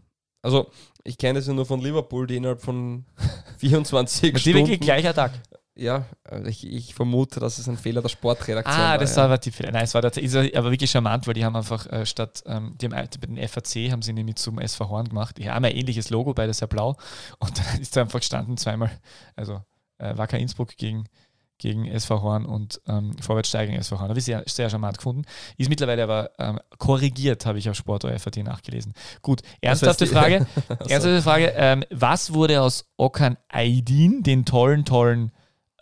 Also, 0.43 0.71
ich 1.05 1.19
kenne 1.19 1.39
das 1.39 1.47
ja 1.47 1.53
nur 1.53 1.67
von 1.67 1.81
Liverpool, 1.81 2.27
die 2.27 2.37
innerhalb 2.37 2.63
von 2.63 3.05
24 3.59 4.33
Die 4.35 4.41
Stunden. 4.41 4.59
wirklich 4.61 4.81
gleicher 4.81 5.13
Tag. 5.15 5.33
Ja, 5.77 6.05
also 6.25 6.47
ich, 6.47 6.67
ich 6.67 6.95
vermute, 6.95 7.39
dass 7.41 7.59
es 7.59 7.69
ein 7.69 7.79
Fehler 7.79 8.03
der 8.03 8.09
Sportredaktion 8.09 8.75
Ah, 8.77 8.91
war. 8.91 8.99
das 8.99 9.17
ja. 9.17 9.31
war 9.31 9.39
die 9.39 9.51
Fehler. 9.53 9.71
Nein, 9.73 9.85
es 9.85 9.95
war 9.95 10.03
tatsächlich, 10.03 10.57
aber 10.59 10.71
wirklich 10.71 10.91
charmant, 10.91 11.27
weil 11.27 11.35
die 11.35 11.45
haben 11.45 11.57
einfach 11.57 11.87
äh, 11.87 12.05
statt, 12.05 12.43
ähm, 12.47 12.75
die 12.81 12.87
haben 12.87 12.93
äh, 12.93 13.09
bei 13.21 13.27
den 13.27 13.49
FAC 13.49 13.91
haben 13.91 14.03
sie 14.03 14.13
nämlich 14.13 14.37
zum 14.37 14.59
SV 14.59 14.89
Horn 14.89 15.09
gemacht. 15.09 15.39
Die 15.39 15.49
haben 15.49 15.65
ein 15.65 15.75
ähnliches 15.75 16.11
Logo, 16.11 16.35
beides 16.35 16.61
ja 16.61 16.67
blau. 16.67 16.97
Und 17.39 17.57
dann 17.59 17.81
ist 17.81 17.97
da 17.97 18.03
einfach 18.03 18.19
gestanden 18.19 18.57
zweimal, 18.57 18.91
also 19.37 19.63
äh, 19.99 20.17
Wacker 20.19 20.39
Innsbruck 20.39 20.77
gegen, 20.77 21.05
gegen 21.59 21.87
SV 21.87 22.21
Horn 22.21 22.47
und 22.47 22.81
ähm, 22.89 23.17
Vorwärtssteiger 23.19 23.67
gegen 23.71 23.79
SV 23.81 24.01
Horn. 24.01 24.09
Habe 24.09 24.19
ich 24.19 24.25
sehr, 24.25 24.43
sehr 24.47 24.69
charmant 24.71 24.99
gefunden. 24.99 25.23
Ist 25.57 25.69
mittlerweile 25.69 26.03
aber 26.03 26.31
ähm, 26.39 26.59
korrigiert, 26.79 27.47
habe 27.47 27.59
ich 27.59 27.71
auf 27.71 27.77
Sport 27.77 28.03
FAT 28.03 28.39
nachgelesen. 28.39 28.93
Gut, 29.23 29.43
ernsthafte 29.61 30.05
heißt 30.05 30.15
Frage. 30.15 30.47
Ernsthafte 30.69 31.23
Frage, 31.23 31.53
ähm, 31.57 31.85
was 31.91 32.33
wurde 32.33 32.61
aus 32.61 32.87
Okan 32.97 33.37
Aydin, 33.49 34.23
den 34.23 34.45
tollen, 34.45 34.85
tollen 34.85 35.33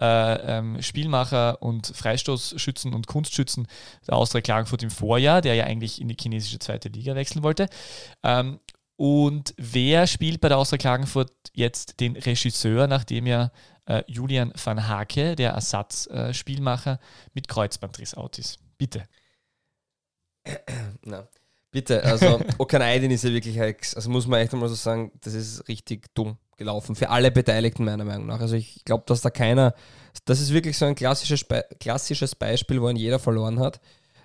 äh, 0.00 0.58
ähm, 0.58 0.80
Spielmacher 0.82 1.62
und 1.62 1.86
Freistoßschützen 1.88 2.94
und 2.94 3.06
Kunstschützen 3.06 3.66
der 4.06 4.14
Austria 4.14 4.40
Klagenfurt 4.40 4.82
im 4.82 4.90
Vorjahr, 4.90 5.40
der 5.40 5.54
ja 5.54 5.64
eigentlich 5.64 6.00
in 6.00 6.08
die 6.08 6.16
chinesische 6.18 6.58
zweite 6.58 6.88
Liga 6.88 7.14
wechseln 7.14 7.42
wollte. 7.42 7.68
Ähm, 8.22 8.60
und 8.96 9.54
wer 9.56 10.06
spielt 10.06 10.40
bei 10.40 10.48
der 10.48 10.58
Austria 10.58 10.78
Klagenfurt 10.78 11.32
jetzt 11.52 12.00
den 12.00 12.16
Regisseur, 12.16 12.86
nachdem 12.86 13.26
ja 13.26 13.52
äh, 13.86 14.02
Julian 14.06 14.52
van 14.62 14.88
Hake, 14.88 15.36
der 15.36 15.52
Ersatzspielmacher, 15.52 16.94
äh, 16.94 17.28
mit 17.32 17.48
Kreuzbandriss 17.48 18.14
out 18.14 18.38
ist? 18.38 18.58
Bitte. 18.76 19.04
Na, 21.02 21.28
bitte, 21.70 22.02
also 22.04 22.40
Okan 22.58 22.82
Aydin 22.82 23.10
ist 23.10 23.24
ja 23.24 23.30
wirklich, 23.30 23.60
also 23.60 24.10
muss 24.10 24.26
man 24.26 24.40
echt 24.40 24.52
einmal 24.52 24.68
so 24.68 24.74
sagen, 24.74 25.12
das 25.20 25.34
ist 25.34 25.68
richtig 25.68 26.12
dumm 26.14 26.38
gelaufen 26.58 26.94
für 26.94 27.08
alle 27.08 27.30
Beteiligten 27.30 27.84
meiner 27.84 28.04
Meinung 28.04 28.26
nach. 28.26 28.40
Also 28.40 28.56
ich 28.56 28.84
glaube, 28.84 29.04
dass 29.06 29.22
da 29.22 29.30
keiner, 29.30 29.72
das 30.26 30.40
ist 30.40 30.52
wirklich 30.52 30.76
so 30.76 30.84
ein 30.84 30.94
klassisches, 30.94 31.46
klassisches 31.80 32.34
Beispiel, 32.34 32.82
wo 32.82 32.88
ihn 32.90 32.96
jeder 32.96 33.18
verloren 33.18 33.58
hat. 33.60 33.80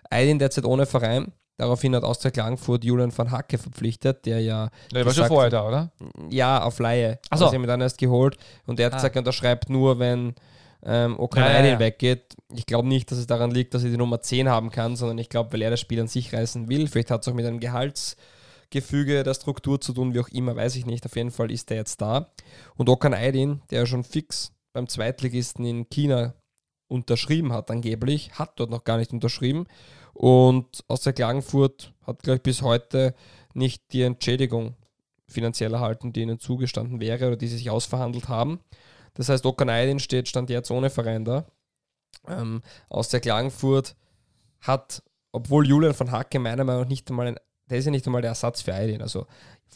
Aydin 0.09 0.39
derzeit 0.39 0.65
ohne 0.65 0.85
Verein, 0.85 1.31
daraufhin 1.57 1.95
hat 1.95 2.03
Austria 2.03 2.31
Klagenfurt 2.31 2.83
Julian 2.83 3.15
van 3.17 3.31
Hacke 3.31 3.57
verpflichtet, 3.57 4.25
der 4.25 4.41
ja 4.41 4.69
Der 4.93 5.05
war 5.05 5.13
schon 5.13 5.27
vorher 5.27 5.49
da, 5.49 5.67
oder? 5.67 5.91
ja, 6.29 6.61
auf 6.63 6.79
Laie. 6.79 7.19
Also, 7.29 7.47
sie 7.49 7.55
haben 7.55 7.63
ihn 7.63 7.67
dann 7.67 7.81
erst 7.81 7.97
geholt 7.99 8.37
und 8.65 8.79
er 8.79 8.87
hat 8.87 8.93
Ah. 8.93 8.97
gesagt, 8.97 9.15
er 9.15 9.19
unterschreibt 9.19 9.69
nur, 9.69 9.99
wenn 9.99 10.33
ähm, 10.85 11.17
Okan 11.17 11.43
Ja, 11.43 11.59
ja, 11.59 11.65
ja. 11.65 11.79
weggeht. 11.79 12.35
Ich 12.53 12.65
glaube 12.65 12.87
nicht, 12.89 13.09
dass 13.09 13.17
es 13.17 13.25
daran 13.27 13.51
liegt, 13.51 13.73
dass 13.73 13.83
er 13.85 13.89
die 13.91 13.95
Nummer 13.97 14.19
10 14.21 14.49
haben 14.49 14.69
kann, 14.69 14.95
sondern 14.97 15.17
ich 15.17 15.29
glaube, 15.29 15.53
weil 15.53 15.61
er 15.61 15.69
das 15.69 15.79
Spiel 15.79 16.01
an 16.01 16.07
sich 16.09 16.33
reißen 16.33 16.67
will. 16.67 16.87
Vielleicht 16.87 17.09
hat 17.09 17.21
es 17.21 17.27
auch 17.29 17.33
mit 17.33 17.45
einem 17.45 17.61
Gehaltsgefüge 18.73 19.23
der 19.23 19.33
Struktur 19.33 19.79
zu 19.79 19.93
tun, 19.93 20.13
wie 20.13 20.19
auch 20.19 20.29
immer, 20.29 20.55
weiß 20.55 20.75
ich 20.75 20.85
nicht. 20.85 21.05
Auf 21.05 21.15
jeden 21.15 21.31
Fall 21.31 21.51
ist 21.51 21.69
er 21.71 21.77
jetzt 21.77 22.01
da. 22.01 22.31
Und 22.75 22.89
Okan 22.89 23.13
Aydin, 23.13 23.61
der 23.69 23.85
schon 23.85 24.03
fix 24.03 24.51
beim 24.73 24.87
Zweitligisten 24.87 25.65
in 25.65 25.89
China 25.89 26.33
unterschrieben 26.89 27.53
hat, 27.53 27.69
angeblich, 27.69 28.33
hat 28.33 28.59
dort 28.59 28.71
noch 28.71 28.83
gar 28.83 28.97
nicht 28.97 29.13
unterschrieben. 29.13 29.65
Und 30.13 30.83
aus 30.87 31.01
der 31.01 31.13
Klagenfurt 31.13 31.93
hat, 32.05 32.23
glaube 32.23 32.37
ich, 32.37 32.43
bis 32.43 32.61
heute 32.61 33.15
nicht 33.53 33.81
die 33.93 34.01
Entschädigung 34.01 34.75
finanziell 35.29 35.73
erhalten, 35.73 36.13
die 36.13 36.21
ihnen 36.21 36.39
zugestanden 36.39 36.99
wäre 36.99 37.27
oder 37.27 37.37
die 37.37 37.47
sie 37.47 37.57
sich 37.57 37.69
ausverhandelt 37.69 38.27
haben. 38.27 38.59
Das 39.13 39.29
heißt, 39.29 39.45
Okan 39.45 39.69
Aydin 39.69 39.99
steht 39.99 40.27
Stand 40.27 40.49
jetzt 40.49 40.71
ohne 40.71 40.89
Verein 40.89 41.25
da. 41.25 41.45
Ähm, 42.27 42.61
aus 42.89 43.09
der 43.09 43.19
Klagenfurt 43.19 43.95
hat, 44.61 45.03
obwohl 45.31 45.67
Julian 45.67 45.93
von 45.93 46.11
Hacke 46.11 46.39
meiner 46.39 46.63
Meinung 46.63 46.83
nach 46.83 46.89
nicht 46.89 47.09
einmal 47.09 47.27
ein, 47.27 47.37
der 47.69 47.77
ist 47.77 47.85
ja 47.85 47.91
nicht 47.91 48.05
einmal 48.05 48.21
der 48.21 48.29
Ersatz 48.29 48.61
für 48.61 48.73
Aydin. 48.73 49.01
Also 49.01 49.25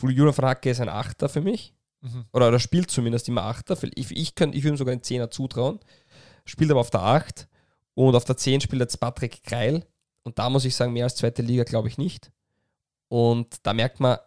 Julian 0.01 0.33
von 0.33 0.45
Hacke 0.45 0.69
ist 0.69 0.81
ein 0.81 0.89
Achter 0.89 1.29
für 1.29 1.41
mich. 1.41 1.73
Mhm. 2.01 2.25
Oder, 2.33 2.49
oder 2.49 2.59
spielt 2.59 2.91
zumindest 2.91 3.27
immer 3.27 3.43
Achter. 3.43 3.77
Ich, 3.95 4.11
ich, 4.11 4.35
könnt, 4.35 4.55
ich 4.55 4.63
würde 4.63 4.75
ihm 4.75 4.77
sogar 4.77 4.91
einen 4.91 5.03
Zehner 5.03 5.31
zutrauen. 5.31 5.79
Spielt 6.45 6.71
aber 6.71 6.81
auf 6.81 6.89
der 6.89 7.01
8. 7.01 7.47
Und 7.93 8.15
auf 8.15 8.25
der 8.25 8.37
10 8.37 8.61
spielt 8.61 8.81
jetzt 8.81 8.99
Patrick 8.99 9.43
Kreil. 9.43 9.85
Und 10.23 10.37
da 10.39 10.49
muss 10.49 10.65
ich 10.65 10.75
sagen, 10.75 10.93
mehr 10.93 11.05
als 11.05 11.15
zweite 11.15 11.41
Liga 11.41 11.63
glaube 11.63 11.87
ich 11.87 11.97
nicht. 11.97 12.31
Und 13.07 13.55
da 13.63 13.73
merkt 13.73 13.99
man 13.99 14.17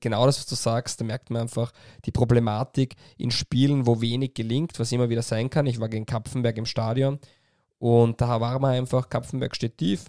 genau 0.00 0.26
das, 0.26 0.38
was 0.38 0.46
du 0.46 0.54
sagst, 0.54 1.00
da 1.00 1.04
merkt 1.04 1.30
man 1.30 1.42
einfach 1.42 1.72
die 2.04 2.10
Problematik 2.10 2.96
in 3.16 3.30
Spielen, 3.30 3.86
wo 3.86 4.00
wenig 4.00 4.34
gelingt, 4.34 4.78
was 4.78 4.92
immer 4.92 5.08
wieder 5.08 5.22
sein 5.22 5.48
kann. 5.48 5.66
Ich 5.66 5.80
war 5.80 5.88
gegen 5.88 6.06
Kapfenberg 6.06 6.58
im 6.58 6.66
Stadion 6.66 7.18
und 7.78 8.20
da 8.20 8.40
war 8.40 8.58
man 8.58 8.72
einfach, 8.72 9.08
Kapfenberg 9.08 9.54
steht 9.54 9.78
tief 9.78 10.06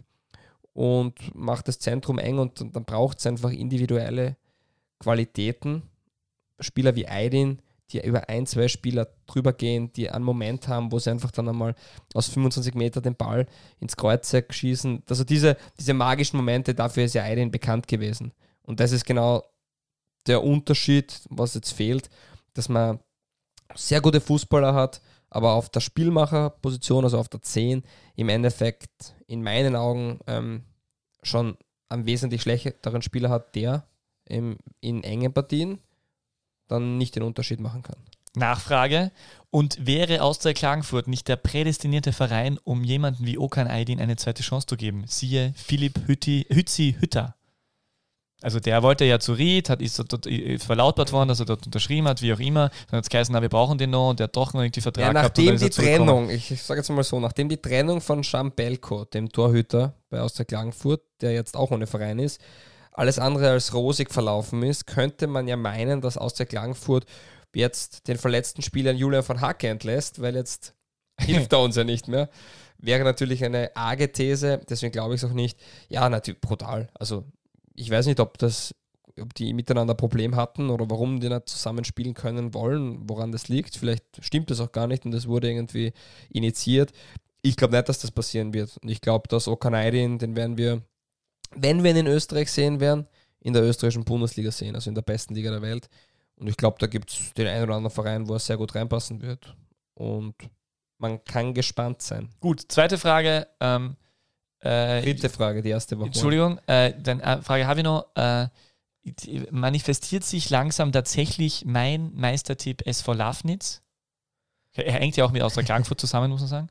und 0.78 1.34
macht 1.34 1.68
das 1.68 1.80
Zentrum 1.80 2.20
eng 2.20 2.38
und, 2.38 2.62
und 2.62 2.76
dann 2.76 2.86
braucht 2.86 3.18
es 3.18 3.26
einfach 3.26 3.50
individuelle 3.50 4.38
Qualitäten. 5.00 5.82
Spieler 6.60 6.96
wie 6.96 7.08
Aydin, 7.08 7.64
die 7.90 8.06
über 8.06 8.30
ein, 8.30 8.46
zwei 8.46 8.68
Spieler 8.68 9.08
drüber 9.26 9.54
gehen, 9.54 9.92
die 9.94 10.12
einen 10.12 10.24
Moment 10.24 10.68
haben, 10.68 10.92
wo 10.92 11.00
sie 11.00 11.10
einfach 11.10 11.32
dann 11.32 11.50
einmal 11.50 11.74
aus 12.14 12.28
25 12.28 12.76
Meter 12.76 13.02
den 13.02 13.16
Ball 13.16 13.48
ins 13.80 13.98
Kreuzeck 13.98 14.54
schießen. 14.54 15.02
Also 15.10 15.24
diese, 15.24 15.58
diese 15.80 15.96
magischen 15.96 16.38
Momente, 16.38 16.76
dafür 16.76 17.06
ist 17.06 17.16
ja 17.16 17.24
Aydin 17.24 17.50
bekannt 17.50 17.88
gewesen. 17.88 18.32
Und 18.62 18.80
das 18.80 18.92
ist 18.92 19.06
genau 19.06 19.44
der 20.28 20.44
Unterschied, 20.44 21.22
was 21.30 21.56
jetzt 21.56 21.72
fehlt, 21.72 22.12
dass 22.54 22.70
man 22.70 23.00
sehr 23.74 24.02
gute 24.02 24.22
Fußballer 24.22 24.76
hat, 24.76 25.02
aber 25.30 25.54
auf 25.54 25.70
der 25.70 25.82
Spielmacherposition, 25.82 27.04
also 27.04 27.20
auf 27.20 27.30
der 27.30 27.42
10, 27.42 27.84
im 28.16 28.30
Endeffekt 28.30 29.16
in 29.28 29.44
meinen 29.44 29.76
Augen 29.76 30.20
ähm, 30.28 30.64
schon 31.24 31.58
einen 31.90 32.06
wesentlich 32.06 32.42
schlechteren 32.42 33.02
Spieler 33.02 33.30
hat, 33.30 33.56
der 33.56 33.88
im, 34.26 34.58
in 34.82 35.04
engen 35.04 35.34
Partien 35.34 35.80
dann 36.68 36.98
nicht 36.98 37.16
den 37.16 37.24
Unterschied 37.24 37.60
machen 37.60 37.84
kann. 37.84 37.98
Nachfrage. 38.36 39.12
Und 39.50 39.86
wäre 39.86 40.22
Austria 40.22 40.54
Klagenfurt 40.54 41.08
nicht 41.08 41.28
der 41.28 41.38
prädestinierte 41.38 42.14
Verein, 42.14 42.60
um 42.64 42.84
jemanden 42.84 43.26
wie 43.26 43.38
Okan 43.38 43.68
Aydin 43.68 44.00
eine 44.00 44.18
zweite 44.18 44.44
Chance 44.44 44.68
zu 44.68 44.78
geben? 44.78 45.06
Siehe 45.08 45.54
Philipp 45.56 46.08
Hütti, 46.08 46.46
Hützi 46.50 46.98
Hütter. 47.00 47.37
Also 48.44 48.60
der 48.60 48.84
wollte 48.84 49.04
ja 49.06 49.20
zu 49.20 49.34
Ried, 49.34 49.70
hat, 49.70 49.82
ist 49.82 50.00
ist 50.28 50.66
verlautbart 50.66 51.12
worden, 51.12 51.30
dass 51.30 51.40
er 51.40 51.48
dort 51.48 51.66
unterschrieben 51.66 52.08
hat, 52.08 52.22
wie 52.22 52.32
auch 52.34 52.40
immer. 52.40 52.70
Dann 52.90 52.98
hat 52.98 53.06
es 53.06 53.10
geheißen, 53.10 53.34
na, 53.34 53.42
wir 53.42 53.50
brauchen 53.50 53.80
den 53.80 53.90
noch 53.90 54.12
und 54.12 54.20
der 54.20 54.26
hat 54.26 54.36
doch 54.36 54.54
noch 54.54 54.62
irgendwie 54.62 54.82
Vertrag 54.82 55.06
Ja, 55.06 55.12
gehabt. 55.12 55.38
nachdem 55.38 55.56
ist 55.56 55.62
er 55.64 55.70
die. 55.70 55.76
Trennung, 55.76 56.30
ich, 56.30 56.52
ich 56.52 56.62
sage 56.62 56.80
jetzt 56.80 56.90
mal 56.90 57.04
so, 57.04 57.20
nachdem 57.20 57.50
die 57.50 57.58
Trennung 57.58 58.00
von 58.00 58.22
Jean 58.22 58.52
Belko, 58.52 59.06
dem 59.06 59.32
Torhüter 59.32 59.94
bei 60.12 60.22
Austria 60.22 60.46
Klagenfurt, 60.46 61.02
der 61.22 61.34
jetzt 61.34 61.58
auch 61.58 61.72
ohne 61.72 61.88
Verein 61.88 62.20
ist, 62.20 62.40
alles 62.92 63.18
andere 63.18 63.50
als 63.52 63.74
rosig 63.74 64.12
verlaufen 64.12 64.62
ist, 64.62 64.86
könnte 64.86 65.26
man 65.26 65.48
ja 65.48 65.58
meinen, 65.58 66.02
dass 66.02 66.18
Austria 66.18 66.46
Klagenfurt 66.46 67.06
jetzt 67.56 68.08
den 68.08 68.18
verletzten 68.20 68.62
Spieler 68.62 68.92
Julian 68.92 69.24
von 69.24 69.42
Hacke 69.42 69.68
entlässt, 69.68 70.22
weil 70.22 70.36
jetzt 70.36 70.76
hilft 71.20 71.54
er 71.54 71.62
uns 71.62 71.76
ja 71.76 71.84
nicht 71.84 72.08
mehr. 72.08 72.30
Wäre 72.78 73.04
natürlich 73.04 73.44
eine 73.44 73.76
arge 73.76 74.12
These, 74.12 74.62
deswegen 74.70 74.92
glaube 74.92 75.16
ich 75.16 75.24
es 75.24 75.28
auch 75.30 75.34
nicht. 75.34 75.60
Ja, 75.90 76.08
natürlich 76.08 76.40
brutal. 76.40 76.90
Also 76.94 77.26
ich 77.78 77.90
weiß 77.90 78.08
nicht, 78.08 78.20
ob 78.20 78.38
das 78.38 78.74
ob 79.22 79.34
die 79.34 79.54
miteinander 79.54 79.94
ein 79.94 79.98
Problem 79.98 80.36
hatten 80.36 80.70
oder 80.70 80.90
warum 80.90 81.20
die 81.20 81.30
nicht 81.30 81.50
zusammen 81.50 81.84
spielen 81.86 82.14
können 82.14 82.54
wollen, 82.54 83.10
woran 83.10 83.32
das 83.32 83.48
liegt. 83.48 83.76
Vielleicht 83.76 84.04
stimmt 84.22 84.52
das 84.52 84.60
auch 84.60 84.72
gar 84.72 84.88
nicht 84.88 85.06
und 85.06 85.12
das 85.12 85.28
wurde 85.28 85.50
irgendwie 85.50 85.94
initiiert. 86.30 86.92
Ich 87.42 87.56
glaube 87.56 87.76
nicht, 87.76 87.90
dass 87.90 88.00
das 88.00 88.12
passieren 88.12 88.54
wird. 88.54 88.78
Und 88.78 88.90
ich 88.90 89.02
glaube, 89.02 89.28
dass 89.28 89.48
Okanaidin, 89.48 90.20
den 90.20 90.36
werden 90.36 90.58
wir, 90.58 90.84
wenn 91.56 91.84
wir 91.84 91.92
ihn 91.92 91.98
in 91.98 92.08
Österreich 92.08 92.52
sehen 92.52 92.80
werden, 92.80 93.08
in 93.40 93.54
der 93.54 93.64
österreichischen 93.64 94.04
Bundesliga 94.04 94.52
sehen, 94.52 94.76
also 94.76 94.90
in 94.90 94.96
der 94.96 95.02
besten 95.02 95.34
Liga 95.34 95.52
der 95.52 95.62
Welt. 95.62 95.90
Und 96.36 96.48
ich 96.48 96.58
glaube, 96.58 96.78
da 96.80 96.88
gibt 96.88 97.12
es 97.12 97.34
den 97.34 97.48
einen 97.48 97.64
oder 97.64 97.76
anderen 97.76 97.96
Verein, 97.96 98.28
wo 98.28 98.34
er 98.34 98.40
sehr 98.40 98.58
gut 98.58 98.76
reinpassen 98.76 99.22
wird. 99.22 99.56
Und 99.96 100.36
man 101.00 101.24
kann 101.24 101.54
gespannt 101.54 102.02
sein. 102.02 102.30
Gut, 102.40 102.66
zweite 102.68 102.98
Frage. 102.98 103.48
Ähm, 103.60 103.96
äh, 104.60 105.02
Dritte 105.02 105.30
Frage, 105.30 105.62
die 105.62 105.70
erste 105.70 105.98
Woche. 105.98 106.08
Entschuldigung, 106.08 106.60
äh, 106.68 106.94
dann 107.00 107.20
äh, 107.20 107.42
Frage 107.42 107.68
habe 107.68 107.80
ich 107.80 107.84
noch. 107.84 108.06
Äh, 108.16 108.48
manifestiert 109.52 110.26
sich 110.26 110.50
langsam 110.50 110.92
tatsächlich 110.92 111.64
mein 111.66 112.12
Meistertipp 112.14 112.86
SV 112.86 113.14
Lafnitz? 113.14 113.82
Er 114.74 114.92
hängt 114.94 115.16
ja 115.16 115.24
auch 115.26 115.32
mit 115.32 115.42
Austria 115.42 115.64
Klagenfurt 115.64 116.02
zusammen, 116.02 116.30
muss 116.30 116.42
man 116.42 116.50
sagen. 116.50 116.68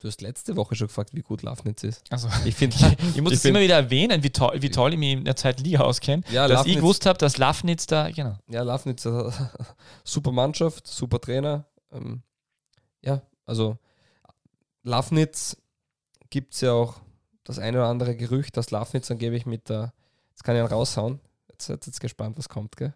Du 0.00 0.08
hast 0.08 0.20
letzte 0.22 0.56
Woche 0.56 0.74
schon 0.74 0.88
gefragt, 0.88 1.10
wie 1.14 1.22
gut 1.22 1.42
Lafnitz 1.42 1.84
ist. 1.84 2.02
Also, 2.10 2.28
Ich 2.44 2.56
finde, 2.56 2.76
ich 3.14 3.22
muss 3.22 3.30
Ich 3.32 3.36
es 3.36 3.42
find- 3.42 3.50
immer 3.56 3.60
wieder 3.60 3.76
erwähnen, 3.76 4.24
wie 4.24 4.30
toll, 4.30 4.60
wie 4.60 4.70
toll 4.70 4.92
ich 4.92 4.98
mich 4.98 5.12
in 5.12 5.24
der 5.24 5.36
zweiten 5.36 5.62
Liga 5.62 5.80
auskenne. 5.82 6.24
ja, 6.32 6.48
dass 6.48 6.62
ich 6.66 6.72
Lafnitz- 6.72 6.80
gewusst 6.80 7.06
habe, 7.06 7.18
dass 7.18 7.38
Lafnitz 7.38 7.86
da, 7.86 8.10
genau. 8.10 8.36
Ja, 8.48 8.62
Lafnitz, 8.64 9.04
äh, 9.06 9.30
super 10.04 10.32
Mannschaft, 10.32 10.86
super 10.88 11.20
Trainer. 11.20 11.64
Ähm, 11.92 12.22
ja, 13.02 13.22
also 13.46 13.78
Lafnitz 14.82 15.56
gibt 16.34 16.54
es 16.54 16.62
ja 16.62 16.72
auch 16.72 16.96
das 17.44 17.60
eine 17.60 17.78
oder 17.78 17.86
andere 17.86 18.16
Gerücht, 18.16 18.56
dass 18.56 18.72
Lafnitz 18.72 19.08
angeblich 19.08 19.46
mit 19.46 19.68
der, 19.68 19.92
jetzt 20.30 20.42
kann 20.42 20.56
ich 20.56 20.62
ihn 20.62 20.66
raushauen, 20.66 21.20
jetzt 21.48 21.66
seid 21.66 21.86
jetzt 21.86 22.00
gespannt, 22.00 22.36
was 22.36 22.48
kommt, 22.48 22.76
gell? 22.76 22.92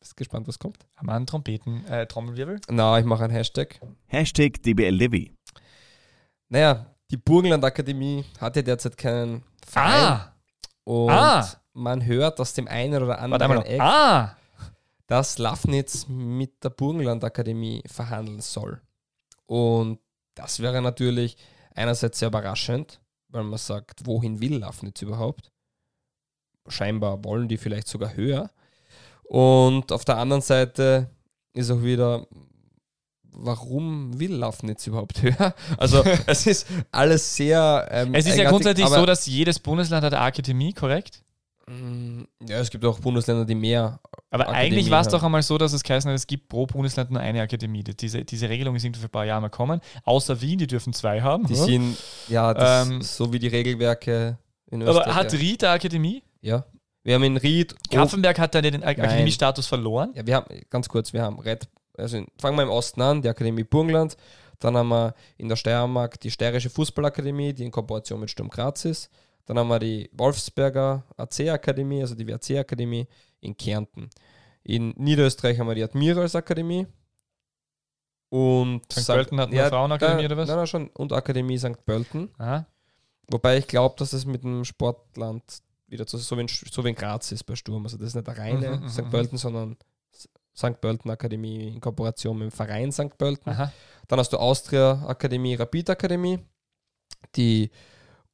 Bist 0.00 0.16
gespannt, 0.16 0.48
was 0.48 0.58
kommt? 0.58 0.78
Haben 0.96 1.06
wir 1.08 1.12
einen 1.12 1.26
Trompeten, 1.26 1.84
äh, 1.84 2.06
Trommelwirbel? 2.06 2.62
Na, 2.70 2.98
ich 2.98 3.04
mache 3.04 3.24
einen 3.24 3.34
Hashtag. 3.34 3.78
Hashtag 4.06 4.62
DBLDW. 4.62 5.30
Naja, 6.48 6.86
die 7.10 7.18
Burgenland 7.18 7.62
Akademie 7.66 8.24
hat 8.40 8.56
ja 8.56 8.62
derzeit 8.62 8.96
keinen 8.96 9.42
Verein. 9.66 10.04
Ah! 10.04 10.34
Und 10.84 11.10
Ah! 11.10 11.46
man 11.74 12.06
hört 12.06 12.40
aus 12.40 12.54
dem 12.54 12.66
einen 12.66 13.02
oder 13.02 13.18
anderen. 13.18 13.60
Eck, 13.60 13.78
Ah! 13.80 14.38
dass 15.06 15.36
Lafnitz 15.36 16.08
mit 16.08 16.64
der 16.64 16.70
Burgenland 16.70 17.22
Akademie 17.24 17.82
verhandeln 17.86 18.40
soll. 18.40 18.80
Und 19.44 19.98
das 20.34 20.60
wäre 20.60 20.80
natürlich 20.80 21.36
einerseits 21.74 22.18
sehr 22.18 22.28
überraschend, 22.28 23.00
weil 23.28 23.44
man 23.44 23.58
sagt, 23.58 24.06
wohin 24.06 24.40
will 24.40 24.58
Lafnitz 24.58 25.02
überhaupt? 25.02 25.50
Scheinbar 26.68 27.22
wollen 27.24 27.48
die 27.48 27.58
vielleicht 27.58 27.88
sogar 27.88 28.14
höher. 28.16 28.50
Und 29.24 29.92
auf 29.92 30.04
der 30.04 30.18
anderen 30.18 30.42
Seite 30.42 31.10
ist 31.52 31.70
auch 31.70 31.82
wieder, 31.82 32.26
warum 33.34 34.18
will 34.18 34.32
Lafnitz 34.32 34.86
überhaupt 34.86 35.22
höher? 35.22 35.54
Also 35.76 36.02
es 36.26 36.46
ist 36.46 36.66
alles 36.90 37.36
sehr. 37.36 37.88
Ähm, 37.90 38.14
Es 38.14 38.26
ist 38.26 38.36
ja 38.36 38.48
grundsätzlich 38.48 38.88
so, 38.88 39.04
dass 39.04 39.26
jedes 39.26 39.58
Bundesland 39.58 40.04
hat 40.04 40.14
eine 40.14 40.22
Akademie, 40.22 40.72
korrekt? 40.72 41.23
Mm, 41.66 42.22
Ja, 42.46 42.58
es 42.58 42.70
gibt 42.70 42.84
auch 42.84 42.98
Bundesländer, 42.98 43.44
die 43.44 43.54
mehr. 43.54 43.98
Aber 44.30 44.44
Akademie 44.48 44.66
eigentlich 44.66 44.90
war 44.90 45.00
es 45.00 45.08
doch 45.08 45.22
einmal 45.22 45.42
so, 45.42 45.56
dass 45.58 45.72
es 45.72 45.82
geheißen 45.82 46.10
hat, 46.10 46.14
es 46.16 46.26
gibt 46.26 46.48
pro 46.48 46.66
Bundesland 46.66 47.10
nur 47.10 47.20
eine 47.20 47.40
Akademie. 47.40 47.82
Diese, 47.84 48.24
diese 48.24 48.48
Regelung 48.48 48.76
ist 48.76 48.84
irgendwie 48.84 49.00
vor 49.00 49.08
ein 49.08 49.12
paar 49.12 49.24
Jahren 49.24 49.40
mal 49.42 49.48
gekommen. 49.48 49.80
Außer 50.04 50.40
Wien, 50.40 50.58
die 50.58 50.66
dürfen 50.66 50.92
zwei 50.92 51.22
haben. 51.22 51.46
Die 51.46 51.54
Ja. 51.54 51.64
sind, 51.64 51.96
ja, 52.28 52.52
das, 52.54 52.88
Ähm, 52.88 53.00
so 53.02 53.32
wie 53.32 53.38
die 53.38 53.48
Regelwerke 53.48 54.38
in 54.70 54.82
Österreich. 54.82 55.06
Aber 55.06 55.14
hat. 55.14 55.32
Ried 55.32 55.64
eine 55.64 55.72
Akademie? 55.74 56.22
ja. 56.40 56.64
Wir 57.06 57.16
haben 57.16 57.22
in 57.24 57.36
Ried. 57.36 57.74
Grafenberg 57.90 58.38
hat 58.38 58.54
da 58.54 58.62
den 58.62 58.82
Ak- 58.82 58.98
Akademiestatus 58.98 59.66
verloren. 59.66 60.12
Ja, 60.14 60.26
wir 60.26 60.36
haben, 60.36 60.46
ganz 60.70 60.88
kurz, 60.88 61.12
wir 61.12 61.20
haben 61.20 61.38
Red, 61.38 61.68
also 61.98 62.24
fangen 62.40 62.56
wir 62.56 62.62
im 62.62 62.70
Osten 62.70 63.02
an, 63.02 63.20
die 63.20 63.28
Akademie 63.28 63.62
Burgenland. 63.62 64.16
Dann 64.58 64.74
haben 64.74 64.88
wir 64.88 65.14
in 65.36 65.50
der 65.50 65.56
Steiermark 65.56 66.18
die 66.20 66.30
Steirische 66.30 66.70
Fußballakademie, 66.70 67.52
die 67.52 67.64
in 67.64 67.70
Kooperation 67.70 68.20
mit 68.20 68.30
Sturm 68.30 68.48
Graz 68.48 68.86
ist. 68.86 69.10
Dann 69.46 69.58
haben 69.58 69.68
wir 69.68 69.78
die 69.78 70.08
Wolfsberger 70.12 71.04
AC-Akademie, 71.16 72.00
also 72.00 72.14
die 72.14 72.26
WAC-Akademie 72.26 73.06
in 73.40 73.56
Kärnten. 73.56 74.08
In 74.62 74.90
Niederösterreich 74.96 75.58
haben 75.58 75.66
wir 75.68 75.74
die 75.74 75.82
Admirals 75.84 76.34
Akademie. 76.34 76.86
Und 78.30 78.90
St. 78.92 79.06
Pölten 79.06 79.38
hat 79.40 79.50
eine 79.50 79.68
Frauenakademie 79.68 80.22
da- 80.22 80.26
oder 80.26 80.36
was? 80.38 80.48
Nein, 80.48 80.56
nein, 80.56 80.66
schon. 80.66 80.88
Und 80.88 81.12
Akademie 81.12 81.58
St. 81.58 81.84
Pölten. 81.84 82.30
Aha. 82.38 82.66
Wobei 83.30 83.58
ich 83.58 83.66
glaube, 83.68 83.94
dass 83.98 84.12
es 84.12 84.24
mit 84.26 84.42
dem 84.42 84.64
Sportland 84.64 85.42
wieder 85.86 86.06
zu, 86.06 86.16
so 86.18 86.36
wie, 86.36 86.42
in, 86.42 86.48
so 86.48 86.84
wie 86.84 86.88
in 86.88 86.94
Graz 86.94 87.30
ist 87.32 87.44
bei 87.44 87.54
Sturm. 87.54 87.84
Also 87.84 87.96
das 87.96 88.08
ist 88.08 88.14
nicht 88.14 88.26
der 88.26 88.36
reine 88.38 88.76
Mhm, 88.76 88.82
mhm, 88.84 88.88
St. 88.88 89.02
mhm. 89.04 89.10
Pölten, 89.10 89.38
sondern 89.38 89.76
St. 90.56 90.80
Pölten 90.80 91.10
Akademie 91.10 91.68
in 91.74 91.80
Kooperation 91.80 92.38
mit 92.38 92.50
dem 92.50 92.50
Verein 92.50 92.90
St. 92.90 93.16
Pölten. 93.18 93.50
Aha. 93.52 93.72
Dann 94.08 94.18
hast 94.18 94.32
du 94.32 94.38
Austria 94.38 95.04
Akademie, 95.06 95.54
Rapid 95.54 95.90
Akademie, 95.90 96.38
die 97.36 97.70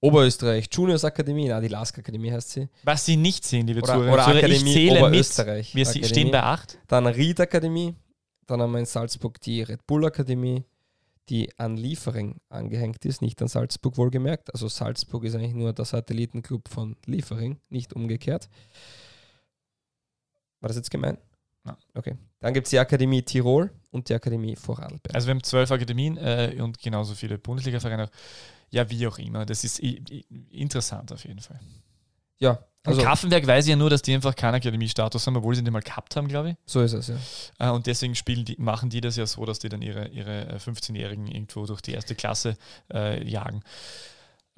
Oberösterreich 0.01 0.68
Juniors 0.72 1.05
Akademie, 1.05 1.48
na 1.48 1.61
die 1.61 1.68
LASK 1.68 1.98
Akademie 1.98 2.32
heißt 2.32 2.51
sie. 2.51 2.68
Was 2.84 3.05
Sie 3.05 3.16
nicht 3.16 3.44
sehen, 3.44 3.66
liebe 3.66 3.82
Oder, 3.82 3.94
Zuhörer, 3.94 4.12
oder 4.14 4.22
Zuhörer, 4.24 4.38
ich 4.38 4.44
Akademie 4.44 4.72
zähle 4.72 4.94
mit. 4.94 5.03
Oberösterreich. 5.03 5.74
Wir 5.74 5.84
sie- 5.84 5.90
Akademie. 6.01 6.09
stehen 6.09 6.30
bei 6.30 6.42
acht. 6.42 6.78
Dann 6.88 7.07
Ried 7.07 7.38
Akademie, 7.40 7.94
dann 8.46 8.62
haben 8.62 8.72
wir 8.72 8.78
in 8.78 8.86
Salzburg 8.86 9.40
die 9.42 9.62
Red 9.62 9.86
Bull 9.86 10.07
Akademie, 10.07 10.64
die 11.28 11.51
an 11.59 11.76
Liefering 11.76 12.40
angehängt 12.48 13.05
ist, 13.05 13.20
nicht 13.22 13.40
an 13.42 13.48
Salzburg 13.48 13.96
wohlgemerkt. 13.98 14.53
Also 14.55 14.68
Salzburg 14.68 15.24
ist 15.24 15.34
eigentlich 15.34 15.55
nur 15.55 15.72
der 15.72 15.84
Satellitenclub 15.84 16.68
von 16.68 16.96
Liefering, 17.07 17.61
nicht 17.68 17.92
umgekehrt. 17.92 18.48
War 20.61 20.68
das 20.68 20.76
jetzt 20.76 20.90
gemein? 20.90 21.18
Nein. 21.62 21.76
Okay. 21.94 22.16
Dann 22.40 22.55
gibt 22.55 22.66
es 22.66 22.70
die 22.70 22.78
Akademie 22.78 23.22
Tirol 23.22 23.70
und 23.90 24.09
die 24.09 24.14
Akademie 24.14 24.57
Vorarlberg. 24.57 25.14
Also 25.14 25.26
wir 25.28 25.34
haben 25.34 25.42
zwölf 25.42 25.70
Akademien 25.70 26.16
äh, 26.16 26.57
und 26.61 26.78
genauso 26.80 27.14
viele 27.14 27.36
Bundesliga-Vereine. 27.38 28.05
auch. 28.05 28.11
Ja, 28.70 28.88
wie 28.88 29.06
auch 29.06 29.18
immer. 29.18 29.44
Das 29.46 29.64
ist 29.64 29.78
interessant 29.80 31.12
auf 31.12 31.24
jeden 31.24 31.40
Fall. 31.40 31.58
ja, 32.38 32.58
Also 32.84 33.02
Grafenberg 33.02 33.46
weiß 33.46 33.64
ich 33.64 33.70
ja 33.70 33.76
nur, 33.76 33.90
dass 33.90 34.00
die 34.02 34.14
einfach 34.14 34.34
keinen 34.36 34.54
Akademiestatus 34.54 35.26
haben, 35.26 35.36
obwohl 35.36 35.54
sie 35.54 35.62
den 35.64 35.72
mal 35.72 35.82
gehabt 35.82 36.14
haben, 36.16 36.28
glaube 36.28 36.50
ich. 36.50 36.56
so 36.66 36.80
ist 36.80 36.92
es, 36.92 37.08
ja. 37.08 37.16
Äh, 37.58 37.70
Und 37.70 37.86
deswegen 37.86 38.14
spielen 38.14 38.44
die, 38.44 38.56
machen 38.58 38.88
die 38.88 39.00
das 39.00 39.16
ja 39.16 39.26
so, 39.26 39.44
dass 39.44 39.58
die 39.58 39.68
dann 39.68 39.82
ihre, 39.82 40.08
ihre 40.08 40.48
äh, 40.48 40.56
15-Jährigen 40.56 41.26
irgendwo 41.26 41.66
durch 41.66 41.80
die 41.80 41.92
erste 41.92 42.14
Klasse 42.14 42.56
äh, 42.92 43.22
jagen. 43.28 43.62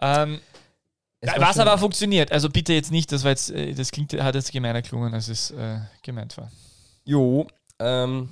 Ähm, 0.00 0.40
was 1.20 1.58
aber 1.58 1.78
funktioniert, 1.78 2.32
also 2.32 2.50
bitte 2.50 2.72
jetzt 2.72 2.90
nicht, 2.90 3.12
das 3.12 3.22
war 3.22 3.30
jetzt, 3.30 3.50
äh, 3.50 3.72
das 3.74 3.90
klingt, 3.92 4.12
hat 4.12 4.34
jetzt 4.34 4.52
gemeiner 4.52 4.82
klungen, 4.82 5.14
als 5.14 5.28
es 5.28 5.50
äh, 5.52 5.78
gemeint 6.02 6.36
war. 6.36 6.50
Jo, 7.04 7.46
ähm, 7.78 8.28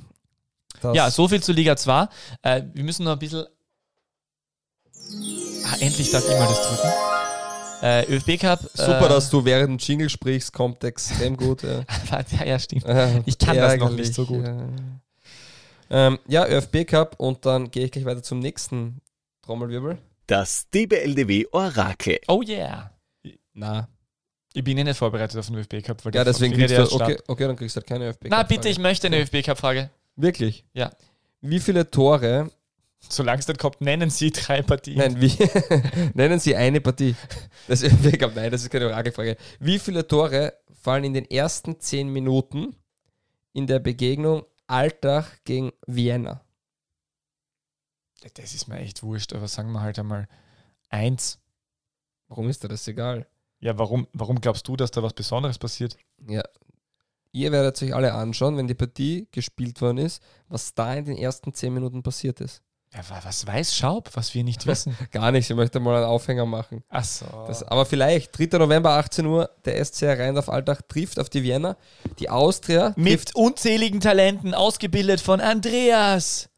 Ja, 0.94 1.10
so 1.10 1.26
viel 1.28 1.42
zu 1.42 1.52
Liga 1.52 1.76
2. 1.76 2.08
Äh, 2.42 2.62
wir 2.74 2.84
müssen 2.84 3.04
noch 3.04 3.12
ein 3.12 3.18
bisschen. 3.18 3.46
Ah, 5.70 5.76
endlich 5.80 6.10
darf 6.10 6.24
ich 6.28 6.36
mal 6.36 6.48
das 6.48 6.62
drücken. 6.66 6.88
Äh, 7.82 8.12
ÖFB 8.12 8.40
Cup. 8.40 8.60
super, 8.74 9.06
äh, 9.06 9.08
dass 9.08 9.30
du 9.30 9.44
während 9.44 9.68
dem 9.68 9.78
Jingle 9.78 10.10
sprichst, 10.10 10.52
kommt 10.52 10.82
extrem 10.82 11.36
gut. 11.36 11.62
Ja. 11.62 11.84
ja, 12.38 12.44
ja, 12.44 12.58
stimmt. 12.58 12.84
Ich 13.26 13.38
kann 13.38 13.56
das 13.56 13.76
noch 13.76 13.90
nicht 13.92 14.12
so 14.12 14.26
gut. 14.26 14.44
Ja, 14.44 14.68
ähm, 15.90 16.18
ja 16.26 16.46
ÖFB 16.46 16.86
Cup 16.86 17.14
und 17.18 17.46
dann 17.46 17.70
gehe 17.70 17.84
ich 17.84 17.92
gleich 17.92 18.04
weiter 18.04 18.22
zum 18.22 18.40
nächsten 18.40 19.00
Trommelwirbel. 19.42 19.98
Das 20.26 20.68
DBLDW 20.70 21.46
Orakel. 21.52 22.18
Oh 22.28 22.42
yeah. 22.42 22.90
Na, 23.54 23.88
Ich 24.52 24.64
bin 24.64 24.76
eh 24.78 24.84
nicht 24.84 24.96
vorbereitet 24.96 25.38
auf 25.38 25.46
den 25.46 25.56
ÖFB 25.56 25.82
Cup, 25.84 26.04
weil 26.04 26.14
ja, 26.14 26.24
deswegen 26.24 26.54
kriegst 26.54 26.76
du, 26.76 26.82
okay, 26.94 27.16
okay, 27.28 27.46
dann 27.46 27.56
kriegst 27.56 27.76
du 27.76 27.80
halt 27.80 27.86
keine 27.86 28.08
ÖFB 28.08 28.22
Cup. 28.22 28.30
Na 28.30 28.42
bitte, 28.42 28.68
ich 28.68 28.78
möchte 28.78 29.06
eine 29.06 29.20
ÖFB 29.20 29.44
Cup 29.44 29.58
Frage. 29.58 29.90
Wirklich? 30.16 30.64
Ja. 30.74 30.90
Wie 31.40 31.60
viele 31.60 31.90
Tore, 31.90 32.50
Solange 33.08 33.40
es 33.40 33.48
nicht 33.48 33.58
kommt, 33.58 33.80
nennen 33.80 34.10
Sie 34.10 34.30
drei 34.30 34.62
Partien. 34.62 34.98
nein, 34.98 35.20
wie, 35.20 35.32
nennen 36.14 36.38
Sie 36.38 36.54
eine 36.54 36.80
Partie. 36.80 37.16
Das 37.66 37.82
ÖFB 37.82 38.18
Cup, 38.18 38.34
nein, 38.34 38.50
das 38.50 38.62
ist 38.62 38.70
keine 38.70 38.86
Orakelfrage. 38.86 39.36
Wie 39.58 39.78
viele 39.78 40.06
Tore 40.06 40.54
fallen 40.80 41.04
in 41.04 41.14
den 41.14 41.30
ersten 41.30 41.80
zehn 41.80 42.08
Minuten 42.08 42.76
in 43.52 43.66
der 43.66 43.78
Begegnung 43.78 44.44
Altach 44.66 45.28
gegen 45.44 45.72
Vienna? 45.86 46.44
Das 48.34 48.54
ist 48.54 48.68
mir 48.68 48.78
echt 48.78 49.02
wurscht, 49.02 49.32
aber 49.32 49.48
sagen 49.48 49.72
wir 49.72 49.80
halt 49.80 49.98
einmal 49.98 50.28
eins. 50.90 51.38
Warum 52.28 52.48
ist 52.48 52.62
dir 52.62 52.68
das 52.68 52.86
egal? 52.86 53.26
Ja, 53.60 53.78
warum, 53.78 54.06
warum 54.12 54.40
glaubst 54.40 54.68
du, 54.68 54.76
dass 54.76 54.90
da 54.90 55.02
was 55.02 55.14
Besonderes 55.14 55.58
passiert? 55.58 55.96
Ja. 56.28 56.42
Ihr 57.32 57.52
werdet 57.52 57.80
euch 57.82 57.94
alle 57.94 58.12
anschauen, 58.12 58.56
wenn 58.56 58.66
die 58.66 58.74
Partie 58.74 59.28
gespielt 59.32 59.80
worden 59.80 59.98
ist, 59.98 60.22
was 60.48 60.74
da 60.74 60.94
in 60.94 61.04
den 61.04 61.16
ersten 61.16 61.54
zehn 61.54 61.72
Minuten 61.72 62.02
passiert 62.02 62.40
ist. 62.40 62.62
Ja, 62.92 63.00
wa- 63.08 63.20
was 63.22 63.46
weiß 63.46 63.76
Schaub, 63.76 64.10
was 64.14 64.34
wir 64.34 64.42
nicht 64.44 64.66
wissen? 64.66 64.96
Gar 65.12 65.30
nichts, 65.32 65.48
ich 65.48 65.56
möchte 65.56 65.78
mal 65.80 65.96
einen 65.96 66.04
Aufhänger 66.06 66.44
machen. 66.44 66.82
Ach 66.90 67.04
so. 67.04 67.24
Das, 67.46 67.62
aber 67.62 67.86
vielleicht, 67.86 68.36
3. 68.36 68.58
November, 68.58 68.90
18 68.90 69.24
Uhr, 69.26 69.48
der 69.64 69.82
SC 69.84 70.02
Rheindorf 70.08 70.48
Altach 70.48 70.82
trifft 70.88 71.18
auf 71.18 71.30
die 71.30 71.42
Vienna. 71.42 71.76
Die 72.18 72.28
Austria 72.28 72.92
Mit 72.96 73.12
trifft. 73.26 73.36
unzähligen 73.36 74.00
Talenten, 74.00 74.54
ausgebildet 74.54 75.20
von 75.20 75.40
Andreas. 75.40 76.49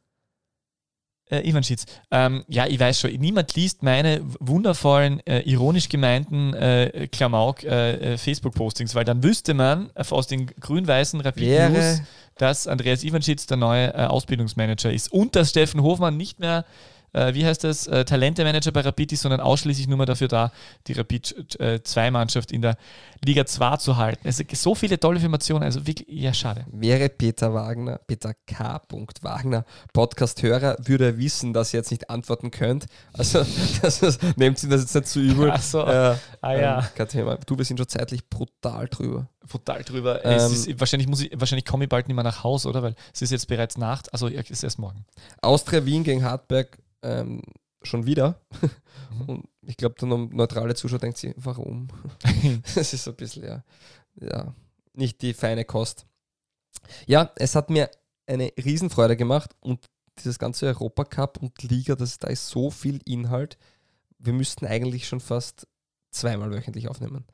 Äh, 1.32 1.48
Ivan 1.48 1.64
Schitz. 1.64 1.86
Ähm, 2.10 2.44
ja, 2.46 2.66
ich 2.66 2.78
weiß 2.78 3.00
schon, 3.00 3.10
niemand 3.12 3.54
liest 3.54 3.82
meine 3.82 4.20
wundervollen, 4.38 5.20
äh, 5.26 5.40
ironisch 5.40 5.88
gemeinten 5.88 6.52
äh, 6.52 7.08
Klamauk-Facebook-Postings, 7.10 8.94
weil 8.94 9.04
dann 9.04 9.22
wüsste 9.22 9.54
man 9.54 9.90
äh, 9.94 10.04
aus 10.10 10.26
den 10.26 10.46
grün-weißen 10.46 11.20
Rapid 11.20 11.42
Wäre- 11.42 11.70
News, 11.70 12.02
dass 12.36 12.66
Andreas 12.66 13.02
Ivanschitz 13.04 13.46
der 13.46 13.56
neue 13.56 13.94
äh, 13.94 14.04
Ausbildungsmanager 14.04 14.92
ist 14.92 15.10
und 15.12 15.34
dass 15.36 15.50
Steffen 15.50 15.82
Hofmann 15.82 16.16
nicht 16.16 16.38
mehr, 16.38 16.64
äh, 17.12 17.34
wie 17.34 17.44
heißt 17.44 17.64
das, 17.64 17.86
äh, 17.86 18.04
Talente-Manager 18.04 18.72
bei 18.72 18.80
Rapid 18.80 19.12
ist, 19.12 19.22
sondern 19.22 19.40
ausschließlich 19.40 19.88
nur 19.88 19.96
mehr 19.98 20.06
dafür 20.06 20.28
da, 20.28 20.52
die 20.86 20.92
Rapid-2-Mannschaft 20.92 22.52
in 22.52 22.62
der 22.62 22.76
Liga 23.24 23.46
2 23.46 23.76
zu 23.76 23.96
halten. 23.96 24.26
Also 24.26 24.44
so 24.52 24.74
viele 24.74 24.98
tolle 24.98 25.16
Informationen, 25.16 25.62
also 25.64 25.86
wirklich, 25.86 26.08
ja, 26.08 26.32
schade. 26.34 26.64
Wäre 26.72 27.08
Peter 27.08 27.54
Wagner, 27.54 27.98
Peter 28.06 28.34
K. 28.46 28.80
Wagner, 29.22 29.64
Podcast-Hörer, 29.92 30.76
würde 30.84 31.06
er 31.06 31.18
wissen, 31.18 31.52
dass 31.52 31.72
ihr 31.72 31.78
jetzt 31.78 31.90
nicht 31.90 32.10
antworten 32.10 32.50
könnt. 32.50 32.86
Also, 33.12 33.44
das 33.82 34.02
ist, 34.02 34.20
nehmt 34.36 34.58
sie 34.58 34.68
das 34.68 34.82
jetzt 34.82 34.94
nicht 34.94 35.06
zu 35.08 35.20
übel. 35.20 35.50
Ach 35.50 35.62
so. 35.62 35.84
Äh, 35.86 36.16
Ah 36.40 36.54
ja. 36.54 36.78
ähm, 36.80 36.84
kein 36.94 37.08
Thema. 37.08 37.36
Du, 37.46 37.56
wir 37.56 37.64
sind 37.64 37.78
schon 37.78 37.88
zeitlich 37.88 38.28
brutal 38.28 38.88
drüber. 38.88 39.28
Brutal 39.48 39.82
drüber. 39.84 40.24
Ähm, 40.24 40.52
ist, 40.52 40.80
wahrscheinlich 40.80 41.08
muss 41.08 41.20
ich, 41.20 41.30
wahrscheinlich 41.38 41.64
komme 41.64 41.84
ich 41.84 41.90
bald 41.90 42.08
nicht 42.08 42.14
mehr 42.14 42.24
nach 42.24 42.42
Hause, 42.42 42.68
oder? 42.68 42.82
Weil 42.82 42.94
es 43.12 43.22
ist 43.22 43.30
jetzt 43.30 43.46
bereits 43.48 43.76
Nacht. 43.76 44.12
Also 44.12 44.28
ja, 44.28 44.40
es 44.40 44.50
ist 44.50 44.62
erst 44.64 44.78
morgen. 44.78 45.04
Austria 45.40 45.84
Wien 45.84 46.04
gegen 46.04 46.24
Hartberg 46.24 46.78
ähm, 47.02 47.42
schon 47.82 48.06
wieder. 48.06 48.40
Mhm. 49.10 49.20
Und 49.26 49.48
ich 49.62 49.76
glaube, 49.76 49.96
der 50.00 50.08
neutrale 50.08 50.74
Zuschauer 50.74 50.98
denkt 50.98 51.18
sich, 51.18 51.34
warum? 51.36 51.88
das 52.74 52.92
ist 52.92 53.04
so 53.04 53.10
ein 53.10 53.16
bisschen, 53.16 53.44
ja, 53.44 53.64
ja, 54.20 54.54
nicht 54.94 55.22
die 55.22 55.34
feine 55.34 55.64
Kost. 55.64 56.06
Ja, 57.06 57.32
es 57.36 57.54
hat 57.54 57.70
mir 57.70 57.90
eine 58.26 58.52
Riesenfreude 58.56 59.16
gemacht 59.16 59.50
und 59.60 59.86
dieses 60.18 60.38
ganze 60.38 60.66
Europacup 60.66 61.38
und 61.40 61.62
Liga, 61.62 61.94
das, 61.94 62.18
da 62.18 62.28
ist 62.28 62.48
so 62.48 62.70
viel 62.70 63.00
Inhalt. 63.04 63.58
Wir 64.18 64.32
müssten 64.32 64.66
eigentlich 64.66 65.08
schon 65.08 65.20
fast 65.20 65.66
zweimal 66.10 66.50
wöchentlich 66.50 66.88
aufnehmen. 66.88 67.24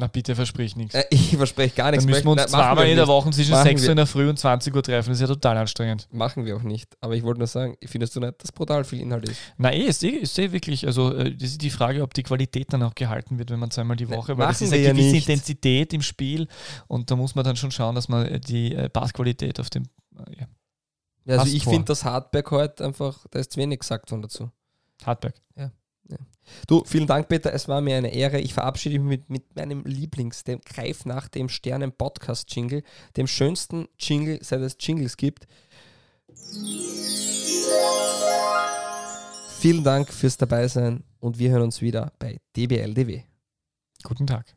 Na 0.00 0.06
bitte 0.06 0.36
versprich 0.36 0.76
nichts. 0.76 0.94
Äh, 0.94 1.04
ich 1.10 1.36
verspreche 1.36 1.74
gar 1.74 1.90
nichts. 1.90 2.04
Dann 2.04 2.12
müssen 2.12 2.24
wir 2.24 2.30
uns 2.30 2.46
zweimal 2.46 2.86
in 2.86 2.96
der. 2.96 3.08
Woche 3.08 3.30
zwischen 3.30 3.50
Machen 3.50 3.64
6 3.64 3.84
Uhr 3.84 3.90
in 3.90 3.96
der 3.96 4.06
Früh 4.06 4.28
und 4.28 4.38
20 4.38 4.74
Uhr 4.74 4.82
treffen. 4.82 5.08
Das 5.08 5.16
ist 5.16 5.22
ja 5.22 5.26
total 5.26 5.56
anstrengend. 5.56 6.06
Machen 6.12 6.44
wir 6.44 6.56
auch 6.56 6.62
nicht. 6.62 6.96
Aber 7.00 7.16
ich 7.16 7.24
wollte 7.24 7.38
nur 7.38 7.48
sagen, 7.48 7.76
findest 7.84 8.14
du 8.14 8.20
nicht, 8.20 8.40
dass 8.40 8.52
brutal 8.52 8.84
viel 8.84 9.00
Inhalt 9.00 9.28
ist? 9.28 9.40
Na 9.56 9.72
eh, 9.72 9.86
ist 9.86 10.04
eh, 10.04 10.20
eh 10.22 10.52
wirklich, 10.52 10.86
also 10.86 11.12
äh, 11.14 11.34
das 11.34 11.50
ist 11.50 11.62
die 11.62 11.70
Frage, 11.70 12.02
ob 12.02 12.14
die 12.14 12.22
Qualität 12.22 12.72
dann 12.72 12.82
auch 12.84 12.94
gehalten 12.94 13.38
wird, 13.38 13.50
wenn 13.50 13.58
man 13.58 13.72
zweimal 13.72 13.96
die 13.96 14.08
Woche, 14.08 14.38
weil 14.38 14.46
das 14.46 14.60
machen 14.60 14.64
ist 14.66 14.72
eine 14.72 14.82
ja 14.82 14.92
gewisse 14.92 15.10
nicht. 15.10 15.28
Intensität 15.28 15.92
im 15.92 16.02
Spiel 16.02 16.46
und 16.86 17.10
da 17.10 17.16
muss 17.16 17.34
man 17.34 17.44
dann 17.44 17.56
schon 17.56 17.70
schauen, 17.72 17.94
dass 17.96 18.08
man 18.08 18.26
äh, 18.26 18.38
die 18.40 18.74
äh, 18.74 18.88
Passqualität 18.88 19.58
auf 19.58 19.68
dem, 19.70 19.84
äh, 20.16 20.40
ja, 20.40 20.46
Ja, 21.24 21.38
also 21.38 21.52
ich 21.52 21.64
finde, 21.64 21.86
das 21.86 22.04
Hardback 22.04 22.50
heute 22.52 22.84
einfach, 22.84 23.26
da 23.30 23.40
ist 23.40 23.52
zu 23.52 23.58
wenig 23.60 23.80
gesagt 23.80 24.10
worden 24.12 24.22
dazu. 24.22 24.50
Hardback. 25.04 25.34
Du, 26.66 26.84
vielen 26.84 27.06
Dank, 27.06 27.28
Peter. 27.28 27.52
Es 27.52 27.68
war 27.68 27.80
mir 27.80 27.96
eine 27.96 28.12
Ehre. 28.12 28.40
Ich 28.40 28.54
verabschiede 28.54 28.98
mich 28.98 29.08
mit, 29.08 29.30
mit 29.30 29.56
meinem 29.56 29.84
Lieblings, 29.84 30.44
dem 30.44 30.60
Greif 30.60 31.04
nach 31.04 31.28
dem 31.28 31.48
Sternen 31.48 31.92
Podcast 31.92 32.54
Jingle, 32.54 32.82
dem 33.16 33.26
schönsten 33.26 33.88
Jingle, 33.98 34.38
seit 34.42 34.60
es 34.60 34.76
Jingles 34.80 35.16
gibt. 35.16 35.46
Vielen 39.60 39.82
Dank 39.82 40.12
fürs 40.12 40.36
Dabeisein 40.36 41.04
und 41.20 41.38
wir 41.38 41.50
hören 41.50 41.62
uns 41.62 41.82
wieder 41.82 42.12
bei 42.18 42.38
DBLDW. 42.56 43.22
Guten 44.04 44.26
Tag. 44.26 44.54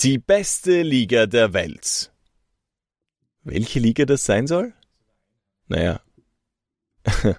Die 0.00 0.18
beste 0.18 0.82
Liga 0.82 1.26
der 1.26 1.52
Welt. 1.52 2.12
Welche 3.42 3.80
Liga 3.80 4.04
das 4.04 4.24
sein 4.24 4.46
soll? 4.46 4.72
Naja. 5.66 6.00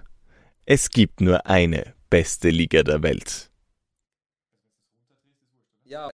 es 0.64 0.90
gibt 0.90 1.20
nur 1.20 1.46
eine 1.46 1.95
beste 2.10 2.50
Liga 2.50 2.82
der 2.82 3.02
Welt. 3.02 3.50
Ja. 5.84 6.10